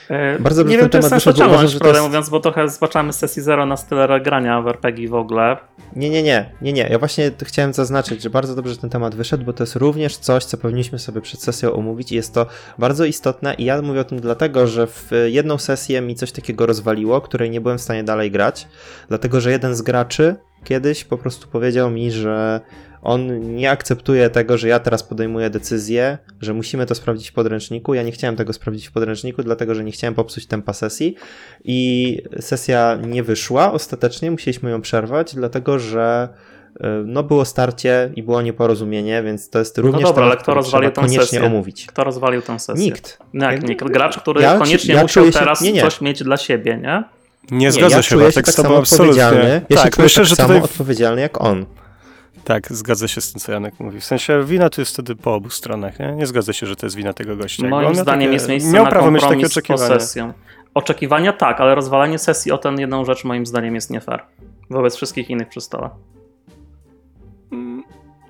E, 0.09 0.39
Bardzo 0.39 0.61
dobrze, 0.63 0.71
nie 0.71 0.77
wiem, 0.81 0.89
ten 0.89 0.91
czy 0.91 0.97
jest 0.97 1.09
temat 1.09 1.23
sens 1.23 1.23
to 1.23 1.31
wyszedł, 1.31 1.37
bo 1.37 1.43
ciągnąć, 1.43 1.53
uważam, 1.53 1.69
że 1.73 1.79
to 1.79 1.83
prawdę 1.83 1.99
jest- 1.99 2.07
mówiąc, 2.09 2.29
bo 2.29 2.39
trochę 2.39 2.69
zbaczamy 2.69 3.13
z 3.13 3.15
sesji 3.15 3.41
zero 3.41 3.65
na 3.65 3.77
style 3.77 4.21
grania 4.21 4.61
w 4.61 4.67
RPG 4.67 5.07
w 5.09 5.13
ogóle. 5.13 5.57
Nie, 5.95 6.09
nie, 6.09 6.23
nie, 6.23 6.49
nie, 6.61 6.73
nie. 6.73 6.87
Ja 6.91 6.99
właśnie 6.99 7.31
chciałem 7.43 7.73
zaznaczyć, 7.73 8.21
że 8.21 8.29
bardzo 8.29 8.55
dobrze, 8.55 8.73
że 8.73 8.79
ten 8.79 8.89
temat 8.89 9.15
wyszedł, 9.15 9.43
bo 9.45 9.53
to 9.53 9.63
jest 9.63 9.75
również 9.75 10.17
coś, 10.17 10.45
co 10.45 10.57
powinniśmy 10.57 10.99
sobie 10.99 11.21
przed 11.21 11.41
sesją 11.41 11.73
omówić 11.73 12.11
i 12.11 12.15
jest 12.15 12.33
to 12.33 12.45
bardzo 12.77 13.05
istotne 13.05 13.53
i 13.53 13.65
ja 13.65 13.81
mówię 13.81 13.99
o 13.99 14.03
tym 14.03 14.19
dlatego, 14.19 14.67
że 14.67 14.87
w 14.87 15.11
jedną 15.25 15.57
sesję 15.57 16.01
mi 16.01 16.15
coś 16.15 16.31
takiego 16.31 16.65
rozwaliło, 16.65 17.21
której 17.21 17.49
nie 17.49 17.61
byłem 17.61 17.77
w 17.77 17.81
stanie 17.81 18.03
dalej 18.03 18.31
grać, 18.31 18.67
dlatego, 19.07 19.41
że 19.41 19.51
jeden 19.51 19.75
z 19.75 19.81
graczy 19.81 20.35
kiedyś 20.65 21.03
po 21.03 21.17
prostu 21.17 21.47
powiedział 21.47 21.91
mi, 21.91 22.11
że 22.11 22.61
on 23.01 23.55
nie 23.55 23.71
akceptuje 23.71 24.29
tego, 24.29 24.57
że 24.57 24.67
ja 24.67 24.79
teraz 24.79 25.03
podejmuję 25.03 25.49
decyzję, 25.49 26.17
że 26.41 26.53
musimy 26.53 26.85
to 26.85 26.95
sprawdzić 26.95 27.29
w 27.29 27.33
podręczniku. 27.33 27.93
Ja 27.93 28.03
nie 28.03 28.11
chciałem 28.11 28.35
tego 28.35 28.53
sprawdzić 28.53 28.87
w 28.87 28.91
podręczniku, 28.91 29.43
dlatego 29.43 29.75
że 29.75 29.83
nie 29.83 29.91
chciałem 29.91 30.13
popsuć 30.15 30.45
tempa 30.47 30.73
sesji 30.73 31.15
i 31.63 32.21
sesja 32.39 32.97
nie 33.07 33.23
wyszła 33.23 33.71
ostatecznie, 33.71 34.31
musieliśmy 34.31 34.69
ją 34.71 34.81
przerwać, 34.81 35.35
dlatego 35.35 35.79
że 35.79 36.29
y, 36.75 36.83
no 37.05 37.23
było 37.23 37.45
starcie 37.45 38.11
i 38.15 38.23
było 38.23 38.41
nieporozumienie, 38.41 39.23
więc 39.23 39.49
to 39.49 39.59
jest 39.59 39.77
również 39.77 40.01
No 40.01 40.07
dobra, 40.07 40.23
temat, 40.23 40.31
ale 40.33 40.41
kto 40.43 40.53
rozwalił 40.53 40.89
trzeba 40.89 40.95
tą 40.95 41.01
koniecznie 41.01 41.25
sesję? 41.25 41.43
omówić. 41.45 41.85
Kto 41.85 42.03
rozwalił 42.03 42.41
tę 42.41 42.59
sesję? 42.59 42.85
Nikt. 42.85 43.19
No 43.33 43.51
jak 43.51 43.61
Ja- 43.63 43.67
nikt. 43.69 43.83
Gracz, 43.89 44.17
który 44.19 44.41
ja- 44.41 44.57
koniecznie 44.59 44.93
ja 44.95 45.01
musiał 45.01 45.31
teraz 45.31 45.61
nie, 45.61 45.71
nie. 45.71 45.81
coś 45.81 46.01
mieć 46.01 46.23
dla 46.23 46.37
siebie, 46.37 46.77
nie? 46.77 47.03
Nie 47.51 47.57
Nie, 47.57 47.71
zgodzę 47.71 47.95
ja 47.95 48.01
się, 48.01 48.09
czuję 48.15 48.31
się 48.31 48.41
tak 48.41 48.47
samo 48.53 48.77
absolutnie. 48.77 49.11
odpowiedzialny. 49.25 49.61
Ja 49.69 49.77
się 49.77 49.83
tak, 49.83 49.95
czuję 49.95 50.05
myślę, 50.05 50.21
tak 50.23 50.29
że 50.29 50.35
samo 50.35 50.47
tutaj 50.47 50.61
odpowiedzialny 50.63 51.21
jak 51.21 51.41
on. 51.41 51.65
Tak, 52.43 52.67
zgadzę 52.71 53.07
się 53.07 53.21
z 53.21 53.31
tym, 53.31 53.41
co 53.41 53.51
Janek 53.51 53.79
mówi. 53.79 53.99
W 53.99 54.05
sensie 54.05 54.43
wina 54.43 54.69
tu 54.69 54.81
jest 54.81 54.93
wtedy 54.93 55.15
po 55.15 55.33
obu 55.35 55.49
stronach, 55.49 55.99
nie? 55.99 56.11
Nie 56.11 56.25
zgodzę 56.25 56.53
się, 56.53 56.65
że 56.67 56.75
to 56.75 56.85
jest 56.85 56.95
wina 56.95 57.13
tego 57.13 57.35
gościa. 57.35 57.67
Moim 57.67 57.95
zdaniem 57.95 58.21
takie- 58.21 58.33
jest 58.33 58.49
miejsce 58.49 58.71
miał 58.71 58.83
na 58.83 58.89
prawo 58.89 59.11
mieć 59.11 59.23
takie 59.23 59.45
oczekiwania. 59.45 59.93
posesją. 59.93 60.33
oczekiwania 60.73 61.33
tak, 61.33 61.61
ale 61.61 61.75
rozwalanie 61.75 62.19
sesji 62.19 62.51
o 62.51 62.57
tę 62.57 62.75
jedną 62.77 63.05
rzecz 63.05 63.23
moim 63.23 63.45
zdaniem 63.45 63.75
jest 63.75 63.89
nie 63.89 64.01
fair. 64.01 64.23
Wobec 64.69 64.95
wszystkich 64.95 65.29
innych 65.29 65.47
przy 65.49 65.61
stole. 65.61 65.89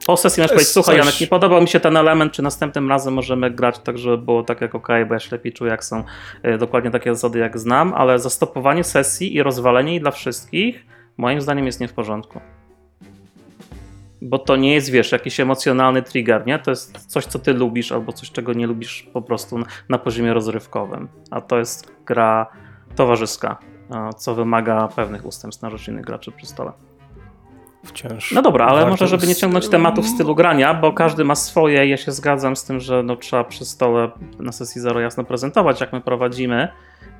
Po 0.05 0.17
sesji 0.17 0.41
masz 0.41 0.49
powiedzieć, 0.51 0.69
słuchaj 0.71 0.95
coś- 0.97 1.05
Janek, 1.05 1.21
nie 1.21 1.27
podobał 1.27 1.61
mi 1.61 1.67
się 1.67 1.79
ten 1.79 1.97
element, 1.97 2.33
czy 2.33 2.41
następnym 2.41 2.89
razem 2.89 3.13
możemy 3.13 3.51
grać 3.51 3.79
tak, 3.79 3.97
żeby 3.97 4.17
było 4.17 4.43
tak 4.43 4.61
jak 4.61 4.75
ok, 4.75 4.87
bo 5.07 5.13
ja 5.13 5.19
się 5.19 5.29
lepiej 5.31 5.53
czuję, 5.53 5.71
jak 5.71 5.83
są 5.83 6.03
y, 6.45 6.57
dokładnie 6.57 6.91
takie 6.91 7.15
zasady, 7.15 7.39
jak 7.39 7.59
znam, 7.59 7.93
ale 7.93 8.19
zastopowanie 8.19 8.83
sesji 8.83 9.35
i 9.35 9.43
rozwalenie 9.43 9.91
jej 9.91 10.01
dla 10.01 10.11
wszystkich 10.11 10.85
moim 11.17 11.41
zdaniem 11.41 11.65
jest 11.65 11.79
nie 11.79 11.87
w 11.87 11.93
porządku. 11.93 12.41
Bo 14.21 14.39
to 14.39 14.55
nie 14.55 14.73
jest, 14.73 14.89
wiesz, 14.91 15.11
jakiś 15.11 15.39
emocjonalny 15.39 16.01
trigger, 16.01 16.47
nie? 16.47 16.59
To 16.59 16.71
jest 16.71 17.05
coś, 17.07 17.25
co 17.25 17.39
ty 17.39 17.53
lubisz, 17.53 17.91
albo 17.91 18.13
coś, 18.13 18.31
czego 18.31 18.53
nie 18.53 18.67
lubisz 18.67 19.09
po 19.13 19.21
prostu 19.21 19.59
na- 19.89 19.97
poziomie 19.97 20.33
rozrywkowym. 20.33 21.07
A 21.31 21.41
to 21.41 21.57
jest 21.59 21.91
gra 22.05 22.47
towarzyska, 22.95 23.57
a, 23.89 24.13
co 24.13 24.35
wymaga 24.35 24.87
pewnych 24.95 25.25
ustępstw 25.25 25.63
na 25.63 25.69
rzecz 25.69 25.87
innych 25.87 26.05
graczy 26.05 26.31
przy 26.31 26.45
stole. 26.45 26.71
Wciąż. 27.85 28.31
No 28.31 28.41
dobra, 28.41 28.65
ale 28.65 28.85
może, 28.89 29.07
żeby 29.07 29.27
nie 29.27 29.35
ciągnąć 29.35 29.69
tematu 29.69 30.01
w 30.01 30.07
stylu 30.07 30.35
grania, 30.35 30.73
bo 30.73 30.93
każdy 30.93 31.23
ma 31.23 31.35
swoje. 31.35 31.87
Ja 31.87 31.97
się 31.97 32.11
zgadzam 32.11 32.55
z 32.55 32.63
tym, 32.63 32.79
że 32.79 33.03
no, 33.03 33.15
trzeba 33.15 33.43
przy 33.43 33.65
stole 33.65 34.11
na 34.39 34.51
sesji 34.51 34.81
zero 34.81 34.99
jasno 34.99 35.23
prezentować, 35.23 35.81
jak 35.81 35.93
my 35.93 36.01
prowadzimy. 36.01 36.67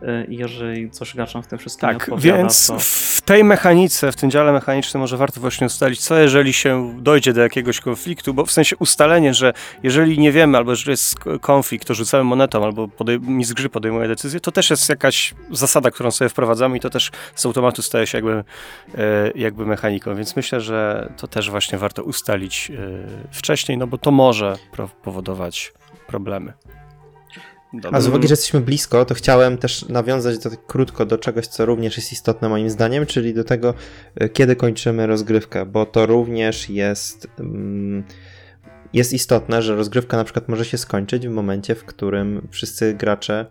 y, 0.04 0.26
I 0.30 0.38
jeżeli 0.38 0.92
coś 0.92 1.16
graczom 1.16 1.44
w 1.44 1.48
tym 1.48 1.60
wszystkim 1.60 1.90
nie 1.90 1.96
Tak, 1.96 2.04
odpowiada, 2.04 2.38
więc 2.38 2.68
to... 2.68 2.78
tej 3.26 3.44
mechanice, 3.44 4.12
w 4.12 4.16
tym 4.16 4.32
dziale 4.32 4.52
mechanicznym 4.52 5.02
może 5.02 5.18
warto 5.18 5.42
właśnie 5.42 5.68
ustalić, 5.68 6.00
co 6.02 6.18
jeżeli 6.18 6.54
się 6.54 6.96
dojdzie 7.02 7.34
do 7.34 7.42
jakiegoś 7.42 7.80
konfliktu, 7.80 8.34
bo 8.34 8.46
w 8.46 8.52
sensie 8.52 8.76
ustalenie, 8.78 9.34
że 9.34 9.54
jeżeli 9.84 10.20
nie 10.20 10.32
wiemy, 10.32 10.58
albo 10.58 10.72
jeżeli 10.72 10.92
jest 10.92 11.16
konflikt, 11.42 11.88
to 11.88 11.94
rzucamy 11.94 12.24
monetą, 12.24 12.64
albo 12.64 12.88
podej- 12.88 13.20
mistrz 13.20 13.54
gry 13.54 13.70
podejmuje 13.70 14.08
decyzję, 14.08 14.40
to 14.40 14.52
też 14.52 14.70
jest 14.70 14.90
jakaś 14.90 15.34
zasada, 15.52 15.92
którą 15.92 16.12
sobie 16.12 16.30
wprowadzamy 16.30 16.78
i 16.78 16.80
to 16.80 16.90
też 16.90 17.12
z 17.36 17.46
automatu 17.46 17.82
staje 17.82 18.08
się 18.08 18.18
jakby, 18.18 18.32
e, 18.32 18.44
jakby 19.36 19.66
mechaniką, 19.66 20.16
więc 20.16 20.36
myślę, 20.36 20.62
że 20.62 21.10
to 21.18 21.28
też 21.28 21.50
właśnie 21.50 21.78
warto 21.78 22.04
ustalić 22.04 22.72
e, 22.72 22.76
wcześniej, 23.32 23.78
no 23.78 23.88
bo 23.88 23.98
to 23.98 24.12
może 24.12 24.56
powodować 25.04 25.74
problemy. 26.08 26.54
A 27.92 28.02
z 28.02 28.08
uwagi, 28.08 28.28
że 28.28 28.32
jesteśmy 28.32 28.62
blisko, 28.62 29.06
to 29.06 29.14
chciałem 29.14 29.58
też 29.58 29.90
nawiązać 29.90 30.40
do, 30.40 30.50
krótko 30.68 31.06
do 31.06 31.18
czegoś, 31.18 31.48
co 31.48 31.66
również 31.66 31.98
jest 31.98 32.12
istotne 32.12 32.50
moim 32.50 32.70
zdaniem, 32.70 33.06
czyli 33.06 33.34
do 33.34 33.44
tego, 33.44 33.74
y, 34.22 34.30
kiedy 34.30 34.56
kończymy 34.56 35.08
rozgrywkę, 35.08 35.66
bo 35.66 35.86
to 35.86 36.06
również 36.06 36.70
jest, 36.70 37.28
mm, 37.40 38.04
jest 38.94 39.14
istotne, 39.14 39.62
że 39.62 39.76
rozgrywka 39.76 40.18
na 40.18 40.24
przykład 40.24 40.50
może 40.50 40.66
się 40.66 40.78
skończyć 40.78 41.28
w 41.28 41.32
momencie, 41.32 41.76
w 41.76 41.86
którym 41.86 42.48
wszyscy 42.52 42.94
gracze 42.94 43.46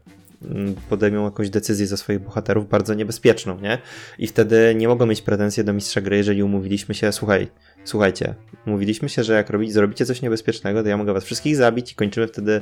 mm, 0.45 0.75
podejmą 0.89 1.25
jakąś 1.25 1.51
decyzję 1.51 1.87
za 1.87 1.97
swoich 1.97 2.21
bohaterów 2.21 2.69
bardzo 2.69 2.95
niebezpieczną, 2.95 3.61
nie? 3.61 3.79
I 4.19 4.27
wtedy 4.27 4.75
nie 4.77 4.89
mogą 4.89 5.07
mieć 5.07 5.23
pretensji 5.23 5.65
do 5.65 5.73
mistrza 5.73 6.01
gry, 6.01 6.17
jeżeli 6.17 6.43
umówiliśmy 6.43 6.95
się, 6.95 7.13
słuchaj, 7.13 7.49
słuchajcie, 7.85 8.35
umówiliśmy 8.67 9.09
się, 9.09 9.25
że 9.25 9.35
jak 9.35 9.51
robić, 9.51 9.73
zrobicie 9.73 10.07
coś 10.07 10.23
niebezpiecznego, 10.23 10.83
to 10.83 10.89
ja 10.89 10.97
mogę 10.97 11.13
was 11.13 11.25
wszystkich 11.25 11.57
zabić 11.57 11.93
i 11.93 11.95
kończymy 11.95 12.27
wtedy, 12.27 12.61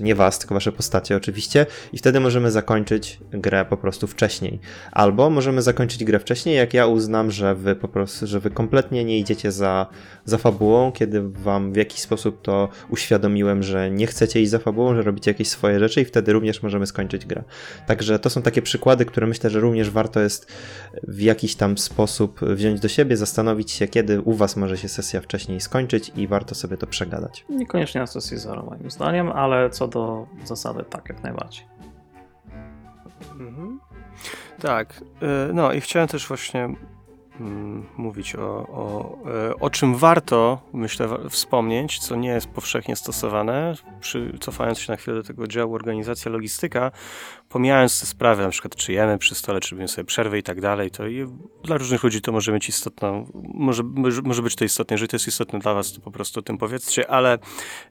nie 0.00 0.14
was, 0.14 0.38
tylko 0.38 0.54
wasze 0.54 0.72
postacie 0.72 1.16
oczywiście, 1.16 1.66
i 1.92 1.98
wtedy 1.98 2.20
możemy 2.20 2.50
zakończyć 2.50 3.18
grę 3.30 3.64
po 3.64 3.76
prostu 3.76 4.06
wcześniej. 4.06 4.60
Albo 4.92 5.30
możemy 5.30 5.62
zakończyć 5.62 6.04
grę 6.04 6.18
wcześniej, 6.18 6.56
jak 6.56 6.74
ja 6.74 6.86
uznam, 6.86 7.30
że 7.30 7.54
wy 7.54 7.76
po 7.76 7.88
prostu, 7.88 8.26
że 8.26 8.40
wy 8.40 8.50
kompletnie 8.50 9.04
nie 9.04 9.18
idziecie 9.18 9.52
za, 9.52 9.86
za 10.24 10.38
fabułą, 10.38 10.92
kiedy 10.92 11.22
wam 11.22 11.72
w 11.72 11.76
jakiś 11.76 12.00
sposób 12.00 12.42
to 12.42 12.68
uświadomiłem, 12.88 13.62
że 13.62 13.90
nie 13.90 14.06
chcecie 14.06 14.40
iść 14.40 14.50
za 14.50 14.58
fabułą, 14.58 14.94
że 14.94 15.02
robicie 15.02 15.30
jakieś 15.30 15.48
swoje 15.48 15.78
rzeczy 15.78 16.00
i 16.00 16.04
wtedy 16.04 16.32
również 16.32 16.62
możemy 16.62 16.86
skończyć 16.86 17.26
grę. 17.26 17.44
Także 17.86 18.18
to 18.18 18.30
są 18.30 18.42
takie 18.42 18.62
przykłady, 18.62 19.04
które 19.04 19.26
myślę, 19.26 19.50
że 19.50 19.60
również 19.60 19.90
warto 19.90 20.20
jest 20.20 20.52
w 21.02 21.20
jakiś 21.20 21.54
tam 21.54 21.78
sposób 21.78 22.40
wziąć 22.40 22.80
do 22.80 22.88
siebie, 22.88 23.16
zastanowić 23.16 23.70
się, 23.70 23.88
kiedy 23.88 24.20
u 24.20 24.33
was 24.36 24.56
może 24.56 24.78
się 24.78 24.88
sesja 24.88 25.20
wcześniej 25.20 25.60
skończyć 25.60 26.12
i 26.16 26.26
warto 26.26 26.54
sobie 26.54 26.76
to 26.76 26.86
przegadać. 26.86 27.44
Niekoniecznie 27.48 28.00
na 28.00 28.06
sesji 28.06 28.38
zero 28.38 28.62
moim 28.62 28.90
zdaniem, 28.90 29.28
ale 29.28 29.70
co 29.70 29.88
do 29.88 30.26
zasady 30.44 30.84
tak, 30.90 31.08
jak 31.08 31.22
najbardziej. 31.22 31.66
Mhm. 33.32 33.80
Tak, 34.60 35.00
y, 35.50 35.54
no 35.54 35.72
i 35.72 35.80
chciałem 35.80 36.08
też 36.08 36.28
właśnie 36.28 36.68
mówić 37.96 38.36
o, 38.36 38.66
o, 38.68 39.18
y, 39.50 39.58
o 39.58 39.70
czym 39.70 39.96
warto, 39.96 40.62
myślę, 40.72 41.08
wspomnieć, 41.30 41.98
co 41.98 42.16
nie 42.16 42.28
jest 42.28 42.46
powszechnie 42.46 42.96
stosowane, 42.96 43.74
przy, 44.00 44.38
cofając 44.40 44.78
się 44.78 44.92
na 44.92 44.96
chwilę 44.96 45.16
do 45.16 45.22
tego 45.22 45.46
działu 45.46 45.74
organizacja, 45.74 46.30
logistyka, 46.30 46.90
pomijając 47.48 48.00
te 48.00 48.06
sprawy, 48.06 48.42
na 48.42 48.48
przykład 48.48 48.76
czy 48.76 48.92
jemy 48.92 49.18
przy 49.18 49.34
stole, 49.34 49.60
czy 49.60 49.70
robimy 49.70 49.88
sobie 49.88 50.04
przerwy 50.04 50.38
i 50.38 50.42
tak 50.42 50.60
dalej, 50.60 50.90
to 50.90 51.06
i 51.06 51.26
dla 51.64 51.76
różnych 51.76 52.04
ludzi 52.04 52.20
to 52.20 52.32
może 52.32 52.52
mieć 52.52 52.68
istotną, 52.68 53.26
może, 53.54 53.82
może, 54.22 54.42
być 54.42 54.56
to 54.56 54.64
istotne, 54.64 54.94
jeżeli 54.94 55.08
to 55.08 55.14
jest 55.14 55.28
istotne 55.28 55.58
dla 55.58 55.74
was, 55.74 55.92
to 55.92 56.00
po 56.00 56.10
prostu 56.10 56.40
o 56.40 56.42
tym 56.42 56.58
powiedzcie, 56.58 57.10
ale 57.10 57.38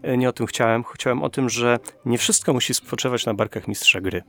y, 0.05 0.17
nie 0.17 0.29
o 0.29 0.33
tym 0.33 0.45
chciałem, 0.45 0.83
chciałem 0.93 1.23
o 1.23 1.29
tym, 1.29 1.49
że 1.49 1.79
nie 2.05 2.17
wszystko 2.17 2.53
musi 2.53 2.73
spoczywać 2.73 3.25
na 3.25 3.33
barkach 3.33 3.67
mistrza 3.67 4.01
gry. 4.01 4.23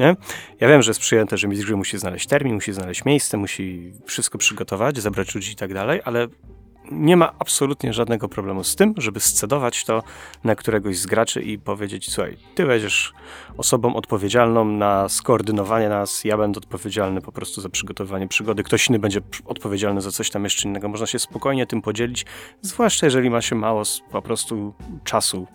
Nie? 0.00 0.16
Ja 0.60 0.68
wiem, 0.68 0.82
że 0.82 0.90
jest 0.90 1.00
przyjęte, 1.00 1.36
że 1.38 1.48
mistrz 1.48 1.66
gry 1.66 1.76
musi 1.76 1.98
znaleźć 1.98 2.26
termin, 2.26 2.54
musi 2.54 2.72
znaleźć 2.72 3.04
miejsce, 3.04 3.36
musi 3.36 3.92
wszystko 4.06 4.38
przygotować, 4.38 4.98
zabrać 4.98 5.34
ludzi 5.34 5.52
i 5.52 5.56
tak 5.56 5.74
dalej, 5.74 6.00
ale 6.04 6.28
nie 6.90 7.16
ma 7.16 7.32
absolutnie 7.38 7.92
żadnego 7.92 8.28
problemu 8.28 8.64
z 8.64 8.76
tym, 8.76 8.94
żeby 8.96 9.20
scedować 9.20 9.84
to 9.84 10.02
na 10.44 10.54
któregoś 10.54 10.98
z 10.98 11.06
graczy 11.06 11.42
i 11.42 11.58
powiedzieć, 11.58 12.12
słuchaj, 12.12 12.36
ty 12.54 12.66
będziesz 12.66 13.12
osobą 13.56 13.94
odpowiedzialną 13.94 14.64
na 14.64 15.08
skoordynowanie 15.08 15.88
nas, 15.88 16.24
ja 16.24 16.36
będę 16.36 16.58
odpowiedzialny 16.58 17.20
po 17.20 17.32
prostu 17.32 17.60
za 17.60 17.68
przygotowanie 17.68 18.28
przygody, 18.28 18.62
ktoś 18.62 18.88
inny 18.88 18.98
będzie 18.98 19.20
odpowiedzialny 19.44 20.00
za 20.00 20.10
coś 20.10 20.30
tam 20.30 20.44
jeszcze 20.44 20.68
innego. 20.68 20.88
Można 20.88 21.06
się 21.06 21.18
spokojnie 21.18 21.66
tym 21.66 21.82
podzielić, 21.82 22.26
zwłaszcza 22.62 23.06
jeżeli 23.06 23.30
ma 23.30 23.40
się 23.40 23.54
mało 23.54 23.82
po 24.10 24.22
prostu 24.22 24.74
czasu 25.04 25.46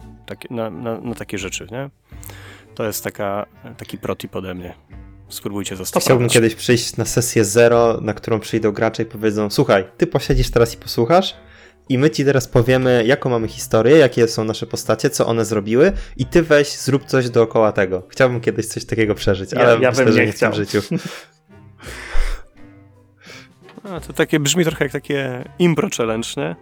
na, 0.49 0.69
na, 0.69 1.01
na 1.01 1.15
takie 1.15 1.37
rzeczy, 1.37 1.67
nie? 1.71 1.89
To 2.75 2.83
jest 2.83 3.03
taka, 3.03 3.45
taki 3.77 3.97
protip 3.97 4.35
ode 4.35 4.53
mnie. 4.53 4.73
Spróbujcie 5.29 5.75
zastosować. 5.75 6.03
Chciałbym 6.05 6.29
kiedyś 6.29 6.55
przyjść 6.55 6.97
na 6.97 7.05
sesję 7.05 7.45
zero, 7.45 7.99
na 8.01 8.13
którą 8.13 8.39
przyjdą 8.39 8.71
gracze 8.71 9.03
i 9.03 9.05
powiedzą: 9.05 9.49
Słuchaj, 9.49 9.85
ty 9.97 10.07
posiedzisz 10.07 10.49
teraz 10.51 10.73
i 10.73 10.77
posłuchasz, 10.77 11.35
i 11.89 11.97
my 11.97 12.09
ci 12.09 12.25
teraz 12.25 12.47
powiemy, 12.47 13.03
jaką 13.05 13.29
mamy 13.29 13.47
historię, 13.47 13.97
jakie 13.97 14.27
są 14.27 14.43
nasze 14.43 14.65
postacie, 14.65 15.09
co 15.09 15.27
one 15.27 15.45
zrobiły, 15.45 15.91
i 16.17 16.25
ty 16.25 16.43
weź, 16.43 16.67
zrób 16.77 17.05
coś 17.05 17.29
dookoła 17.29 17.71
tego. 17.71 18.03
Chciałbym 18.09 18.41
kiedyś 18.41 18.65
coś 18.65 18.85
takiego 18.85 19.15
przeżyć, 19.15 19.51
Ja- 19.51 19.59
ale 19.61 19.79
ja 19.81 19.89
myślę, 19.89 20.05
bym 20.05 20.13
że 20.13 20.19
nie 20.19 20.25
nie 20.25 20.31
w 20.33 20.39
tym 20.39 20.51
chciał. 20.51 20.53
życiu. 20.65 20.81
A, 23.83 23.99
to 23.99 24.13
takie 24.13 24.39
brzmi 24.39 24.65
trochę 24.65 24.85
jak 24.85 24.91
takie 24.91 25.43
impro 25.59 25.89
challenge, 25.97 26.27
nie? 26.37 26.55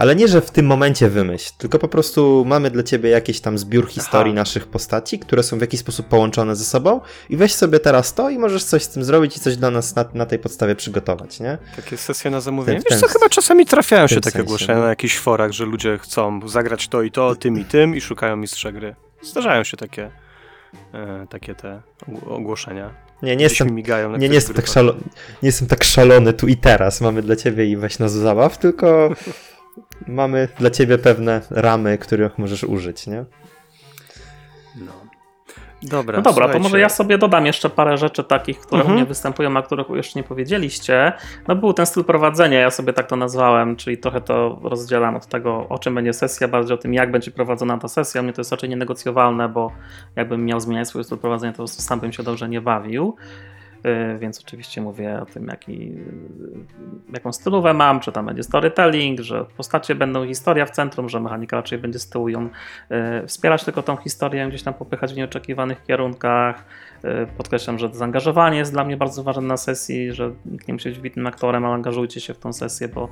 Ale 0.00 0.16
nie, 0.16 0.28
że 0.28 0.40
w 0.40 0.50
tym 0.50 0.66
momencie 0.66 1.08
wymyśl, 1.08 1.52
tylko 1.58 1.78
po 1.78 1.88
prostu 1.88 2.44
mamy 2.46 2.70
dla 2.70 2.82
ciebie 2.82 3.10
jakiś 3.10 3.40
tam 3.40 3.58
zbiór 3.58 3.88
historii 3.88 4.32
Aha. 4.32 4.40
naszych 4.40 4.66
postaci, 4.66 5.18
które 5.18 5.42
są 5.42 5.58
w 5.58 5.60
jakiś 5.60 5.80
sposób 5.80 6.06
połączone 6.08 6.56
ze 6.56 6.64
sobą 6.64 7.00
i 7.30 7.36
weź 7.36 7.54
sobie 7.54 7.80
teraz 7.80 8.14
to 8.14 8.30
i 8.30 8.38
możesz 8.38 8.64
coś 8.64 8.82
z 8.82 8.88
tym 8.88 9.04
zrobić 9.04 9.36
i 9.36 9.40
coś 9.40 9.56
dla 9.56 9.70
nas 9.70 9.96
na, 9.96 10.04
na 10.14 10.26
tej 10.26 10.38
podstawie 10.38 10.76
przygotować, 10.76 11.40
nie? 11.40 11.58
Takie 11.76 11.96
sesje 11.96 12.30
na 12.30 12.40
zamówienie. 12.40 12.78
Ten- 12.78 12.84
Wiesz 12.90 13.00
ten- 13.00 13.08
co, 13.08 13.14
chyba 13.18 13.28
czasami 13.28 13.66
trafiają 13.66 14.06
się 14.06 14.14
takie 14.14 14.30
sensie, 14.30 14.42
ogłoszenia 14.42 14.74
no. 14.74 14.82
na 14.84 14.88
jakichś 14.88 15.18
forach, 15.18 15.52
że 15.52 15.64
ludzie 15.64 15.98
chcą 15.98 16.48
zagrać 16.48 16.88
to 16.88 17.02
i 17.02 17.10
to, 17.10 17.34
tym 17.34 17.58
i 17.58 17.64
tym 17.64 17.96
i 17.96 18.00
szukają 18.00 18.36
mistrza 18.36 18.72
gry. 18.72 18.96
Zdarzają 19.22 19.64
się 19.64 19.76
takie, 19.76 20.10
e, 20.94 21.26
takie 21.30 21.54
te 21.54 21.82
ogł- 22.08 22.32
ogłoszenia. 22.32 22.90
Nie, 23.22 23.36
nie 23.36 23.44
jestem 23.44 23.66
mi 23.66 23.72
migają 23.72 24.16
Nie, 24.16 24.28
nie, 24.28 24.34
jestem 24.34 24.56
tak 24.56 24.66
szalo... 24.66 24.92
nie 25.42 25.48
jestem 25.48 25.68
tak 25.68 25.84
szalony 25.84 26.32
tu 26.32 26.48
i 26.48 26.56
teraz. 26.56 27.00
Mamy 27.00 27.22
dla 27.22 27.36
ciebie 27.36 27.66
i 27.66 27.76
weź 27.76 27.98
nas 27.98 28.12
zabaw, 28.12 28.58
tylko 28.58 29.08
mamy 30.06 30.48
dla 30.58 30.70
ciebie 30.70 30.98
pewne 30.98 31.40
ramy, 31.50 31.98
których 31.98 32.38
możesz 32.38 32.64
użyć, 32.64 33.06
nie? 33.06 33.24
No. 34.76 34.92
Dobra, 35.82 36.16
No 36.16 36.22
dobra, 36.22 36.48
to 36.48 36.58
może 36.58 36.80
ja 36.80 36.88
sobie 36.88 37.18
dodam 37.18 37.46
jeszcze 37.46 37.70
parę 37.70 37.96
rzeczy 37.98 38.24
takich, 38.24 38.60
które 38.60 38.80
Mhm. 38.80 38.96
u 38.96 38.98
mnie 38.98 39.06
występują, 39.08 39.56
a 39.56 39.62
których 39.62 39.88
jeszcze 39.90 40.18
nie 40.18 40.22
powiedzieliście. 40.22 41.12
No 41.48 41.56
był 41.56 41.72
ten 41.72 41.86
styl 41.86 42.04
prowadzenia, 42.04 42.60
ja 42.60 42.70
sobie 42.70 42.92
tak 42.92 43.06
to 43.06 43.16
nazwałem, 43.16 43.76
czyli 43.76 43.98
trochę 43.98 44.20
to 44.20 44.60
rozdzielam 44.62 45.16
od 45.16 45.26
tego, 45.26 45.68
o 45.68 45.78
czym 45.78 45.94
będzie 45.94 46.12
sesja, 46.12 46.48
bardziej 46.48 46.74
o 46.74 46.78
tym, 46.78 46.94
jak 46.94 47.10
będzie 47.10 47.30
prowadzona 47.30 47.78
ta 47.78 47.88
sesja. 47.88 48.20
U 48.20 48.24
mnie 48.24 48.32
to 48.32 48.40
jest 48.40 48.50
raczej 48.50 48.68
nienegocjowalne, 48.70 49.48
bo 49.48 49.72
jakbym 50.16 50.44
miał 50.44 50.60
zmieniać 50.60 50.88
swój 50.88 51.04
styl 51.04 51.18
prowadzenia, 51.18 51.52
to 51.52 51.56
po 51.56 51.62
prostu 51.62 51.82
sam 51.82 52.00
bym 52.00 52.12
się 52.12 52.22
dobrze 52.22 52.48
nie 52.48 52.60
bawił. 52.60 53.16
Yy, 53.84 54.18
Więc 54.18 54.40
oczywiście 54.40 54.80
mówię 54.80 55.20
o 55.22 55.26
tym, 55.26 55.46
jaki, 55.46 55.88
yy, 55.88 55.94
jaką 57.12 57.32
stylówę 57.32 57.74
mam, 57.74 58.00
czy 58.00 58.12
tam 58.12 58.26
będzie 58.26 58.42
storytelling, 58.42 59.20
że 59.20 59.44
postacie 59.56 59.94
będą 59.94 60.26
historia 60.26 60.66
w 60.66 60.70
centrum, 60.70 61.08
że 61.08 61.20
mechanika 61.20 61.56
raczej 61.56 61.78
będzie 61.78 61.98
z 61.98 62.08
tyłu 62.08 62.28
ją 62.28 62.42
yy, 62.42 63.26
wspierać 63.26 63.64
tylko 63.64 63.82
tą 63.82 63.96
historię, 63.96 64.48
gdzieś 64.48 64.62
tam 64.62 64.74
popychać 64.74 65.14
w 65.14 65.16
nieoczekiwanych 65.16 65.82
kierunkach. 65.82 66.64
E, 67.04 67.26
podkreślam, 67.26 67.78
że 67.78 67.88
zaangażowanie 67.92 68.58
jest 68.58 68.72
dla 68.72 68.84
mnie 68.84 68.96
bardzo 68.96 69.22
ważne 69.22 69.42
na 69.42 69.56
sesji, 69.56 70.12
że 70.12 70.30
nie 70.68 70.74
musi 70.74 70.88
być 70.88 70.96
wybitnym 70.96 71.26
aktorem, 71.26 71.64
ale 71.64 71.74
angażujcie 71.74 72.20
się 72.20 72.34
w 72.34 72.38
tą 72.38 72.52
sesję, 72.52 72.88
bo, 72.88 73.08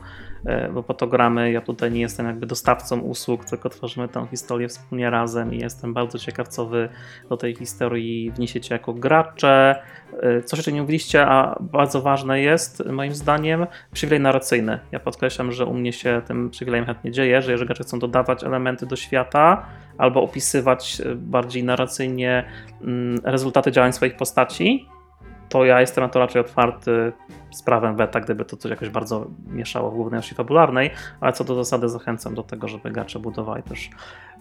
e, 0.46 0.68
bo 0.68 0.82
po 0.82 0.94
to 0.94 1.06
gramy. 1.06 1.52
Ja 1.52 1.60
tutaj 1.60 1.92
nie 1.92 2.00
jestem 2.00 2.26
jakby 2.26 2.46
dostawcą 2.46 3.00
usług, 3.00 3.44
tylko 3.44 3.68
tworzymy 3.68 4.08
tę 4.08 4.26
historię 4.30 4.68
wspólnie 4.68 5.10
razem 5.10 5.54
i 5.54 5.58
jestem 5.58 5.94
bardzo 5.94 6.18
ciekaw, 6.18 6.48
co 6.48 6.66
wy 6.66 6.88
do 7.28 7.36
tej 7.36 7.54
historii 7.54 8.30
wniesiecie 8.30 8.74
jako 8.74 8.94
gracze. 8.94 9.82
E, 10.22 10.42
coś 10.42 10.58
jeszcze 10.58 10.72
nie 10.72 10.80
mówiliście, 10.80 11.26
a 11.26 11.58
bardzo 11.60 12.02
ważne 12.02 12.40
jest 12.40 12.86
moim 12.86 13.14
zdaniem 13.14 13.66
przywilej 13.92 14.20
narracyjny. 14.20 14.78
Ja 14.92 15.00
podkreślam, 15.00 15.52
że 15.52 15.66
u 15.66 15.74
mnie 15.74 15.92
się 15.92 16.22
tym 16.26 16.50
przywilejem 16.50 16.86
chętnie 16.86 17.10
dzieje, 17.10 17.42
że 17.42 17.52
jeżeli 17.52 17.66
gracze 17.66 17.84
chcą 17.84 17.98
dodawać 17.98 18.44
elementy 18.44 18.86
do 18.86 18.96
świata 18.96 19.66
albo 19.98 20.22
opisywać 20.22 21.02
bardziej 21.16 21.64
narracyjnie 21.64 22.44
mm, 22.82 23.18
rezultaty 23.24 23.72
działań 23.72 23.92
swoich 23.92 24.16
postaci, 24.16 24.86
to 25.48 25.64
ja 25.64 25.80
jestem 25.80 26.04
na 26.04 26.08
to 26.08 26.18
raczej 26.18 26.40
otwarty 26.40 27.12
z 27.50 27.62
prawem 27.62 27.96
beta, 27.96 28.20
gdyby 28.20 28.44
to 28.44 28.56
coś 28.56 28.70
jakoś 28.70 28.88
bardzo 28.88 29.26
mieszało 29.46 29.90
w 29.90 29.94
głównej 29.94 30.18
osi 30.18 30.34
fabularnej, 30.34 30.90
ale 31.20 31.32
co 31.32 31.44
do 31.44 31.54
zasady 31.54 31.88
zachęcam 31.88 32.34
do 32.34 32.42
tego, 32.42 32.68
żeby 32.68 32.90
gracze 32.90 33.18
budowali 33.18 33.62
też 33.62 33.90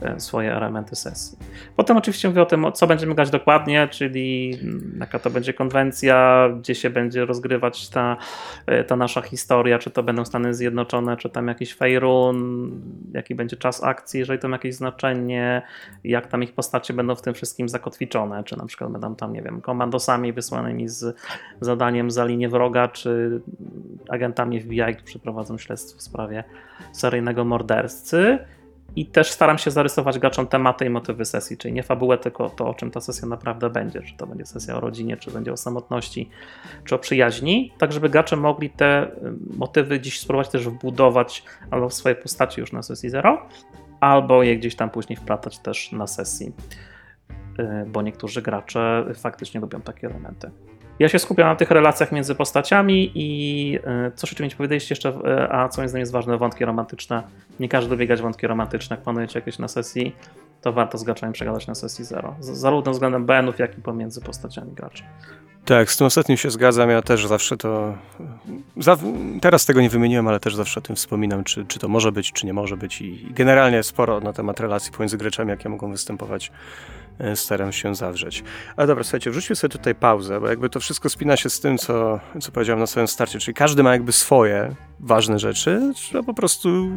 e, 0.02 0.20
swoje 0.20 0.56
elementy 0.56 0.96
sesji. 0.96 1.38
Potem 1.76 1.98
oczywiście 1.98 2.28
mówię 2.28 2.42
o 2.42 2.46
tym, 2.46 2.66
co 2.74 2.88
będziemy 2.88 3.16
grać 3.16 3.30
dokładnie, 3.30 3.88
czyli 3.92 4.58
mm, 4.64 4.98
jaka 5.00 5.20
to 5.20 5.30
będzie 5.30 5.54
konwencja, 5.54 6.48
gdzie 6.60 6.76
się 6.76 6.90
będzie 6.90 7.26
rozgrywać 7.26 7.90
ta, 7.90 8.18
e, 8.66 8.84
ta 8.84 8.96
nasza 8.96 9.22
historia, 9.22 9.80
czy 9.80 9.92
to 9.92 10.04
będą 10.04 10.26
Stany 10.26 10.54
Zjednoczone, 10.54 11.18
czy 11.18 11.30
tam 11.30 11.48
jakiś 11.48 11.74
Fejrun, 11.76 12.72
jaki 13.14 13.36
będzie 13.36 13.58
czas 13.58 13.84
akcji, 13.84 14.20
jeżeli 14.20 14.40
to 14.40 14.48
ma 14.48 14.56
jakieś 14.56 14.76
znaczenie, 14.76 15.62
jak 16.04 16.28
tam 16.28 16.44
ich 16.44 16.54
postacie 16.54 16.94
będą 16.94 17.16
w 17.16 17.22
tym 17.22 17.34
wszystkim 17.34 17.70
zakotwiczone, 17.70 18.44
czy 18.44 18.58
na 18.58 18.66
przykład 18.66 18.92
będą 18.92 19.16
tam, 19.16 19.34
nie 19.34 19.42
wiem, 19.42 19.62
komandosami 19.62 20.34
wysłanymi 20.34 20.90
z 20.90 21.16
zadaniem 21.62 22.12
za 22.12 22.26
linię 22.26 22.50
wroga, 22.50 22.88
czy 22.98 23.42
agentami 24.10 24.62
FBI, 24.62 24.82
którzy 24.94 25.06
przeprowadzą 25.06 25.58
śledztwo 25.58 26.00
w 26.00 26.02
sprawie 26.02 26.44
seryjnego 26.92 27.46
mordercy. 27.46 28.40
I 28.96 29.06
też 29.06 29.32
staram 29.32 29.58
się 29.58 29.72
zarysować 29.72 30.20
graczom 30.20 30.48
tematy 30.48 30.86
i 30.86 30.90
motywy 30.90 31.26
sesji, 31.26 31.58
czyli 31.58 31.74
nie 31.74 31.84
fabułę, 31.84 32.18
tylko 32.18 32.50
to, 32.50 32.68
o 32.70 32.74
czym 32.74 32.92
ta 32.92 33.02
sesja 33.02 33.28
naprawdę 33.28 33.70
będzie. 33.70 34.02
Czy 34.02 34.18
to 34.18 34.28
będzie 34.28 34.46
sesja 34.46 34.76
o 34.76 34.80
rodzinie, 34.80 35.18
czy 35.18 35.32
będzie 35.32 35.54
o 35.54 35.58
samotności, 35.58 36.30
czy 36.86 36.96
o 36.96 37.00
przyjaźni, 37.00 37.74
tak 37.78 37.92
żeby 37.92 38.10
gracze 38.10 38.36
mogli 38.36 38.70
te 38.70 39.12
motywy 39.58 40.00
dziś 40.00 40.20
spróbować 40.20 40.50
też 40.50 40.68
wbudować 40.68 41.44
albo 41.72 41.90
w 41.90 41.94
swoje 41.94 42.16
postaci 42.16 42.62
już 42.62 42.72
na 42.72 42.84
sesji 42.84 43.10
zero, 43.10 43.48
albo 44.00 44.44
je 44.44 44.58
gdzieś 44.58 44.76
tam 44.76 44.90
później 44.90 45.18
wplatać 45.18 45.60
też 45.60 45.92
na 45.92 46.08
sesji, 46.08 46.54
y, 47.60 47.86
bo 47.88 48.02
niektórzy 48.02 48.42
gracze 48.42 49.06
faktycznie 49.16 49.62
lubią 49.62 49.82
takie 49.82 50.08
elementy. 50.08 50.52
Ja 51.00 51.10
się 51.10 51.20
skupiam 51.20 51.48
na 51.48 51.56
tych 51.56 51.72
relacjach 51.72 52.12
między 52.12 52.36
postaciami 52.36 53.12
i 53.16 53.80
e, 53.84 54.12
co 54.16 54.28
jeszcze 54.28 54.44
mi 54.44 54.50
powiedzieliście 54.50 54.94
jeszcze, 54.94 55.10
e, 55.10 55.54
a 55.54 55.70
co 55.70 55.82
moim 55.82 55.90
zdaniem 55.90 56.02
jest 56.02 56.12
ważne, 56.12 56.38
wątki 56.38 56.66
romantyczne. 56.66 57.24
Nie 57.60 57.70
każdy 57.70 57.90
dobiegać 57.90 58.22
wątki 58.22 58.48
romantyczne, 58.48 58.96
jak 58.96 59.04
planujecie 59.04 59.40
jakieś 59.40 59.60
na 59.60 59.68
sesji, 59.68 60.16
to 60.62 60.74
warto 60.74 60.98
z 60.98 61.04
graczami 61.04 61.34
przegadać 61.34 61.68
na 61.68 61.76
sesji 61.76 62.06
zero. 62.06 62.36
Zarówno 62.40 62.92
względem 62.92 63.26
BN-ów, 63.26 63.60
jak 63.60 63.78
i 63.78 63.82
pomiędzy 63.82 64.22
postaciami 64.22 64.72
graczy. 64.72 65.04
Tak, 65.66 65.92
z 65.92 65.98
tym 65.98 66.08
ostatnim 66.08 66.38
się 66.38 66.52
zgadzam. 66.52 66.90
Ja 66.90 67.02
też 67.02 67.28
zawsze 67.28 67.58
to. 67.58 67.94
Teraz 69.42 69.66
tego 69.66 69.82
nie 69.82 69.90
wymieniłem, 69.90 70.28
ale 70.28 70.40
też 70.40 70.56
zawsze 70.56 70.80
o 70.80 70.84
tym 70.84 70.96
wspominam, 70.96 71.44
czy, 71.44 71.66
czy 71.66 71.80
to 71.80 71.88
może 71.88 72.12
być, 72.12 72.32
czy 72.32 72.46
nie 72.46 72.54
może 72.54 72.78
być. 72.78 73.02
I 73.02 73.28
generalnie 73.34 73.84
sporo 73.84 74.20
na 74.20 74.34
temat 74.34 74.60
relacji 74.60 74.92
pomiędzy 74.92 75.18
graczami, 75.18 75.50
jakie 75.50 75.70
mogą 75.70 75.92
występować 75.92 76.52
staram 77.36 77.72
się 77.72 77.96
zawrzeć. 77.96 78.44
Ale 78.76 78.88
dobra, 78.88 79.04
słuchajcie, 79.04 79.32
wrzućmy 79.32 79.56
sobie 79.56 79.72
tutaj 79.72 79.96
pauzę, 79.96 80.40
bo 80.40 80.48
jakby 80.48 80.70
to 80.70 80.80
wszystko 80.80 81.10
spina 81.10 81.38
się 81.38 81.50
z 81.50 81.60
tym, 81.60 81.78
co, 81.78 82.20
co 82.42 82.52
powiedziałem 82.52 82.80
na 82.80 82.88
samym 82.88 83.08
starcie, 83.08 83.40
czyli 83.40 83.56
każdy 83.56 83.84
ma 83.84 83.92
jakby 83.92 84.12
swoje 84.12 84.76
ważne 85.00 85.40
rzeczy, 85.40 85.92
trzeba 85.96 86.24
po 86.24 86.34
prostu 86.34 86.90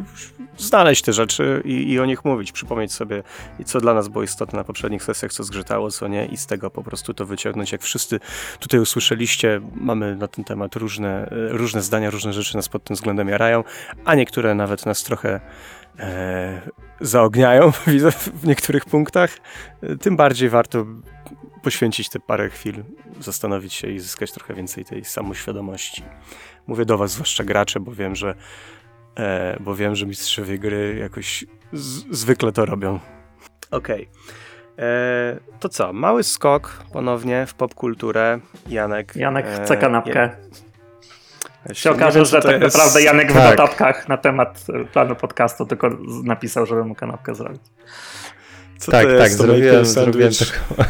znaleźć 0.57 1.01
te 1.01 1.13
rzeczy 1.13 1.61
i, 1.65 1.91
i 1.91 1.99
o 1.99 2.05
nich 2.05 2.25
mówić, 2.25 2.51
przypomnieć 2.51 2.93
sobie, 2.93 3.23
co 3.65 3.81
dla 3.81 3.93
nas 3.93 4.07
było 4.07 4.23
istotne 4.23 4.57
na 4.57 4.63
poprzednich 4.63 5.03
sesjach, 5.03 5.33
co 5.33 5.43
zgrzytało, 5.43 5.91
co 5.91 6.07
nie 6.07 6.25
i 6.25 6.37
z 6.37 6.45
tego 6.45 6.71
po 6.71 6.83
prostu 6.83 7.13
to 7.13 7.25
wyciągnąć. 7.25 7.71
Jak 7.71 7.81
wszyscy 7.81 8.19
tutaj 8.59 8.79
usłyszeliście, 8.79 9.61
mamy 9.75 10.15
na 10.15 10.27
ten 10.27 10.45
temat 10.45 10.75
różne, 10.75 11.25
e, 11.25 11.29
różne 11.49 11.81
zdania, 11.81 12.09
różne 12.09 12.33
rzeczy 12.33 12.55
nas 12.55 12.69
pod 12.69 12.83
tym 12.83 12.95
względem 12.95 13.27
jarają, 13.27 13.63
a 14.05 14.15
niektóre 14.15 14.55
nawet 14.55 14.85
nas 14.85 15.03
trochę 15.03 15.39
e, 15.99 16.61
zaogniają 17.01 17.71
w 18.41 18.45
niektórych 18.45 18.85
punktach, 18.85 19.37
tym 20.01 20.17
bardziej 20.17 20.49
warto 20.49 20.85
poświęcić 21.63 22.09
te 22.09 22.19
parę 22.19 22.49
chwil, 22.49 22.83
zastanowić 23.19 23.73
się 23.73 23.87
i 23.87 23.99
zyskać 23.99 24.31
trochę 24.31 24.53
więcej 24.53 24.85
tej 24.85 25.05
samoświadomości. 25.05 26.03
Mówię 26.67 26.85
do 26.85 26.97
was, 26.97 27.11
zwłaszcza 27.11 27.43
gracze, 27.43 27.79
bo 27.79 27.91
wiem, 27.91 28.15
że 28.15 28.35
e, 29.17 29.57
bo 29.59 29.75
wiem, 29.75 29.95
że 29.95 30.05
mistrzowie 30.05 30.59
gry 30.59 30.97
jakoś 30.99 31.45
zwykle 32.11 32.51
to 32.51 32.65
robią. 32.65 32.99
Okej. 33.71 34.07
Okay. 34.07 34.85
E, 34.85 35.39
to 35.59 35.69
co? 35.69 35.93
Mały 35.93 36.23
skok 36.23 36.83
ponownie 36.93 37.45
w 37.45 37.53
popkulturę. 37.53 38.39
Janek. 38.67 39.15
Janek 39.15 39.47
chce 39.47 39.77
kanapkę. 39.77 40.23
E, 40.23 40.37
się 41.73 41.91
okaże, 41.91 42.25
że 42.25 42.41
tak 42.41 42.61
jest... 42.61 42.75
naprawdę 42.75 43.01
Janek 43.03 43.33
tak. 43.33 43.41
w 43.41 43.49
notatkach 43.49 44.09
na 44.09 44.17
temat 44.17 44.65
planu 44.93 45.15
podcastu 45.15 45.65
tylko 45.65 45.89
napisał, 46.23 46.65
żeby 46.65 46.85
mu 46.85 46.95
kanapkę 46.95 47.35
zrobić. 47.35 47.61
Co 48.77 48.91
tak, 48.91 49.07
tak, 49.17 49.29
zrobiłem, 49.29 49.85
zrobiłem 49.85 50.31
taką... 50.33 50.83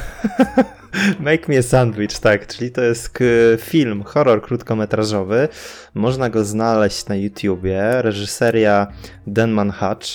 Make 1.20 1.48
me 1.48 1.58
a 1.58 1.62
sandwich, 1.74 2.20
tak, 2.20 2.48
czyli 2.48 2.72
to 2.72 2.82
jest 2.82 3.20
film, 3.58 4.04
horror 4.04 4.42
krótkometrażowy. 4.42 5.48
Można 5.94 6.30
go 6.30 6.46
znaleźć 6.46 7.06
na 7.06 7.16
YouTubie. 7.16 8.02
Reżyseria 8.02 8.88
Denman 9.28 9.72
Hatch. 9.72 10.08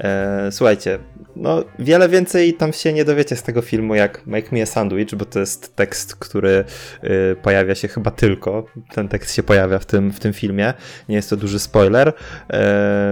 E, 0.00 0.52
słuchajcie, 0.52 0.98
no, 1.36 1.64
wiele 1.78 2.08
więcej 2.08 2.54
tam 2.54 2.72
się 2.72 2.92
nie 2.92 3.04
dowiecie 3.04 3.36
z 3.36 3.42
tego 3.42 3.62
filmu 3.62 3.94
jak 3.94 4.26
Make 4.26 4.52
Me 4.52 4.62
a 4.62 4.66
Sandwich, 4.66 5.14
bo 5.14 5.24
to 5.24 5.40
jest 5.40 5.76
tekst, 5.76 6.16
który 6.16 6.64
y, 7.04 7.36
pojawia 7.42 7.74
się 7.74 7.88
chyba 7.88 8.10
tylko. 8.10 8.66
Ten 8.94 9.08
tekst 9.08 9.34
się 9.34 9.42
pojawia 9.42 9.78
w 9.78 9.86
tym, 9.86 10.12
w 10.12 10.20
tym 10.20 10.32
filmie. 10.32 10.74
Nie 11.08 11.16
jest 11.16 11.30
to 11.30 11.36
duży 11.36 11.58
spoiler. 11.58 12.12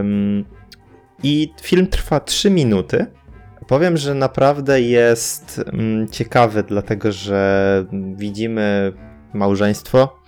Ym, 0.00 0.44
I 1.22 1.52
film 1.62 1.86
trwa 1.86 2.20
3 2.20 2.50
minuty. 2.50 3.06
Powiem, 3.66 3.96
że 3.96 4.14
naprawdę 4.14 4.80
jest 4.80 5.60
mm, 5.72 6.08
ciekawy, 6.08 6.62
dlatego 6.62 7.12
że 7.12 7.84
widzimy 8.16 8.92
małżeństwo, 9.34 10.18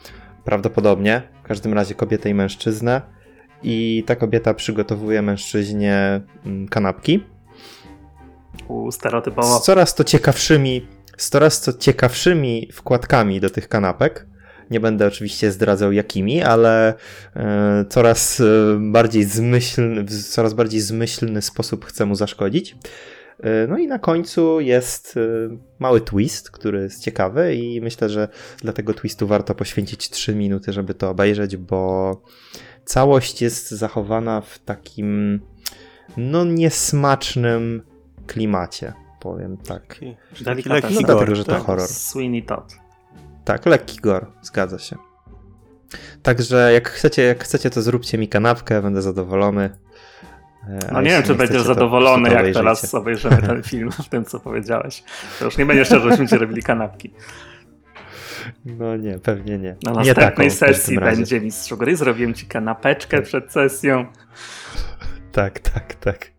prawdopodobnie, 0.44 1.22
w 1.44 1.46
każdym 1.46 1.74
razie 1.74 1.94
kobietę 1.94 2.30
i 2.30 2.34
mężczyznę. 2.34 3.02
I 3.62 4.04
ta 4.06 4.16
kobieta 4.16 4.54
przygotowuje 4.54 5.22
mężczyźnie 5.22 6.20
mm, 6.46 6.68
kanapki 8.70 8.92
stereotypowo. 8.92 9.58
Z 9.58 9.62
coraz 9.62 9.94
to 9.94 10.04
ciekawszymi, 10.04 10.86
z 11.16 11.30
coraz 11.30 11.60
to 11.60 11.72
ciekawszymi 11.72 12.68
wkładkami 12.72 13.40
do 13.40 13.50
tych 13.50 13.68
kanapek. 13.68 14.26
Nie 14.70 14.80
będę 14.80 15.06
oczywiście 15.06 15.52
zdradzał 15.52 15.92
jakimi, 15.92 16.42
ale 16.42 16.94
e, 17.36 17.84
coraz 17.88 18.40
e, 18.40 18.44
bardziej 18.80 19.24
zmyślny, 19.24 20.04
w 20.04 20.28
coraz 20.28 20.54
bardziej 20.54 20.80
zmyślny 20.80 21.42
sposób 21.42 21.84
chcę 21.84 22.06
mu 22.06 22.14
zaszkodzić. 22.14 22.76
E, 23.40 23.66
no 23.66 23.78
i 23.78 23.86
na 23.86 23.98
końcu 23.98 24.60
jest 24.60 25.18
mały 25.78 26.00
twist, 26.00 26.50
który 26.50 26.82
jest 26.82 27.02
ciekawy 27.02 27.54
i 27.54 27.80
myślę, 27.80 28.08
że 28.08 28.28
dla 28.62 28.72
tego 28.72 28.94
twistu 28.94 29.26
warto 29.26 29.54
poświęcić 29.54 30.10
3 30.10 30.34
minuty, 30.34 30.72
żeby 30.72 30.94
to 30.94 31.10
obejrzeć, 31.10 31.56
bo 31.56 32.22
całość 32.84 33.42
jest 33.42 33.70
zachowana 33.70 34.40
w 34.40 34.58
takim 34.58 35.40
no 36.16 36.44
niesmacznym 36.44 37.82
klimacie, 38.30 38.92
powiem 39.20 39.56
tak. 39.56 39.82
Okay. 39.96 40.16
Lekki, 40.46 40.68
lekki 40.68 40.94
no, 40.94 41.00
dlatego, 41.00 41.34
że 41.34 41.44
to 41.44 41.52
tak? 41.52 41.62
horror. 41.62 41.88
Sweeney 41.88 42.42
Todd. 42.42 42.76
Tak, 43.44 43.66
lekki 43.66 44.00
gore, 44.00 44.26
zgadza 44.42 44.78
się. 44.78 44.96
Także 46.22 46.72
jak 46.72 46.88
chcecie, 46.88 47.22
jak 47.22 47.44
chcecie, 47.44 47.70
to 47.70 47.82
zróbcie 47.82 48.18
mi 48.18 48.28
kanapkę, 48.28 48.82
będę 48.82 49.02
zadowolony. 49.02 49.70
E, 50.68 50.92
no 50.92 51.02
nie 51.02 51.10
wiem, 51.10 51.22
czy 51.22 51.34
będziesz 51.34 51.62
zadowolony, 51.62 52.30
to, 52.30 52.36
to 52.36 52.42
jak 52.42 52.54
teraz 52.54 52.94
obejrzymy 52.94 53.42
ten 53.42 53.62
film 53.62 53.90
w 53.90 54.08
tym, 54.08 54.24
co 54.24 54.40
powiedziałeś. 54.40 55.04
To 55.38 55.44
już 55.44 55.58
nie 55.58 55.66
będzie 55.66 55.84
szczerze, 55.84 56.10
żeśmy 56.10 56.28
ci 56.28 56.38
robili 56.38 56.62
kanapki. 56.62 57.12
No 58.64 58.96
nie, 58.96 59.18
pewnie 59.18 59.58
nie. 59.58 59.76
Na 59.82 59.92
następnej 59.92 60.46
nie 60.46 60.50
sesji 60.50 60.98
będzie 61.00 61.40
mistrz 61.40 61.74
gry. 61.74 61.96
Zrobiłem 61.96 62.34
ci 62.34 62.46
kanapeczkę 62.46 63.22
przed 63.22 63.52
sesją. 63.52 64.06
Tak, 65.32 65.58
tak, 65.58 65.94
tak. 65.94 66.30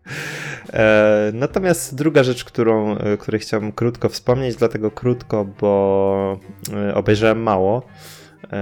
E, 0.72 1.30
natomiast 1.34 1.94
druga 1.94 2.22
rzecz, 2.22 2.44
którą, 2.44 2.96
e, 2.96 3.16
której 3.16 3.40
chciałbym 3.40 3.72
krótko 3.72 4.08
wspomnieć, 4.08 4.56
dlatego 4.56 4.90
krótko, 4.90 5.44
bo 5.60 6.38
e, 6.72 6.94
obejrzałem 6.94 7.42
mało. 7.42 7.82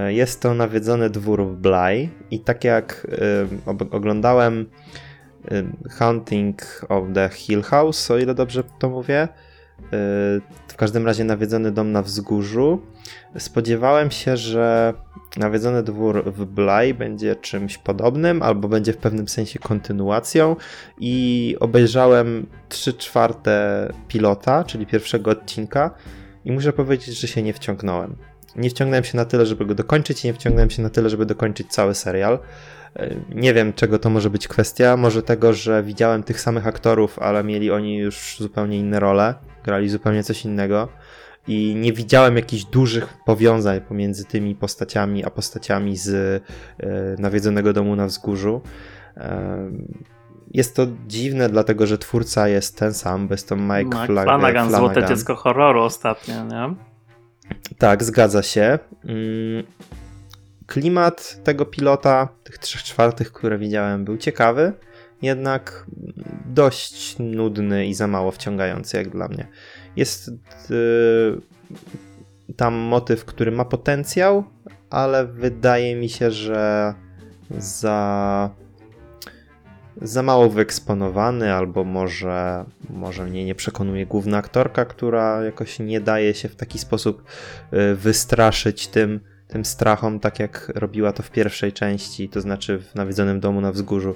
Jest 0.07 0.41
to 0.41 0.53
nawiedzony 0.53 1.09
dwór 1.09 1.45
w 1.45 1.55
Bly 1.55 2.09
i 2.31 2.39
tak 2.39 2.63
jak 2.63 3.07
oglądałem 3.91 4.65
Hunting 5.99 6.61
of 6.89 7.03
the 7.13 7.29
Hill 7.29 7.61
House, 7.61 8.11
o 8.11 8.17
ile 8.17 8.35
dobrze 8.35 8.63
to 8.79 8.89
mówię, 8.89 9.27
w 10.71 10.77
każdym 10.77 11.05
razie 11.05 11.23
nawiedzony 11.23 11.71
dom 11.71 11.91
na 11.91 12.01
wzgórzu. 12.01 12.81
Spodziewałem 13.37 14.11
się, 14.11 14.37
że 14.37 14.93
nawiedzony 15.37 15.83
dwór 15.83 16.23
w 16.25 16.45
Blaj 16.45 16.93
będzie 16.93 17.35
czymś 17.35 17.77
podobnym, 17.77 18.43
albo 18.43 18.67
będzie 18.67 18.93
w 18.93 18.97
pewnym 18.97 19.27
sensie 19.27 19.59
kontynuacją 19.59 20.55
i 20.99 21.55
obejrzałem 21.59 22.47
3 22.69 22.93
czwarte 22.93 23.87
pilota, 24.07 24.63
czyli 24.63 24.85
pierwszego 24.85 25.31
odcinka 25.31 25.91
i 26.45 26.51
muszę 26.51 26.73
powiedzieć, 26.73 27.19
że 27.19 27.27
się 27.27 27.43
nie 27.43 27.53
wciągnąłem. 27.53 28.15
Nie 28.55 28.69
wciągnąłem 28.69 29.03
się 29.03 29.17
na 29.17 29.25
tyle, 29.25 29.45
żeby 29.45 29.65
go 29.65 29.75
dokończyć 29.75 30.23
i 30.23 30.27
nie 30.27 30.33
wciągnąłem 30.33 30.69
się 30.69 30.81
na 30.81 30.89
tyle, 30.89 31.09
żeby 31.09 31.25
dokończyć 31.25 31.67
cały 31.67 31.95
serial. 31.95 32.39
Nie 33.35 33.53
wiem, 33.53 33.73
czego 33.73 33.99
to 33.99 34.09
może 34.09 34.29
być 34.29 34.47
kwestia. 34.47 34.97
Może 34.97 35.23
tego, 35.23 35.53
że 35.53 35.83
widziałem 35.83 36.23
tych 36.23 36.41
samych 36.41 36.67
aktorów, 36.67 37.19
ale 37.19 37.43
mieli 37.43 37.71
oni 37.71 37.97
już 37.97 38.37
zupełnie 38.39 38.77
inne 38.77 38.99
role, 38.99 39.33
grali 39.63 39.89
zupełnie 39.89 40.23
coś 40.23 40.45
innego 40.45 40.87
i 41.47 41.75
nie 41.75 41.93
widziałem 41.93 42.35
jakichś 42.35 42.63
dużych 42.63 43.07
powiązań 43.25 43.81
pomiędzy 43.81 44.25
tymi 44.25 44.55
postaciami 44.55 45.25
a 45.25 45.29
postaciami 45.29 45.97
z 45.97 46.09
e, 46.79 46.89
nawiedzonego 47.19 47.73
domu 47.73 47.95
na 47.95 48.05
wzgórzu. 48.05 48.61
E, 49.17 49.71
jest 50.51 50.75
to 50.75 50.87
dziwne, 51.07 51.49
dlatego 51.49 51.87
że 51.87 51.97
twórca 51.97 52.47
jest 52.47 52.77
ten 52.77 52.93
sam, 52.93 53.27
bo 53.27 53.33
jest 53.33 53.49
to 53.49 53.55
Mike, 53.55 53.83
Mike 53.83 54.05
Flanagan, 54.05 54.39
Flanagan, 54.39 54.69
złote 54.69 55.05
dziecko 55.05 55.35
horroru 55.35 55.81
ostatnio, 55.81 56.45
nie? 56.45 56.75
Tak, 57.77 58.03
zgadza 58.03 58.43
się. 58.43 58.79
Klimat 60.71 61.43
tego 61.43 61.65
pilota, 61.65 62.27
tych 62.43 62.57
trzech 62.57 62.83
czwartych, 62.83 63.31
które 63.31 63.57
widziałem, 63.57 64.05
był 64.05 64.17
ciekawy, 64.17 64.73
jednak 65.21 65.85
dość 66.45 67.15
nudny 67.19 67.85
i 67.85 67.93
za 67.93 68.07
mało 68.07 68.31
wciągający 68.31 68.97
jak 68.97 69.09
dla 69.09 69.27
mnie. 69.27 69.47
Jest 69.95 70.31
yy, 70.69 71.41
tam 72.55 72.73
motyw, 72.73 73.25
który 73.25 73.51
ma 73.51 73.65
potencjał, 73.65 74.43
ale 74.89 75.25
wydaje 75.25 75.95
mi 75.95 76.09
się, 76.09 76.31
że 76.31 76.93
za 77.57 78.49
za 80.01 80.23
mało 80.23 80.49
wyeksponowany, 80.49 81.53
albo 81.53 81.83
może, 81.83 82.65
może 82.89 83.25
mnie 83.25 83.45
nie 83.45 83.55
przekonuje 83.55 84.05
główna 84.05 84.37
aktorka, 84.37 84.85
która 84.85 85.43
jakoś 85.43 85.79
nie 85.79 86.01
daje 86.01 86.33
się 86.33 86.49
w 86.49 86.55
taki 86.55 86.79
sposób 86.79 87.23
y, 87.73 87.95
wystraszyć 87.95 88.87
tym, 88.87 89.19
tym 89.51 89.65
strachom, 89.65 90.19
tak 90.19 90.39
jak 90.39 90.71
robiła 90.75 91.11
to 91.11 91.23
w 91.23 91.31
pierwszej 91.31 91.73
części, 91.73 92.29
to 92.29 92.41
znaczy 92.41 92.79
w 92.79 92.95
nawiedzonym 92.95 93.39
domu 93.39 93.61
na 93.61 93.71
wzgórzu. 93.71 94.15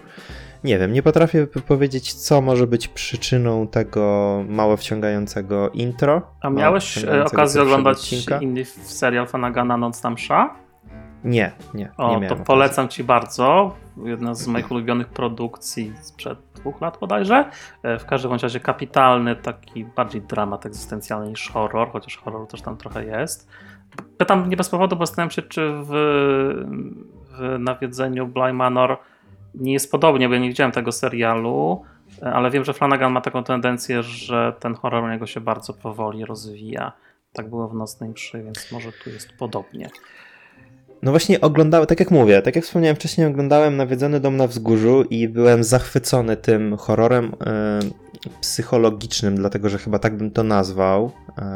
Nie 0.63 0.79
wiem, 0.79 0.93
nie 0.93 1.03
potrafię 1.03 1.47
powiedzieć, 1.47 2.13
co 2.13 2.41
może 2.41 2.67
być 2.67 2.87
przyczyną 2.87 3.67
tego 3.67 4.43
mało 4.49 4.77
wciągającego 4.77 5.69
intro. 5.69 6.21
A 6.41 6.49
miałeś 6.49 6.97
e, 6.97 7.25
okazję 7.25 7.61
oglądać 7.61 7.97
odcinka? 7.97 8.37
inny 8.37 8.65
serial 8.65 9.27
Fanagana 9.27 9.77
Noc 9.77 10.01
tam 10.01 10.13
Msza? 10.13 10.55
Nie, 11.23 11.51
nie. 11.73 11.91
O, 11.97 12.19
nie 12.19 12.27
to 12.27 12.35
polecam 12.35 12.87
ci 12.87 13.03
bardzo. 13.03 13.75
Jedna 14.05 14.33
z 14.33 14.47
moich 14.47 14.71
ulubionych 14.71 15.07
produkcji 15.07 15.93
sprzed 16.01 16.39
dwóch 16.55 16.81
lat 16.81 16.97
bodajże. 16.99 17.49
E, 17.83 17.99
w 17.99 18.05
każdym 18.05 18.31
razie 18.31 18.59
kapitalny, 18.59 19.35
taki 19.35 19.85
bardziej 19.85 20.21
dramat 20.21 20.65
egzystencjalny 20.65 21.29
niż 21.29 21.49
horror, 21.49 21.91
chociaż 21.91 22.17
horror 22.17 22.47
też 22.47 22.61
tam 22.61 22.77
trochę 22.77 23.05
jest. 23.05 23.49
Pytam 24.17 24.49
nie 24.49 24.57
bez 24.57 24.69
powodu, 24.69 24.95
bo 24.95 25.05
zastanawiam 25.05 25.31
się, 25.31 25.41
czy 25.41 25.71
w, 25.73 25.89
w 27.37 27.59
nawiedzeniu 27.59 28.27
Bly 28.27 28.53
Manor 28.53 28.97
nie 29.55 29.73
jest 29.73 29.91
podobnie, 29.91 30.27
bo 30.27 30.33
ja 30.33 30.39
nie 30.39 30.49
widziałem 30.49 30.71
tego 30.71 30.91
serialu, 30.91 31.81
ale 32.21 32.51
wiem, 32.51 32.63
że 32.63 32.73
Flanagan 32.73 33.11
ma 33.11 33.21
taką 33.21 33.43
tendencję, 33.43 34.03
że 34.03 34.53
ten 34.59 34.75
horror 34.75 35.03
u 35.03 35.07
niego 35.07 35.25
się 35.25 35.41
bardzo 35.41 35.73
powoli 35.73 36.25
rozwija. 36.25 36.91
Tak 37.33 37.49
było 37.49 37.67
w 37.67 37.75
Nocnej 37.75 38.09
Mszy, 38.09 38.43
więc 38.43 38.71
może 38.71 38.91
tu 39.03 39.09
jest 39.09 39.29
podobnie. 39.39 39.89
No 41.01 41.11
właśnie 41.11 41.41
oglądałem, 41.41 41.87
tak 41.87 41.99
jak 41.99 42.11
mówię, 42.11 42.41
tak 42.41 42.55
jak 42.55 42.65
wspomniałem 42.65 42.95
wcześniej, 42.95 43.27
oglądałem 43.27 43.77
Nawiedzony 43.77 44.19
Dom 44.19 44.37
na 44.37 44.47
Wzgórzu 44.47 45.03
i 45.09 45.27
byłem 45.27 45.63
zachwycony 45.63 46.37
tym 46.37 46.77
horrorem 46.77 47.25
y, 47.25 47.29
psychologicznym, 48.41 49.35
dlatego 49.35 49.69
że 49.69 49.77
chyba 49.77 49.99
tak 49.99 50.17
bym 50.17 50.31
to 50.31 50.43
nazwał, 50.43 51.11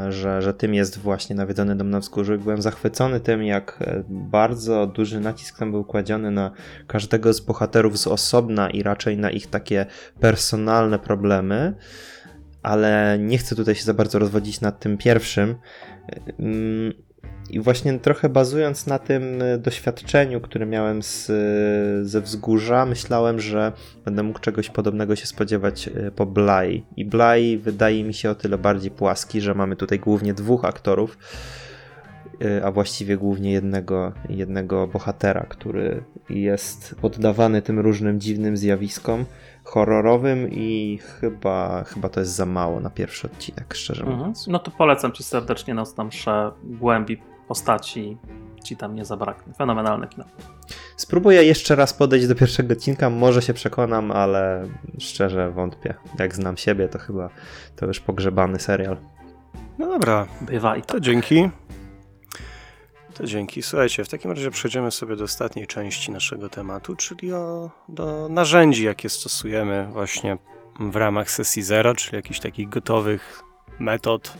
y, 0.07 0.11
że, 0.11 0.41
że 0.41 0.53
tym 0.53 0.73
jest 0.73 0.99
właśnie 0.99 1.35
Nawiedzony 1.35 1.75
Dom 1.75 1.89
na 1.89 1.99
Wzgórzu 1.99 2.37
byłem 2.37 2.61
zachwycony 2.61 3.19
tym, 3.19 3.43
jak 3.43 3.77
e, 3.81 4.03
bardzo 4.09 4.87
duży 4.87 5.19
nacisk 5.19 5.59
tam 5.59 5.71
był 5.71 5.85
kładziony 5.85 6.31
na 6.31 6.51
każdego 6.87 7.33
z 7.33 7.39
bohaterów 7.39 7.99
z 7.99 8.07
osobna 8.07 8.69
i 8.69 8.83
raczej 8.83 9.17
na 9.17 9.31
ich 9.31 9.47
takie 9.47 9.85
personalne 10.19 10.99
problemy, 10.99 11.75
ale 12.63 13.17
nie 13.19 13.37
chcę 13.37 13.55
tutaj 13.55 13.75
się 13.75 13.83
za 13.83 13.93
bardzo 13.93 14.19
rozwodzić 14.19 14.61
nad 14.61 14.79
tym 14.79 14.97
pierwszym. 14.97 15.55
I 17.49 17.59
właśnie 17.59 17.99
trochę 17.99 18.29
bazując 18.29 18.87
na 18.87 18.99
tym 18.99 19.41
e, 19.41 19.57
doświadczeniu, 19.57 20.41
które 20.41 20.65
miałem 20.65 21.03
z, 21.03 21.29
e, 21.29 22.05
ze 22.05 22.21
wzgórza, 22.21 22.85
myślałem, 22.85 23.39
że 23.39 23.71
będę 24.05 24.23
mógł 24.23 24.39
czegoś 24.39 24.69
podobnego 24.69 25.15
się 25.15 25.25
spodziewać 25.25 25.87
e, 25.87 26.11
po 26.11 26.25
Bly. 26.25 26.81
I 26.97 27.05
Bly 27.05 27.57
wydaje 27.57 28.03
mi 28.03 28.13
się 28.13 28.29
o 28.29 28.35
tyle 28.35 28.57
bardziej 28.57 28.91
płaski, 28.91 29.41
że 29.41 29.53
mamy 29.53 29.75
tutaj 29.75 29.99
głównie 29.99 30.33
dwóch 30.33 30.65
aktorów, 30.65 31.17
a 32.63 32.71
właściwie 32.71 33.17
głównie 33.17 33.51
jednego, 33.51 34.13
jednego 34.29 34.87
bohatera, 34.87 35.45
który 35.49 36.03
jest 36.29 36.95
poddawany 37.01 37.61
tym 37.61 37.79
różnym 37.79 38.19
dziwnym 38.19 38.57
zjawiskom 38.57 39.25
horrorowym 39.63 40.49
i 40.51 40.99
chyba, 41.01 41.83
chyba 41.83 42.09
to 42.09 42.19
jest 42.19 42.31
za 42.31 42.45
mało 42.45 42.79
na 42.79 42.89
pierwszy 42.89 43.27
odcinek, 43.27 43.73
szczerze 43.73 44.01
mhm. 44.01 44.19
mówiąc. 44.19 44.47
No 44.47 44.59
to 44.59 44.71
polecam 44.71 45.11
Ci 45.11 45.23
serdecznie 45.23 45.73
Noc 45.73 45.97
na 45.97 46.03
mszę 46.03 46.51
głębi 46.63 47.17
postaci 47.49 48.17
ci 48.63 48.77
tam 48.77 48.95
nie 48.95 49.05
zabraknie. 49.05 49.53
Fenomenalne 49.53 50.07
kino. 50.07 50.25
Spróbuję 50.97 51.43
jeszcze 51.43 51.75
raz 51.75 51.93
podejść 51.93 52.27
do 52.27 52.35
pierwszego 52.35 52.73
odcinka, 52.73 53.09
może 53.09 53.41
się 53.41 53.53
przekonam, 53.53 54.11
ale 54.11 54.67
szczerze 54.99 55.51
wątpię. 55.51 55.93
Jak 56.19 56.35
znam 56.35 56.57
siebie, 56.57 56.87
to 56.87 56.99
chyba 56.99 57.29
to 57.75 57.85
już 57.85 57.99
pogrzebany 57.99 58.59
serial. 58.59 58.97
No 59.79 59.87
dobra. 59.87 60.27
Bywa 60.41 60.77
i 60.77 60.81
to. 60.81 60.93
To 60.93 60.99
dzięki. 60.99 61.49
To 63.13 63.25
dzięki. 63.25 63.61
Słuchajcie, 63.61 64.03
w 64.03 64.09
takim 64.09 64.31
razie 64.31 64.51
przejdziemy 64.51 64.91
sobie 64.91 65.15
do 65.15 65.23
ostatniej 65.23 65.67
części 65.67 66.11
naszego 66.11 66.49
tematu, 66.49 66.95
czyli 66.95 67.33
o, 67.33 67.69
do 67.89 68.27
narzędzi, 68.29 68.83
jakie 68.85 69.09
stosujemy 69.09 69.87
właśnie 69.91 70.37
w 70.79 70.95
ramach 70.95 71.31
sesji 71.31 71.63
zero, 71.63 71.95
czyli 71.95 72.15
jakichś 72.15 72.39
takich 72.39 72.69
gotowych 72.69 73.43
metod, 73.79 74.33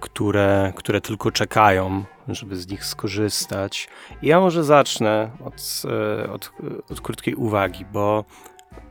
które, 0.00 0.72
które 0.76 1.00
tylko 1.00 1.30
czekają 1.30 2.04
żeby 2.34 2.56
z 2.56 2.68
nich 2.68 2.84
skorzystać. 2.84 3.88
I 4.22 4.26
ja 4.26 4.40
może 4.40 4.64
zacznę 4.64 5.30
od, 5.44 5.82
e, 5.84 6.32
od, 6.32 6.52
od 6.90 7.00
krótkiej 7.00 7.34
uwagi, 7.34 7.84
bo 7.92 8.24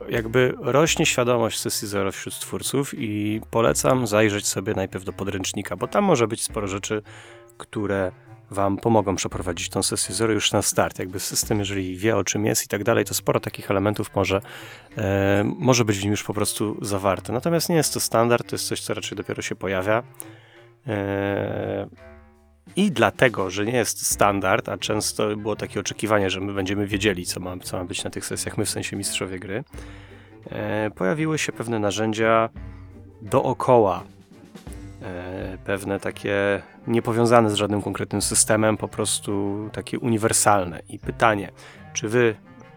jakby 0.08 0.54
rośnie 0.58 1.06
świadomość 1.06 1.58
sesji 1.60 1.88
zero 1.88 2.12
wśród 2.12 2.38
twórców 2.38 2.94
i 2.98 3.40
polecam 3.50 4.06
zajrzeć 4.06 4.46
sobie 4.46 4.74
najpierw 4.74 5.04
do 5.04 5.12
podręcznika, 5.12 5.76
bo 5.76 5.88
tam 5.88 6.04
może 6.04 6.28
być 6.28 6.42
sporo 6.42 6.66
rzeczy, 6.66 7.02
które 7.58 8.12
wam 8.50 8.76
pomogą 8.76 9.16
przeprowadzić 9.16 9.68
tą 9.68 9.82
sesję 9.82 10.14
zero 10.14 10.32
już 10.32 10.52
na 10.52 10.62
start. 10.62 10.98
Jakby 10.98 11.20
system, 11.20 11.58
jeżeli 11.58 11.96
wie 11.96 12.16
o 12.16 12.24
czym 12.24 12.46
jest 12.46 12.64
i 12.64 12.68
tak 12.68 12.84
dalej, 12.84 13.04
to 13.04 13.14
sporo 13.14 13.40
takich 13.40 13.70
elementów 13.70 14.10
może, 14.14 14.40
e, 14.98 15.44
może 15.58 15.84
być 15.84 15.98
w 15.98 16.02
nim 16.02 16.10
już 16.10 16.24
po 16.24 16.34
prostu 16.34 16.76
zawarte. 16.82 17.32
Natomiast 17.32 17.68
nie 17.68 17.76
jest 17.76 17.94
to 17.94 18.00
standard, 18.00 18.48
to 18.48 18.54
jest 18.54 18.68
coś, 18.68 18.80
co 18.80 18.94
raczej 18.94 19.16
dopiero 19.16 19.42
się 19.42 19.54
pojawia. 19.54 20.02
E, 20.86 21.88
i 22.76 22.92
dlatego, 22.92 23.50
że 23.50 23.66
nie 23.66 23.72
jest 23.76 24.06
standard, 24.06 24.68
a 24.68 24.78
często 24.78 25.36
było 25.36 25.56
takie 25.56 25.80
oczekiwanie, 25.80 26.30
że 26.30 26.40
my 26.40 26.52
będziemy 26.52 26.86
wiedzieli, 26.86 27.26
co 27.26 27.40
ma, 27.40 27.56
co 27.62 27.76
ma 27.76 27.84
być 27.84 28.04
na 28.04 28.10
tych 28.10 28.26
sesjach, 28.26 28.58
my 28.58 28.64
w 28.64 28.70
sensie 28.70 28.96
mistrzowie 28.96 29.38
gry, 29.38 29.64
e, 30.50 30.90
pojawiły 30.90 31.38
się 31.38 31.52
pewne 31.52 31.78
narzędzia 31.78 32.48
dookoła, 33.22 34.02
e, 35.02 35.58
pewne 35.64 36.00
takie 36.00 36.62
niepowiązane 36.86 37.50
z 37.50 37.54
żadnym 37.54 37.82
konkretnym 37.82 38.22
systemem, 38.22 38.76
po 38.76 38.88
prostu 38.88 39.56
takie 39.72 39.98
uniwersalne. 39.98 40.82
I 40.88 40.98
pytanie, 40.98 41.50
czy 41.92 42.08
wy 42.08 42.34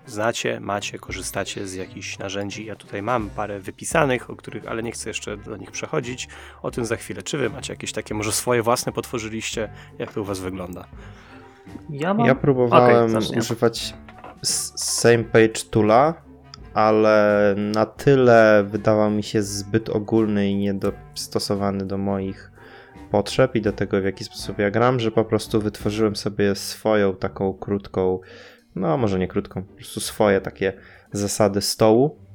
znacie, 0.09 0.59
macie, 0.59 0.99
korzystacie 0.99 1.67
z 1.67 1.73
jakichś 1.73 2.19
narzędzi. 2.19 2.65
Ja 2.65 2.75
tutaj 2.75 3.01
mam 3.01 3.29
parę 3.29 3.59
wypisanych, 3.59 4.29
o 4.29 4.35
których, 4.35 4.67
ale 4.67 4.83
nie 4.83 4.91
chcę 4.91 5.09
jeszcze 5.09 5.37
do 5.37 5.57
nich 5.57 5.71
przechodzić. 5.71 6.27
O 6.61 6.71
tym 6.71 6.85
za 6.85 6.95
chwilę. 6.95 7.23
Czy 7.23 7.37
wy 7.37 7.49
macie 7.49 7.73
jakieś 7.73 7.91
takie, 7.91 8.13
może 8.13 8.31
swoje 8.31 8.63
własne 8.63 8.91
potworzyliście? 8.91 9.69
Jak 9.99 10.13
to 10.13 10.21
u 10.21 10.23
was 10.23 10.39
wygląda? 10.39 10.85
Ja, 11.89 12.13
mam... 12.13 12.27
ja 12.27 12.35
próbowałem 12.35 13.17
okay, 13.17 13.37
używać 13.39 13.93
Same 14.41 15.23
Page 15.23 15.61
Toola, 15.71 16.13
ale 16.73 17.55
na 17.57 17.85
tyle 17.85 18.65
wydawał 18.67 19.11
mi 19.11 19.23
się 19.23 19.43
zbyt 19.43 19.89
ogólny 19.89 20.49
i 20.49 20.55
niedostosowany 20.55 21.85
do 21.85 21.97
moich 21.97 22.51
potrzeb 23.11 23.55
i 23.55 23.61
do 23.61 23.71
tego, 23.71 24.01
w 24.01 24.03
jaki 24.03 24.23
sposób 24.23 24.59
ja 24.59 24.71
gram, 24.71 24.99
że 24.99 25.11
po 25.11 25.25
prostu 25.25 25.61
wytworzyłem 25.61 26.15
sobie 26.15 26.55
swoją 26.55 27.15
taką 27.15 27.53
krótką 27.53 28.19
no 28.75 28.97
może 28.97 29.19
nie 29.19 29.27
krótką, 29.27 29.63
po 29.63 29.73
prostu 29.73 29.99
swoje 29.99 30.41
takie 30.41 30.73
zasady 31.11 31.61
stołu 31.61 32.29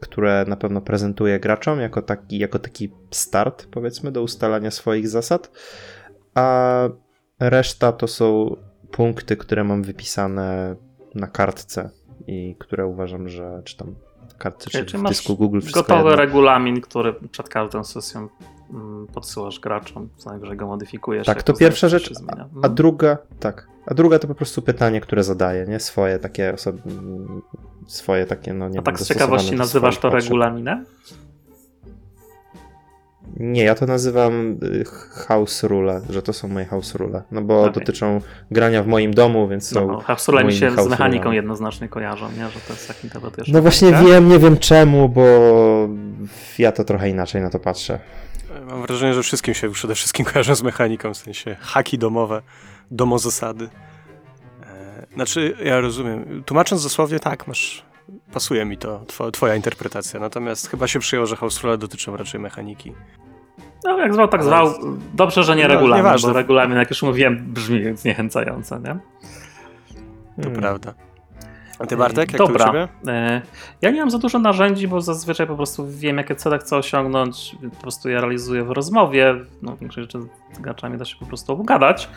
które 0.00 0.44
na 0.48 0.56
pewno 0.56 0.80
prezentuję 0.80 1.40
graczom 1.40 1.80
jako 1.80 2.02
taki, 2.02 2.38
jako 2.38 2.58
taki 2.58 2.90
start, 3.10 3.66
powiedzmy, 3.70 4.12
do 4.12 4.22
ustalania 4.22 4.70
swoich 4.70 5.08
zasad, 5.08 5.50
a 6.34 6.88
reszta 7.40 7.92
to 7.92 8.06
są 8.06 8.56
punkty, 8.90 9.36
które 9.36 9.64
mam 9.64 9.82
wypisane 9.82 10.76
na 11.14 11.26
kartce 11.26 11.90
i 12.26 12.56
które 12.58 12.86
uważam, 12.86 13.28
że 13.28 13.62
czy 13.64 13.76
tam 13.76 13.94
kartce, 14.38 14.70
czy, 14.70 14.84
Czy 14.84 14.98
w 14.98 15.02
dysku 15.02 15.36
Google 15.36 15.60
wszystko 15.60 15.82
Gotowy 15.82 16.10
jedno. 16.10 16.16
regulamin, 16.16 16.80
który 16.80 17.12
przed 17.12 17.48
każdą 17.48 17.84
sesją 17.84 18.28
podsyłasz 19.14 19.60
graczom, 19.60 20.08
co 20.16 20.30
najwyżej 20.30 20.56
go 20.56 20.66
modyfikujesz. 20.66 21.26
Tak, 21.26 21.42
to 21.42 21.52
pierwsza 21.54 21.88
że 21.88 21.98
rzecz, 21.98 22.14
zmienia. 22.14 22.48
a 22.62 22.68
druga, 22.68 23.18
tak, 23.40 23.68
a 23.86 23.94
druga 23.94 24.18
to 24.18 24.28
po 24.28 24.34
prostu 24.34 24.62
pytanie, 24.62 25.00
które 25.00 25.24
zadaję, 25.24 25.66
nie? 25.68 25.80
Swoje 25.80 26.18
takie 26.18 26.54
osoby, 26.54 26.78
swoje 27.86 28.26
takie, 28.26 28.54
no 28.54 28.68
nie 28.68 28.70
A 28.78 28.82
wiem, 28.82 28.84
tak 28.84 28.98
z 29.00 29.08
ciekawości 29.08 29.56
nazywasz 29.56 29.98
to 29.98 30.02
potrzeb. 30.10 30.22
regulaminem? 30.22 30.84
Nie, 33.36 33.64
ja 33.64 33.74
to 33.74 33.86
nazywam 33.86 34.58
y, 34.62 34.84
house 35.28 35.62
rule, 35.64 36.00
że 36.10 36.22
to 36.22 36.32
są 36.32 36.48
moje 36.48 36.66
house 36.66 36.94
rule, 36.94 37.22
no 37.30 37.42
bo 37.42 37.60
Okej. 37.60 37.72
dotyczą 37.72 38.20
grania 38.50 38.82
w 38.82 38.86
moim 38.86 39.14
domu, 39.14 39.48
więc 39.48 39.68
są... 39.68 39.86
No, 39.86 40.00
Hapsule 40.00 40.38
mi 40.38 40.44
moimi 40.44 40.58
się 40.60 40.70
z 40.70 40.74
house 40.74 40.88
mechaniką 40.90 41.22
rulami. 41.22 41.36
jednoznacznie 41.36 41.88
kojarzą, 41.88 42.26
nie? 42.32 42.48
że 42.50 42.60
to 42.60 42.72
jest 42.72 42.88
tak 42.88 43.04
interpretujesz. 43.04 43.48
No 43.48 43.62
właśnie 43.62 43.92
wiem, 43.92 44.28
nie 44.28 44.38
wiem 44.38 44.56
czemu, 44.58 45.08
bo 45.08 45.22
ja 46.58 46.72
to 46.72 46.84
trochę 46.84 47.08
inaczej 47.10 47.42
na 47.42 47.50
to 47.50 47.58
patrzę. 47.58 47.98
Mam 48.70 48.82
wrażenie, 48.82 49.14
że 49.14 49.22
wszystkim 49.22 49.54
się 49.54 49.70
przede 49.70 49.94
wszystkim 49.94 50.26
kojarzą 50.26 50.54
z 50.54 50.62
mechaniką, 50.62 51.14
w 51.14 51.16
sensie 51.16 51.56
haki 51.60 51.98
domowe, 51.98 52.42
domozasady. 52.90 53.68
E, 54.62 55.06
Znaczy, 55.14 55.56
ja 55.64 55.80
rozumiem. 55.80 56.42
Tłumacząc 56.46 56.82
dosłownie, 56.82 57.20
tak, 57.20 57.46
masz, 57.46 57.84
pasuje 58.32 58.64
mi 58.64 58.78
to, 58.78 58.98
two, 59.06 59.30
twoja 59.30 59.54
interpretacja. 59.54 60.20
Natomiast 60.20 60.70
chyba 60.70 60.86
się 60.86 60.98
przyjęło, 60.98 61.26
że 61.26 61.36
house 61.36 61.60
rule 61.62 61.78
dotyczą 61.78 62.16
raczej 62.16 62.40
mechaniki. 62.40 62.92
No 63.84 63.98
jak 63.98 64.14
zwał, 64.14 64.28
tak 64.28 64.44
zwał. 64.44 64.74
Dobrze, 65.14 65.44
że 65.44 65.56
nie 65.56 65.62
No, 65.62 65.68
regulamin, 65.74 66.12
bo 66.22 66.32
regulamin, 66.32 66.78
jak 66.78 66.90
już 66.90 67.02
mówiłem, 67.02 67.52
brzmi 67.52 67.96
zniechęcająco, 67.96 68.78
nie? 68.78 68.98
To 70.36 70.42
Hmm. 70.42 70.60
prawda. 70.60 70.94
Ty, 71.88 71.96
Bartek, 71.96 72.32
jak 72.32 72.38
Dobra. 72.38 72.88
E, 73.08 73.42
Ja 73.82 73.90
nie 73.90 74.00
mam 74.00 74.10
za 74.10 74.18
dużo 74.18 74.38
narzędzi, 74.38 74.88
bo 74.88 75.00
zazwyczaj 75.00 75.46
po 75.46 75.56
prostu 75.56 75.86
wiem, 75.88 76.16
jakie 76.18 76.34
cele 76.34 76.58
chcę 76.58 76.76
osiągnąć. 76.76 77.56
Po 77.76 77.80
prostu 77.82 78.08
je 78.08 78.20
realizuję 78.20 78.64
w 78.64 78.70
rozmowie. 78.70 79.34
No, 79.62 79.76
większość 79.76 80.12
rzeczy 80.12 80.26
z 80.52 80.58
graczami 80.58 80.98
da 80.98 81.04
się 81.04 81.16
po 81.16 81.26
prostu 81.26 81.52
obgadać. 81.52 82.08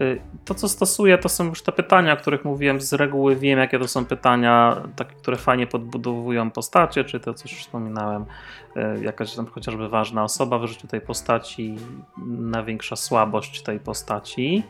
E, 0.00 0.16
To, 0.44 0.54
co 0.54 0.68
stosuję, 0.68 1.18
to 1.18 1.28
są 1.28 1.44
już 1.44 1.62
te 1.62 1.72
pytania, 1.72 2.12
o 2.12 2.16
których 2.16 2.44
mówiłem. 2.44 2.80
Z 2.80 2.92
reguły 2.92 3.36
wiem, 3.36 3.58
jakie 3.58 3.78
to 3.78 3.88
są 3.88 4.04
pytania, 4.04 4.82
takie, 4.96 5.14
które 5.14 5.36
fajnie 5.36 5.66
podbudowują 5.66 6.50
postacie, 6.50 7.04
czy 7.04 7.20
to, 7.20 7.34
co 7.34 7.48
już 7.48 7.58
wspominałem, 7.58 8.24
e, 8.76 8.98
jakaś 9.02 9.34
tam 9.34 9.46
chociażby 9.46 9.88
ważna 9.88 10.24
osoba 10.24 10.58
w 10.58 10.66
życiu 10.66 10.88
tej 10.88 11.00
postaci, 11.00 11.76
największa 12.26 12.96
słabość 12.96 13.62
tej 13.62 13.80
postaci. 13.80 14.62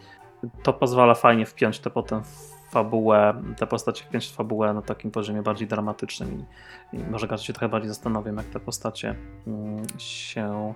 To 0.63 0.73
pozwala 0.73 1.15
fajnie 1.15 1.47
wpiąć 1.47 1.79
to 1.81 1.91
potem 1.91 2.23
w 2.25 2.52
fabułę, 2.73 3.43
te 3.57 3.67
postacie 3.67 4.05
wpiąć 4.05 4.27
w 4.27 4.35
fabułę 4.35 4.75
na 4.75 4.83
takim 4.83 5.11
poziomie 5.11 5.43
bardziej 5.43 5.69
dramatycznym 5.69 6.45
i, 6.93 6.97
i 6.97 7.05
może 7.05 7.29
gracze 7.29 7.45
się 7.45 7.53
trochę 7.53 7.69
bardziej 7.69 7.89
zastanowią, 7.89 8.35
jak 8.35 8.47
te 8.47 8.61
postacie 8.61 9.15
mm, 9.47 9.83
się 9.99 10.75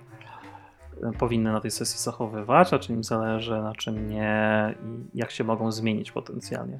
e, 1.03 1.11
powinny 1.11 1.51
na 1.51 1.61
tej 1.61 1.71
sesji 1.71 1.99
zachowywać, 1.99 2.73
a 2.73 2.79
czym 2.79 2.95
im 2.95 3.03
zależy, 3.03 3.61
na 3.61 3.73
czym 3.75 4.09
nie 4.09 4.75
i 5.13 5.17
jak 5.17 5.31
się 5.31 5.43
mogą 5.43 5.71
zmienić 5.71 6.11
potencjalnie 6.11 6.77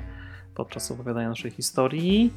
podczas 0.55 0.91
opowiadania 0.91 1.29
naszej 1.29 1.51
historii. 1.51 2.33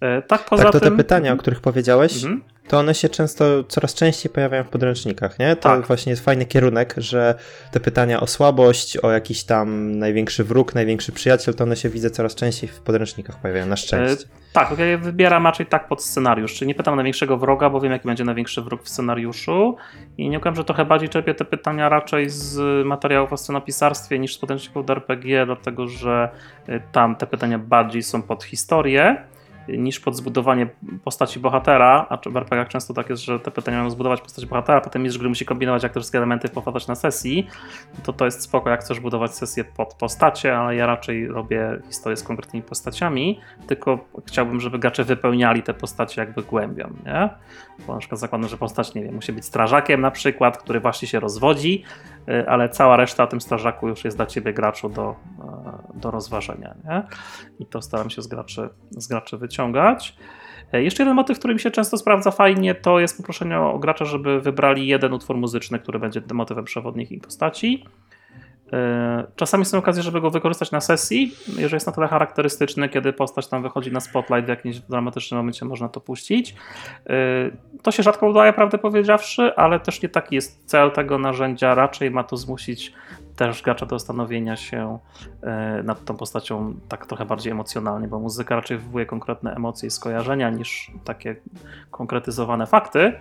E, 0.00 0.22
Tak, 0.22 0.44
poza 0.44 0.62
tak, 0.62 0.72
to 0.72 0.80
te 0.80 0.86
tym... 0.86 0.96
pytania, 0.96 1.32
o 1.32 1.36
których 1.36 1.60
powiedziałeś, 1.60 2.14
Mhm. 2.24 2.42
to 2.68 2.78
one 2.78 2.94
się 2.94 3.08
często, 3.08 3.64
coraz 3.68 3.94
częściej 3.94 4.32
pojawiają 4.32 4.64
w 4.64 4.68
podręcznikach, 4.68 5.38
nie? 5.38 5.56
To 5.56 5.62
Tak. 5.68 5.86
właśnie 5.86 6.10
jest 6.10 6.24
fajny 6.24 6.46
kierunek, 6.46 6.94
że 6.96 7.34
te 7.72 7.80
pytania 7.80 8.20
o 8.20 8.26
słabość, 8.26 8.96
o 8.96 9.10
jakiś 9.10 9.44
tam 9.44 9.98
największy 9.98 10.44
wróg, 10.44 10.74
największy 10.74 11.12
przyjaciel, 11.12 11.54
to 11.54 11.64
one 11.64 11.76
się 11.76 11.88
widzę 11.88 12.10
coraz 12.10 12.34
częściej 12.34 12.68
w 12.70 12.80
podręcznikach 12.80 13.36
pojawiają, 13.40 13.66
na 13.66 13.76
szczęście. 13.76 14.26
Tak, 14.52 14.78
ja 14.78 14.98
wybieram 14.98 15.44
raczej 15.46 15.66
tak 15.66 15.88
pod 15.88 16.02
scenariusz, 16.04 16.54
czyli 16.54 16.68
nie 16.68 16.74
pytam 16.74 16.96
największego 16.96 17.36
wroga, 17.36 17.70
bo 17.70 17.80
wiem 17.80 17.92
jaki 17.92 18.08
będzie 18.08 18.24
największy 18.24 18.62
wróg 18.62 18.82
w 18.82 18.88
scenariuszu 18.88 19.76
i 20.18 20.28
nie 20.28 20.38
ukrywam, 20.38 20.56
że 20.56 20.64
trochę 20.64 20.84
bardziej 20.84 21.08
czerpię 21.08 21.34
te 21.34 21.44
pytania 21.44 21.88
raczej 21.88 22.30
z 22.30 22.86
materiałów 22.86 23.32
o 23.32 23.36
scenopisarstwie 23.36 24.18
niż 24.18 24.34
z 24.34 24.38
podręczników 24.38 24.86
do 24.86 24.92
RPG, 24.92 25.46
dlatego 25.46 25.88
że 25.88 26.28
y, 26.68 26.82
tam 26.92 27.16
te 27.16 27.26
pytania 27.26 27.58
bardziej 27.58 28.02
są 28.02 28.22
pod 28.22 28.44
historię 28.44 29.16
niż 29.68 30.00
pod 30.00 30.16
zbudowanie 30.16 30.66
postaci 31.04 31.40
bohatera, 31.40 32.06
a 32.08 32.18
w 32.30 32.36
RPGach 32.36 32.68
często 32.68 32.94
tak 32.94 33.10
jest, 33.10 33.22
że 33.22 33.40
te 33.40 33.50
pytania 33.50 33.78
mają 33.78 33.90
zbudować 33.90 34.20
postać 34.20 34.46
bohatera, 34.46 34.80
potem 34.80 35.02
mistrz 35.02 35.18
gry 35.18 35.28
musi 35.28 35.44
kombinować, 35.44 35.82
jak 35.82 35.92
te 35.92 36.00
wszystkie 36.00 36.18
elementy 36.18 36.48
powtarzać 36.48 36.86
na 36.86 36.94
sesji, 36.94 37.46
to 38.02 38.12
to 38.12 38.24
jest 38.24 38.40
spoko, 38.40 38.70
jak 38.70 38.80
chcesz 38.80 39.00
budować 39.00 39.34
sesję 39.34 39.64
pod 39.64 39.94
postacie, 39.94 40.56
ale 40.56 40.76
ja 40.76 40.86
raczej 40.86 41.28
robię 41.28 41.78
historię 41.86 42.16
z 42.16 42.22
konkretnymi 42.22 42.62
postaciami, 42.62 43.40
tylko 43.66 43.98
chciałbym, 44.26 44.60
żeby 44.60 44.78
gracze 44.78 45.04
wypełniali 45.04 45.62
te 45.62 45.74
postacie 45.74 46.20
jakby 46.20 46.42
głębią, 46.42 46.90
nie? 47.06 47.30
Bo 47.86 47.92
na 47.92 47.98
przykład 47.98 48.20
zakładam, 48.20 48.48
że 48.48 48.56
postać, 48.56 48.94
nie 48.94 49.02
wiem, 49.02 49.14
musi 49.14 49.32
być 49.32 49.44
strażakiem 49.44 50.00
na 50.00 50.10
przykład, 50.10 50.58
który 50.58 50.80
właśnie 50.80 51.08
się 51.08 51.20
rozwodzi, 51.20 51.84
ale 52.46 52.68
cała 52.68 52.96
reszta 52.96 53.24
o 53.24 53.26
tym 53.26 53.40
strażaku 53.40 53.88
już 53.88 54.04
jest 54.04 54.16
dla 54.16 54.26
ciebie 54.26 54.52
graczu 54.52 54.88
do, 54.88 55.14
e, 55.94 55.98
do 56.00 56.10
rozważenia, 56.10 56.74
nie? 56.84 57.02
I 57.58 57.66
to 57.66 57.82
staram 57.82 58.10
się 58.10 58.22
z 58.22 58.26
graczy, 58.26 58.68
z 58.90 59.06
graczy 59.06 59.38
wyciągać. 59.38 60.16
E, 60.72 60.82
Jeszcze 60.82 61.02
jeden 61.02 61.16
motyw, 61.16 61.38
który 61.38 61.54
mi 61.54 61.60
się 61.60 61.70
często 61.70 61.98
sprawdza 61.98 62.30
fajnie, 62.30 62.74
to 62.74 63.00
jest 63.00 63.16
poproszenie 63.16 63.60
o 63.60 63.78
gracza, 63.78 64.04
żeby 64.04 64.40
wybrali 64.40 64.86
jeden 64.86 65.12
utwór 65.12 65.36
muzyczny, 65.36 65.78
który 65.78 65.98
będzie 65.98 66.22
motywem 66.32 66.64
przewodnich 66.64 67.12
ich 67.12 67.22
postaci. 67.22 67.84
E, 68.74 69.24
Czasami 69.36 69.64
są 69.64 69.78
okazje, 69.78 70.02
żeby 70.02 70.20
go 70.20 70.30
wykorzystać 70.30 70.70
na 70.72 70.80
sesji, 70.80 71.34
jeżeli 71.48 71.74
jest 71.74 71.86
na 71.86 71.92
tyle 71.92 72.08
charakterystyczny, 72.08 72.88
kiedy 72.88 73.12
postać 73.12 73.48
tam 73.48 73.62
wychodzi 73.62 73.92
na 73.92 74.00
spotlight 74.00 74.46
w 74.46 74.48
jakimś 74.48 74.78
dramatycznym 74.78 75.38
momencie, 75.38 75.64
można 75.64 75.88
to 75.88 76.00
puścić. 76.00 76.54
E, 77.06 77.14
To 77.82 77.90
się 77.90 78.02
rzadko 78.02 78.26
udaje, 78.26 78.52
prawdę 78.52 78.78
powiedziawszy, 78.78 79.56
ale 79.56 79.80
też 79.80 80.02
nie 80.02 80.08
taki 80.08 80.34
jest 80.34 80.66
cel 80.66 80.90
tego 80.90 81.18
narzędzia. 81.18 81.74
Raczej 81.74 82.10
ma 82.10 82.24
to 82.24 82.36
zmusić 82.36 82.92
też 83.36 83.62
gracza 83.62 83.86
do 83.86 83.98
zastanowienia 83.98 84.56
się 84.56 84.98
e, 85.42 85.82
nad 85.82 86.04
tą 86.04 86.16
postacią 86.16 86.74
tak 86.88 87.06
trochę 87.06 87.24
bardziej 87.24 87.52
emocjonalnie, 87.52 88.08
bo 88.08 88.18
muzyka 88.18 88.56
raczej 88.56 88.78
wywołuje 88.78 89.06
konkretne 89.06 89.54
emocje 89.54 89.86
i 89.86 89.90
skojarzenia 89.90 90.50
niż 90.50 90.90
takie 91.04 91.36
konkretyzowane 91.90 92.66
fakty. 92.66 93.12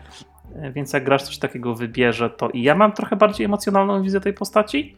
Więc 0.73 0.93
jak 0.93 1.03
gracz 1.03 1.23
coś 1.23 1.38
takiego 1.38 1.75
wybierze, 1.75 2.30
to 2.30 2.49
i 2.49 2.61
ja 2.61 2.75
mam 2.75 2.91
trochę 2.91 3.15
bardziej 3.15 3.45
emocjonalną 3.45 4.03
wizję 4.03 4.19
tej 4.19 4.34
postaci, 4.34 4.95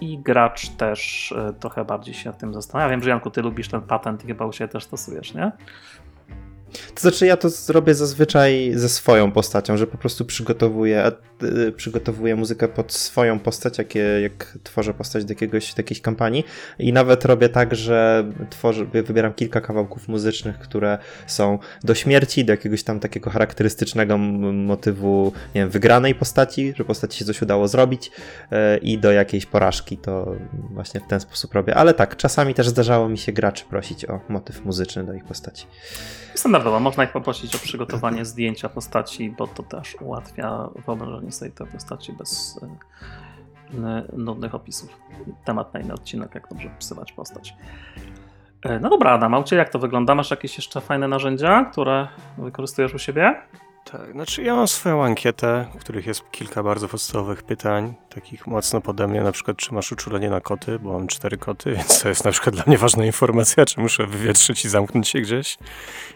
i 0.00 0.18
gracz 0.18 0.68
też 0.68 1.32
e, 1.32 1.52
trochę 1.52 1.84
bardziej 1.84 2.14
się 2.14 2.30
nad 2.30 2.38
tym 2.38 2.54
zastanawia. 2.54 2.90
Wiem, 2.90 3.02
że 3.02 3.10
Janku, 3.10 3.30
ty 3.30 3.42
lubisz 3.42 3.68
ten 3.68 3.82
patent 3.82 4.24
i 4.24 4.26
chyba 4.26 4.46
u 4.46 4.52
siebie 4.52 4.68
też 4.68 4.84
stosujesz, 4.84 5.34
nie? 5.34 5.52
To 6.94 7.00
znaczy 7.00 7.26
ja 7.26 7.36
to 7.36 7.50
zrobię 7.50 7.94
zazwyczaj 7.94 8.72
ze 8.74 8.88
swoją 8.88 9.32
postacią, 9.32 9.76
że 9.76 9.86
po 9.86 9.98
prostu 9.98 10.24
przygotowuję, 10.24 11.04
e, 11.04 11.72
przygotowuję 11.72 12.36
muzykę 12.36 12.68
pod 12.68 12.92
swoją 12.92 13.38
postać, 13.38 13.78
jak, 13.78 13.94
jak 14.22 14.58
tworzę 14.62 14.94
postać 14.94 15.24
do, 15.24 15.32
jakiegoś, 15.32 15.74
do 15.74 15.80
jakiejś 15.80 16.00
kampanii 16.00 16.44
i 16.78 16.92
nawet 16.92 17.24
robię 17.24 17.48
tak, 17.48 17.74
że 17.74 18.24
tworzę, 18.50 18.84
wybieram 18.84 19.34
kilka 19.34 19.60
kawałków 19.60 20.08
muzycznych, 20.08 20.58
które 20.58 20.98
są 21.26 21.58
do 21.84 21.94
śmierci, 21.94 22.44
do 22.44 22.52
jakiegoś 22.52 22.82
tam 22.82 23.00
takiego 23.00 23.30
charakterystycznego 23.30 24.18
motywu, 24.18 25.32
nie 25.54 25.60
wiem, 25.60 25.70
wygranej 25.70 26.14
postaci, 26.14 26.74
że 26.76 26.84
postaci 26.84 27.18
się 27.18 27.24
coś 27.24 27.42
udało 27.42 27.68
zrobić 27.68 28.10
e, 28.52 28.78
i 28.78 28.98
do 28.98 29.12
jakiejś 29.12 29.46
porażki, 29.46 29.98
to 29.98 30.36
właśnie 30.70 31.00
w 31.00 31.06
ten 31.06 31.20
sposób 31.20 31.54
robię. 31.54 31.74
Ale 31.74 31.94
tak, 31.94 32.16
czasami 32.16 32.54
też 32.54 32.68
zdarzało 32.68 33.08
mi 33.08 33.18
się 33.18 33.32
graczy 33.32 33.64
prosić 33.64 34.04
o 34.04 34.20
motyw 34.28 34.64
muzyczny 34.64 35.04
do 35.04 35.12
ich 35.12 35.24
postaci. 35.24 35.66
Można 36.80 37.04
ich 37.04 37.12
poprosić 37.12 37.54
o 37.54 37.58
przygotowanie 37.58 38.24
zdjęcia 38.24 38.68
postaci, 38.68 39.30
bo 39.38 39.46
to 39.46 39.62
też 39.62 39.96
ułatwia 40.00 40.68
wyobrażenie 40.86 41.32
sobie 41.32 41.50
tej 41.50 41.66
postaci 41.66 42.12
bez 42.12 42.60
n- 43.72 44.06
nudnych 44.16 44.54
opisów. 44.54 44.98
Temat 45.44 45.74
na 45.74 45.80
inny 45.80 45.94
odcinek, 45.94 46.34
jak 46.34 46.48
dobrze 46.48 46.68
opisywać 46.68 47.12
postać. 47.12 47.54
E, 48.62 48.80
No 48.80 48.90
dobra, 48.90 49.10
Adam, 49.10 49.34
a 49.34 49.42
jak 49.56 49.68
to 49.68 49.78
wygląda? 49.78 50.14
Masz 50.14 50.30
jakieś 50.30 50.56
jeszcze 50.56 50.80
fajne 50.80 51.08
narzędzia, 51.08 51.64
które 51.64 52.08
wykorzystujesz 52.38 52.94
u 52.94 52.98
siebie? 52.98 53.42
Tak, 53.92 54.12
znaczy 54.12 54.42
ja 54.42 54.54
mam 54.54 54.68
swoją 54.68 55.04
ankietę, 55.04 55.66
w 55.74 55.78
których 55.80 56.06
jest 56.06 56.30
kilka 56.30 56.62
bardzo 56.62 56.88
podstawowych 56.88 57.42
pytań, 57.42 57.94
takich 58.14 58.46
mocno 58.46 58.80
pode 58.80 59.08
mnie, 59.08 59.20
na 59.20 59.32
przykład 59.32 59.56
czy 59.56 59.74
masz 59.74 59.92
uczulenie 59.92 60.30
na 60.30 60.40
koty, 60.40 60.78
bo 60.78 60.92
mam 60.92 61.06
cztery 61.06 61.36
koty, 61.36 61.72
więc 61.76 62.02
to 62.02 62.08
jest 62.08 62.24
na 62.24 62.30
przykład 62.30 62.54
dla 62.54 62.64
mnie 62.66 62.78
ważna 62.78 63.04
informacja, 63.06 63.64
czy 63.66 63.80
muszę 63.80 64.06
wywietrzyć 64.06 64.64
i 64.64 64.68
zamknąć 64.68 65.08
się 65.08 65.20
gdzieś 65.20 65.58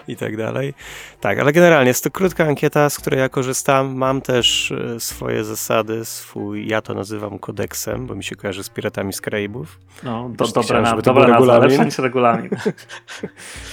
i 0.09 0.17
tak 0.17 0.37
dalej. 0.37 0.75
Tak, 1.21 1.39
ale 1.39 1.53
generalnie 1.53 1.89
jest 1.89 2.05
to 2.05 2.11
krótka 2.11 2.45
ankieta, 2.45 2.91
z 2.91 2.99
której 2.99 3.21
ja 3.21 3.29
korzystam. 3.29 3.97
Mam 3.97 4.21
też 4.21 4.73
e, 4.73 5.01
swoje 5.01 5.45
zasady, 5.45 6.05
swój, 6.05 6.67
ja 6.67 6.83
to 6.83 6.95
nazywam 6.95 7.39
kodeksem, 7.39 8.07
bo 8.07 8.15
mi 8.15 8.25
się 8.25 8.37
kojarzy 8.37 8.65
z 8.65 8.69
Piratami 8.69 9.13
z 9.13 9.21
Karaibów. 9.21 9.79
No, 10.03 10.29
do, 10.29 10.45
dobre 10.45 10.63
chciałem, 10.63 10.83
na, 10.83 10.91
żeby 10.91 11.03
to 11.03 11.15
dobra 11.15 11.29
nazwa, 11.29 11.59
lepsza 11.59 11.85
niż 11.85 11.99
regulamin. 11.99 12.51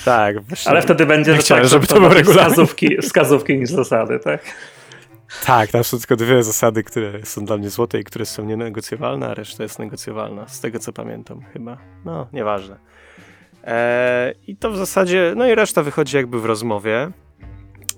Tak, 0.05 0.41
właśnie. 0.41 0.71
Ale 0.71 0.81
wtedy 0.81 1.05
będzie, 1.05 1.31
Nie 1.31 1.37
że 1.37 1.43
chciałem, 1.43 1.63
tak, 1.63 1.71
żeby 1.71 1.85
są 1.85 1.93
to 1.95 2.01
był 2.01 2.09
regulamin. 2.09 2.43
wskazówki, 2.49 2.97
wskazówki 3.01 3.57
niż 3.57 3.69
zasady, 3.69 3.84
tak? 4.23 4.41
Tak, 5.45 5.71
tam 5.71 5.83
są 5.83 5.97
tylko 5.97 6.15
dwie 6.15 6.43
zasady, 6.43 6.83
które 6.83 7.25
są 7.25 7.45
dla 7.45 7.57
mnie 7.57 7.69
złote 7.69 7.99
i 7.99 8.03
które 8.03 8.25
są 8.25 8.45
nienegocjowalne, 8.45 9.29
a 9.29 9.33
reszta 9.33 9.63
jest 9.63 9.79
negocjowalna, 9.79 10.47
z 10.47 10.59
tego 10.59 10.79
co 10.79 10.93
pamiętam 10.93 11.41
chyba. 11.53 11.77
No, 12.05 12.27
nieważne. 12.33 12.79
Eee, 13.63 14.35
I 14.47 14.57
to 14.57 14.71
w 14.71 14.77
zasadzie, 14.77 15.33
no 15.35 15.47
i 15.47 15.55
reszta 15.55 15.83
wychodzi 15.83 16.17
jakby 16.17 16.41
w 16.41 16.45
rozmowie. 16.45 17.11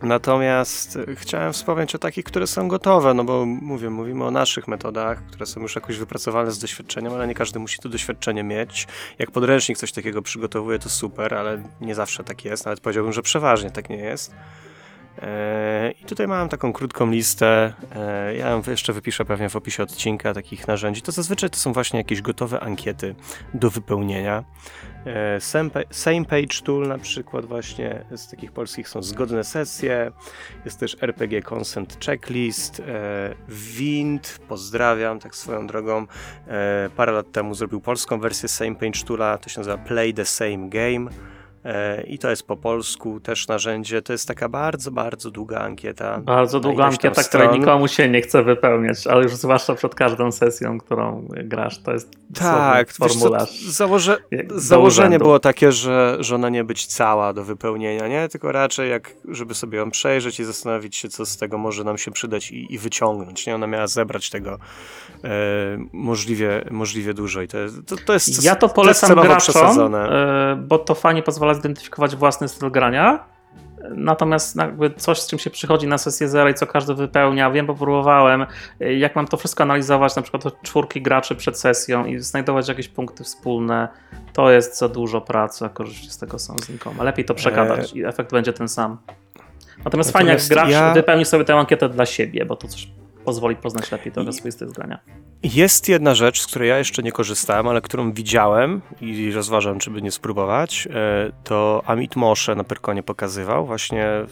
Natomiast 0.02 1.00
chciałem 1.16 1.54
wspomnieć 1.54 1.96
o 1.96 1.98
takich, 1.98 2.26
które 2.26 2.48
są 2.48 2.68
gotowe, 2.68 3.14
no 3.14 3.24
bo 3.24 3.46
mówię, 3.46 3.90
mówimy 3.90 4.26
o 4.26 4.32
naszych 4.32 4.68
metodach, 4.68 5.26
które 5.28 5.46
są 5.46 5.62
już 5.62 5.76
jakoś 5.76 5.98
wypracowane 5.98 6.52
z 6.52 6.60
doświadczeniem, 6.60 7.14
ale 7.14 7.28
nie 7.28 7.34
każdy 7.34 7.60
musi 7.60 7.80
to 7.80 7.90
doświadczenie 7.90 8.44
mieć. 8.44 8.88
Jak 9.20 9.32
podręcznik 9.32 9.78
coś 9.78 9.92
takiego 9.92 10.22
przygotowuje, 10.22 10.80
to 10.80 10.90
super, 10.90 11.34
ale 11.34 11.64
nie 11.82 11.96
zawsze 11.96 12.24
tak 12.24 12.46
jest, 12.46 12.66
nawet 12.66 12.80
powiedziałbym, 12.80 13.14
że 13.14 13.22
przeważnie 13.22 13.72
tak 13.72 13.90
nie 13.90 13.98
jest. 13.98 14.36
E, 15.22 15.91
I 16.02 16.06
tutaj 16.06 16.27
mam 16.27 16.49
taką 16.49 16.73
krótką 16.73 17.11
listę. 17.11 17.73
e, 17.95 18.35
Ja 18.35 18.49
ją 18.49 18.61
jeszcze 18.68 18.94
wypiszę 18.94 19.26
pewnie 19.26 19.49
w 19.49 19.56
opisie 19.56 19.84
odcinka 19.84 20.34
takich 20.34 20.68
narzędzi. 20.68 21.02
To 21.02 21.11
zazwyczaj 21.11 21.49
to 21.49 21.57
są 21.57 21.73
właśnie 21.73 21.99
jakieś 21.99 22.22
gotowe 22.22 22.60
ankiety 22.60 23.15
do 23.53 23.69
wypełnienia. 23.69 24.44
E, 25.06 25.41
Same 25.41 25.69
Pa- 25.69 25.80
Same 25.91 26.26
Page 26.26 26.61
Tool 26.64 26.88
na 26.88 26.98
przykład 26.98 27.45
właśnie 27.45 28.06
z 28.11 28.30
takich 28.31 28.52
polskich 28.52 28.89
są 28.89 29.02
zgodne 29.03 29.44
sesje. 29.44 30.11
Jest 30.65 30.80
też 30.80 30.98
RPG 31.02 31.41
Consent 31.41 32.06
Checklist. 32.06 32.81
Wind, 33.49 34.39
pozdrawiam 34.48 35.19
tak 35.19 35.35
swoją 35.35 35.68
drogą. 35.68 36.07
Parę 36.95 37.11
lat 37.11 37.31
temu 37.31 37.53
zrobił 37.53 37.81
polską 37.81 38.19
wersję 38.19 38.49
Same 38.49 38.76
Page 38.76 39.03
Toola. 39.06 39.38
To 39.38 39.49
się 39.49 39.60
nazywa 39.60 39.77
Play 39.77 40.14
the 40.14 40.26
Same 40.26 40.69
Game. 40.69 41.11
E, 41.68 42.03
I 42.03 42.19
to 42.19 42.30
jest 42.30 42.44
po 42.48 42.57
polsku 42.57 43.19
też 43.19 43.48
narzędzie. 43.48 44.02
To 44.02 44.14
jest 44.14 44.27
taka 44.27 44.49
bardzo, 44.49 44.91
bardzo 44.91 45.31
długa 45.31 45.60
ankieta. 45.60 46.18
Bardzo 46.19 46.60
długa 46.60 46.85
ankieta, 46.85 47.23
której 47.23 47.48
stron. 47.48 47.60
nikomu 47.60 47.88
się 47.88 48.10
nie 48.10 48.22
chce 48.22 48.44
wypełniać, 48.44 49.07
ale 49.07 49.23
już 49.23 49.35
zwłaszcza 49.35 49.76
przed 49.76 49.95
każdą 49.95 50.31
sesją, 50.31 50.77
którą 50.80 51.27
grasz, 51.44 51.80
to 51.84 51.94
jest 51.94 52.11
Tak, 52.11 52.88
dosłownie 52.88 53.10
wiesz 53.10 53.14
formularz. 53.22 53.61
założe, 53.61 54.18
założenie 54.56 55.07
urzędu. 55.07 55.26
było 55.26 55.39
takie, 55.39 55.72
że, 55.72 56.18
że 56.19 56.35
ona 56.35 56.49
nie 56.49 56.64
być 56.64 56.85
cała 56.85 57.34
do 57.34 57.44
wypełnienia, 57.44 58.07
nie? 58.07 58.27
Tylko 58.30 58.52
raczej 58.52 58.89
jak, 58.89 59.14
żeby 59.30 59.56
sobie 59.56 59.77
ją 59.77 59.91
przejrzeć 59.91 60.39
i 60.39 60.44
zastanowić 60.45 60.95
się, 60.95 61.10
co 61.10 61.26
z 61.26 61.38
tego 61.38 61.57
może 61.57 61.84
nam 61.84 61.98
się 61.98 62.11
przydać 62.11 62.52
i, 62.52 62.73
i 62.73 62.77
wyciągnąć, 62.77 63.48
nie? 63.48 63.56
Ona 63.56 63.68
miała 63.68 63.88
zebrać 63.88 64.30
tego 64.30 64.52
e, 65.23 65.30
możliwie, 65.94 66.65
możliwie 66.72 67.14
dużo 67.14 67.41
i 67.41 67.48
to, 67.48 67.57
jest- 67.57 67.85
to, 67.85 67.95
to 68.06 68.14
jest 68.14 68.44
Ja 68.44 68.56
to 68.56 68.69
polecam 68.69 69.07
celowo 69.07 69.27
graczom, 69.27 69.39
przesadzone. 69.53 70.10
e, 70.10 70.56
bo 70.56 70.77
to 70.80 70.95
fajnie 70.95 71.23
pozwala 71.23 71.53
zidentyfikować 71.58 72.16
własny 72.16 72.48
styl 72.48 72.72
grania. 72.72 73.24
Natomiast 73.96 74.56
jakby 74.56 74.90
coś, 74.90 75.22
z 75.22 75.28
czym 75.28 75.40
się 75.40 75.50
przychodzi 75.50 75.88
na 75.88 75.98
sesję 75.98 76.30
zero 76.30 76.50
i 76.50 76.54
co 76.54 76.68
każdy 76.68 76.96
wypełnia, 76.96 77.52
wiem, 77.52 77.66
bo 77.66 77.76
próbowałem, 77.76 78.46
e, 78.80 78.94
jak 78.94 79.16
mam 79.16 79.28
to 79.28 79.38
wszystko 79.38 79.64
analizować, 79.64 80.16
na 80.16 80.22
przykład 80.22 80.46
od 80.46 80.62
czwórki 80.62 81.02
graczy 81.02 81.36
przed 81.36 81.60
sesją 81.60 82.06
i 82.06 82.20
znajdować 82.20 82.68
jakieś 82.68 82.88
punkty 82.88 83.24
wspólne, 83.24 83.88
to 84.34 84.52
jest 84.52 84.78
za 84.78 84.90
dużo 84.90 85.22
pracy, 85.22 85.66
a 85.66 85.70
korzyści 85.70 86.12
z 86.12 86.18
tego 86.18 86.40
są 86.40 86.58
znikome. 86.58 87.04
Lepiej 87.04 87.26
to 87.26 87.34
przegadać 87.34 87.94
i 87.94 88.06
efekt 88.06 88.32
będzie 88.32 88.54
ten 88.54 88.68
sam. 88.68 88.98
Natomiast 89.86 90.12
fajnie, 90.12 90.30
jak 90.30 90.40
Natomiast 90.40 90.70
gracz 90.70 90.70
ja- 90.70 90.94
wypełni 90.94 91.26
sobie 91.26 91.46
tę 91.46 91.56
ankietę 91.56 91.90
dla 91.90 92.06
siebie, 92.06 92.46
bo 92.46 92.56
to 92.56 92.68
coś 92.68 92.88
pozwoli 93.26 93.56
poznać 93.56 93.92
lepiej 93.92 94.12
trochę 94.12 94.34
swój 94.34 94.52
styl 94.52 94.72
grania. 94.72 95.00
Jest 95.44 95.90
jedna 95.90 96.16
rzecz, 96.16 96.42
z 96.42 96.48
której 96.48 96.70
ja 96.70 96.78
jeszcze 96.78 97.04
nie 97.04 97.12
korzystałem, 97.12 97.68
ale 97.68 97.82
którą 97.82 98.12
widziałem 98.12 98.82
i 99.02 99.32
rozważam, 99.32 99.80
czy 99.80 99.92
by 99.92 100.02
nie 100.02 100.12
spróbować. 100.12 100.88
E, 100.88 101.32
To 101.44 101.84
Amit 101.86 102.16
Moshe 102.16 102.56
na 102.56 102.64
Perkonie 102.64 103.04
pokazywał. 103.04 103.66
Właśnie 103.66 104.06
e, 104.06 104.26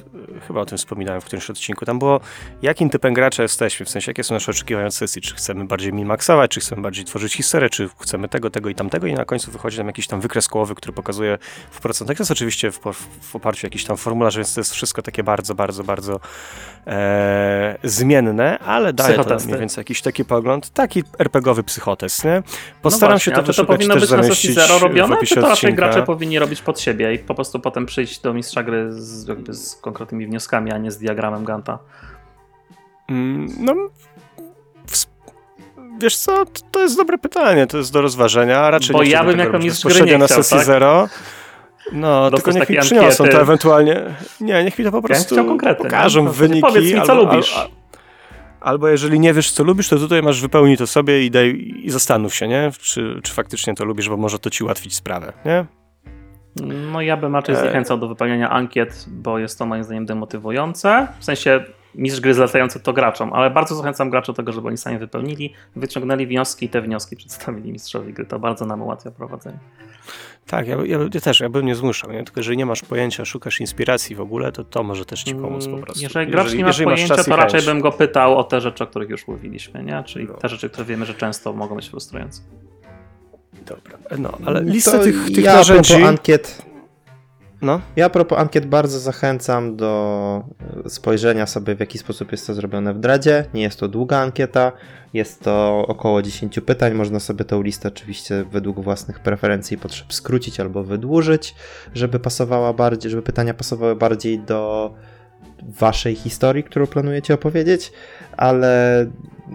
chyba 0.48 0.62
o 0.62 0.66
tym 0.66 0.78
wspominałem 0.78 1.22
w 1.22 1.26
którymś 1.26 1.50
odcinku. 1.50 1.86
Tam 1.86 2.00
było, 2.00 2.20
jakim 2.62 2.90
typem 2.90 3.14
gracza 3.14 3.44
jesteśmy, 3.44 3.86
w 3.86 3.90
sensie 3.90 4.10
jakie 4.10 4.24
są 4.24 4.34
nasze 4.34 4.52
oczekiwania 4.52 4.88
od 4.88 4.94
sesji. 4.94 5.22
Czy 5.22 5.36
chcemy 5.36 5.66
bardziej 5.66 5.94
min-maxować, 5.94 6.52
czy 6.52 6.60
chcemy 6.60 6.82
bardziej 6.82 7.06
tworzyć 7.06 7.34
historię, 7.34 7.70
czy 7.70 7.90
chcemy 8.00 8.30
tego, 8.30 8.50
tego 8.50 8.70
i 8.70 8.76
tamtego. 8.76 9.08
I 9.08 9.14
na 9.14 9.26
końcu 9.26 9.52
wychodzi 9.52 9.78
tam 9.78 9.88
jakiś 9.88 10.08
tam 10.08 10.22
wykres 10.22 10.48
kołowy, 10.48 10.76
który 10.76 10.94
pokazuje 10.94 11.38
w 11.72 11.82
procentach. 11.82 12.18
To 12.18 12.22
jest 12.22 12.32
oczywiście 12.32 12.72
w, 12.72 12.80
w 13.22 13.36
oparciu 13.36 13.66
o 13.66 13.68
jakiś 13.68 13.86
tam 13.86 13.98
formularz, 13.98 14.36
więc 14.36 14.54
to 14.54 14.60
jest 14.60 14.74
wszystko 14.74 15.02
takie 15.02 15.24
bardzo, 15.24 15.56
bardzo, 15.56 15.84
bardzo 15.84 16.20
e, 16.88 17.78
zmienne, 17.84 18.60
ale 18.60 18.94
daje 18.94 19.24
to 19.24 19.38
mniej 19.46 19.60
więcej 19.60 19.82
jakiś 19.82 20.02
taki 20.02 20.26
pogląd. 20.26 20.70
Taki 20.96 21.08
RPGowy 21.20 21.64
psychotest, 21.64 22.26
nie? 22.26 22.44
Postaram 22.82 23.12
no 23.12 23.14
właśnie, 23.18 23.34
się 23.36 23.42
to 23.44 23.54
czy 23.54 23.62
to 23.62 23.66
powinno 23.66 23.94
też 23.94 24.04
być 24.04 24.12
na 24.12 24.18
sesji 24.18 24.54
zamieścić 24.54 24.56
zero 24.56 24.80
robione, 24.80 25.18
czy 25.26 25.36
to 25.36 25.42
raczej 25.42 25.54
odcinka. 25.54 25.76
gracze 25.76 26.04
powinni 26.04 26.40
robić 26.40 26.62
pod 26.62 26.80
siebie 26.80 27.14
i 27.14 27.20
po 27.20 27.36
prostu 27.36 27.60
potem 27.60 27.86
przyjść 27.86 28.20
do 28.22 28.34
mistrza 28.34 28.64
gry 28.64 28.92
z, 28.92 29.48
z 29.58 29.76
konkretnymi 29.76 30.28
wnioskami, 30.28 30.72
a 30.72 30.78
nie 30.78 30.92
z 30.92 30.98
diagramem 30.98 31.46
Ganta? 31.46 31.80
Mm, 33.10 33.48
No, 33.60 33.74
wiesz 36.00 36.18
co, 36.18 36.46
to- 36.72 36.80
jest 36.82 36.98
dobre 36.98 37.18
pytanie, 37.18 37.68
to 37.68 37.78
jest 37.78 37.94
do 37.94 38.02
rozważenia, 38.02 38.70
raczej 38.70 38.94
Bo 38.94 39.04
nie 39.04 39.10
ja 39.10 39.24
bym 39.24 39.40
jako 39.40 39.60
mistrz 39.60 39.86
gry 39.86 40.02
nie 40.02 40.18
na 40.18 40.26
chciał, 40.26 40.38
sesji 40.38 40.58
tak? 40.58 40.66
zero. 40.66 41.10
No, 41.92 42.32
Dostać 42.32 42.44
tylko 42.54 42.60
niech 42.60 42.70
mi 42.70 42.80
przyniosą 42.88 43.24
ankiety. 43.24 43.30
to 43.30 43.42
ewentualnie. 43.42 44.02
Nie, 44.42 44.64
niech 44.64 44.80
mi 44.80 44.86
to 44.86 44.92
po 44.92 45.02
prostu 45.02 45.36
pokażą 45.78 46.24
No, 46.24 46.30
sensie 46.30 46.48
wyniki. 46.48 46.62
powiedz 46.62 46.86
mi, 46.94 47.02
co 47.02 47.12
albo, 47.12 47.24
lubisz. 47.34 47.56
Albo 48.66 48.88
jeżeli 48.88 49.20
nie 49.20 49.34
wiesz, 49.34 49.52
co 49.52 49.64
lubisz, 49.64 49.90
to 49.90 49.98
tutaj 49.98 50.22
masz 50.22 50.42
wypełnij 50.42 50.78
to 50.78 50.88
sobie 50.88 51.26
i, 51.26 51.32
daj, 51.32 51.74
i 51.84 51.90
zastanów 51.92 52.36
się, 52.36 52.48
nie? 52.48 52.72
Czy, 52.80 53.20
czy 53.24 53.34
faktycznie 53.34 53.76
to 53.76 53.86
lubisz, 53.86 54.10
bo 54.10 54.18
może 54.18 54.40
to 54.40 54.50
ci 54.50 54.64
ułatwić 54.64 54.96
sprawę, 54.96 55.34
nie? 55.46 55.66
No 56.92 57.02
ja 57.02 57.18
bym 57.18 57.36
raczej 57.36 57.56
E. 57.56 57.58
zniechęcał 57.58 57.98
do 57.98 58.08
wypełniania 58.08 58.50
ankiet, 58.50 59.06
bo 59.08 59.40
jest 59.40 59.60
to 59.60 59.66
moim 59.66 59.84
zdaniem 59.84 60.06
demotywujące. 60.06 61.08
W 61.20 61.26
sensie 61.26 61.64
mistrz 61.96 62.22
gry 62.22 62.34
zlecający 62.34 62.80
to 62.80 62.94
graczom, 62.94 63.34
ale 63.34 63.50
bardzo 63.50 63.76
zachęcam 63.76 64.10
graczy 64.10 64.28
do 64.28 64.34
tego, 64.34 64.52
żeby 64.52 64.68
oni 64.68 64.78
sami 64.78 64.98
wypełnili, 64.98 65.54
wyciągnęli 65.76 66.28
wnioski 66.28 66.66
i 66.66 66.70
te 66.70 66.82
wnioski 66.82 67.16
przedstawili 67.16 67.72
mistrzowi 67.72 68.14
gry. 68.14 68.26
To 68.26 68.40
bardzo 68.40 68.66
nam 68.66 68.82
ułatwia 68.82 69.12
prowadzenie. 69.12 69.60
Tak, 70.48 70.68
ja, 70.68 70.76
ja, 70.86 70.98
ja 71.14 71.22
też, 71.22 71.40
ja 71.40 71.50
bym 71.50 71.66
nie 71.66 71.76
zmuszał, 71.76 72.12
nie? 72.12 72.24
Tylko 72.24 72.40
jeżeli 72.40 72.58
nie 72.58 72.66
masz 72.66 72.82
pojęcia, 72.82 73.26
szukasz 73.26 73.60
inspiracji 73.60 74.16
w 74.16 74.22
ogóle, 74.22 74.52
to 74.52 74.64
to 74.64 74.84
może 74.84 75.06
też 75.06 75.24
ci 75.24 75.36
pomóc 75.36 75.64
po 75.66 75.70
Mm, 75.72 75.84
prostu. 75.84 76.04
Jeżeli 76.04 76.32
gracz 76.32 76.54
nie 76.54 76.66
ma 76.66 76.72
pojęcia, 76.74 77.24
to 77.24 77.36
raczej 77.36 77.62
bym 77.62 77.80
go 77.82 77.92
pytał 77.92 78.38
o 78.38 78.44
te 78.44 78.62
rzeczy, 78.62 78.84
o 78.84 78.88
których 78.88 79.10
już 79.10 79.28
mówiliśmy, 79.28 79.84
nie? 79.84 80.04
Czyli 80.06 80.26
No. 80.26 80.34
te 80.34 80.50
rzeczy, 80.50 80.70
które 80.70 80.86
wiemy, 80.86 81.06
że 81.06 81.14
często 81.14 81.54
mogą 81.54 81.76
być 81.76 81.90
frustrujące. 81.90 82.42
Dobra, 83.66 83.98
no, 84.18 84.32
ale 84.46 84.64
lista 84.64 84.92
To 84.92 85.04
tych, 85.04 85.26
tych 85.26 85.44
ja 85.46 85.54
narzędzi... 85.54 85.94
ankiet, 86.04 86.62
No, 87.66 87.82
Ja 87.96 88.06
a 88.06 88.10
propos 88.10 88.38
ankiet 88.40 88.66
bardzo 88.66 89.00
zachęcam 89.00 89.76
do 89.76 90.44
e, 90.86 90.90
spojrzenia 90.90 91.46
sobie 91.48 91.76
w 91.76 91.80
jaki 91.80 91.98
sposób 91.98 92.32
jest 92.32 92.48
to 92.48 92.54
zrobione 92.54 92.94
w 92.94 93.00
Dradzie. 93.00 93.46
Nie 93.54 93.62
jest 93.62 93.80
to 93.80 93.88
długa 93.88 94.18
ankieta, 94.18 94.72
jest 95.14 95.44
to 95.44 95.86
około 95.88 96.22
10 96.22 96.60
pytań. 96.60 96.94
Można 96.94 97.20
sobie 97.20 97.46
tą 97.46 97.62
listę 97.62 97.88
oczywiście 97.88 98.46
według 98.52 98.80
własnych 98.80 99.20
preferencji 99.20 99.76
i 99.76 99.78
potrzeb 99.78 100.14
skrócić 100.14 100.60
albo 100.60 100.84
wydłużyć, 100.84 101.56
żeby 101.94 102.20
pasowała 102.20 102.74
bardziej, 102.74 103.12
żeby 103.12 103.24
pytania 103.24 103.54
pasowały 103.54 103.96
bardziej 103.96 104.40
do 104.40 104.94
waszej 105.64 106.16
historii, 106.16 106.64
którą 106.64 106.88
planujecie 106.88 107.34
opowiedzieć, 107.34 107.92
ale 108.38 109.00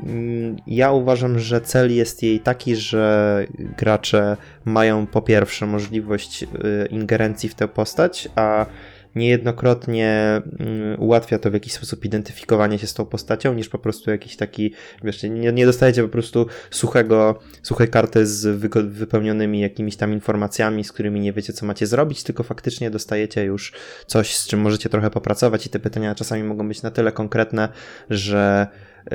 mm, 0.07 0.57
ja 0.67 0.93
uważam, 0.93 1.39
że 1.39 1.61
cel 1.61 1.95
jest 1.95 2.23
jej 2.23 2.41
taki, 2.41 2.77
że 2.77 3.47
gracze 3.59 4.37
mają 4.65 5.07
po 5.07 5.23
pierwsze 5.23 5.67
możliwość 5.67 6.43
y, 6.43 6.47
ingerencji 6.91 7.49
w 7.49 7.55
tę 7.55 7.69
postać, 7.69 8.29
a 8.37 8.67
niejednokrotnie 9.15 10.43
mm, 10.59 11.01
ułatwia 11.01 11.39
to 11.39 11.51
w 11.51 11.55
jakiś 11.55 11.73
sposób 11.73 12.05
identyfikowanie 12.05 12.79
się 12.79 12.87
z 12.87 12.95
tą 12.95 13.07
postacią, 13.07 13.55
niż 13.55 13.69
po 13.69 13.79
prostu 13.79 14.11
jakiś 14.11 14.37
taki, 14.37 14.75
wiesz, 15.05 15.23
nie, 15.23 15.53
nie 15.53 15.67
dostajecie 15.67 16.03
po 16.03 16.09
prostu 16.09 16.47
suchego, 16.71 17.39
suchej 17.63 17.89
karty 17.89 18.27
z 18.27 18.47
wypełnionymi 18.89 19.61
jakimiś 19.61 19.97
tam 19.97 20.13
informacjami, 20.13 20.85
z 20.85 20.93
którymi 20.93 21.21
nie 21.21 21.33
wiecie, 21.33 21.53
co 21.53 21.67
macie 21.67 21.87
zrobić, 21.87 22.23
tylko 22.23 22.43
faktycznie 22.43 22.91
dostajecie 22.91 23.45
już 23.45 23.73
coś, 24.07 24.37
z 24.37 24.47
czym 24.47 24.61
możecie 24.61 24.89
trochę 24.89 25.11
popracować 25.11 25.67
i 25.67 25.71
te 25.71 25.79
pytania 25.79 26.15
czasami 26.15 26.43
mogą 26.43 26.69
być 26.69 26.83
na 26.83 26.91
tyle 26.91 27.13
konkretne, 27.13 27.69
że 28.11 28.67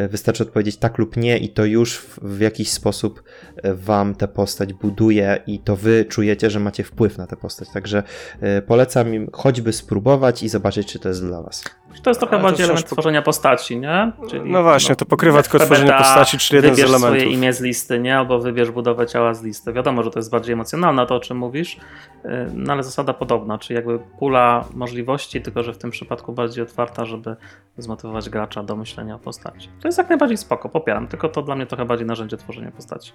wystarczy 0.09 0.43
odpowiedzieć 0.43 0.77
tak 0.77 0.97
lub 0.97 1.17
nie 1.17 1.37
i 1.37 1.49
to 1.49 1.65
już 1.65 1.97
w, 1.97 2.19
w 2.19 2.39
jakiś 2.39 2.71
sposób 2.71 3.23
e, 3.55 3.75
wam 3.75 4.15
tę 4.15 4.27
postać 4.27 4.73
buduje 4.73 5.43
i 5.47 5.59
to 5.59 5.75
wy 5.75 6.05
czujecie, 6.09 6.49
że 6.49 6.59
macie 6.59 6.83
wpływ 6.83 7.17
na 7.17 7.27
tę 7.27 7.35
postać. 7.35 7.69
Także 7.73 8.03
e, 8.41 8.61
polecam 8.61 9.13
im 9.13 9.29
choćby 9.33 9.73
spróbować 9.73 10.43
i 10.43 10.49
zobaczyć, 10.49 10.87
czy 10.87 10.99
to 10.99 11.09
jest 11.09 11.25
dla 11.25 11.41
was. 11.41 11.63
To 12.03 12.09
jest 12.09 12.19
trochę 12.19 12.35
Ale 12.35 12.43
bardziej 12.43 12.63
element 12.63 12.85
po- 12.89 12.95
tworzenia 12.95 13.21
postaci, 13.21 13.77
nie? 13.79 14.11
Czyli, 14.29 14.51
No 14.51 14.63
właśnie, 14.63 14.95
to 14.95 15.05
pokrywa 15.05 15.43
tylko 15.43 15.59
tworzenie 15.59 15.91
postaci, 15.93 16.37
czyli 16.37 16.55
jeden 16.55 16.71
z 16.73 16.77
wybierz 16.77 16.89
elementów. 16.89 17.19
swoje 17.19 17.33
imię 17.33 17.53
z 17.53 17.61
listy, 17.61 17.99
nie? 17.99 18.17
Albo 18.17 18.39
wybierz 18.39 18.71
budowę 18.71 19.07
ciała 19.07 19.33
z 19.33 19.43
listy. 19.43 19.73
Wiadomo, 19.73 20.03
że 20.03 20.11
to 20.11 20.19
jest 20.19 20.31
bardziej 20.31 20.53
emocjonalne 20.53 21.05
to, 21.07 21.15
o 21.15 21.19
czym 21.19 21.37
mówisz, 21.37 21.77
yy, 22.23 22.29
no 22.53 22.73
ale 22.73 22.83
zasada 22.83 23.13
podobna, 23.13 23.57
czyli 23.57 23.75
jakby 23.75 23.99
pula 23.99 24.65
możliwości, 24.73 25.41
tylko 25.41 25.63
że 25.63 25.73
w 25.73 25.77
tym 25.77 25.91
przypadku 25.91 26.33
bardziej 26.33 26.63
otwarta, 26.63 27.05
żeby 27.05 27.35
zmotywować 27.77 28.29
gracza 28.29 28.63
do 28.63 28.75
myślenia 28.75 29.15
o 29.15 29.19
postaci. 29.19 29.69
To 29.81 29.87
jest 29.87 29.97
jak 29.97 30.09
najbardziej 30.09 30.37
spoko, 30.37 30.69
popieram, 30.69 31.07
tylko 31.07 31.29
to 31.29 31.41
dla 31.41 31.55
mnie 31.55 31.65
trochę 31.65 31.85
bardziej 31.85 32.07
narzędzie 32.07 32.37
tworzenia 32.37 32.71
postaci. 32.71 33.11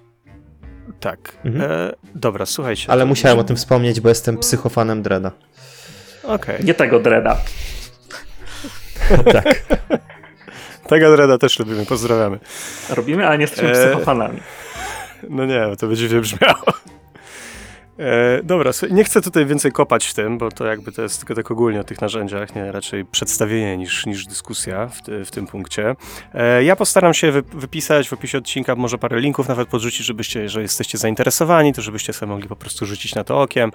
Tak. 1.00 1.36
Mhm. 1.44 1.70
E, 1.70 1.92
dobra, 2.14 2.46
słuchajcie. 2.46 2.90
Ale 2.90 3.06
musiałem 3.06 3.38
o 3.38 3.44
tym 3.44 3.56
wspomnieć, 3.56 4.00
bo 4.00 4.08
jestem 4.08 4.38
psychofanem 4.38 5.02
Dreda. 5.02 5.30
Okej. 6.24 6.64
Nie 6.64 6.74
tego 6.74 7.00
dreda. 7.00 7.36
tak. 9.32 9.62
Tego 10.86 11.16
Dreda 11.16 11.38
też 11.38 11.58
lubimy, 11.58 11.86
pozdrawiamy. 11.86 12.38
Robimy, 12.90 13.26
ale 13.26 13.38
nie 13.38 13.42
jesteśmy 13.42 13.68
Eee, 13.68 13.74
psychofanami. 13.74 14.40
No 15.28 15.46
nie, 15.46 15.62
to 15.78 15.86
będzie 15.86 16.08
źle 16.08 16.20
brzmiało. 16.20 16.64
E, 18.00 18.42
dobra, 18.42 18.70
nie 18.90 19.04
chcę 19.04 19.20
tutaj 19.20 19.46
więcej 19.46 19.72
kopać 19.72 20.06
w 20.06 20.14
tym, 20.14 20.38
bo 20.38 20.50
to 20.50 20.66
jakby 20.66 20.92
to 20.92 21.02
jest 21.02 21.18
tylko 21.18 21.34
tak 21.34 21.50
ogólnie 21.50 21.80
o 21.80 21.84
tych 21.84 22.00
narzędziach, 22.00 22.54
nie 22.54 22.72
raczej 22.72 23.04
przedstawienie 23.04 23.76
niż, 23.76 24.06
niż 24.06 24.26
dyskusja 24.26 24.88
w, 24.88 25.02
ty, 25.02 25.24
w 25.24 25.30
tym 25.30 25.46
punkcie. 25.46 25.96
E, 26.34 26.64
ja 26.64 26.76
postaram 26.76 27.14
się 27.14 27.32
wy, 27.32 27.42
wypisać 27.42 28.08
w 28.08 28.12
opisie 28.12 28.38
odcinka 28.38 28.74
może 28.74 28.98
parę 28.98 29.20
linków 29.20 29.48
nawet 29.48 29.68
podrzucić, 29.68 30.06
żebyście, 30.06 30.48
że 30.48 30.62
jesteście 30.62 30.98
zainteresowani, 30.98 31.72
to 31.72 31.82
żebyście 31.82 32.12
sobie 32.12 32.32
mogli 32.32 32.48
po 32.48 32.56
prostu 32.56 32.86
rzucić 32.86 33.14
na 33.14 33.24
to 33.24 33.40
okiem. 33.40 33.70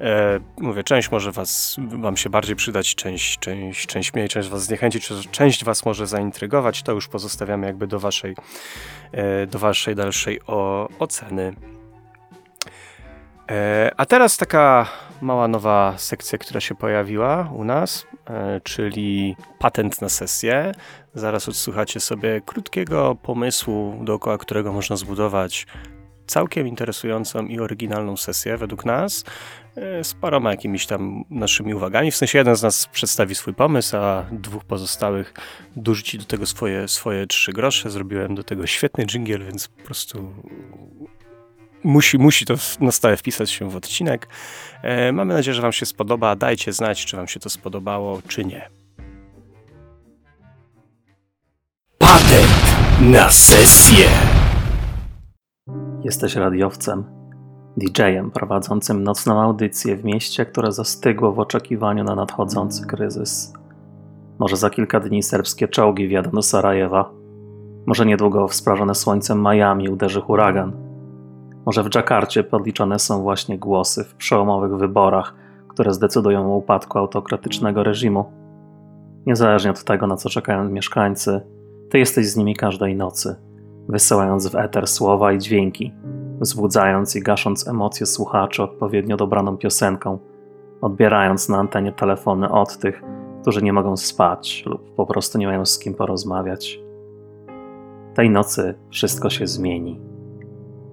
E, 0.00 0.40
mówię, 0.58 0.84
część 0.84 1.10
może 1.10 1.32
was, 1.32 1.76
wam 1.78 2.16
się 2.16 2.30
bardziej 2.30 2.56
przydać, 2.56 2.94
część, 2.94 3.38
część, 3.38 3.86
część 3.86 4.14
mniej, 4.14 4.28
część 4.28 4.48
was 4.48 4.64
zniechęcić, 4.64 5.08
część 5.30 5.64
was 5.64 5.84
może 5.84 6.06
zaintrygować, 6.06 6.82
to 6.82 6.92
już 6.92 7.08
pozostawiamy 7.08 7.66
jakby 7.66 7.86
do 7.86 8.00
waszej, 8.00 8.36
e, 9.12 9.46
do 9.46 9.58
waszej 9.58 9.94
dalszej 9.94 10.40
o, 10.46 10.88
oceny. 10.98 11.79
E, 13.50 13.90
A 13.96 14.06
teraz 14.06 14.36
taka 14.36 14.88
mała 15.20 15.48
nowa 15.48 15.94
sekcja, 15.98 16.38
która 16.38 16.60
się 16.60 16.74
pojawiła 16.74 17.50
u 17.56 17.64
nas, 17.64 18.06
e, 18.26 18.60
czyli 18.60 19.36
patent 19.58 20.02
na 20.02 20.08
sesję. 20.08 20.72
Zaraz 21.14 21.48
odsłuchacie 21.48 22.00
sobie 22.00 22.40
krótkiego 22.46 23.16
pomysłu, 23.22 24.00
dookoła 24.04 24.38
którego 24.38 24.72
można 24.72 24.96
zbudować 24.96 25.66
całkiem 26.26 26.68
interesującą 26.68 27.46
i 27.46 27.60
oryginalną 27.60 28.16
sesję 28.16 28.56
według 28.56 28.84
nas, 28.84 29.24
e, 29.76 30.04
z 30.04 30.14
paroma 30.14 30.50
jakimiś 30.50 30.86
tam 30.86 31.24
naszymi 31.30 31.74
uwagami. 31.74 32.10
W 32.10 32.16
sensie 32.16 32.38
jeden 32.38 32.56
z 32.56 32.62
nas 32.62 32.86
przedstawi 32.86 33.34
swój 33.34 33.54
pomysł, 33.54 33.96
a 33.96 34.26
dwóch 34.32 34.64
pozostałych 34.64 35.34
dorzuci 35.76 36.18
do 36.18 36.24
tego 36.24 36.46
swoje, 36.46 36.88
swoje 36.88 37.26
trzy 37.26 37.52
grosze. 37.52 37.90
Zrobiłem 37.90 38.34
do 38.34 38.44
tego 38.44 38.66
świetny 38.66 39.06
dżingiel, 39.06 39.44
więc 39.44 39.68
po 39.68 39.82
prostu 39.84 40.32
musi, 41.84 42.18
musi 42.18 42.46
to 42.46 42.54
na 42.80 42.92
stałe 42.92 43.16
wpisać 43.16 43.50
się 43.50 43.70
w 43.70 43.76
odcinek. 43.76 44.28
E, 44.82 45.12
mamy 45.12 45.34
nadzieję, 45.34 45.54
że 45.54 45.62
Wam 45.62 45.72
się 45.72 45.86
spodoba. 45.86 46.36
Dajcie 46.36 46.72
znać, 46.72 47.06
czy 47.06 47.16
Wam 47.16 47.28
się 47.28 47.40
to 47.40 47.50
spodobało, 47.50 48.22
czy 48.28 48.44
nie. 48.44 48.68
Patent 51.98 52.76
na 53.00 53.30
sesję. 53.30 54.06
Jesteś 56.04 56.34
radiowcem, 56.34 57.04
DJ-em 57.76 58.30
prowadzącym 58.30 59.04
nocną 59.04 59.40
audycję 59.40 59.96
w 59.96 60.04
mieście, 60.04 60.46
które 60.46 60.72
zastygło 60.72 61.32
w 61.32 61.38
oczekiwaniu 61.38 62.04
na 62.04 62.14
nadchodzący 62.14 62.86
kryzys. 62.86 63.52
Może 64.38 64.56
za 64.56 64.70
kilka 64.70 65.00
dni 65.00 65.22
serbskie 65.22 65.68
czołgi 65.68 66.08
wjadą 66.08 66.30
do 66.30 66.42
Sarajewa. 66.42 67.10
Może 67.86 68.06
niedługo 68.06 68.48
w 68.48 68.54
sprażone 68.54 68.94
słońcem 68.94 69.42
Miami 69.42 69.88
uderzy 69.88 70.20
huragan. 70.20 70.89
Może 71.66 71.82
w 71.82 71.88
Dżakarcie 71.88 72.44
podliczone 72.44 72.98
są 72.98 73.22
właśnie 73.22 73.58
głosy 73.58 74.04
w 74.04 74.14
przełomowych 74.14 74.76
wyborach, 74.76 75.34
które 75.68 75.94
zdecydują 75.94 76.52
o 76.52 76.56
upadku 76.56 76.98
autokratycznego 76.98 77.82
reżimu. 77.82 78.24
Niezależnie 79.26 79.70
od 79.70 79.84
tego, 79.84 80.06
na 80.06 80.16
co 80.16 80.28
czekają 80.28 80.64
mieszkańcy, 80.64 81.40
ty 81.90 81.98
jesteś 81.98 82.28
z 82.28 82.36
nimi 82.36 82.56
każdej 82.56 82.96
nocy 82.96 83.36
wysyłając 83.90 84.46
w 84.46 84.54
eter 84.54 84.86
słowa 84.86 85.32
i 85.32 85.38
dźwięki, 85.38 85.92
wzbudzając 86.40 87.16
i 87.16 87.22
gasząc 87.22 87.68
emocje 87.68 88.06
słuchaczy 88.06 88.62
odpowiednio 88.62 89.16
dobraną 89.16 89.56
piosenką, 89.56 90.18
odbierając 90.80 91.48
na 91.48 91.58
antenie 91.58 91.92
telefony 91.92 92.50
od 92.50 92.78
tych, 92.78 93.02
którzy 93.42 93.62
nie 93.62 93.72
mogą 93.72 93.96
spać 93.96 94.62
lub 94.66 94.94
po 94.94 95.06
prostu 95.06 95.38
nie 95.38 95.46
mają 95.46 95.66
z 95.66 95.78
kim 95.78 95.94
porozmawiać. 95.94 96.80
Tej 98.14 98.30
nocy 98.30 98.74
wszystko 98.90 99.30
się 99.30 99.46
zmieni. 99.46 100.09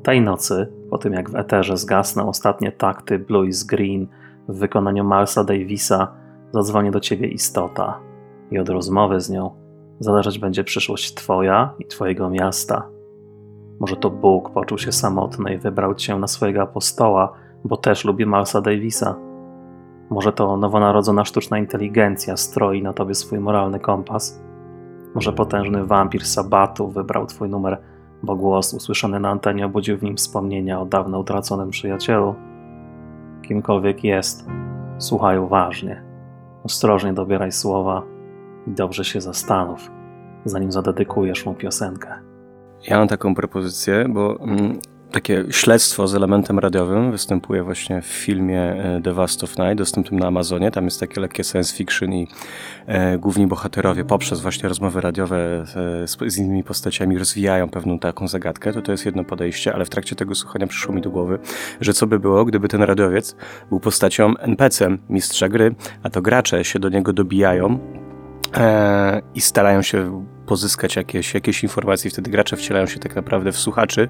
Tej 0.08 0.22
nocy, 0.22 0.68
po 0.90 0.98
tym 0.98 1.14
jak 1.14 1.30
w 1.30 1.36
eterze 1.36 1.78
zgasną 1.78 2.30
ostatnie 2.30 2.72
takty 2.72 3.20
Blues 3.20 3.64
Green 3.64 4.08
w 4.50 4.60
wykonaniu 4.60 5.04
Milesa 5.04 5.44
Davisa, 5.44 6.08
zadzwoni 6.52 6.92
do 6.92 7.00
ciebie 7.00 7.28
istota 7.28 8.00
i 8.52 8.60
od 8.60 8.70
rozmowy 8.70 9.22
z 9.22 9.30
nią 9.30 9.52
zależeć 10.00 10.40
będzie 10.40 10.64
przyszłość 10.64 11.14
Twoja 11.14 11.74
i 11.80 11.86
Twojego 11.86 12.30
miasta. 12.30 12.90
Może 13.80 13.96
to 13.96 14.10
Bóg 14.10 14.50
poczuł 14.50 14.78
się 14.78 14.92
samotny 14.92 15.54
i 15.54 15.58
wybrał 15.58 15.96
Cię 15.96 16.16
na 16.16 16.28
swojego 16.28 16.62
apostoła, 16.62 17.34
bo 17.64 17.78
też 17.78 18.06
lubi 18.06 18.26
Milesa 18.26 18.62
Davisa. 18.62 19.16
Może 20.10 20.34
to 20.34 20.58
nowonarodzona 20.58 21.26
sztuczna 21.26 21.60
inteligencja 21.60 22.38
stroi 22.38 22.84
na 22.84 22.94
Tobie 22.94 23.16
swój 23.16 23.40
moralny 23.40 23.80
kompas. 23.80 24.42
Może 25.16 25.34
potężny 25.34 25.86
wampir 25.86 26.26
Sabatu 26.26 26.88
wybrał 26.88 27.26
Twój 27.26 27.50
numer, 27.50 27.78
bo 28.23 28.35
głos 28.35 28.73
usłyszany 28.73 29.19
na 29.19 29.30
antenie 29.30 29.65
obudził 29.65 29.98
w 29.98 30.03
nim 30.03 30.18
wspomnienia 30.18 30.81
o 30.81 30.85
dawno 30.85 31.19
utraconym 31.19 31.69
przyjacielu. 31.69 32.35
Kimkolwiek 33.41 34.03
jest, 34.03 34.48
słuchaj 34.98 35.39
uważnie. 35.39 36.03
Ostrożnie 36.64 37.14
dobieraj 37.14 37.52
słowa 37.52 38.03
i 38.68 38.72
dobrze 38.72 39.06
się 39.06 39.22
zastanów, 39.22 39.91
zanim 40.45 40.72
zadedykujesz 40.72 41.45
mu 41.45 41.53
piosenkę. 41.53 42.07
Ja 42.88 42.98
mam 42.98 43.07
taką 43.07 43.35
propozycję, 43.35 44.06
bo 44.10 44.39
mm, 44.39 44.80
takie 45.12 45.46
śledztwo 45.50 46.08
z 46.08 46.16
elementem 46.16 46.60
radiowym 46.60 47.12
występuje 47.12 47.64
właśnie 47.64 48.02
w 48.02 48.06
filmie 48.06 48.62
e, 48.62 49.02
The 49.04 49.14
Vast 49.14 49.44
of 49.44 49.58
Night, 49.58 49.76
dostępnym 49.76 50.20
na 50.20 50.28
Amazonie. 50.28 50.72
Tam 50.72 50.86
jest 50.86 51.00
takie 51.00 51.22
lekkie 51.22 51.44
science 51.44 51.76
fiction 51.76 52.14
i 52.14 52.28
e, 52.88 53.18
główni 53.18 53.48
bohaterowie 53.48 54.06
poprzez 54.06 54.42
właśnie 54.42 54.70
rozmowy 54.70 55.02
radiowe 55.02 55.66
e, 56.04 56.08
z, 56.08 56.18
z 56.28 56.38
innymi 56.38 56.64
postaciami 56.64 57.18
rozwijają 57.18 57.70
pewną 57.70 58.00
taką 58.00 58.28
zagadkę. 58.28 58.74
To 58.74 58.82
to 58.82 58.92
jest 58.92 59.06
jedno 59.06 59.24
podejście, 59.24 59.74
ale 59.74 59.86
w 59.86 59.90
trakcie 59.90 60.16
tego 60.16 60.36
słuchania 60.36 60.68
przyszło 60.68 60.96
mi 60.96 61.02
do 61.02 61.10
głowy, 61.10 61.40
że 61.82 61.94
co 61.94 62.08
by 62.08 62.20
było, 62.20 62.46
gdyby 62.46 62.68
ten 62.68 62.84
radiowiec 62.84 63.36
był 63.70 63.80
postacią 63.80 64.38
NPC-em 64.38 64.98
mistrza 65.10 65.50
gry, 65.50 65.76
a 66.04 66.10
to 66.10 66.22
gracze 66.22 66.64
się 66.64 66.80
do 66.80 66.90
niego 66.90 67.14
dobijają 67.14 67.80
e, 68.58 69.22
i 69.36 69.42
starają 69.42 69.82
się 69.82 70.26
pozyskać 70.48 70.95
jakieś, 70.95 71.34
jakieś 71.34 71.64
informacje. 71.64 72.11
Wtedy 72.11 72.32
gracze 72.32 72.57
wcielają 72.57 72.86
się 72.86 72.99
tak 72.99 73.15
naprawdę 73.15 73.52
w 73.52 73.57
słuchaczy, 73.57 74.07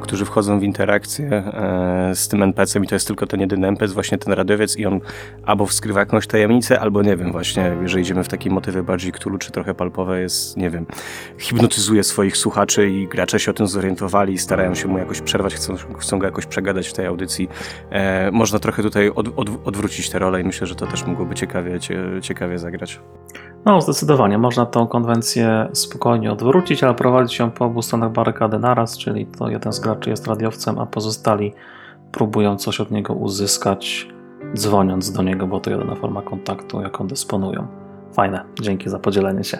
którzy 0.00 0.24
wchodzą 0.24 0.60
w 0.60 0.62
interakcję 0.62 1.28
e, 1.30 2.10
z 2.14 2.28
tym 2.28 2.42
NPC-em 2.42 2.84
i 2.84 2.88
to 2.88 2.94
jest 2.94 3.06
tylko 3.06 3.26
ten 3.26 3.40
jedyny 3.40 3.68
NPC, 3.68 3.94
właśnie 3.94 4.18
ten 4.18 4.32
radiowiec 4.32 4.76
i 4.76 4.86
on 4.86 5.00
albo 5.46 5.66
wskrywa 5.66 6.00
jakąś 6.00 6.26
tajemnicę, 6.26 6.80
albo 6.80 7.02
nie 7.02 7.16
wiem, 7.16 7.32
właśnie 7.32 7.76
jeżeli 7.82 8.02
idziemy 8.02 8.24
w 8.24 8.28
takie 8.28 8.50
motywy 8.50 8.82
bardziej 8.82 9.12
Cthulhu, 9.12 9.38
czy 9.38 9.52
trochę 9.52 9.74
palpowe 9.74 10.20
jest, 10.20 10.56
nie 10.56 10.70
wiem, 10.70 10.86
hipnotyzuje 11.38 12.04
swoich 12.04 12.36
słuchaczy 12.36 12.90
i 12.90 13.08
gracze 13.08 13.40
się 13.40 13.50
o 13.50 13.54
tym 13.54 13.66
zorientowali 13.66 14.34
i 14.34 14.38
starają 14.38 14.74
się 14.74 14.88
mu 14.88 14.98
jakoś 14.98 15.20
przerwać, 15.20 15.54
chcą, 15.54 15.76
chcą 15.98 16.18
go 16.18 16.26
jakoś 16.26 16.46
przegadać 16.46 16.88
w 16.88 16.92
tej 16.92 17.06
audycji. 17.06 17.48
E, 17.90 18.30
można 18.30 18.58
trochę 18.58 18.82
tutaj 18.82 19.10
od, 19.10 19.28
od, 19.36 19.48
odwrócić 19.64 20.10
tę 20.10 20.18
rolę 20.18 20.40
i 20.40 20.44
myślę, 20.44 20.66
że 20.66 20.74
to 20.74 20.86
też 20.86 21.06
mogłoby 21.06 21.34
ciekawie, 21.34 21.80
cie, 21.80 22.04
ciekawie 22.22 22.58
zagrać. 22.58 23.00
No, 23.64 23.80
zdecydowanie 23.80 24.38
można 24.38 24.66
tą 24.66 24.86
konwencję 24.86 25.68
spokojnie 25.80 26.32
odwrócić, 26.32 26.84
ale 26.84 26.94
prowadzić 26.94 27.38
ją 27.38 27.50
po 27.50 27.64
obu 27.64 27.82
stronach 27.82 28.12
barykady 28.12 28.58
naraz, 28.58 28.98
czyli 28.98 29.26
to 29.26 29.50
jeden 29.50 29.72
z 29.72 29.80
graczy 29.80 30.10
jest 30.10 30.26
radiowcem, 30.26 30.78
a 30.78 30.86
pozostali 30.86 31.52
próbują 32.12 32.56
coś 32.56 32.80
od 32.80 32.90
niego 32.90 33.14
uzyskać, 33.14 34.08
dzwoniąc 34.54 35.12
do 35.12 35.22
niego, 35.22 35.46
bo 35.46 35.60
to 35.60 35.70
jedyna 35.70 35.94
forma 35.94 36.22
kontaktu, 36.22 36.80
jaką 36.80 37.06
dysponują. 37.06 37.66
Fajne, 38.12 38.44
dzięki 38.60 38.90
za 38.90 38.98
podzielenie 38.98 39.44
się. 39.44 39.58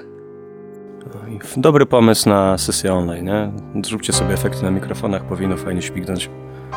No 1.15 1.29
i 1.29 1.39
Dobry 1.57 1.87
pomysł 1.87 2.29
na 2.29 2.59
sesję 2.59 2.95
online, 2.95 3.25
nie? 3.25 3.53
Zróbcie 3.85 4.13
sobie 4.13 4.35
efekty 4.35 4.63
na 4.63 4.71
mikrofonach, 4.71 5.25
powinno 5.25 5.57
fajnie 5.57 5.83
śmignąć. 5.83 6.31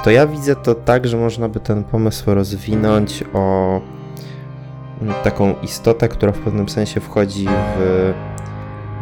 To 0.03 0.11
ja 0.11 0.27
widzę 0.27 0.55
to 0.55 0.75
tak, 0.75 1.07
że 1.07 1.17
można 1.17 1.49
by 1.49 1.59
ten 1.59 1.83
pomysł 1.83 2.33
rozwinąć 2.33 3.23
o 3.33 3.81
mm, 5.01 5.13
taką 5.23 5.53
istotę, 5.63 6.07
która 6.07 6.31
w 6.31 6.39
pewnym 6.39 6.69
sensie 6.69 6.99
wchodzi 6.99 7.47
w 7.77 8.13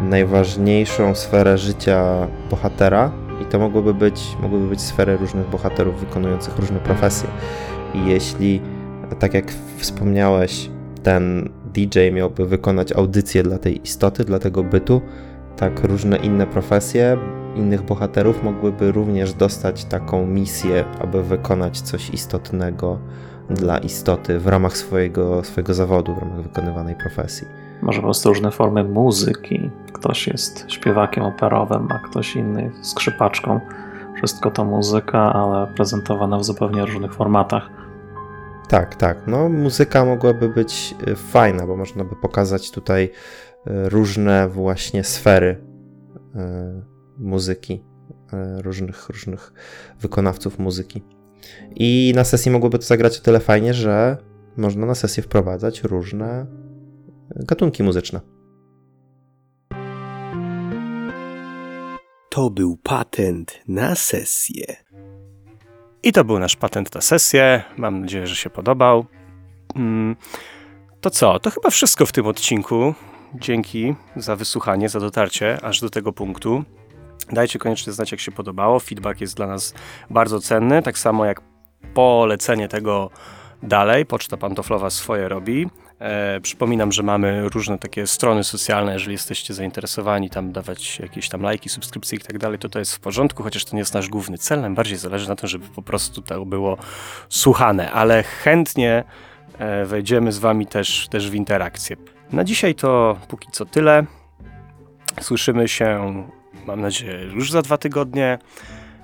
najważniejszą 0.03 1.15
sferę 1.15 1.57
życia 1.57 2.27
bohatera 2.49 3.11
i 3.41 3.45
to 3.45 3.59
mogłyby 3.59 3.93
być, 3.93 4.37
mogłyby 4.41 4.67
być 4.67 4.81
sfery 4.81 5.17
różnych 5.17 5.49
bohaterów 5.49 5.99
wykonujących 5.99 6.57
różne 6.57 6.79
profesje. 6.79 7.29
I 7.93 8.05
jeśli, 8.05 8.61
tak 9.19 9.33
jak 9.33 9.51
wspomniałeś, 9.77 10.69
ten 11.03 11.49
DJ 11.73 11.99
miałby 12.13 12.45
wykonać 12.45 12.91
audycję 12.91 13.43
dla 13.43 13.57
tej 13.57 13.83
istoty, 13.83 14.23
dla 14.23 14.39
tego 14.39 14.63
bytu, 14.63 15.01
tak 15.57 15.83
różne 15.83 16.17
inne 16.17 16.47
profesje 16.47 17.17
innych 17.55 17.81
bohaterów 17.81 18.43
mogłyby 18.43 18.91
również 18.91 19.33
dostać 19.33 19.85
taką 19.85 20.25
misję, 20.25 20.85
aby 20.99 21.23
wykonać 21.23 21.81
coś 21.81 22.09
istotnego 22.09 22.99
dla 23.49 23.77
istoty 23.77 24.39
w 24.39 24.47
ramach 24.47 24.77
swojego, 24.77 25.43
swojego 25.43 25.73
zawodu, 25.73 26.15
w 26.15 26.17
ramach 26.17 26.41
wykonywanej 26.41 26.95
profesji. 26.95 27.47
Może 27.81 27.97
po 27.97 28.03
prostu 28.03 28.29
różne 28.29 28.51
formy 28.51 28.83
muzyki. 28.83 29.69
Ktoś 29.93 30.27
jest 30.27 30.71
śpiewakiem 30.71 31.23
operowym, 31.23 31.87
a 31.91 31.99
ktoś 31.99 32.35
inny 32.35 32.71
skrzypaczką. 32.81 33.59
Wszystko 34.15 34.51
to 34.51 34.65
muzyka, 34.65 35.33
ale 35.33 35.67
prezentowana 35.67 36.37
w 36.37 36.43
zupełnie 36.43 36.85
różnych 36.85 37.13
formatach. 37.13 37.69
Tak, 38.67 38.95
tak. 38.95 39.17
No, 39.27 39.49
muzyka 39.49 40.05
mogłaby 40.05 40.49
być 40.49 40.95
y, 41.07 41.15
fajna, 41.15 41.67
bo 41.67 41.77
można 41.77 42.03
by 42.03 42.15
pokazać 42.15 42.71
tutaj 42.71 43.03
y, 43.03 43.89
różne 43.89 44.49
właśnie 44.49 45.03
sfery 45.03 45.65
y, 46.35 46.39
muzyki, 47.17 47.83
różnych, 48.61 49.09
różnych 49.09 49.53
wykonawców 49.99 50.59
muzyki. 50.59 51.03
I 51.75 52.13
na 52.15 52.23
sesji 52.23 52.51
mogłoby 52.51 52.79
to 52.79 52.85
zagrać 52.85 53.17
o 53.17 53.21
tyle 53.21 53.39
fajnie, 53.39 53.73
że 53.73 54.17
można 54.57 54.85
na 54.85 54.95
sesję 54.95 55.23
wprowadzać 55.23 55.83
różne 55.83 56.45
gatunki 57.35 57.83
muzyczne. 57.83 58.19
To 62.29 62.49
był 62.49 62.77
patent 62.77 63.59
na 63.67 63.95
sesję. 63.95 64.75
I 66.03 66.11
to 66.11 66.23
był 66.23 66.39
nasz 66.39 66.55
patent 66.55 66.95
na 66.95 67.01
sesję. 67.01 67.63
Mam 67.77 68.01
nadzieję, 68.01 68.27
że 68.27 68.35
się 68.35 68.49
podobał. 68.49 69.05
Mm, 69.75 70.15
to 71.01 71.09
co? 71.09 71.39
To 71.39 71.51
chyba 71.51 71.69
wszystko 71.69 72.05
w 72.05 72.11
tym 72.11 72.27
odcinku. 72.27 72.93
Dzięki 73.35 73.95
za 74.15 74.35
wysłuchanie, 74.35 74.89
za 74.89 74.99
dotarcie 74.99 75.63
aż 75.63 75.81
do 75.81 75.89
tego 75.89 76.13
punktu. 76.13 76.63
Dajcie 77.31 77.59
koniecznie 77.59 77.93
znać, 77.93 78.11
jak 78.11 78.21
się 78.21 78.31
podobało. 78.31 78.79
Feedback 78.79 79.21
jest 79.21 79.35
dla 79.35 79.47
nas 79.47 79.73
bardzo 80.09 80.39
cenny, 80.39 80.81
tak 80.81 80.97
samo 80.97 81.25
jak 81.25 81.41
polecenie 81.93 82.67
tego 82.67 83.09
dalej. 83.63 84.05
Poczta 84.05 84.37
pantoflowa 84.37 84.89
swoje 84.89 85.29
robi. 85.29 85.67
E, 85.99 86.41
przypominam, 86.41 86.91
że 86.91 87.03
mamy 87.03 87.49
różne 87.49 87.77
takie 87.77 88.07
strony 88.07 88.43
socjalne, 88.43 88.93
jeżeli 88.93 89.11
jesteście 89.11 89.53
zainteresowani, 89.53 90.29
tam 90.29 90.51
dawać 90.51 90.99
jakieś 90.99 91.29
tam 91.29 91.41
lajki, 91.41 91.69
subskrypcje 91.69 92.17
i 92.17 92.21
tak 92.21 92.37
dalej, 92.37 92.59
to 92.59 92.69
to 92.69 92.79
jest 92.79 92.95
w 92.95 92.99
porządku, 92.99 93.43
chociaż 93.43 93.65
to 93.65 93.75
nie 93.75 93.79
jest 93.79 93.93
nasz 93.93 94.09
główny 94.09 94.37
cel. 94.37 94.61
Nam 94.61 94.75
bardziej 94.75 94.97
zależy 94.97 95.29
na 95.29 95.35
tym, 95.35 95.49
żeby 95.49 95.65
po 95.67 95.81
prostu 95.81 96.21
to 96.21 96.45
było 96.45 96.77
słuchane, 97.29 97.91
ale 97.91 98.23
chętnie 98.23 99.03
e, 99.57 99.85
wejdziemy 99.85 100.31
z 100.31 100.37
wami 100.37 100.67
też, 100.67 101.07
też 101.07 101.29
w 101.29 101.35
interakcję. 101.35 101.95
Na 102.31 102.43
dzisiaj 102.43 102.75
to 102.75 103.17
póki 103.27 103.47
co 103.51 103.65
tyle. 103.65 104.05
Słyszymy 105.21 105.67
się, 105.67 106.23
mam 106.65 106.81
nadzieję, 106.81 107.23
już 107.23 107.51
za 107.51 107.61
dwa 107.61 107.77
tygodnie. 107.77 108.39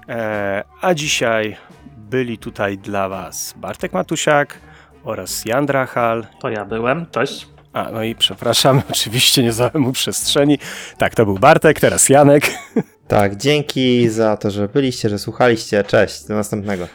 E, 0.09 0.63
a 0.81 0.93
dzisiaj 0.93 1.57
byli 1.97 2.37
tutaj 2.37 2.77
dla 2.77 3.09
Was 3.09 3.53
Bartek 3.57 3.93
Matusiak 3.93 4.59
oraz 5.05 5.45
Jan 5.45 5.65
Drachal. 5.65 6.25
To 6.39 6.49
ja 6.49 6.65
byłem, 6.65 7.05
cześć. 7.11 7.47
A, 7.73 7.91
no 7.91 8.03
i 8.03 8.15
przepraszam, 8.15 8.81
oczywiście 8.91 9.43
nie 9.43 9.51
zdałem 9.51 9.81
mu 9.81 9.91
przestrzeni. 9.91 10.59
Tak, 10.97 11.15
to 11.15 11.25
był 11.25 11.39
Bartek, 11.39 11.79
teraz 11.79 12.09
Janek. 12.09 12.43
Tak, 13.07 13.35
dzięki 13.35 14.09
za 14.09 14.37
to, 14.37 14.51
że 14.51 14.67
byliście, 14.67 15.09
że 15.09 15.19
słuchaliście. 15.19 15.83
Cześć, 15.83 16.27
do 16.27 16.33
następnego. 16.33 16.87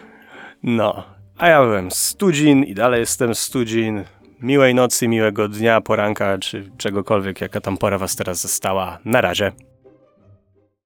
No, 0.63 1.03
a 1.39 1.49
ja 1.49 1.63
byłem 1.63 1.91
Studzin 1.91 2.65
i 2.65 2.75
dalej 2.75 3.01
jestem 3.01 3.35
Studzin. 3.35 4.05
Miłej 4.43 4.75
nocy, 4.75 5.09
miłego 5.09 5.49
dnia, 5.49 5.81
poranka, 5.81 6.39
czy 6.39 6.71
czegokolwiek, 6.77 7.41
jaka 7.41 7.61
tam 7.61 7.77
pora 7.77 7.99
was 7.99 8.17
teraz 8.17 8.41
została. 8.41 8.99
Na 9.05 9.21
razie. 9.21 9.53